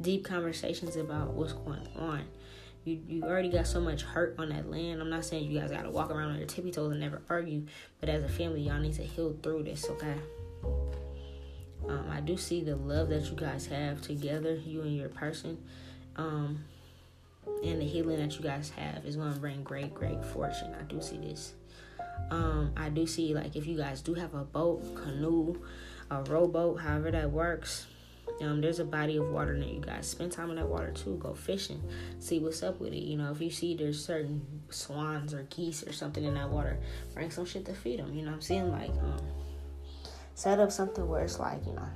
deep 0.00 0.24
conversations 0.24 0.96
about 0.96 1.32
what's 1.32 1.52
going 1.52 1.86
on 1.96 2.24
you, 2.84 3.00
you 3.06 3.22
already 3.22 3.50
got 3.50 3.66
so 3.66 3.80
much 3.80 4.02
hurt 4.02 4.36
on 4.38 4.48
that 4.48 4.70
land. 4.70 5.00
I'm 5.00 5.10
not 5.10 5.24
saying 5.24 5.50
you 5.50 5.60
guys 5.60 5.70
gotta 5.70 5.90
walk 5.90 6.10
around 6.10 6.30
on 6.30 6.38
your 6.38 6.46
tippy 6.46 6.70
toes 6.70 6.90
and 6.90 7.00
never 7.00 7.20
argue, 7.28 7.66
but 8.00 8.08
as 8.08 8.24
a 8.24 8.28
family, 8.28 8.62
y'all 8.62 8.78
need 8.78 8.94
to 8.94 9.02
heal 9.02 9.36
through 9.42 9.64
this, 9.64 9.84
okay? 9.90 10.14
Um, 11.86 12.06
I 12.10 12.20
do 12.20 12.36
see 12.36 12.62
the 12.62 12.76
love 12.76 13.08
that 13.10 13.30
you 13.30 13.36
guys 13.36 13.66
have 13.66 14.00
together, 14.00 14.54
you 14.54 14.82
and 14.82 14.96
your 14.96 15.08
person, 15.08 15.58
um, 16.16 16.64
and 17.64 17.80
the 17.80 17.84
healing 17.84 18.18
that 18.18 18.36
you 18.36 18.42
guys 18.42 18.70
have 18.70 19.04
is 19.04 19.16
going 19.16 19.32
to 19.32 19.40
bring 19.40 19.62
great, 19.62 19.94
great 19.94 20.24
fortune. 20.24 20.74
I 20.78 20.82
do 20.84 21.00
see 21.00 21.18
this. 21.18 21.54
Um, 22.30 22.72
I 22.76 22.88
do 22.88 23.06
see 23.06 23.34
like 23.34 23.56
if 23.56 23.66
you 23.66 23.76
guys 23.76 24.00
do 24.00 24.14
have 24.14 24.34
a 24.34 24.44
boat, 24.44 24.94
canoe, 24.94 25.56
a 26.10 26.22
rowboat, 26.22 26.80
however 26.80 27.10
that 27.10 27.30
works. 27.30 27.86
Um, 28.42 28.60
there's 28.60 28.78
a 28.78 28.84
body 28.84 29.16
of 29.16 29.30
water 29.30 29.58
that 29.58 29.68
you 29.68 29.80
guys 29.80 30.06
spend 30.06 30.30
time 30.30 30.50
in 30.50 30.56
that 30.56 30.68
water 30.68 30.92
too. 30.92 31.16
Go 31.16 31.34
fishing, 31.34 31.82
see 32.20 32.38
what's 32.38 32.62
up 32.62 32.78
with 32.78 32.92
it. 32.92 33.02
You 33.02 33.16
know, 33.16 33.32
if 33.32 33.40
you 33.40 33.50
see 33.50 33.74
there's 33.74 34.04
certain 34.04 34.42
swans 34.68 35.32
or 35.32 35.44
geese 35.44 35.82
or 35.82 35.92
something 35.92 36.22
in 36.22 36.34
that 36.34 36.50
water, 36.50 36.78
bring 37.14 37.30
some 37.30 37.46
shit 37.46 37.64
to 37.66 37.74
feed 37.74 37.98
them. 37.98 38.14
You 38.14 38.26
know, 38.26 38.32
I'm 38.32 38.42
seeing 38.42 38.70
like 38.70 38.90
um, 38.90 39.20
set 40.34 40.60
up 40.60 40.70
something 40.70 41.08
where 41.08 41.24
it's 41.24 41.40
like 41.40 41.66
you 41.66 41.72
know 41.72 41.88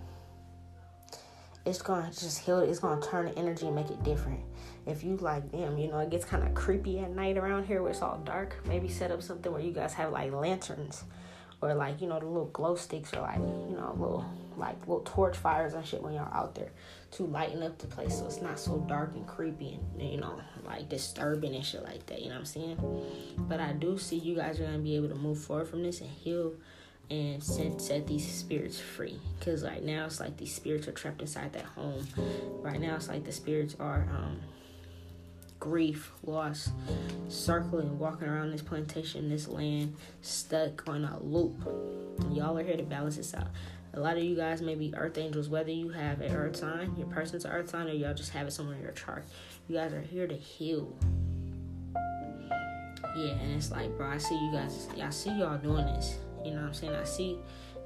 it's 1.64 1.80
gonna 1.80 2.10
just 2.10 2.40
heal 2.40 2.58
it 2.58 2.68
it's 2.68 2.80
gonna 2.80 3.00
turn 3.00 3.26
the 3.26 3.38
energy 3.38 3.66
and 3.66 3.76
make 3.76 3.88
it 3.88 4.02
different 4.02 4.40
if 4.86 5.04
you 5.04 5.16
like 5.16 5.50
damn 5.52 5.78
you 5.78 5.88
know 5.88 5.98
it 5.98 6.10
gets 6.10 6.24
kind 6.24 6.42
of 6.42 6.54
creepy 6.54 6.98
at 6.98 7.10
night 7.10 7.36
around 7.36 7.64
here 7.64 7.82
where 7.82 7.90
it's 7.90 8.02
all 8.02 8.18
dark 8.24 8.56
maybe 8.66 8.88
set 8.88 9.10
up 9.10 9.22
something 9.22 9.52
where 9.52 9.60
you 9.60 9.72
guys 9.72 9.94
have 9.94 10.10
like 10.10 10.32
lanterns 10.32 11.04
or 11.60 11.74
like 11.74 12.00
you 12.00 12.08
know 12.08 12.18
the 12.18 12.26
little 12.26 12.46
glow 12.46 12.74
sticks 12.74 13.12
or 13.14 13.20
like 13.20 13.38
you 13.38 13.76
know 13.76 13.94
little 13.96 14.24
like 14.56 14.78
little 14.80 15.00
torch 15.00 15.36
fires 15.36 15.72
and 15.72 15.86
shit 15.86 16.02
when 16.02 16.12
y'all 16.12 16.32
out 16.34 16.54
there 16.54 16.70
to 17.10 17.24
lighten 17.24 17.62
up 17.62 17.78
the 17.78 17.86
place 17.86 18.18
so 18.18 18.26
it's 18.26 18.42
not 18.42 18.58
so 18.58 18.78
dark 18.88 19.14
and 19.14 19.26
creepy 19.26 19.78
and 19.98 20.10
you 20.10 20.20
know 20.20 20.40
like 20.66 20.88
disturbing 20.88 21.54
and 21.54 21.64
shit 21.64 21.82
like 21.84 22.04
that 22.06 22.20
you 22.20 22.28
know 22.28 22.34
what 22.34 22.40
i'm 22.40 22.44
saying 22.44 22.76
but 23.38 23.60
i 23.60 23.72
do 23.72 23.96
see 23.96 24.16
you 24.16 24.34
guys 24.34 24.60
are 24.60 24.64
gonna 24.64 24.78
be 24.78 24.96
able 24.96 25.08
to 25.08 25.14
move 25.14 25.38
forward 25.38 25.68
from 25.68 25.82
this 25.82 26.00
and 26.00 26.10
heal 26.10 26.52
and 27.10 27.42
set, 27.42 27.80
set 27.80 28.06
these 28.06 28.26
spirits 28.26 28.80
free. 28.80 29.18
Because 29.38 29.62
right 29.64 29.82
now 29.82 30.06
it's 30.06 30.18
like 30.18 30.36
these 30.38 30.54
spirits 30.54 30.88
are 30.88 30.92
trapped 30.92 31.20
inside 31.20 31.52
that 31.52 31.64
home. 31.64 32.06
Right 32.62 32.80
now 32.80 32.96
it's 32.96 33.08
like 33.08 33.24
the 33.24 33.32
spirits 33.32 33.76
are 33.78 34.08
um, 34.10 34.40
grief, 35.62 36.10
loss, 36.24 36.72
circling, 37.28 37.96
walking 37.96 38.26
around 38.26 38.50
this 38.50 38.60
plantation, 38.60 39.28
this 39.28 39.46
land, 39.46 39.94
stuck 40.20 40.88
on 40.88 41.04
a 41.04 41.22
loop. 41.22 41.54
Y'all 42.32 42.58
are 42.58 42.64
here 42.64 42.76
to 42.76 42.82
balance 42.82 43.16
this 43.16 43.32
out. 43.32 43.46
A 43.94 44.00
lot 44.00 44.16
of 44.16 44.24
you 44.24 44.34
guys 44.34 44.60
may 44.60 44.74
be 44.74 44.92
earth 44.96 45.18
angels, 45.18 45.48
whether 45.48 45.70
you 45.70 45.90
have 45.90 46.20
an 46.20 46.34
earth 46.34 46.56
sign, 46.56 46.92
your 46.98 47.06
person's 47.06 47.46
earth 47.46 47.70
sign, 47.70 47.86
or 47.86 47.92
y'all 47.92 48.12
just 48.12 48.32
have 48.32 48.48
it 48.48 48.50
somewhere 48.50 48.74
in 48.74 48.82
your 48.82 48.90
chart. 48.90 49.24
You 49.68 49.76
guys 49.76 49.92
are 49.92 50.00
here 50.00 50.26
to 50.26 50.34
heal. 50.34 50.92
Yeah, 53.14 53.34
and 53.40 53.52
it's 53.52 53.70
like, 53.70 53.96
bro, 53.96 54.08
I 54.08 54.18
see 54.18 54.34
you 54.34 54.50
guys, 54.50 54.88
I 55.00 55.10
see 55.10 55.30
y'all 55.30 55.58
doing 55.58 55.86
this. 55.86 56.18
You 56.44 56.54
know 56.54 56.62
what 56.62 56.66
I'm 56.66 56.74
saying? 56.74 56.96
I 56.96 57.04
see 57.04 57.38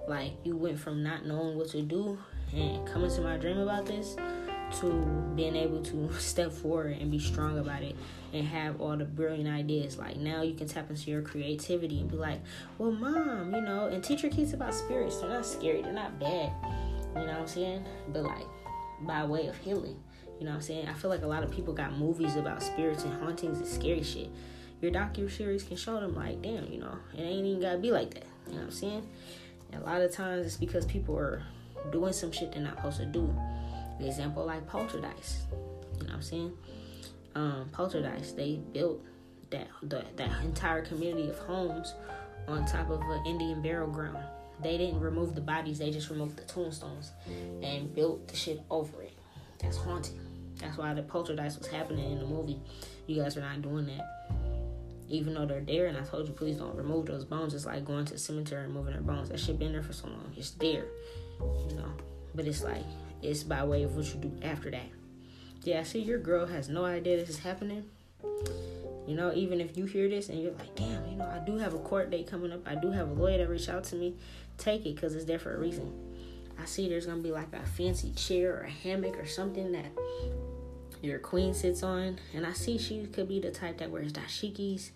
like 0.09 0.32
you 0.44 0.57
went 0.57 0.78
from 0.78 1.03
not 1.03 1.27
knowing 1.27 1.59
what 1.59 1.69
to 1.70 1.82
do 1.82 2.19
and 2.55 2.86
coming 2.86 3.11
to 3.11 3.20
my 3.20 3.36
dream 3.36 3.59
about 3.59 3.85
this 3.85 4.16
to 4.80 4.90
being 5.34 5.56
able 5.56 5.82
to 5.82 6.12
step 6.18 6.52
forward 6.52 6.98
and 7.01 7.10
be 7.10 7.18
strong 7.18 7.59
about 7.59 7.82
it 7.82 7.97
and 8.32 8.47
have 8.47 8.80
all 8.80 8.97
the 8.97 9.05
brilliant 9.05 9.48
ideas. 9.48 9.98
Like 9.98 10.16
now 10.16 10.43
you 10.43 10.55
can 10.55 10.68
tap 10.68 10.90
into 10.90 11.10
your 11.10 11.22
creativity 11.22 12.01
and 12.01 12.10
be 12.10 12.16
like, 12.16 12.40
well, 12.78 12.93
mom, 12.93 13.55
you 13.55 13.60
know, 13.60 13.86
and 13.86 14.02
teach 14.02 14.22
your 14.22 14.32
kids 14.32 14.52
about 14.52 14.74
spirits. 14.74 15.18
They're 15.18 15.30
not 15.30 15.47
scary, 15.47 15.82
they're 15.82 15.93
not 15.93 16.18
bad. 16.18 16.52
You 17.14 17.22
know 17.22 17.26
what 17.26 17.36
I'm 17.38 17.47
saying? 17.47 17.84
But 18.12 18.24
like 18.24 18.47
by 19.02 19.24
way 19.24 19.47
of 19.47 19.56
healing. 19.59 19.97
You 20.38 20.44
know 20.44 20.51
what 20.51 20.56
I'm 20.56 20.62
saying? 20.62 20.88
I 20.88 20.93
feel 20.93 21.10
like 21.10 21.22
a 21.22 21.26
lot 21.26 21.43
of 21.43 21.51
people 21.51 21.72
got 21.72 21.97
movies 21.97 22.36
about 22.36 22.62
spirits 22.62 23.05
and 23.05 23.14
hauntings 23.22 23.59
and 23.59 23.66
scary 23.66 24.02
shit. 24.02 24.30
Your 24.82 24.93
docu 24.93 25.30
series 25.30 25.62
can 25.62 25.76
show 25.76 25.98
them 25.98 26.14
like, 26.14 26.43
damn, 26.43 26.70
you 26.70 26.78
know, 26.78 26.98
it 27.14 27.22
ain't 27.22 27.47
even 27.47 27.60
gotta 27.60 27.78
be 27.78 27.90
like 27.90 28.12
that. 28.14 28.26
You 28.47 28.52
know 28.52 28.59
what 28.59 28.64
I'm 28.64 28.70
saying? 28.70 29.09
And 29.72 29.82
a 29.82 29.86
lot 29.86 30.02
of 30.02 30.12
times 30.12 30.47
it's 30.47 30.56
because 30.56 30.84
people 30.84 31.16
are 31.16 31.43
doing 31.90 32.12
some 32.12 32.32
shit 32.32 32.52
they're 32.52 32.62
not 32.62 32.76
supposed 32.76 32.98
to 32.98 33.06
do. 33.06 33.34
The 33.98 34.06
example 34.06 34.44
like 34.44 34.66
poltergeist. 34.66 35.39
You 35.51 36.01
know 36.01 36.06
what 36.06 36.12
I'm 36.12 36.23
saying? 36.23 36.52
Um, 37.35 37.68
poltergeist, 37.73 38.36
they 38.36 38.60
built 38.73 39.02
that 39.51 39.68
the, 39.82 40.05
that 40.16 40.31
entire 40.43 40.82
community 40.82 41.28
of 41.28 41.39
homes 41.39 41.94
on 42.48 42.66
top 42.66 42.90
of 42.90 43.01
an 43.01 43.27
Indian 43.27 43.62
burial 43.62 43.89
ground. 43.89 44.18
They 44.62 44.78
didn't 44.78 45.01
remove 45.01 45.35
the 45.35 45.40
bodies, 45.40 45.78
they 45.78 45.90
just 45.90 46.09
removed 46.09 46.36
the 46.36 46.44
tombstones 46.44 47.12
and 47.62 47.94
built 47.94 48.28
the 48.28 48.36
shit 48.36 48.60
over 48.70 49.02
it. 49.02 49.12
That's 49.59 49.77
haunted. 49.77 50.14
That's 50.56 50.78
why 50.78 50.94
the 50.94 51.02
poltergeist 51.02 51.59
was 51.59 51.68
happening 51.68 52.10
in 52.12 52.18
the 52.18 52.24
movie. 52.24 52.59
You 53.06 53.23
guys 53.23 53.36
are 53.36 53.40
not 53.40 53.60
doing 53.60 53.86
that 53.86 54.16
even 55.09 55.35
though 55.35 55.47
they're 55.47 55.60
there. 55.60 55.86
And 55.86 55.97
I 55.97 56.02
told 56.02 56.27
you, 56.27 56.35
please 56.35 56.56
don't 56.56 56.74
remove 56.77 57.06
those 57.06 57.24
bones. 57.24 57.55
It's 57.55 57.66
like 57.66 57.85
going 57.85 58.05
to 58.06 58.14
the 58.14 58.18
cemetery 58.18 58.64
and 58.64 58.74
moving 58.74 58.93
their 58.93 59.02
bones. 59.02 59.28
That 59.28 59.40
shit 59.40 59.59
been 59.59 59.73
there 59.73 59.82
for 59.82 59.93
so 59.93 60.09
long. 60.09 60.32
It's 60.36 60.51
there, 60.52 60.86
you 61.40 61.77
know. 61.77 61.93
But 62.35 62.47
it's 62.47 62.62
like 62.62 62.85
it's 63.27 63.43
by 63.43 63.65
way 63.65 63.82
of 63.82 63.97
what 63.97 64.07
you 64.07 64.20
do 64.20 64.32
after 64.43 64.70
that. 64.70 64.89
Yeah, 65.62 65.81
I 65.81 65.82
see 65.82 65.98
your 65.98 66.19
girl 66.19 66.47
has 66.47 66.69
no 66.69 66.85
idea 66.85 67.16
this 67.16 67.28
is 67.28 67.39
happening. 67.40 67.85
You 69.07 69.15
know, 69.15 69.32
even 69.35 69.61
if 69.61 69.77
you 69.77 69.85
hear 69.85 70.09
this 70.09 70.28
and 70.28 70.40
you're 70.40 70.53
like, 70.53 70.74
damn, 70.77 71.09
you 71.09 71.16
know, 71.16 71.27
I 71.27 71.44
do 71.44 71.59
have 71.59 71.74
a 71.74 71.78
court 71.78 72.11
date 72.11 72.28
coming 72.28 72.53
up. 72.53 72.66
I 72.66 72.77
do 72.77 72.90
have 72.90 73.11
a 73.11 73.12
lawyer 73.12 73.39
that 73.39 73.48
reached 73.48 73.69
out 73.69 73.85
to 73.85 73.97
me. 73.97 74.15
Take 74.59 74.86
it 74.86 74.94
because 74.94 75.15
it's 75.15 75.24
there 75.24 75.39
for 75.39 75.55
a 75.55 75.59
reason. 75.59 75.93
I 76.61 76.65
see 76.65 76.89
there's 76.89 77.07
gonna 77.07 77.23
be 77.23 77.32
like 77.32 77.53
a 77.53 77.66
fancy 77.66 78.12
chair 78.12 78.57
or 78.57 78.61
a 78.62 78.70
hammock 78.70 79.19
or 79.19 79.27
something 79.27 79.73
that 79.73 79.86
your 81.03 81.19
queen 81.19 81.53
sits 81.53 81.82
on. 81.82 82.19
And 82.35 82.47
I 82.47 82.53
see 82.53 82.78
she 82.78 83.05
could 83.07 83.28
be 83.28 83.40
the 83.40 83.51
type 83.51 83.78
that 83.78 83.90
wears 83.90 84.12
dashikis, 84.12 84.90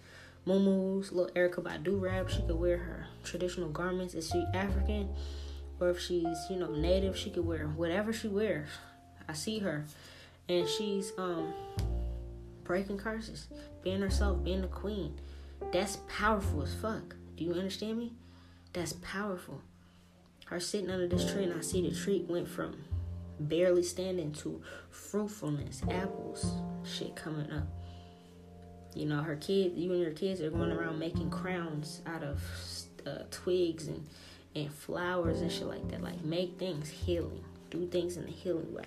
muumuus, 0.47 1.13
little 1.13 1.33
Erykah 1.35 1.63
Badu 1.63 2.01
wrap. 2.01 2.29
She 2.31 2.43
could 2.43 2.59
wear 2.59 2.79
her 2.79 3.07
traditional 3.25 3.69
garments. 3.69 4.15
Is 4.15 4.29
she 4.29 4.45
African? 4.55 5.09
Or 5.81 5.89
if 5.89 6.01
she's, 6.01 6.39
you 6.51 6.57
know, 6.57 6.71
native, 6.71 7.17
she 7.17 7.31
could 7.31 7.47
wear 7.47 7.67
whatever 7.67 8.13
she 8.13 8.29
wears. 8.29 8.69
I 9.29 9.33
see 9.33 9.61
her. 9.61 9.87
And 10.49 10.69
she's 10.69 11.13
um 11.17 11.53
breaking 12.65 12.99
curses, 12.99 13.49
being 13.83 14.01
herself, 14.01 14.45
being 14.45 14.61
the 14.61 14.69
queen. 14.69 15.19
That's 15.73 15.99
powerful 16.09 16.63
as 16.63 16.75
fuck. 16.75 17.17
Do 17.37 17.45
you 17.45 17.53
understand 17.55 17.99
me? 17.99 18.13
That's 18.73 18.93
powerful. 19.03 19.63
Her 20.47 20.61
sitting 20.61 20.91
under 20.91 21.09
this 21.09 21.33
tree 21.33 21.45
and 21.45 21.55
I 21.55 21.61
see 21.61 21.89
the 21.89 21.95
tree 21.95 22.25
went 22.29 22.49
from 22.49 22.77
barely 23.39 23.83
standing 23.83 24.33
to 24.33 24.61
fruitfulness, 24.91 25.83
apples, 25.91 26.45
shit 26.85 27.17
coming 27.17 27.51
up. 27.51 27.67
You 28.95 29.07
know, 29.07 29.23
her 29.23 29.37
kid, 29.37 29.73
you 29.77 29.93
and 29.93 30.01
your 30.01 30.11
kids 30.11 30.41
are 30.41 30.51
going 30.51 30.73
around 30.73 30.99
making 30.99 31.31
crowns 31.31 32.03
out 32.07 32.23
of 32.23 32.43
uh, 33.07 33.23
twigs 33.31 33.87
and 33.87 34.07
and 34.55 34.73
flowers 34.73 35.41
and 35.41 35.51
shit 35.51 35.67
like 35.67 35.89
that. 35.91 36.03
Like 36.03 36.25
make 36.25 36.59
things 36.59 36.89
healing, 36.89 37.45
do 37.71 37.87
things 37.87 38.17
in 38.17 38.25
a 38.25 38.31
healing 38.31 38.73
way. 38.73 38.85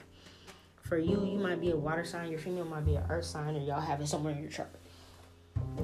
For 0.82 0.98
you, 0.98 1.26
you 1.26 1.40
might 1.40 1.62
be 1.62 1.72
a 1.72 1.76
water 1.76 2.04
sign. 2.04 2.30
Your 2.30 2.40
female 2.40 2.66
might 2.66 2.86
be 2.86 2.96
an 2.96 3.04
earth 3.10 3.26
sign, 3.26 3.56
or 3.56 3.60
y'all 3.60 3.80
have 3.80 4.02
it 4.02 4.08
somewhere 4.08 4.34
in 4.34 4.42
your 4.42 4.52
chart. 4.52 4.70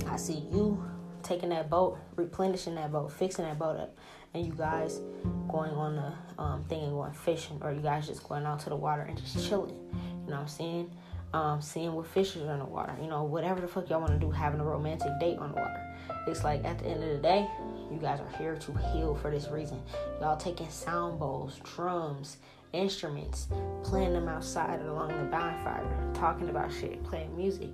I 0.07 0.18
see 0.18 0.43
you 0.51 0.84
taking 1.23 1.49
that 1.49 1.69
boat, 1.69 1.97
replenishing 2.15 2.76
that 2.76 2.91
boat, 2.91 3.11
fixing 3.11 3.45
that 3.45 3.57
boat 3.57 3.77
up, 3.77 3.97
and 4.34 4.45
you 4.45 4.51
guys 4.53 4.99
going 5.47 5.72
on 5.72 5.95
the 5.95 6.41
um, 6.41 6.64
thing 6.65 6.84
and 6.84 6.91
going 6.91 7.14
fishing, 7.14 7.60
or 7.61 7.72
you 7.72 7.81
guys 7.81 8.07
just 8.07 8.27
going 8.27 8.45
out 8.45 8.60
to 8.61 8.69
the 8.69 8.76
water 8.76 9.01
and 9.01 9.18
just 9.18 9.47
chilling. 9.47 9.76
You 9.76 10.31
know 10.31 10.35
what 10.35 10.39
I'm 10.41 10.47
saying? 10.47 10.91
Um, 11.34 11.61
seeing 11.61 11.93
what 11.93 12.07
fishes 12.07 12.41
are 12.43 12.53
in 12.53 12.60
the 12.60 12.65
water. 12.65 12.95
You 13.01 13.07
know, 13.07 13.23
whatever 13.23 13.61
the 13.61 13.68
fuck 13.68 13.89
y'all 13.89 14.01
want 14.01 14.11
to 14.11 14.19
do, 14.19 14.31
having 14.31 14.60
a 14.60 14.65
romantic 14.65 15.11
date 15.19 15.38
on 15.38 15.51
the 15.51 15.57
water. 15.57 15.97
It's 16.27 16.43
like 16.43 16.65
at 16.65 16.80
the 16.80 16.85
end 16.85 17.03
of 17.03 17.10
the 17.10 17.18
day, 17.18 17.47
you 17.91 17.97
guys 17.97 18.19
are 18.19 18.37
here 18.37 18.55
to 18.55 18.77
heal 18.91 19.15
for 19.15 19.31
this 19.31 19.47
reason. 19.49 19.81
Y'all 20.21 20.37
taking 20.37 20.69
sound 20.69 21.19
bowls, 21.19 21.59
drums, 21.63 22.37
instruments, 22.73 23.47
playing 23.83 24.13
them 24.13 24.27
outside 24.27 24.81
along 24.81 25.09
the 25.09 25.23
bonfire, 25.25 25.85
talking 26.13 26.49
about 26.49 26.71
shit, 26.71 27.03
playing 27.03 27.35
music. 27.35 27.69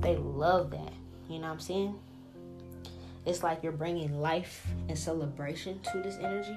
They 0.00 0.16
love 0.16 0.70
that. 0.70 0.92
You 1.28 1.38
know 1.38 1.46
what 1.46 1.54
I'm 1.54 1.60
saying? 1.60 1.98
It's 3.26 3.42
like 3.42 3.62
you're 3.62 3.72
bringing 3.72 4.20
life 4.20 4.66
and 4.88 4.98
celebration 4.98 5.80
to 5.92 6.00
this 6.02 6.16
energy. 6.16 6.56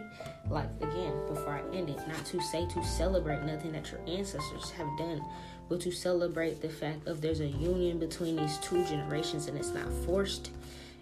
Like, 0.49 0.69
again, 0.79 1.13
before 1.27 1.53
I 1.53 1.75
end 1.75 1.89
it, 1.89 1.97
not 2.07 2.25
to 2.27 2.41
say 2.41 2.65
to 2.65 2.83
celebrate 2.83 3.43
nothing 3.43 3.73
that 3.73 3.91
your 3.91 3.99
ancestors 4.07 4.69
have 4.71 4.87
done, 4.97 5.21
but 5.67 5.81
to 5.81 5.91
celebrate 5.91 6.61
the 6.61 6.69
fact 6.69 7.07
of 7.07 7.19
there's 7.19 7.41
a 7.41 7.47
union 7.47 7.99
between 7.99 8.37
these 8.37 8.57
two 8.59 8.85
generations 8.85 9.47
and 9.47 9.57
it's 9.57 9.71
not 9.71 9.91
forced, 10.05 10.51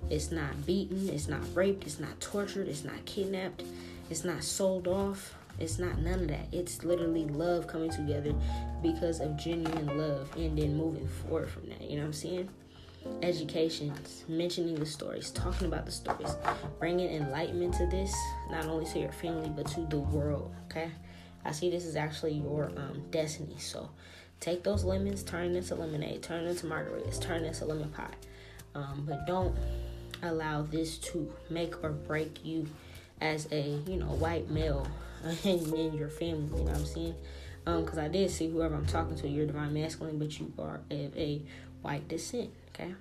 it's 0.09 0.31
not 0.31 0.65
beaten, 0.65 1.09
it's 1.09 1.27
not 1.27 1.41
raped, 1.53 1.85
it's 1.85 1.99
not 1.99 2.19
tortured, 2.19 2.67
it's 2.67 2.83
not 2.83 3.05
kidnapped, 3.05 3.63
it's 4.09 4.23
not 4.23 4.43
sold 4.43 4.87
off, 4.87 5.35
it's 5.59 5.77
not 5.77 5.99
none 5.99 6.21
of 6.21 6.27
that. 6.29 6.47
It's 6.51 6.83
literally 6.83 7.25
love 7.25 7.67
coming 7.67 7.91
together 7.91 8.33
because 8.81 9.19
of 9.19 9.37
genuine 9.37 9.97
love 9.97 10.29
and 10.35 10.57
then 10.57 10.77
moving 10.77 11.07
forward 11.07 11.49
from 11.49 11.67
that. 11.69 11.81
You 11.81 11.97
know 11.97 12.03
what 12.03 12.07
I'm 12.07 12.13
saying? 12.13 12.49
Educations, 13.21 14.23
mentioning 14.27 14.75
the 14.75 14.85
stories, 14.85 15.31
talking 15.31 15.67
about 15.67 15.85
the 15.85 15.91
stories, 15.91 16.35
bringing 16.79 17.09
enlightenment 17.09 17.73
to 17.75 17.85
this, 17.87 18.13
not 18.49 18.65
only 18.65 18.85
to 18.91 18.99
your 18.99 19.11
family, 19.11 19.49
but 19.49 19.67
to 19.67 19.81
the 19.81 19.99
world. 19.99 20.53
Okay? 20.65 20.91
I 21.45 21.51
see 21.51 21.69
this 21.69 21.85
is 21.85 21.95
actually 21.95 22.33
your 22.33 22.71
um, 22.75 23.03
destiny. 23.11 23.55
So 23.57 23.89
take 24.39 24.63
those 24.63 24.83
lemons, 24.83 25.23
turn 25.23 25.55
into 25.55 25.75
lemonade, 25.75 26.23
turn 26.23 26.45
into 26.45 26.65
margaritas, 26.65 27.21
turn 27.21 27.43
into 27.43 27.65
lemon 27.65 27.89
pie. 27.89 28.13
Um, 28.75 29.05
but 29.07 29.25
don't 29.25 29.55
allow 30.21 30.61
this 30.63 30.97
to 30.97 31.31
make 31.49 31.83
or 31.83 31.89
break 31.89 32.45
you 32.45 32.67
as 33.21 33.47
a 33.51 33.61
you 33.87 33.97
know 33.97 34.07
white 34.07 34.49
male 34.49 34.87
in, 35.43 35.73
in 35.73 35.93
your 35.93 36.09
family. 36.09 36.59
You 36.59 36.65
know 36.65 36.71
what 36.71 36.75
I'm 36.75 36.85
saying? 36.85 37.15
Um, 37.65 37.83
because 37.83 37.97
I 37.99 38.07
did 38.07 38.31
see 38.31 38.49
whoever 38.49 38.75
I'm 38.75 38.85
talking 38.85 39.15
to, 39.17 39.27
you're 39.27 39.45
divine 39.45 39.73
masculine, 39.73 40.17
but 40.17 40.39
you 40.39 40.51
are 40.57 40.81
of 40.89 41.17
a 41.17 41.41
white 41.81 42.07
descent. 42.07 42.51
Okay. 42.73 42.93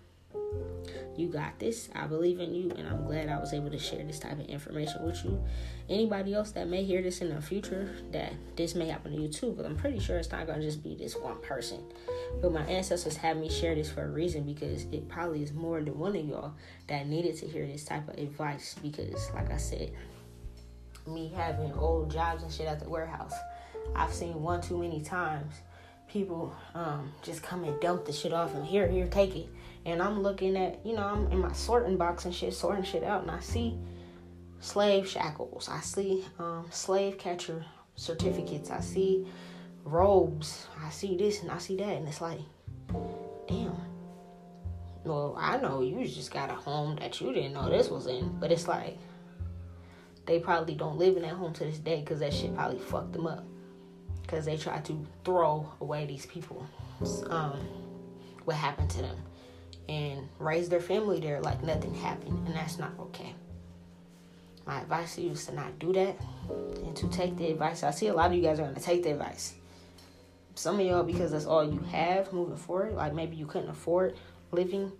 You 1.18 1.26
got 1.26 1.58
this. 1.58 1.88
I 1.96 2.06
believe 2.06 2.38
in 2.38 2.54
you, 2.54 2.70
and 2.76 2.86
I'm 2.86 3.04
glad 3.04 3.28
I 3.28 3.40
was 3.40 3.52
able 3.52 3.70
to 3.70 3.78
share 3.78 4.04
this 4.04 4.20
type 4.20 4.38
of 4.38 4.46
information 4.46 5.04
with 5.04 5.24
you. 5.24 5.42
Anybody 5.88 6.32
else 6.32 6.52
that 6.52 6.68
may 6.68 6.84
hear 6.84 7.02
this 7.02 7.20
in 7.20 7.34
the 7.34 7.42
future, 7.42 7.90
that 8.12 8.32
this 8.54 8.76
may 8.76 8.86
happen 8.86 9.12
to 9.12 9.22
you 9.22 9.28
too, 9.28 9.52
but 9.56 9.66
I'm 9.66 9.74
pretty 9.74 9.98
sure 9.98 10.16
it's 10.16 10.30
not 10.30 10.46
gonna 10.46 10.62
just 10.62 10.80
be 10.82 10.94
this 10.94 11.16
one 11.16 11.40
person. 11.42 11.82
But 12.40 12.52
my 12.52 12.62
ancestors 12.66 13.16
had 13.16 13.36
me 13.36 13.50
share 13.50 13.74
this 13.74 13.90
for 13.90 14.04
a 14.04 14.08
reason 14.08 14.44
because 14.44 14.84
it 14.92 15.08
probably 15.08 15.42
is 15.42 15.52
more 15.52 15.80
than 15.80 15.98
one 15.98 16.14
of 16.14 16.24
y'all 16.24 16.54
that 16.86 17.08
needed 17.08 17.36
to 17.38 17.48
hear 17.48 17.66
this 17.66 17.84
type 17.84 18.08
of 18.08 18.16
advice. 18.16 18.76
Because, 18.80 19.28
like 19.34 19.50
I 19.50 19.56
said, 19.56 19.90
me 21.04 21.32
having 21.34 21.72
old 21.72 22.12
jobs 22.12 22.44
and 22.44 22.52
shit 22.52 22.68
at 22.68 22.78
the 22.78 22.88
warehouse, 22.88 23.34
I've 23.96 24.14
seen 24.14 24.40
one 24.40 24.60
too 24.60 24.78
many 24.78 25.00
times 25.00 25.52
people 26.08 26.54
um, 26.74 27.12
just 27.22 27.42
come 27.42 27.64
and 27.64 27.78
dump 27.80 28.04
the 28.06 28.12
shit 28.12 28.32
off 28.32 28.54
and 28.54 28.64
here, 28.64 28.88
here, 28.88 29.06
take 29.08 29.36
it. 29.36 29.48
And 29.84 30.02
I'm 30.02 30.22
looking 30.22 30.56
at, 30.56 30.84
you 30.84 30.94
know, 30.94 31.04
I'm 31.04 31.30
in 31.32 31.38
my 31.38 31.52
sorting 31.52 31.96
box 31.96 32.24
and 32.24 32.34
shit, 32.34 32.54
sorting 32.54 32.84
shit 32.84 33.04
out, 33.04 33.22
and 33.22 33.30
I 33.30 33.40
see 33.40 33.78
slave 34.60 35.08
shackles. 35.08 35.68
I 35.68 35.80
see 35.80 36.24
um, 36.38 36.66
slave 36.70 37.18
catcher 37.18 37.64
certificates. 37.94 38.70
I 38.70 38.80
see 38.80 39.26
robes. 39.84 40.66
I 40.82 40.90
see 40.90 41.16
this 41.16 41.42
and 41.42 41.50
I 41.50 41.58
see 41.58 41.76
that, 41.76 41.96
and 41.96 42.08
it's 42.08 42.20
like, 42.20 42.40
damn. 43.46 43.76
Well, 45.04 45.36
I 45.38 45.56
know 45.58 45.80
you 45.80 46.06
just 46.06 46.32
got 46.32 46.50
a 46.50 46.54
home 46.54 46.96
that 46.96 47.20
you 47.20 47.32
didn't 47.32 47.54
know 47.54 47.70
this 47.70 47.88
was 47.88 48.06
in, 48.06 48.38
but 48.38 48.52
it's 48.52 48.68
like 48.68 48.98
they 50.26 50.38
probably 50.38 50.74
don't 50.74 50.98
live 50.98 51.16
in 51.16 51.22
that 51.22 51.32
home 51.32 51.54
to 51.54 51.64
this 51.64 51.78
day 51.78 52.00
because 52.00 52.20
that 52.20 52.34
shit 52.34 52.54
probably 52.54 52.78
fucked 52.78 53.12
them 53.12 53.26
up 53.26 53.44
because 54.20 54.44
they 54.44 54.58
tried 54.58 54.84
to 54.84 55.06
throw 55.24 55.66
away 55.80 56.04
these 56.04 56.26
people. 56.26 56.66
Um, 57.30 57.58
what 58.44 58.56
happened 58.56 58.90
to 58.90 59.02
them 59.02 59.16
and 59.88 60.28
raise 60.38 60.68
their 60.68 60.80
family 60.80 61.20
there 61.20 61.40
like 61.40 61.62
nothing 61.62 61.94
happened, 61.94 62.46
and 62.46 62.54
that's 62.54 62.78
not 62.78 62.92
okay. 62.98 63.34
My 64.66 64.82
advice 64.82 65.14
to 65.14 65.22
you 65.22 65.30
is 65.30 65.46
to 65.46 65.54
not 65.54 65.78
do 65.78 65.92
that 65.94 66.16
and 66.84 66.94
to 66.96 67.08
take 67.08 67.36
the 67.36 67.50
advice. 67.50 67.82
I 67.82 67.90
see 67.90 68.08
a 68.08 68.14
lot 68.14 68.30
of 68.30 68.36
you 68.36 68.42
guys 68.42 68.60
are 68.60 68.66
gonna 68.66 68.80
take 68.80 69.02
the 69.02 69.12
advice. 69.12 69.54
Some 70.54 70.78
of 70.78 70.86
y'all, 70.86 71.04
because 71.04 71.30
that's 71.30 71.46
all 71.46 71.64
you 71.64 71.80
have 71.90 72.32
moving 72.32 72.56
forward, 72.56 72.94
like 72.94 73.14
maybe 73.14 73.36
you 73.36 73.46
couldn't 73.46 73.70
afford 73.70 74.16
living 74.50 74.92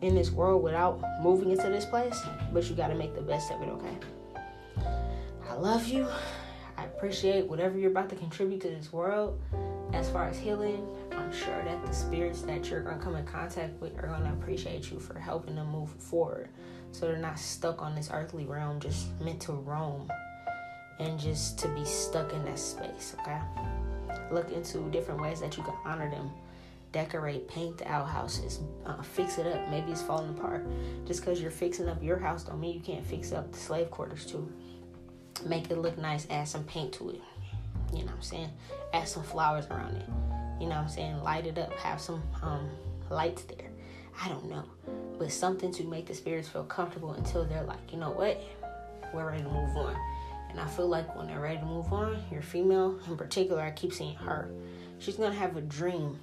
in 0.00 0.14
this 0.14 0.30
world 0.30 0.62
without 0.62 1.00
moving 1.22 1.50
into 1.50 1.68
this 1.70 1.86
place, 1.86 2.20
but 2.52 2.68
you 2.68 2.76
gotta 2.76 2.94
make 2.94 3.14
the 3.14 3.22
best 3.22 3.50
of 3.50 3.62
it, 3.62 3.68
okay? 3.68 3.96
I 5.48 5.54
love 5.54 5.86
you. 5.86 6.06
I 6.76 6.84
appreciate 6.84 7.46
whatever 7.46 7.78
you're 7.78 7.90
about 7.90 8.08
to 8.10 8.16
contribute 8.16 8.60
to 8.62 8.68
this 8.68 8.92
world. 8.92 9.40
As 9.92 10.10
far 10.10 10.28
as 10.28 10.38
healing, 10.38 10.86
I'm 11.16 11.32
sure 11.32 11.62
that 11.64 11.84
the 11.84 11.92
spirits 11.92 12.42
that 12.42 12.70
you're 12.70 12.82
going 12.82 12.98
to 12.98 13.04
come 13.04 13.16
in 13.16 13.24
contact 13.24 13.80
with 13.80 13.96
are 13.98 14.08
going 14.08 14.24
to 14.24 14.32
appreciate 14.32 14.90
you 14.90 14.98
for 14.98 15.18
helping 15.18 15.56
them 15.56 15.70
move 15.70 15.90
forward. 15.90 16.48
So 16.92 17.06
they're 17.06 17.16
not 17.16 17.38
stuck 17.38 17.82
on 17.82 17.94
this 17.94 18.10
earthly 18.12 18.44
realm, 18.44 18.80
just 18.80 19.08
meant 19.20 19.40
to 19.42 19.52
roam 19.52 20.10
and 20.98 21.18
just 21.18 21.58
to 21.60 21.68
be 21.68 21.84
stuck 21.84 22.32
in 22.32 22.44
that 22.44 22.58
space, 22.58 23.16
okay? 23.20 23.40
Look 24.30 24.50
into 24.52 24.90
different 24.90 25.20
ways 25.20 25.40
that 25.40 25.56
you 25.56 25.62
can 25.62 25.74
honor 25.84 26.10
them. 26.10 26.30
Decorate, 26.92 27.48
paint 27.48 27.78
the 27.78 27.90
outhouses, 27.90 28.60
uh, 28.84 29.00
fix 29.00 29.38
it 29.38 29.46
up. 29.46 29.68
Maybe 29.70 29.92
it's 29.92 30.02
falling 30.02 30.36
apart. 30.36 30.66
Just 31.06 31.20
because 31.20 31.40
you're 31.40 31.50
fixing 31.50 31.88
up 31.88 32.02
your 32.02 32.18
house 32.18 32.44
don't 32.44 32.60
mean 32.60 32.74
you 32.74 32.80
can't 32.80 33.04
fix 33.04 33.32
up 33.32 33.50
the 33.50 33.58
slave 33.58 33.90
quarters 33.90 34.26
too 34.26 34.52
make 35.46 35.70
it 35.70 35.78
look 35.78 35.98
nice, 35.98 36.26
add 36.30 36.48
some 36.48 36.64
paint 36.64 36.92
to 36.94 37.10
it. 37.10 37.20
You 37.92 38.00
know 38.00 38.06
what 38.06 38.14
I'm 38.14 38.22
saying? 38.22 38.50
Add 38.92 39.08
some 39.08 39.22
flowers 39.22 39.66
around 39.66 39.96
it. 39.96 40.08
You 40.62 40.68
know 40.68 40.76
what 40.76 40.82
I'm 40.82 40.88
saying? 40.90 41.22
Light 41.24 41.44
it 41.44 41.58
up, 41.58 41.76
have 41.80 42.00
some 42.00 42.22
um, 42.40 42.70
lights 43.10 43.42
there. 43.42 43.68
I 44.22 44.28
don't 44.28 44.48
know. 44.48 44.62
But 45.18 45.32
something 45.32 45.72
to 45.72 45.82
make 45.82 46.06
the 46.06 46.14
spirits 46.14 46.48
feel 46.48 46.62
comfortable 46.62 47.14
until 47.14 47.44
they're 47.44 47.64
like, 47.64 47.92
you 47.92 47.98
know 47.98 48.12
what? 48.12 48.40
We're 49.12 49.28
ready 49.28 49.42
to 49.42 49.48
move 49.48 49.76
on. 49.76 49.96
And 50.50 50.60
I 50.60 50.68
feel 50.68 50.86
like 50.86 51.16
when 51.16 51.26
they're 51.26 51.40
ready 51.40 51.58
to 51.58 51.64
move 51.64 51.92
on, 51.92 52.22
your 52.30 52.42
female 52.42 53.00
in 53.08 53.16
particular, 53.16 53.60
I 53.60 53.72
keep 53.72 53.92
seeing 53.92 54.14
her. 54.14 54.50
She's 55.00 55.16
gonna 55.16 55.34
have 55.34 55.56
a 55.56 55.62
dream. 55.62 56.20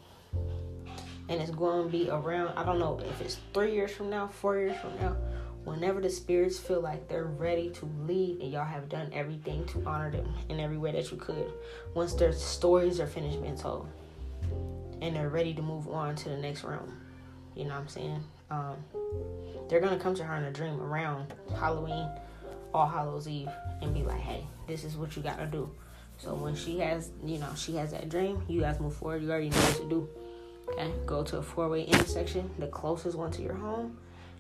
And 1.28 1.42
it's 1.42 1.52
going 1.52 1.84
to 1.84 1.90
be 1.92 2.10
around, 2.10 2.58
I 2.58 2.64
don't 2.64 2.80
know 2.80 2.98
if 3.06 3.20
it's 3.20 3.40
three 3.54 3.74
years 3.74 3.92
from 3.92 4.10
now, 4.10 4.30
four 4.30 4.58
years 4.58 4.78
from 4.78 4.96
now, 4.96 5.18
whenever 5.66 6.00
the 6.00 6.10
spirits 6.10 6.58
feel 6.58 6.80
like 6.80 7.10
they're 7.10 7.26
ready 7.26 7.72
to 7.72 7.86
leave 8.08 8.40
and 8.40 8.54
y'all 8.54 8.64
have 8.64 8.88
done 8.88 9.12
everything 9.12 9.66
to 9.66 9.84
honor 9.86 10.10
them 10.10 10.34
in 10.48 10.62
every 10.62 10.78
way 10.78 10.94
that 10.94 11.12
you 11.12 11.18
could, 11.18 11.52
once 11.94 12.14
their 12.14 12.32
stories 12.32 13.02
are 13.02 13.06
finished 13.06 13.42
being 13.42 13.58
told 13.58 13.90
and 15.02 15.16
they're 15.16 15.30
ready 15.30 15.54
to 15.54 15.62
move 15.62 15.88
on 15.88 16.16
to 16.16 16.30
the 16.30 16.38
next 16.38 16.64
room. 16.64 16.98
you 17.56 17.66
know 17.66 17.72
what 17.72 17.82
I'm 17.82 17.88
saying? 17.88 18.24
Um, 18.50 18.78
they're 19.68 19.80
gonna 19.80 20.00
come 20.00 20.16
to 20.16 20.24
her 20.24 20.36
in 20.38 20.44
a 20.46 20.52
dream 20.52 20.80
around 20.80 21.34
Halloween, 21.58 22.10
All 22.74 22.88
Hallows 22.88 23.28
Eve, 23.28 23.50
and 23.82 23.94
be 23.94 24.04
like, 24.04 24.20
"Hey, 24.20 24.46
this 24.68 24.84
is 24.84 24.96
what 24.96 25.16
you 25.16 25.22
gotta 25.22 25.46
do." 25.46 25.70
So 26.18 26.34
when 26.34 26.56
she 26.56 26.80
has, 26.80 27.12
you 27.24 27.38
know, 27.38 27.50
she 27.56 27.76
has 27.76 27.92
that 27.92 28.10
dream, 28.10 28.44
you 28.48 28.62
guys 28.62 28.80
move 28.80 28.96
forward. 28.96 29.24
You 29.24 29.32
already 29.32 29.50
know 29.50 29.58
what 29.58 29.78
to 29.78 29.90
do. 29.90 30.10
Okay, 30.72 30.92
go 31.06 31.24
to 31.24 31.38
a 31.38 31.42
four-way 31.42 31.84
intersection, 31.84 32.50
the 32.60 32.68
closest 32.68 33.18
one 33.18 33.32
to 33.32 33.42
your 33.42 33.56
home 33.56 33.98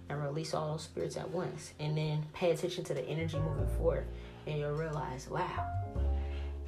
and 0.09 0.21
release 0.21 0.53
all 0.53 0.71
those 0.71 0.83
spirits 0.83 1.17
at 1.17 1.29
once. 1.29 1.73
And 1.79 1.97
then 1.97 2.25
pay 2.33 2.51
attention 2.51 2.83
to 2.85 2.93
the 2.93 3.03
energy 3.03 3.37
moving 3.37 3.67
forward. 3.77 4.07
And 4.47 4.59
you'll 4.59 4.73
realize, 4.73 5.29
wow, 5.29 5.67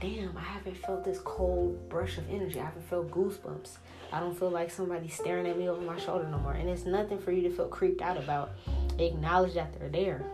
damn, 0.01 0.35
I 0.35 0.41
haven't 0.41 0.77
felt 0.77 1.05
this 1.05 1.19
cold 1.19 1.87
brush 1.87 2.17
of 2.17 2.29
energy. 2.29 2.59
I 2.59 2.65
haven't 2.65 2.89
felt 2.89 3.11
goosebumps. 3.11 3.77
I 4.11 4.19
don't 4.19 4.37
feel 4.37 4.49
like 4.49 4.71
somebody's 4.71 5.13
staring 5.13 5.47
at 5.47 5.57
me 5.57 5.69
over 5.69 5.79
my 5.79 5.97
shoulder 5.99 6.27
no 6.27 6.39
more. 6.39 6.53
And 6.53 6.67
it's 6.67 6.85
nothing 6.85 7.19
for 7.19 7.31
you 7.31 7.43
to 7.43 7.55
feel 7.55 7.67
creeped 7.67 8.01
out 8.01 8.17
about. 8.17 8.51
Acknowledge 8.97 9.53
that 9.53 9.79
they're 9.79 9.89
there. 9.89 10.25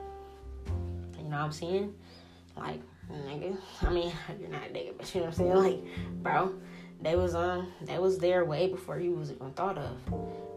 You 1.18 1.26
know 1.26 1.38
what 1.38 1.45
I'm 1.45 1.52
saying? 1.52 1.94
Like, 2.56 2.81
nigga. 3.11 3.57
I 3.81 3.89
mean, 3.89 4.11
you're 4.39 4.49
not 4.49 4.68
a 4.68 4.69
nigga, 4.69 4.98
but 4.98 5.14
you 5.14 5.22
know 5.22 5.27
what 5.27 5.39
I'm 5.39 5.45
saying? 5.45 5.56
Like, 5.56 6.23
bro, 6.23 6.53
they 7.02 7.15
was 7.15 7.35
um 7.35 7.72
they 7.81 7.99
was 7.99 8.18
there 8.18 8.45
way 8.45 8.68
before 8.68 8.99
you 8.99 9.11
was 9.11 9.31
even 9.31 9.52
thought 9.52 9.77
of, 9.77 9.98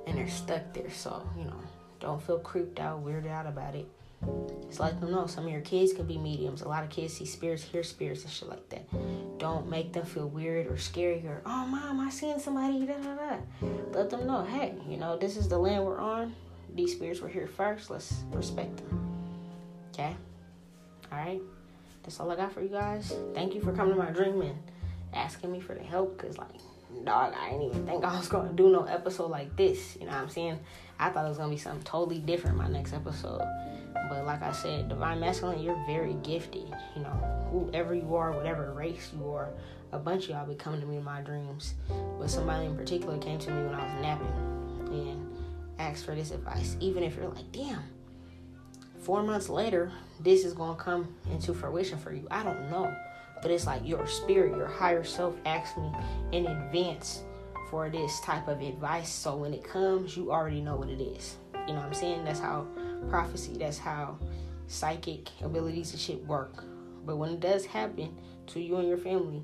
and 0.06 0.16
they're 0.16 0.28
stuck 0.28 0.72
there. 0.72 0.90
So 0.90 1.28
you 1.36 1.44
know, 1.44 1.60
don't 1.98 2.22
feel 2.22 2.38
creeped 2.38 2.80
out, 2.80 3.04
weirded 3.04 3.30
out 3.30 3.46
about 3.46 3.74
it. 3.74 3.86
Just 4.66 4.80
let 4.80 5.00
them 5.00 5.10
know 5.10 5.26
some 5.26 5.46
of 5.46 5.52
your 5.52 5.62
kids 5.62 5.92
could 5.92 6.06
be 6.06 6.18
mediums. 6.18 6.62
A 6.62 6.68
lot 6.68 6.84
of 6.84 6.90
kids 6.90 7.14
see 7.14 7.24
spirits, 7.24 7.62
hear 7.62 7.82
spirits, 7.82 8.22
and 8.22 8.32
shit 8.32 8.48
like 8.48 8.68
that. 8.68 8.86
Don't 9.38 9.68
make 9.68 9.92
them 9.92 10.04
feel 10.04 10.28
weird 10.28 10.66
or 10.66 10.76
scary 10.76 11.26
or, 11.26 11.42
oh, 11.46 11.66
mom, 11.66 12.00
I 12.00 12.10
seen 12.10 12.38
somebody, 12.38 12.86
da 12.86 12.94
da 12.98 13.14
da. 13.14 13.36
Let 13.92 14.10
them 14.10 14.26
know, 14.26 14.44
hey, 14.44 14.74
you 14.88 14.96
know, 14.96 15.16
this 15.16 15.36
is 15.36 15.48
the 15.48 15.58
land 15.58 15.84
we're 15.84 15.98
on. 15.98 16.34
These 16.74 16.92
spirits 16.92 17.20
were 17.20 17.28
here 17.28 17.48
first. 17.48 17.90
Let's 17.90 18.22
respect 18.32 18.76
them. 18.76 19.10
Okay? 19.92 20.14
All 21.10 21.18
right? 21.18 21.40
That's 22.02 22.20
all 22.20 22.30
I 22.30 22.36
got 22.36 22.52
for 22.52 22.62
you 22.62 22.68
guys. 22.68 23.12
Thank 23.34 23.54
you 23.54 23.60
for 23.60 23.72
coming 23.72 23.94
to 23.94 23.98
my 23.98 24.10
dream 24.10 24.40
and 24.42 24.58
asking 25.12 25.50
me 25.50 25.60
for 25.60 25.74
the 25.74 25.82
help 25.82 26.16
because, 26.16 26.38
like, 26.38 26.48
dog, 27.04 27.34
I 27.38 27.50
didn't 27.50 27.66
even 27.66 27.86
think 27.86 28.04
I 28.04 28.16
was 28.16 28.28
going 28.28 28.48
to 28.48 28.54
do 28.54 28.70
no 28.70 28.84
episode 28.84 29.30
like 29.30 29.56
this. 29.56 29.96
You 29.98 30.06
know 30.06 30.12
what 30.12 30.22
I'm 30.22 30.28
saying? 30.28 30.60
I 30.98 31.10
thought 31.10 31.24
it 31.24 31.28
was 31.28 31.38
going 31.38 31.50
to 31.50 31.56
be 31.56 31.60
something 31.60 31.82
totally 31.82 32.18
different 32.18 32.56
my 32.56 32.68
next 32.68 32.92
episode. 32.92 33.42
But 33.94 34.26
like 34.26 34.42
I 34.42 34.52
said, 34.52 34.88
divine 34.88 35.20
masculine, 35.20 35.60
you're 35.60 35.82
very 35.86 36.14
gifted. 36.22 36.68
You 36.96 37.02
know, 37.02 37.48
whoever 37.50 37.94
you 37.94 38.14
are, 38.14 38.32
whatever 38.32 38.72
race 38.72 39.10
you 39.16 39.30
are, 39.30 39.50
a 39.92 39.98
bunch 39.98 40.24
of 40.24 40.30
y'all 40.30 40.46
be 40.46 40.54
coming 40.54 40.80
to 40.80 40.86
me 40.86 40.96
in 40.96 41.04
my 41.04 41.20
dreams. 41.20 41.74
But 42.18 42.30
somebody 42.30 42.66
in 42.66 42.76
particular 42.76 43.18
came 43.18 43.38
to 43.38 43.50
me 43.50 43.64
when 43.64 43.74
I 43.74 43.84
was 43.84 44.02
napping 44.02 44.88
and 44.92 45.36
asked 45.78 46.04
for 46.04 46.14
this 46.14 46.30
advice. 46.30 46.76
Even 46.80 47.02
if 47.02 47.16
you're 47.16 47.28
like, 47.28 47.50
damn, 47.52 47.82
four 49.00 49.22
months 49.22 49.48
later, 49.48 49.92
this 50.20 50.44
is 50.44 50.52
gonna 50.52 50.76
come 50.76 51.14
into 51.32 51.54
fruition 51.54 51.98
for 51.98 52.12
you. 52.12 52.26
I 52.30 52.42
don't 52.42 52.70
know. 52.70 52.94
But 53.42 53.50
it's 53.50 53.66
like 53.66 53.86
your 53.86 54.06
spirit, 54.06 54.56
your 54.56 54.66
higher 54.66 55.02
self 55.02 55.34
asked 55.46 55.78
me 55.78 55.90
in 56.32 56.46
advance 56.46 57.22
for 57.70 57.88
this 57.88 58.20
type 58.20 58.48
of 58.48 58.60
advice. 58.60 59.08
So 59.08 59.36
when 59.36 59.54
it 59.54 59.64
comes, 59.64 60.16
you 60.16 60.30
already 60.30 60.60
know 60.60 60.76
what 60.76 60.88
it 60.88 61.00
is. 61.00 61.36
You 61.54 61.74
know 61.74 61.80
what 61.80 61.86
I'm 61.86 61.94
saying? 61.94 62.24
That's 62.24 62.40
how 62.40 62.66
prophecy, 63.08 63.56
that's 63.58 63.78
how 63.78 64.18
psychic 64.66 65.28
abilities 65.42 65.92
and 65.92 66.00
shit 66.00 66.24
work. 66.26 66.64
But 67.04 67.16
when 67.16 67.30
it 67.30 67.40
does 67.40 67.64
happen 67.64 68.16
to 68.48 68.60
you 68.60 68.76
and 68.76 68.88
your 68.88 68.98
family, 68.98 69.42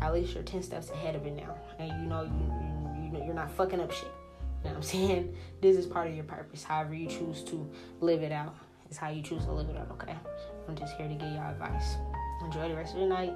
at 0.00 0.12
least 0.12 0.34
you're 0.34 0.42
10 0.42 0.62
steps 0.62 0.90
ahead 0.90 1.14
of 1.14 1.26
it 1.26 1.36
now. 1.36 1.54
And 1.78 2.02
you 2.02 2.08
know, 2.08 2.22
you, 2.22 3.18
you, 3.18 3.24
you're 3.24 3.34
not 3.34 3.50
fucking 3.50 3.80
up 3.80 3.92
shit. 3.92 4.04
You 4.64 4.70
know 4.70 4.70
what 4.70 4.76
I'm 4.76 4.82
saying? 4.82 5.36
This 5.60 5.76
is 5.76 5.86
part 5.86 6.08
of 6.08 6.14
your 6.14 6.24
purpose. 6.24 6.64
However 6.64 6.94
you 6.94 7.08
choose 7.08 7.42
to 7.44 7.70
live 8.00 8.22
it 8.22 8.32
out 8.32 8.54
is 8.90 8.96
how 8.96 9.10
you 9.10 9.22
choose 9.22 9.44
to 9.44 9.52
live 9.52 9.68
it 9.68 9.76
out, 9.76 9.90
okay? 9.92 10.16
I'm 10.68 10.76
just 10.76 10.96
here 10.96 11.08
to 11.08 11.14
give 11.14 11.28
y'all 11.32 11.50
advice. 11.50 11.96
Enjoy 12.44 12.68
the 12.68 12.74
rest 12.74 12.94
of 12.94 13.00
the 13.00 13.06
night. 13.06 13.32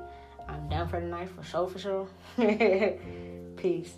I'm 0.48 0.68
done 0.68 0.88
for 0.88 1.00
the 1.00 1.06
night 1.06 1.28
for 1.30 1.42
sure, 1.42 1.68
for 1.68 1.78
sure. 1.78 2.08
Peace. 3.56 3.94